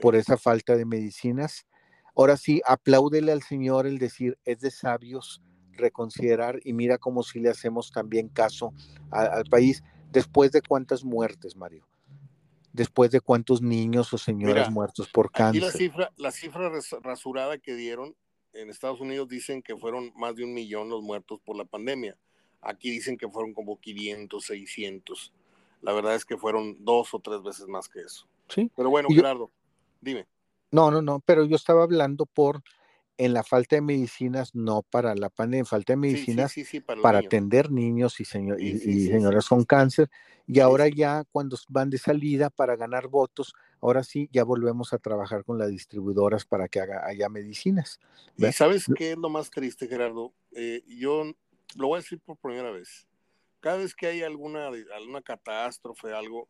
por 0.00 0.16
esa 0.16 0.36
falta 0.36 0.76
de 0.76 0.84
medicinas. 0.84 1.66
Ahora 2.16 2.36
sí, 2.36 2.60
apláudele 2.66 3.32
al 3.32 3.42
Señor 3.42 3.86
el 3.86 3.98
decir, 3.98 4.38
es 4.44 4.60
de 4.60 4.70
sabios 4.70 5.42
reconsiderar 5.72 6.60
y 6.64 6.72
mira 6.72 6.98
cómo 6.98 7.22
si 7.22 7.40
le 7.40 7.48
hacemos 7.48 7.92
también 7.92 8.28
caso 8.28 8.74
al 9.10 9.44
país 9.44 9.82
después 10.10 10.52
de 10.52 10.62
cuántas 10.62 11.04
muertes, 11.04 11.56
Mario 11.56 11.86
después 12.72 13.10
de 13.10 13.20
cuántos 13.20 13.62
niños 13.62 14.12
o 14.12 14.18
señoras 14.18 14.70
muertos 14.70 15.08
por 15.08 15.30
cáncer. 15.30 15.62
la 15.62 15.70
cifra, 15.70 16.12
la 16.16 16.30
cifra 16.30 16.70
rasurada 17.02 17.58
que 17.58 17.74
dieron 17.74 18.14
en 18.52 18.70
Estados 18.70 19.00
Unidos 19.00 19.28
dicen 19.28 19.62
que 19.62 19.76
fueron 19.76 20.12
más 20.16 20.36
de 20.36 20.44
un 20.44 20.54
millón 20.54 20.88
los 20.88 21.02
muertos 21.02 21.40
por 21.44 21.56
la 21.56 21.64
pandemia. 21.64 22.16
Aquí 22.60 22.90
dicen 22.90 23.16
que 23.16 23.28
fueron 23.28 23.54
como 23.54 23.80
500, 23.80 24.44
600. 24.44 25.32
La 25.80 25.92
verdad 25.92 26.14
es 26.14 26.24
que 26.24 26.36
fueron 26.36 26.76
dos 26.84 27.12
o 27.12 27.18
tres 27.18 27.42
veces 27.42 27.66
más 27.66 27.88
que 27.88 28.00
eso. 28.00 28.26
Sí. 28.48 28.70
Pero 28.76 28.90
bueno, 28.90 29.08
Gerardo, 29.10 29.50
dime. 30.00 30.26
No, 30.70 30.90
no, 30.90 31.02
no, 31.02 31.20
pero 31.20 31.44
yo 31.44 31.56
estaba 31.56 31.82
hablando 31.82 32.24
por 32.24 32.62
en 33.24 33.34
la 33.34 33.44
falta 33.44 33.76
de 33.76 33.82
medicinas, 33.82 34.52
no 34.52 34.82
para 34.82 35.14
la 35.14 35.30
pandemia, 35.30 35.64
falta 35.64 35.92
de 35.92 35.96
medicinas 35.96 36.52
para, 37.00 37.20
atender 37.20 37.70
niños 37.70 38.18
y, 38.18 38.24
y, 38.24 39.06
señoras 39.06 39.48
con 39.48 39.64
cáncer. 39.64 40.10
Y 40.44 40.58
ahora 40.58 40.88
ya 40.88 41.22
cuando 41.30 41.56
van 41.68 41.88
de 41.88 41.98
salida 41.98 42.50
para 42.50 42.74
ganar 42.74 43.06
votos, 43.06 43.54
ahora 43.80 44.02
sí 44.02 44.28
ya 44.32 44.42
volvemos 44.42 44.92
a 44.92 44.98
trabajar 44.98 45.44
con 45.44 45.56
las 45.56 45.68
distribuidoras 45.68 46.44
para 46.44 46.66
que 46.66 46.80
haga, 46.80 47.06
haya 47.06 47.28
medicinas. 47.28 48.00
¿Y 48.36 48.50
sabes 48.50 48.86
qué 48.96 49.12
es 49.12 49.18
lo 49.18 49.28
más 49.28 49.50
triste, 49.50 49.86
Gerardo? 49.86 50.34
Eh, 50.50 50.82
yo 50.88 51.22
lo 51.76 51.86
voy 51.86 51.98
a 51.98 52.02
decir 52.02 52.18
por 52.18 52.36
primera 52.38 52.72
vez. 52.72 53.06
Cada 53.60 53.76
vez 53.76 53.94
que 53.94 54.08
hay 54.08 54.22
alguna, 54.22 54.66
alguna 54.96 55.22
catástrofe, 55.22 56.12
algo, 56.12 56.48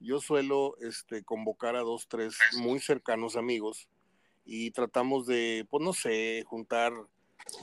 yo 0.00 0.22
suelo 0.22 0.74
este, 0.80 1.22
convocar 1.22 1.76
a 1.76 1.80
dos, 1.80 2.08
tres 2.08 2.38
muy 2.56 2.80
cercanos 2.80 3.36
amigos 3.36 3.90
y 4.44 4.70
tratamos 4.70 5.26
de, 5.26 5.66
pues 5.70 5.82
no 5.82 5.92
sé, 5.92 6.44
juntar 6.46 6.92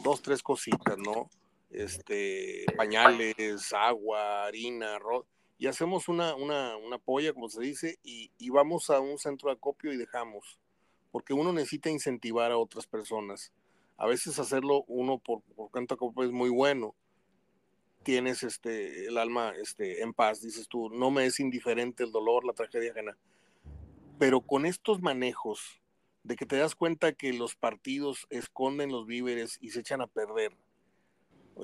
dos, 0.03 0.21
tres 0.21 0.41
cositas, 0.41 0.97
¿no? 0.97 1.29
Este, 1.69 2.65
pañales, 2.75 3.71
agua, 3.73 4.45
harina, 4.45 4.95
arroz, 4.95 5.25
y 5.57 5.67
hacemos 5.67 6.07
una, 6.07 6.35
una, 6.35 6.75
una 6.77 6.97
polla, 6.97 7.33
como 7.33 7.47
se 7.47 7.61
dice, 7.61 7.99
y, 8.03 8.31
y, 8.37 8.49
vamos 8.49 8.89
a 8.89 8.99
un 8.99 9.17
centro 9.19 9.49
de 9.49 9.53
acopio 9.53 9.93
y 9.93 9.97
dejamos, 9.97 10.59
porque 11.11 11.33
uno 11.33 11.53
necesita 11.53 11.89
incentivar 11.89 12.51
a 12.51 12.57
otras 12.57 12.87
personas. 12.87 13.53
A 13.97 14.07
veces 14.07 14.39
hacerlo 14.39 14.83
uno 14.87 15.19
por, 15.19 15.43
por 15.55 15.69
canto 15.69 15.93
acopio 15.93 16.23
es 16.23 16.31
muy 16.31 16.49
bueno. 16.49 16.95
Tienes 18.01 18.41
este, 18.41 19.05
el 19.05 19.19
alma 19.19 19.53
este, 19.61 20.01
en 20.01 20.13
paz, 20.13 20.41
dices 20.41 20.67
tú, 20.67 20.89
no 20.89 21.11
me 21.11 21.27
es 21.27 21.39
indiferente 21.39 22.03
el 22.03 22.11
dolor, 22.11 22.43
la 22.43 22.53
tragedia 22.53 22.91
ajena. 22.91 23.15
Pero 24.17 24.41
con 24.41 24.65
estos 24.65 24.99
manejos 25.01 25.80
de 26.23 26.35
que 26.35 26.45
te 26.45 26.57
das 26.57 26.76
cuenta 26.76 27.14
que 27.14 27.34
los 27.34 27.56
partidos 27.56 28.27
esconden 28.30 28.91
los 28.91 29.06
víveres 29.07 29.57
y 29.61 29.69
se 29.69 29.80
echan 29.80 30.02
a 30.02 30.07
perder, 30.07 30.56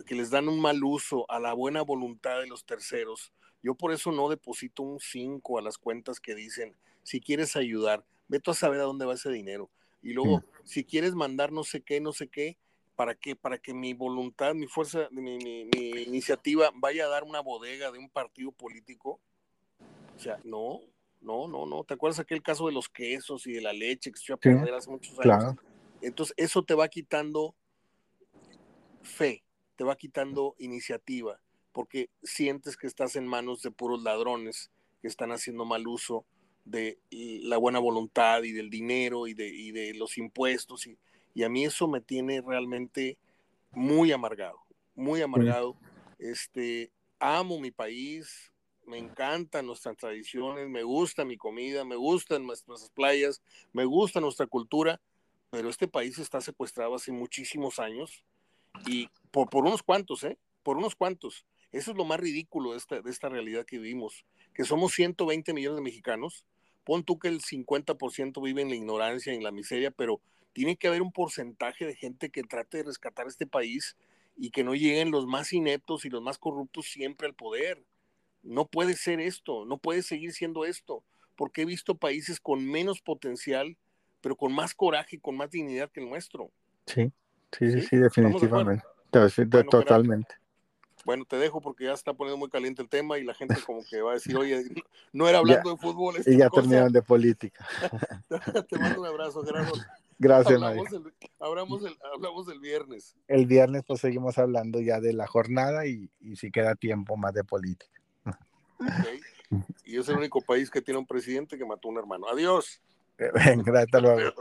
que 0.05 0.15
les 0.15 0.29
dan 0.29 0.49
un 0.49 0.59
mal 0.59 0.83
uso 0.83 1.29
a 1.29 1.39
la 1.39 1.53
buena 1.53 1.81
voluntad 1.81 2.39
de 2.39 2.47
los 2.47 2.65
terceros. 2.65 3.31
Yo 3.63 3.75
por 3.75 3.91
eso 3.91 4.11
no 4.11 4.29
deposito 4.29 4.83
un 4.83 4.99
5 4.99 5.57
a 5.57 5.61
las 5.61 5.77
cuentas 5.77 6.19
que 6.19 6.35
dicen, 6.35 6.75
si 7.03 7.19
quieres 7.19 7.55
ayudar, 7.55 8.05
ve 8.27 8.39
tú 8.39 8.51
a 8.51 8.55
saber 8.55 8.79
a 8.79 8.83
dónde 8.83 9.05
va 9.05 9.13
ese 9.13 9.31
dinero. 9.31 9.69
Y 10.01 10.13
luego, 10.13 10.43
si 10.63 10.83
quieres 10.83 11.15
mandar 11.15 11.51
no 11.51 11.63
sé 11.63 11.81
qué, 11.81 11.99
no 11.99 12.13
sé 12.13 12.27
qué, 12.27 12.57
¿para 12.95 13.15
qué? 13.15 13.35
Para 13.35 13.57
que 13.57 13.73
mi 13.73 13.93
voluntad, 13.93 14.53
mi 14.53 14.67
fuerza, 14.67 15.07
mi, 15.11 15.37
mi, 15.37 15.65
mi 15.65 15.89
iniciativa 16.03 16.71
vaya 16.75 17.05
a 17.05 17.09
dar 17.09 17.23
una 17.23 17.41
bodega 17.41 17.91
de 17.91 17.99
un 17.99 18.09
partido 18.09 18.51
político. 18.51 19.19
O 20.15 20.19
sea, 20.19 20.39
no, 20.43 20.81
no, 21.21 21.47
no, 21.47 21.65
no. 21.65 21.83
¿Te 21.83 21.95
acuerdas 21.95 22.19
aquel 22.19 22.41
caso 22.41 22.67
de 22.67 22.73
los 22.73 22.89
quesos 22.89 23.47
y 23.47 23.53
de 23.53 23.61
la 23.61 23.73
leche 23.73 24.11
que 24.11 24.17
se 24.17 24.23
echó 24.23 24.33
a 24.35 24.37
perder 24.37 24.73
hace 24.73 24.89
muchos 24.89 25.19
años? 25.19 25.55
Entonces, 26.01 26.33
eso 26.37 26.63
te 26.63 26.73
va 26.73 26.87
quitando 26.87 27.55
fe, 29.01 29.43
te 29.75 29.83
va 29.83 29.95
quitando 29.95 30.55
iniciativa, 30.59 31.39
porque 31.71 32.09
sientes 32.23 32.77
que 32.77 32.87
estás 32.87 33.15
en 33.15 33.27
manos 33.27 33.61
de 33.61 33.71
puros 33.71 34.03
ladrones 34.03 34.71
que 35.01 35.07
están 35.07 35.31
haciendo 35.31 35.65
mal 35.65 35.87
uso 35.87 36.25
de 36.65 36.99
la 37.11 37.57
buena 37.57 37.79
voluntad 37.79 38.43
y 38.43 38.51
del 38.51 38.69
dinero 38.69 39.27
y 39.27 39.33
de, 39.33 39.47
y 39.47 39.71
de 39.71 39.93
los 39.93 40.17
impuestos. 40.17 40.85
Y, 40.85 40.97
y, 41.33 41.43
a 41.43 41.49
mí 41.49 41.65
eso 41.65 41.87
me 41.87 42.01
tiene 42.01 42.41
realmente 42.41 43.17
muy 43.71 44.11
amargado, 44.11 44.59
muy 44.95 45.21
amargado. 45.21 45.77
Este, 46.19 46.91
amo 47.19 47.59
mi 47.59 47.71
país, 47.71 48.51
me 48.87 48.97
encantan 48.97 49.67
nuestras 49.67 49.97
tradiciones, 49.97 50.69
me 50.69 50.81
gusta 50.83 51.25
mi 51.25 51.37
comida, 51.37 51.83
me 51.83 51.95
gustan 51.95 52.47
nuestras 52.47 52.89
playas, 52.89 53.41
me 53.73 53.85
gusta 53.85 54.21
nuestra 54.21 54.47
cultura, 54.47 54.99
pero 55.49 55.69
este 55.69 55.87
país 55.87 56.17
está 56.17 56.41
secuestrado 56.41 56.95
hace 56.95 57.11
muchísimos 57.11 57.79
años 57.79 58.23
y 58.85 59.09
por, 59.31 59.49
unos 59.53 59.83
cuantos, 59.83 60.23
¿eh? 60.23 60.37
Por 60.63 60.77
unos 60.77 60.95
cuantos. 60.95 61.45
Eso 61.71 61.91
es 61.91 61.97
lo 61.97 62.05
más 62.05 62.19
ridículo 62.19 62.71
de 62.71 62.77
esta, 62.77 63.01
de 63.01 63.11
esta 63.11 63.27
realidad 63.27 63.65
que 63.65 63.77
vivimos, 63.77 64.25
que 64.53 64.63
somos 64.63 64.93
120 64.93 65.53
millones 65.53 65.77
de 65.77 65.83
mexicanos. 65.83 66.45
Pon 66.85 67.03
tú 67.03 67.19
que 67.19 67.27
el 67.27 67.41
50% 67.41 68.41
vive 68.41 68.61
en 68.61 68.69
la 68.69 68.75
ignorancia, 68.75 69.33
en 69.33 69.43
la 69.43 69.51
miseria, 69.51 69.91
pero 69.91 70.21
tiene 70.53 70.77
que 70.77 70.87
haber 70.87 71.01
un 71.01 71.11
porcentaje 71.11 71.85
de 71.85 71.95
gente 71.95 72.29
que 72.29 72.43
trate 72.43 72.77
de 72.77 72.83
rescatar 72.83 73.27
este 73.27 73.45
país 73.45 73.97
y 74.37 74.51
que 74.51 74.63
no 74.63 74.75
lleguen 74.75 75.11
los 75.11 75.27
más 75.27 75.51
ineptos 75.51 76.05
y 76.05 76.09
los 76.09 76.21
más 76.21 76.37
corruptos 76.37 76.85
siempre 76.85 77.27
al 77.27 77.33
poder 77.33 77.83
no 78.47 78.65
puede 78.65 78.95
ser 78.95 79.19
esto, 79.19 79.65
no 79.65 79.77
puede 79.77 80.01
seguir 80.01 80.31
siendo 80.33 80.65
esto, 80.65 81.03
porque 81.35 81.61
he 81.61 81.65
visto 81.65 81.95
países 81.95 82.39
con 82.39 82.65
menos 82.65 83.01
potencial, 83.01 83.77
pero 84.21 84.35
con 84.35 84.53
más 84.53 84.73
coraje 84.73 85.17
y 85.17 85.19
con 85.19 85.37
más 85.37 85.51
dignidad 85.51 85.91
que 85.91 85.99
el 85.99 86.09
nuestro. 86.09 86.51
Sí, 86.85 87.11
sí, 87.51 87.81
sí, 87.81 87.97
definitivamente. 87.97 88.83
totalmente. 89.69 90.35
bueno, 91.05 91.25
te 91.25 91.37
dejo 91.37 91.61
porque 91.61 91.85
ya 91.85 91.93
está 91.93 92.13
poniendo 92.13 92.37
muy 92.37 92.49
caliente 92.49 92.81
el 92.81 92.89
tema 92.89 93.17
y 93.17 93.23
la 93.23 93.33
gente 93.33 93.55
como 93.65 93.81
que 93.89 94.01
va 94.01 94.11
a 94.11 94.13
decir, 94.15 94.35
oye, 94.37 94.63
no 95.11 95.27
era 95.27 95.39
hablando 95.39 95.71
de 95.71 95.77
fútbol. 95.77 96.15
Y 96.25 96.37
ya 96.37 96.49
terminaron 96.49 96.91
de 96.91 97.01
política. 97.01 97.67
te 98.69 98.79
mando 98.79 99.01
un 99.01 99.07
abrazo, 99.07 99.43
Gerardo. 99.43 99.73
Gracias, 100.19 100.59
hablamos 100.59 100.91
el, 100.93 101.13
hablamos, 101.39 101.83
el, 101.83 101.95
hablamos 102.11 102.47
el 102.47 102.59
viernes. 102.59 103.15
El 103.27 103.45
viernes 103.45 103.83
pues 103.85 104.01
seguimos 104.01 104.39
hablando 104.39 104.81
ya 104.81 104.99
de 104.99 105.13
la 105.13 105.27
jornada 105.27 105.85
y, 105.85 106.09
y 106.19 106.37
si 106.37 106.49
queda 106.49 106.73
tiempo 106.73 107.17
más 107.17 107.35
de 107.35 107.43
política. 107.43 108.01
Y 109.85 109.97
es 109.97 110.09
el 110.09 110.17
único 110.17 110.41
país 110.41 110.69
que 110.69 110.81
tiene 110.81 110.99
un 110.99 111.07
presidente 111.07 111.57
que 111.57 111.65
mató 111.65 111.87
a 111.87 111.91
un 111.91 111.97
hermano. 111.97 112.27
Adiós. 112.27 112.81
Venga, 113.17 113.79
hasta 113.81 113.99
luego. 113.99 114.33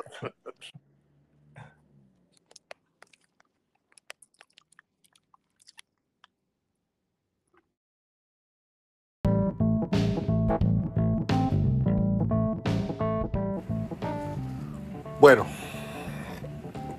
Bueno, 15.18 15.46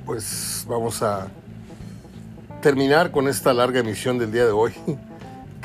pues 0.06 0.66
vamos 0.68 1.02
a 1.04 1.30
terminar 2.62 3.12
con 3.12 3.28
esta 3.28 3.54
larga 3.54 3.80
emisión 3.80 4.18
del 4.18 4.32
día 4.32 4.46
de 4.46 4.52
hoy 4.52 4.74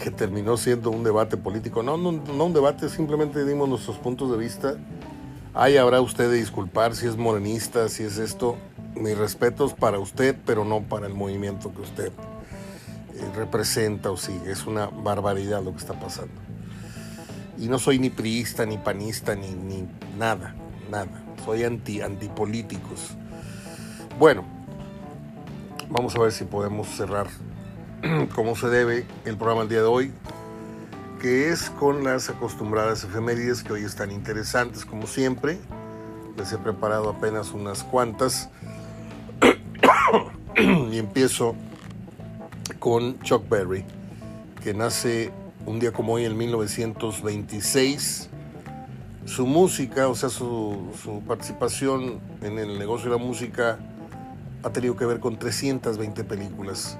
que 0.02 0.10
terminó 0.10 0.56
siendo 0.56 0.90
un 0.90 1.04
debate 1.04 1.36
político. 1.36 1.82
No, 1.82 1.96
no, 1.96 2.12
no 2.12 2.44
un 2.44 2.52
debate, 2.52 2.88
simplemente 2.88 3.44
dimos 3.44 3.68
nuestros 3.68 3.98
puntos 3.98 4.30
de 4.32 4.36
vista. 4.36 4.74
Ahí 5.54 5.76
habrá 5.76 6.00
usted 6.00 6.28
de 6.28 6.38
disculpar 6.38 6.96
si 6.96 7.06
es 7.06 7.16
morenista, 7.16 7.88
si 7.88 8.02
es 8.02 8.18
esto. 8.18 8.56
Mis 8.96 9.16
respetos 9.16 9.74
para 9.74 9.98
usted, 9.98 10.36
pero 10.44 10.64
no 10.64 10.82
para 10.82 11.06
el 11.06 11.14
movimiento 11.14 11.72
que 11.72 11.82
usted 11.82 12.08
eh, 12.08 13.30
representa 13.36 14.10
o 14.10 14.16
sigue. 14.16 14.50
Es 14.50 14.66
una 14.66 14.86
barbaridad 14.86 15.62
lo 15.62 15.70
que 15.70 15.78
está 15.78 15.94
pasando. 15.94 16.34
Y 17.58 17.68
no 17.68 17.78
soy 17.78 17.98
ni 17.98 18.10
priista, 18.10 18.66
ni 18.66 18.78
panista, 18.78 19.36
ni, 19.36 19.50
ni 19.50 19.86
nada, 20.18 20.54
nada. 20.90 21.22
Soy 21.44 21.62
anti, 21.64 22.00
antipolíticos. 22.00 23.10
Bueno, 24.18 24.44
vamos 25.88 26.16
a 26.16 26.18
ver 26.18 26.32
si 26.32 26.44
podemos 26.44 26.88
cerrar 26.88 27.28
como 28.34 28.56
se 28.56 28.68
debe 28.68 29.06
el 29.24 29.36
programa 29.36 29.62
el 29.62 29.68
día 29.68 29.80
de 29.80 29.86
hoy, 29.86 30.12
que 31.20 31.50
es 31.50 31.70
con 31.70 32.04
las 32.04 32.28
acostumbradas 32.30 33.04
efemérides 33.04 33.62
que 33.62 33.72
hoy 33.72 33.84
están 33.84 34.10
interesantes 34.10 34.84
como 34.84 35.06
siempre. 35.06 35.58
Les 36.36 36.52
he 36.52 36.58
preparado 36.58 37.10
apenas 37.10 37.52
unas 37.52 37.84
cuantas 37.84 38.50
y 40.56 40.98
empiezo 40.98 41.54
con 42.78 43.20
Chuck 43.20 43.48
Berry, 43.48 43.84
que 44.62 44.74
nace 44.74 45.30
un 45.66 45.78
día 45.78 45.92
como 45.92 46.14
hoy 46.14 46.24
en 46.24 46.36
1926 46.36 48.28
Su 49.26 49.46
música, 49.46 50.08
o 50.08 50.16
sea, 50.16 50.28
su, 50.28 50.90
su 51.00 51.20
participación 51.20 52.20
en 52.40 52.58
el 52.58 52.78
negocio 52.78 53.10
de 53.10 53.16
la 53.16 53.22
música 53.22 53.78
ha 54.64 54.70
tenido 54.70 54.96
que 54.96 55.06
ver 55.06 55.20
con 55.20 55.38
320 55.38 56.24
películas. 56.24 56.98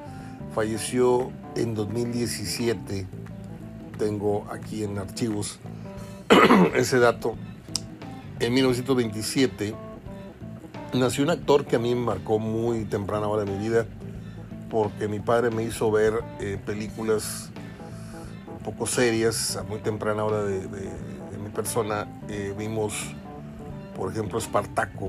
Falleció 0.55 1.33
en 1.57 1.75
2017, 1.75 3.07
tengo 3.99 4.47
aquí 4.53 4.85
en 4.85 4.99
archivos 4.99 5.59
ese 6.75 6.99
dato. 6.99 7.37
En 8.39 8.53
1927 8.53 9.75
nació 10.93 11.25
un 11.25 11.31
actor 11.31 11.65
que 11.65 11.77
a 11.77 11.79
mí 11.79 11.95
me 11.95 12.03
marcó 12.03 12.39
muy 12.39 12.85
temprana 12.85 13.29
hora 13.29 13.47
de 13.47 13.51
mi 13.51 13.67
vida, 13.67 13.87
porque 14.71 15.09
mi 15.09 15.21
padre 15.21 15.51
me 15.51 15.63
hizo 15.63 15.91
ver 15.91 16.23
eh, 16.39 16.59
películas 16.67 17.51
un 18.55 18.63
poco 18.63 18.87
serias 18.87 19.57
a 19.57 19.63
muy 19.63 19.79
temprana 19.79 20.23
hora 20.23 20.43
de, 20.43 20.69
mi 21.43 21.49
persona. 21.49 22.07
Eh, 22.29 22.55
vimos, 22.59 22.93
por 23.97 24.13
ejemplo, 24.13 24.39
Espartaco 24.39 25.09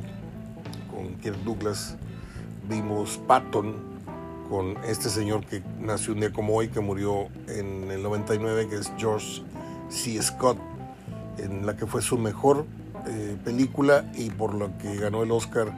con 0.90 1.16
Kirk 1.16 1.44
Douglas, 1.44 1.98
vimos 2.70 3.20
Patton 3.28 3.93
con 4.50 4.78
este 4.86 5.10
señor 5.10 5.46
que 5.46 5.64
nació 5.80 6.14
un 6.14 6.20
día 6.20 6.32
como 6.32 6.56
hoy, 6.56 6.70
que 6.70 6.80
murió 6.80 7.28
en 7.48 7.90
el 7.92 8.04
99, 8.04 8.68
que 8.70 8.76
es 8.76 8.92
George 8.98 9.44
C. 9.90 10.22
Scott, 10.22 10.58
en 11.38 11.66
la 11.66 11.76
que 11.76 11.86
fue 11.86 12.02
su 12.02 12.18
mejor 12.18 12.66
eh, 13.08 13.38
película 13.44 14.06
y 14.16 14.30
por 14.30 14.54
lo 14.54 14.78
que 14.78 14.96
ganó 14.96 15.24
el 15.24 15.32
Oscar 15.32 15.74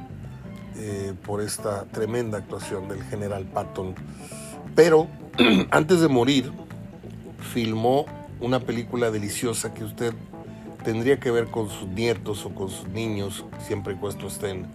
eh, 0.77 1.13
por 1.25 1.41
esta 1.41 1.85
tremenda 1.85 2.37
actuación 2.37 2.87
del 2.87 3.01
general 3.03 3.45
Patton. 3.45 3.95
Pero 4.75 5.07
antes 5.71 6.01
de 6.01 6.07
morir, 6.07 6.51
filmó 7.53 8.05
una 8.41 8.59
película 8.59 9.11
deliciosa 9.11 9.73
que 9.73 9.83
usted 9.83 10.13
tendría 10.83 11.19
que 11.19 11.31
ver 11.31 11.47
con 11.47 11.69
sus 11.69 11.87
nietos 11.87 12.45
o 12.45 12.53
con 12.53 12.69
sus 12.69 12.87
niños, 12.89 13.45
siempre 13.65 13.93
y 13.93 13.97
cuando 13.97 14.27
estén, 14.27 14.67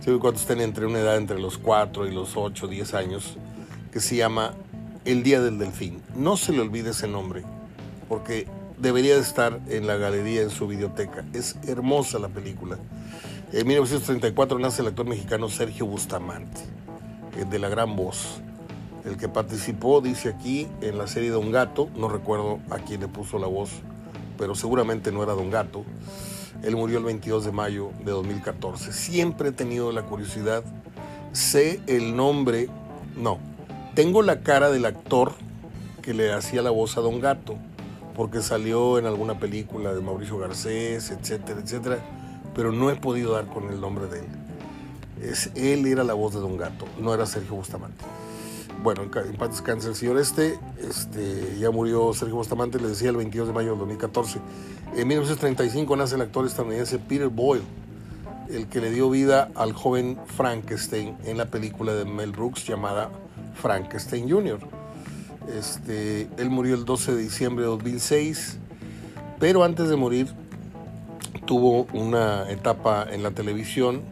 siempre 0.00 0.20
cuando 0.20 0.40
estén 0.40 0.60
entre 0.60 0.86
una 0.86 1.00
edad 1.00 1.16
entre 1.16 1.38
los 1.40 1.58
4 1.58 2.06
y 2.06 2.12
los 2.12 2.36
8, 2.36 2.68
10 2.68 2.94
años, 2.94 3.36
que 3.92 4.00
se 4.00 4.16
llama 4.16 4.54
El 5.04 5.22
Día 5.22 5.40
del 5.40 5.58
Delfín. 5.58 6.02
No 6.14 6.36
se 6.36 6.52
le 6.52 6.60
olvide 6.60 6.90
ese 6.90 7.08
nombre, 7.08 7.42
porque 8.08 8.46
debería 8.78 9.14
de 9.14 9.20
estar 9.20 9.60
en 9.68 9.86
la 9.86 9.96
galería, 9.96 10.42
en 10.42 10.50
su 10.50 10.66
biblioteca. 10.66 11.24
Es 11.32 11.56
hermosa 11.66 12.18
la 12.18 12.28
película. 12.28 12.78
En 13.52 13.66
1934 13.66 14.58
nace 14.58 14.82
el 14.82 14.88
actor 14.88 15.06
mexicano 15.06 15.48
Sergio 15.48 15.86
Bustamante, 15.86 16.60
de 17.50 17.58
La 17.58 17.68
Gran 17.68 17.96
Voz, 17.96 18.40
el 19.04 19.16
que 19.16 19.28
participó, 19.28 20.00
dice 20.00 20.28
aquí, 20.28 20.66
en 20.80 20.98
la 20.98 21.06
serie 21.06 21.30
Don 21.30 21.50
Gato, 21.50 21.88
no 21.96 22.08
recuerdo 22.08 22.58
a 22.70 22.78
quién 22.78 23.00
le 23.00 23.08
puso 23.08 23.38
la 23.38 23.46
voz, 23.46 23.70
pero 24.36 24.54
seguramente 24.54 25.12
no 25.12 25.22
era 25.22 25.32
Don 25.32 25.50
Gato. 25.50 25.84
Él 26.62 26.76
murió 26.76 26.98
el 26.98 27.04
22 27.04 27.44
de 27.44 27.52
mayo 27.52 27.90
de 28.04 28.10
2014. 28.10 28.92
Siempre 28.92 29.50
he 29.50 29.52
tenido 29.52 29.92
la 29.92 30.02
curiosidad, 30.02 30.64
sé 31.32 31.80
el 31.86 32.16
nombre, 32.16 32.68
no, 33.16 33.38
tengo 33.94 34.22
la 34.22 34.40
cara 34.40 34.70
del 34.70 34.86
actor 34.86 35.32
que 36.02 36.14
le 36.14 36.32
hacía 36.32 36.62
la 36.62 36.70
voz 36.70 36.96
a 36.96 37.00
Don 37.00 37.20
Gato, 37.20 37.56
porque 38.14 38.42
salió 38.42 38.98
en 38.98 39.06
alguna 39.06 39.38
película 39.38 39.94
de 39.94 40.00
Mauricio 40.00 40.38
Garcés, 40.38 41.10
etcétera, 41.10 41.60
etcétera 41.60 41.98
pero 42.58 42.72
no 42.72 42.90
he 42.90 42.96
podido 42.96 43.34
dar 43.34 43.46
con 43.46 43.70
el 43.70 43.80
nombre 43.80 44.08
de 44.08 44.18
él. 44.18 44.26
Es, 45.22 45.52
él 45.54 45.86
era 45.86 46.02
la 46.02 46.14
voz 46.14 46.34
de 46.34 46.40
Don 46.40 46.56
Gato, 46.56 46.86
no 46.98 47.14
era 47.14 47.24
Sergio 47.24 47.54
Bustamante. 47.54 48.04
Bueno, 48.82 49.02
en, 49.02 49.10
en 49.26 49.36
paz 49.36 49.62
el 49.66 49.94
señor 49.96 50.18
este, 50.18 50.58
este, 50.80 51.58
ya 51.58 51.70
murió 51.72 52.12
Sergio 52.14 52.36
Bustamante, 52.36 52.78
le 52.78 52.88
decía 52.88 53.10
el 53.10 53.16
22 53.16 53.48
de 53.48 53.54
mayo 53.54 53.72
de 53.72 53.78
2014. 53.78 54.38
En 54.94 55.08
1935 55.08 55.96
nace 55.96 56.14
el 56.14 56.22
actor 56.22 56.46
estadounidense 56.46 57.00
Peter 57.00 57.28
Boyle, 57.28 57.64
el 58.48 58.68
que 58.68 58.80
le 58.80 58.90
dio 58.90 59.10
vida 59.10 59.50
al 59.56 59.72
joven 59.72 60.16
Frankenstein 60.26 61.16
en 61.24 61.38
la 61.38 61.46
película 61.46 61.92
de 61.94 62.04
Mel 62.04 62.30
Brooks 62.30 62.66
llamada 62.68 63.10
Frankenstein 63.54 64.30
Jr. 64.30 64.60
Este, 65.56 66.28
él 66.36 66.48
murió 66.48 66.76
el 66.76 66.84
12 66.84 67.16
de 67.16 67.22
diciembre 67.22 67.64
de 67.64 67.70
2006, 67.70 68.58
pero 69.40 69.64
antes 69.64 69.88
de 69.88 69.96
morir 69.96 70.28
tuvo 71.46 71.88
una 71.92 72.48
etapa 72.48 73.06
en 73.10 73.24
la 73.24 73.32
televisión 73.32 74.02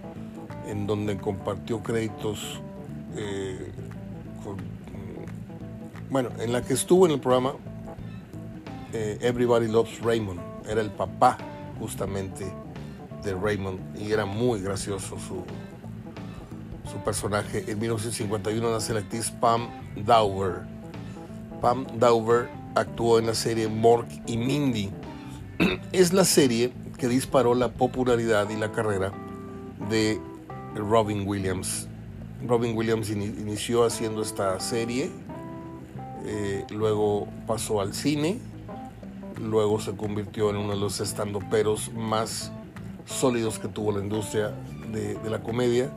en 0.66 0.88
donde 0.88 1.18
compartió 1.18 1.84
créditos 1.84 2.60
eh, 3.16 3.72
bueno, 6.10 6.30
en 6.38 6.52
la 6.52 6.62
que 6.62 6.74
estuvo 6.74 7.06
en 7.06 7.12
el 7.12 7.20
programa 7.20 7.54
eh, 8.92 9.18
Everybody 9.20 9.68
Loves 9.68 10.00
Raymond, 10.00 10.40
era 10.68 10.80
el 10.80 10.90
papá 10.90 11.36
justamente 11.78 12.46
de 13.22 13.34
Raymond 13.34 13.78
y 14.00 14.12
era 14.12 14.24
muy 14.24 14.60
gracioso 14.60 15.18
su, 15.18 15.42
su 16.90 16.98
personaje. 17.04 17.64
En 17.66 17.78
1951 17.78 18.70
nace 18.70 18.94
la 18.94 19.00
actriz 19.00 19.30
Pam 19.30 19.68
Dower. 19.96 20.62
Pam 21.60 21.86
Dower 21.98 22.48
actuó 22.74 23.18
en 23.18 23.26
la 23.26 23.34
serie 23.34 23.68
Mork 23.68 24.08
y 24.26 24.36
Mindy. 24.36 24.90
es 25.92 26.12
la 26.12 26.24
serie 26.24 26.72
que 26.98 27.08
disparó 27.08 27.54
la 27.54 27.72
popularidad 27.72 28.48
y 28.50 28.56
la 28.56 28.72
carrera 28.72 29.12
de 29.90 30.20
Robin 30.74 31.26
Williams. 31.26 31.88
Robin 32.44 32.76
Williams 32.76 33.10
inició 33.10 33.84
haciendo 33.84 34.22
esta 34.22 34.58
serie, 34.60 35.10
eh, 36.24 36.64
luego 36.70 37.28
pasó 37.46 37.80
al 37.80 37.94
cine, 37.94 38.38
luego 39.40 39.80
se 39.80 39.96
convirtió 39.96 40.50
en 40.50 40.56
uno 40.56 40.70
de 40.74 40.80
los 40.80 41.00
estandoperos 41.00 41.92
más 41.92 42.52
sólidos 43.06 43.58
que 43.58 43.68
tuvo 43.68 43.92
la 43.92 44.00
industria 44.00 44.54
de, 44.92 45.14
de 45.14 45.30
la 45.30 45.42
comedia 45.42 45.90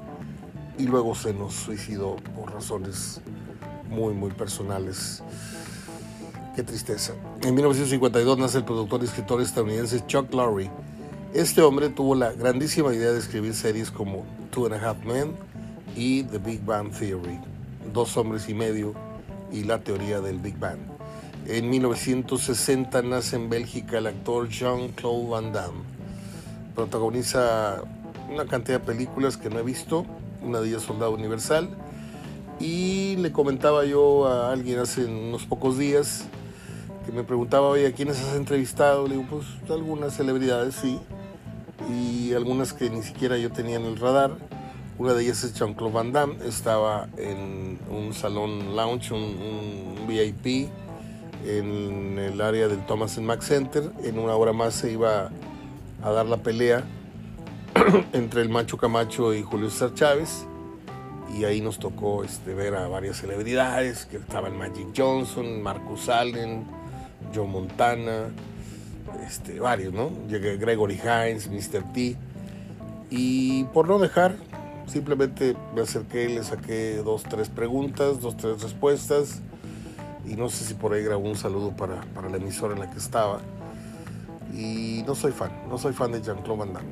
y 0.77 0.83
luego 0.83 1.13
se 1.15 1.33
nos 1.33 1.53
suicidó 1.53 2.15
por 2.35 2.53
razones 2.53 3.21
muy, 3.89 4.13
muy 4.13 4.31
personales. 4.31 5.21
Qué 6.55 6.63
tristeza. 6.63 7.13
En 7.41 7.53
1952 7.55 8.37
nace 8.37 8.57
el 8.59 8.65
productor 8.65 9.01
y 9.01 9.05
escritor 9.05 9.41
estadounidense 9.41 10.05
Chuck 10.07 10.33
Lorre. 10.33 10.69
Este 11.33 11.61
hombre 11.61 11.89
tuvo 11.89 12.15
la 12.15 12.31
grandísima 12.31 12.93
idea 12.93 13.11
de 13.11 13.19
escribir 13.19 13.53
series 13.53 13.91
como 13.91 14.25
Two 14.51 14.65
and 14.65 14.75
a 14.75 14.89
Half 14.89 15.05
Men 15.05 15.48
y 15.95 16.23
The 16.23 16.37
Big 16.37 16.63
Bang 16.65 16.91
Theory, 16.91 17.39
Dos 17.93 18.15
hombres 18.17 18.49
y 18.49 18.53
medio 18.53 18.93
y 19.51 19.63
la 19.63 19.79
teoría 19.79 20.21
del 20.21 20.39
Big 20.39 20.57
Bang. 20.57 20.79
En 21.47 21.69
1960 21.69 23.01
nace 23.01 23.35
en 23.35 23.49
Bélgica 23.49 23.97
el 23.97 24.07
actor 24.07 24.49
Jean-Claude 24.49 25.29
Van 25.29 25.53
Damme. 25.53 25.83
Protagoniza 26.75 27.81
una 28.31 28.45
cantidad 28.45 28.79
de 28.79 28.85
películas 28.85 29.37
que 29.37 29.49
no 29.49 29.59
he 29.59 29.63
visto, 29.63 30.05
una 30.43 30.59
de 30.59 30.69
ellas 30.69 30.83
Soldado 30.83 31.11
Universal. 31.11 31.69
Y 32.59 33.15
le 33.17 33.31
comentaba 33.31 33.85
yo 33.85 34.27
a 34.27 34.51
alguien 34.51 34.79
hace 34.79 35.05
unos 35.05 35.45
pocos 35.45 35.77
días 35.77 36.27
me 37.11 37.23
preguntaba, 37.23 37.67
oye, 37.67 37.87
¿a 37.87 37.91
quiénes 37.91 38.19
has 38.19 38.35
entrevistado? 38.35 39.07
Le 39.07 39.15
digo, 39.15 39.27
pues 39.29 39.45
algunas 39.69 40.15
celebridades, 40.15 40.75
sí, 40.75 40.99
y 41.89 42.33
algunas 42.33 42.73
que 42.73 42.89
ni 42.89 43.01
siquiera 43.01 43.37
yo 43.37 43.51
tenía 43.51 43.77
en 43.77 43.85
el 43.85 43.97
radar. 43.97 44.31
Una 44.99 45.13
de 45.13 45.23
ellas 45.23 45.45
es 45.45 45.53
Jean-Claude 45.53 45.93
Van 45.93 46.11
Damme, 46.11 46.35
estaba 46.45 47.07
en 47.15 47.79
un 47.89 48.13
salón 48.13 48.75
lounge, 48.75 49.13
un, 49.13 50.05
VIP, 50.05 50.67
en 51.45 52.19
el 52.19 52.41
área 52.41 52.67
del 52.67 52.85
Thomas 52.85 53.17
Mack 53.17 53.41
Center. 53.41 53.93
En 54.03 54.19
una 54.19 54.35
hora 54.35 54.51
más 54.51 54.73
se 54.73 54.91
iba 54.91 55.31
a 56.03 56.11
dar 56.11 56.25
la 56.25 56.35
pelea 56.35 56.83
entre 58.11 58.41
el 58.41 58.49
Macho 58.49 58.75
Camacho 58.75 59.33
y 59.33 59.41
Julio 59.41 59.69
César 59.69 59.93
Chávez. 59.93 60.45
Y 61.33 61.45
ahí 61.45 61.61
nos 61.61 61.79
tocó 61.79 62.25
este, 62.25 62.53
ver 62.53 62.75
a 62.75 62.89
varias 62.89 63.21
celebridades, 63.21 64.05
que 64.05 64.17
estaban 64.17 64.57
Magic 64.57 64.87
Johnson, 64.93 65.61
Marcus 65.61 66.09
Allen, 66.09 66.65
Joe 67.33 67.47
Montana, 67.47 68.31
este, 69.25 69.61
varios, 69.61 69.93
¿no? 69.93 70.11
Gregory 70.27 70.99
Hines, 71.01 71.47
Mr. 71.49 71.93
T. 71.93 72.17
Y 73.09 73.63
por 73.65 73.87
no 73.87 73.97
dejar, 73.97 74.35
simplemente 74.89 75.55
me 75.73 75.81
acerqué 75.81 76.29
y 76.29 76.35
le 76.35 76.43
saqué 76.43 76.97
dos, 76.97 77.23
tres 77.23 77.49
preguntas, 77.49 78.21
dos, 78.21 78.37
tres 78.37 78.61
respuestas. 78.61 79.41
Y 80.27 80.35
no 80.35 80.49
sé 80.49 80.65
si 80.65 80.73
por 80.73 80.93
ahí 80.93 81.03
grabó 81.03 81.27
un 81.27 81.35
saludo 81.35 81.71
para, 81.75 82.01
para 82.13 82.29
la 82.29 82.37
emisora 82.37 82.73
en 82.73 82.79
la 82.79 82.89
que 82.89 82.97
estaba. 82.97 83.39
Y 84.53 85.03
no 85.07 85.15
soy 85.15 85.31
fan, 85.31 85.51
no 85.69 85.77
soy 85.77 85.93
fan 85.93 86.11
de 86.11 86.21
Jean-Claude 86.21 86.59
Van 86.59 86.73
Damme. 86.73 86.89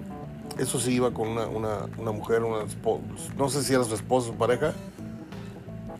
Eso 0.57 0.79
sí 0.79 0.93
iba 0.93 1.13
con 1.13 1.27
una, 1.27 1.47
una, 1.47 1.85
una 1.97 2.11
mujer, 2.11 2.41
no 2.41 3.49
sé 3.49 3.63
si 3.63 3.73
era 3.73 3.83
su 3.83 3.93
esposo 3.93 4.31
o 4.31 4.33
pareja, 4.33 4.73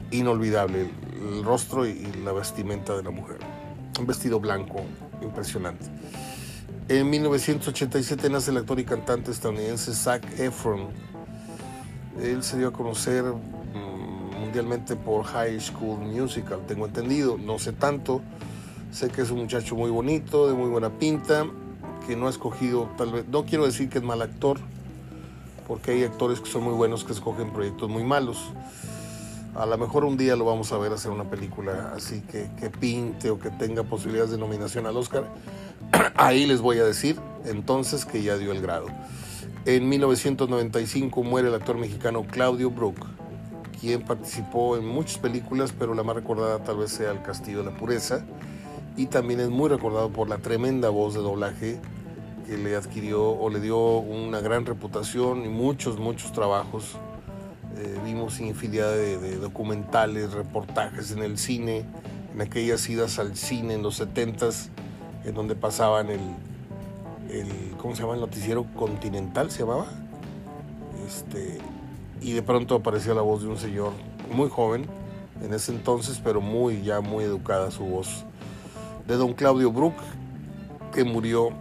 inolvidable 0.09 0.89
el, 1.21 1.43
rostro 1.43 1.85
y 1.85 2.07
la 2.23 2.31
vestimenta 2.31 2.95
de 2.95 3.03
la 3.03 3.11
mujer 3.11 3.37
un 3.99 4.05
vestido 4.05 4.39
blanco 4.39 4.81
impresionante. 5.21 5.85
En 6.89 7.09
1987 7.09 8.29
nace 8.29 8.51
el 8.51 8.57
actor 8.57 8.79
y 8.79 8.85
cantante 8.85 9.31
estadounidense 9.31 9.93
Zac 9.93 10.23
Efron. 10.39 10.87
Él 12.21 12.43
se 12.43 12.57
dio 12.57 12.69
a 12.69 12.73
conocer 12.73 13.23
mm, 13.23 14.39
mundialmente 14.39 14.95
por 14.95 15.23
High 15.23 15.59
School 15.59 15.99
Musical, 15.99 16.61
tengo 16.67 16.85
entendido, 16.85 17.37
no 17.37 17.59
sé 17.59 17.73
tanto. 17.73 18.21
Sé 18.91 19.09
que 19.09 19.21
es 19.21 19.31
un 19.31 19.39
muchacho 19.39 19.75
muy 19.75 19.91
bonito, 19.91 20.47
de 20.47 20.53
muy 20.53 20.69
buena 20.69 20.89
pinta, 20.89 21.45
que 22.07 22.15
no 22.15 22.27
ha 22.27 22.29
escogido, 22.29 22.89
tal 22.97 23.11
vez, 23.11 23.27
no 23.27 23.45
quiero 23.45 23.65
decir 23.65 23.89
que 23.89 23.97
es 23.97 24.03
mal 24.03 24.21
actor, 24.21 24.57
porque 25.67 25.91
hay 25.91 26.03
actores 26.03 26.39
que 26.39 26.49
son 26.49 26.63
muy 26.63 26.73
buenos 26.73 27.03
que 27.03 27.11
escogen 27.11 27.51
proyectos 27.51 27.89
muy 27.89 28.03
malos. 28.03 28.51
A 29.55 29.65
lo 29.65 29.77
mejor 29.77 30.05
un 30.05 30.17
día 30.17 30.35
lo 30.35 30.45
vamos 30.45 30.71
a 30.71 30.77
ver 30.77 30.93
hacer 30.93 31.11
una 31.11 31.25
película 31.25 31.91
así 31.95 32.21
que, 32.21 32.49
que 32.59 32.69
pinte 32.69 33.29
o 33.29 33.39
que 33.39 33.49
tenga 33.49 33.83
posibilidades 33.83 34.31
de 34.31 34.37
nominación 34.37 34.85
al 34.85 34.95
Oscar. 34.95 35.25
Ahí 36.15 36.45
les 36.45 36.61
voy 36.61 36.79
a 36.79 36.85
decir 36.85 37.19
entonces 37.43 38.05
que 38.05 38.21
ya 38.21 38.37
dio 38.37 38.51
el 38.51 38.61
grado. 38.61 38.87
En 39.67 39.89
1995 39.89 41.23
muere 41.23 41.49
el 41.49 41.53
actor 41.53 41.77
mexicano 41.77 42.25
Claudio 42.25 42.71
Brook, 42.71 43.05
quien 43.81 44.01
participó 44.01 44.77
en 44.77 44.87
muchas 44.87 45.17
películas, 45.17 45.73
pero 45.77 45.93
la 45.93 46.03
más 46.03 46.15
recordada 46.15 46.63
tal 46.63 46.77
vez 46.77 46.91
sea 46.91 47.11
El 47.11 47.21
Castillo 47.21 47.57
de 47.57 47.71
la 47.71 47.77
Pureza, 47.77 48.25
y 48.95 49.07
también 49.07 49.41
es 49.41 49.49
muy 49.49 49.67
recordado 49.67 50.09
por 50.09 50.29
la 50.29 50.37
tremenda 50.37 50.87
voz 50.87 51.15
de 51.15 51.19
doblaje 51.19 51.81
que 52.45 52.57
le 52.57 52.77
adquirió 52.77 53.29
o 53.29 53.49
le 53.49 53.59
dio 53.59 53.77
una 53.97 54.39
gran 54.39 54.65
reputación 54.65 55.43
y 55.43 55.49
muchos, 55.49 55.99
muchos 55.99 56.31
trabajos. 56.31 56.95
Eh, 57.75 57.99
vimos 58.05 58.39
infinidad 58.39 58.93
de, 58.93 59.35
documentales, 59.35 60.31
reportajes 60.31 61.11
en 61.11 61.23
el 61.23 61.37
cine, 61.37 61.83
en 62.33 62.39
aquellas 62.39 62.87
idas 62.87 63.19
al 63.19 63.35
cine 63.35 63.73
en 63.73 63.81
los 63.83 63.99
70s, 63.99 64.69
en 65.25 65.33
donde 65.33 65.55
pasaban 65.55 66.09
el, 66.09 66.21
el 67.31 67.75
¿cómo 67.77 67.95
se 67.95 68.01
llama? 68.01 68.15
El 68.15 68.21
noticiero 68.21 68.65
continental, 68.75 69.51
se 69.51 69.59
llamaba. 69.59 69.87
Este, 71.07 71.59
y 72.21 72.33
de 72.33 72.41
pronto 72.41 72.75
apareció 72.75 73.13
la 73.13 73.21
voz 73.21 73.43
de 73.43 73.47
un 73.49 73.57
señor 73.57 73.93
muy 74.31 74.49
joven 74.49 74.85
en 75.41 75.53
ese 75.53 75.71
entonces, 75.71 76.19
pero 76.23 76.41
muy, 76.41 76.81
ya 76.81 77.01
muy 77.01 77.23
educada 77.23 77.71
su 77.71 77.83
voz, 77.83 78.25
de 79.07 79.15
don 79.15 79.33
Claudio 79.33 79.71
Brook, 79.71 79.95
que 80.93 81.03
murió 81.03 81.51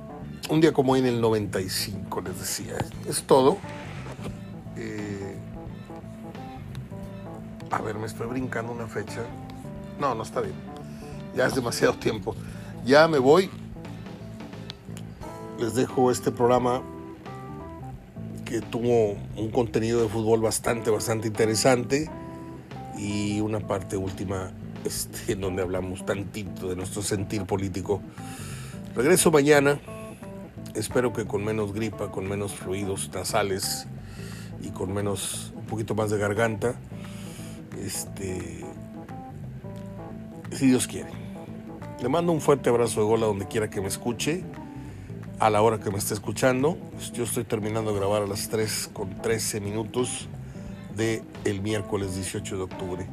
un 0.49 0.61
día 0.61 0.73
como 0.73 0.93
hoy 0.93 1.01
en 1.01 1.07
el 1.07 1.21
95, 1.21 2.21
les 2.23 2.39
decía. 2.39 2.77
Es 3.09 3.23
todo. 3.23 3.59
Eh, 4.77 5.37
a 7.71 7.81
ver, 7.83 7.97
me 7.97 8.07
estoy 8.07 8.27
brincando 8.27 8.73
una 8.73 8.87
fecha. 8.87 9.23
No, 10.01 10.15
no 10.15 10.23
está 10.23 10.41
bien. 10.41 10.55
Ya 11.35 11.47
es 11.47 11.55
demasiado 11.55 11.95
tiempo. 11.95 12.35
Ya 12.85 13.09
me 13.09 13.19
voy. 13.19 13.51
Les 15.59 15.75
dejo 15.75 16.11
este 16.11 16.31
programa 16.31 16.83
que 18.45 18.61
tuvo 18.61 19.17
un 19.37 19.51
contenido 19.51 20.03
de 20.03 20.09
fútbol 20.09 20.43
bastante, 20.43 20.91
bastante 20.91 21.29
interesante 21.29 22.11
y 22.99 23.41
una 23.41 23.61
parte 23.61 23.97
última 23.97 24.53
este, 24.85 25.33
en 25.33 25.41
donde 25.41 25.63
hablamos 25.63 26.05
tantito 26.05 26.69
de 26.69 26.77
nuestro 26.77 27.01
sentir 27.01 27.45
político. 27.45 28.03
Regreso 28.95 29.31
mañana, 29.31 29.81
espero 30.75 31.15
que 31.15 31.25
con 31.25 31.43
menos 31.43 31.73
gripa, 31.73 32.11
con 32.11 32.29
menos 32.29 32.55
fluidos 32.55 33.11
nasales 33.15 33.87
y 34.63 34.69
con 34.69 34.93
menos, 34.93 35.55
un 35.57 35.65
poquito 35.65 35.95
más 35.95 36.11
de 36.11 36.19
garganta. 36.19 36.75
Este, 37.83 38.63
si 40.53 40.67
Dios 40.67 40.87
quiere. 40.87 41.11
Le 42.03 42.11
mando 42.11 42.31
un 42.33 42.43
fuerte 42.43 42.69
abrazo 42.69 43.01
de 43.01 43.07
gol 43.07 43.23
a 43.23 43.27
donde 43.27 43.47
quiera 43.47 43.71
que 43.71 43.81
me 43.81 43.89
escuche 43.89 44.45
a 45.39 45.51
la 45.51 45.61
hora 45.61 45.79
que 45.79 45.91
me 45.91 45.99
esté 45.99 46.15
escuchando. 46.15 46.79
Yo 47.13 47.25
estoy 47.25 47.45
terminando 47.45 47.93
de 47.93 47.99
grabar 47.99 48.23
a 48.23 48.27
las 48.27 48.49
3 48.49 48.91
con 48.93 49.21
13 49.21 49.61
minutos 49.61 50.29
del 50.97 51.23
el 51.45 51.61
miércoles 51.61 52.15
18 52.15 52.57
de 52.57 52.63
octubre. 52.63 53.07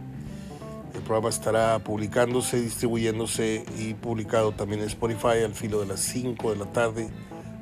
El 0.94 1.02
programa 1.02 1.30
estará 1.30 1.80
publicándose, 1.80 2.62
distribuyéndose 2.62 3.66
y 3.78 3.94
publicado 3.96 4.54
también 4.54 4.82
en 4.82 4.88
Spotify 4.88 5.44
al 5.44 5.54
filo 5.54 5.82
de 5.82 5.88
las 5.88 6.00
5 6.00 6.52
de 6.52 6.58
la 6.58 6.72
tarde, 6.72 7.10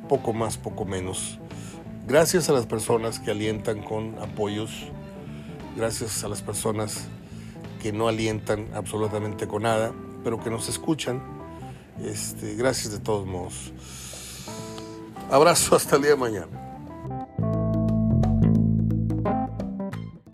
poco 0.08 0.34
más, 0.34 0.58
poco 0.58 0.86
menos. 0.86 1.40
Gracias 2.08 2.50
a 2.50 2.54
las 2.54 2.66
personas 2.66 3.20
que 3.20 3.32
alientan 3.32 3.82
con 3.82 4.20
apoyos, 4.20 4.72
gracias 5.76 6.24
a 6.24 6.28
las 6.28 6.42
personas 6.42 7.08
que 7.82 7.92
no 7.92 8.08
alientan 8.08 8.68
absolutamente 8.76 9.48
con 9.48 9.64
nada, 9.64 9.92
pero 10.24 10.40
que 10.44 10.50
nos 10.52 10.70
escuchan. 10.70 11.22
Este, 12.04 12.56
gracias 12.56 12.92
de 12.92 13.00
todos 13.00 13.26
modos. 13.26 13.72
Abrazo 15.32 15.78
hasta 15.78 15.96
el 15.96 16.02
de. 16.02 16.71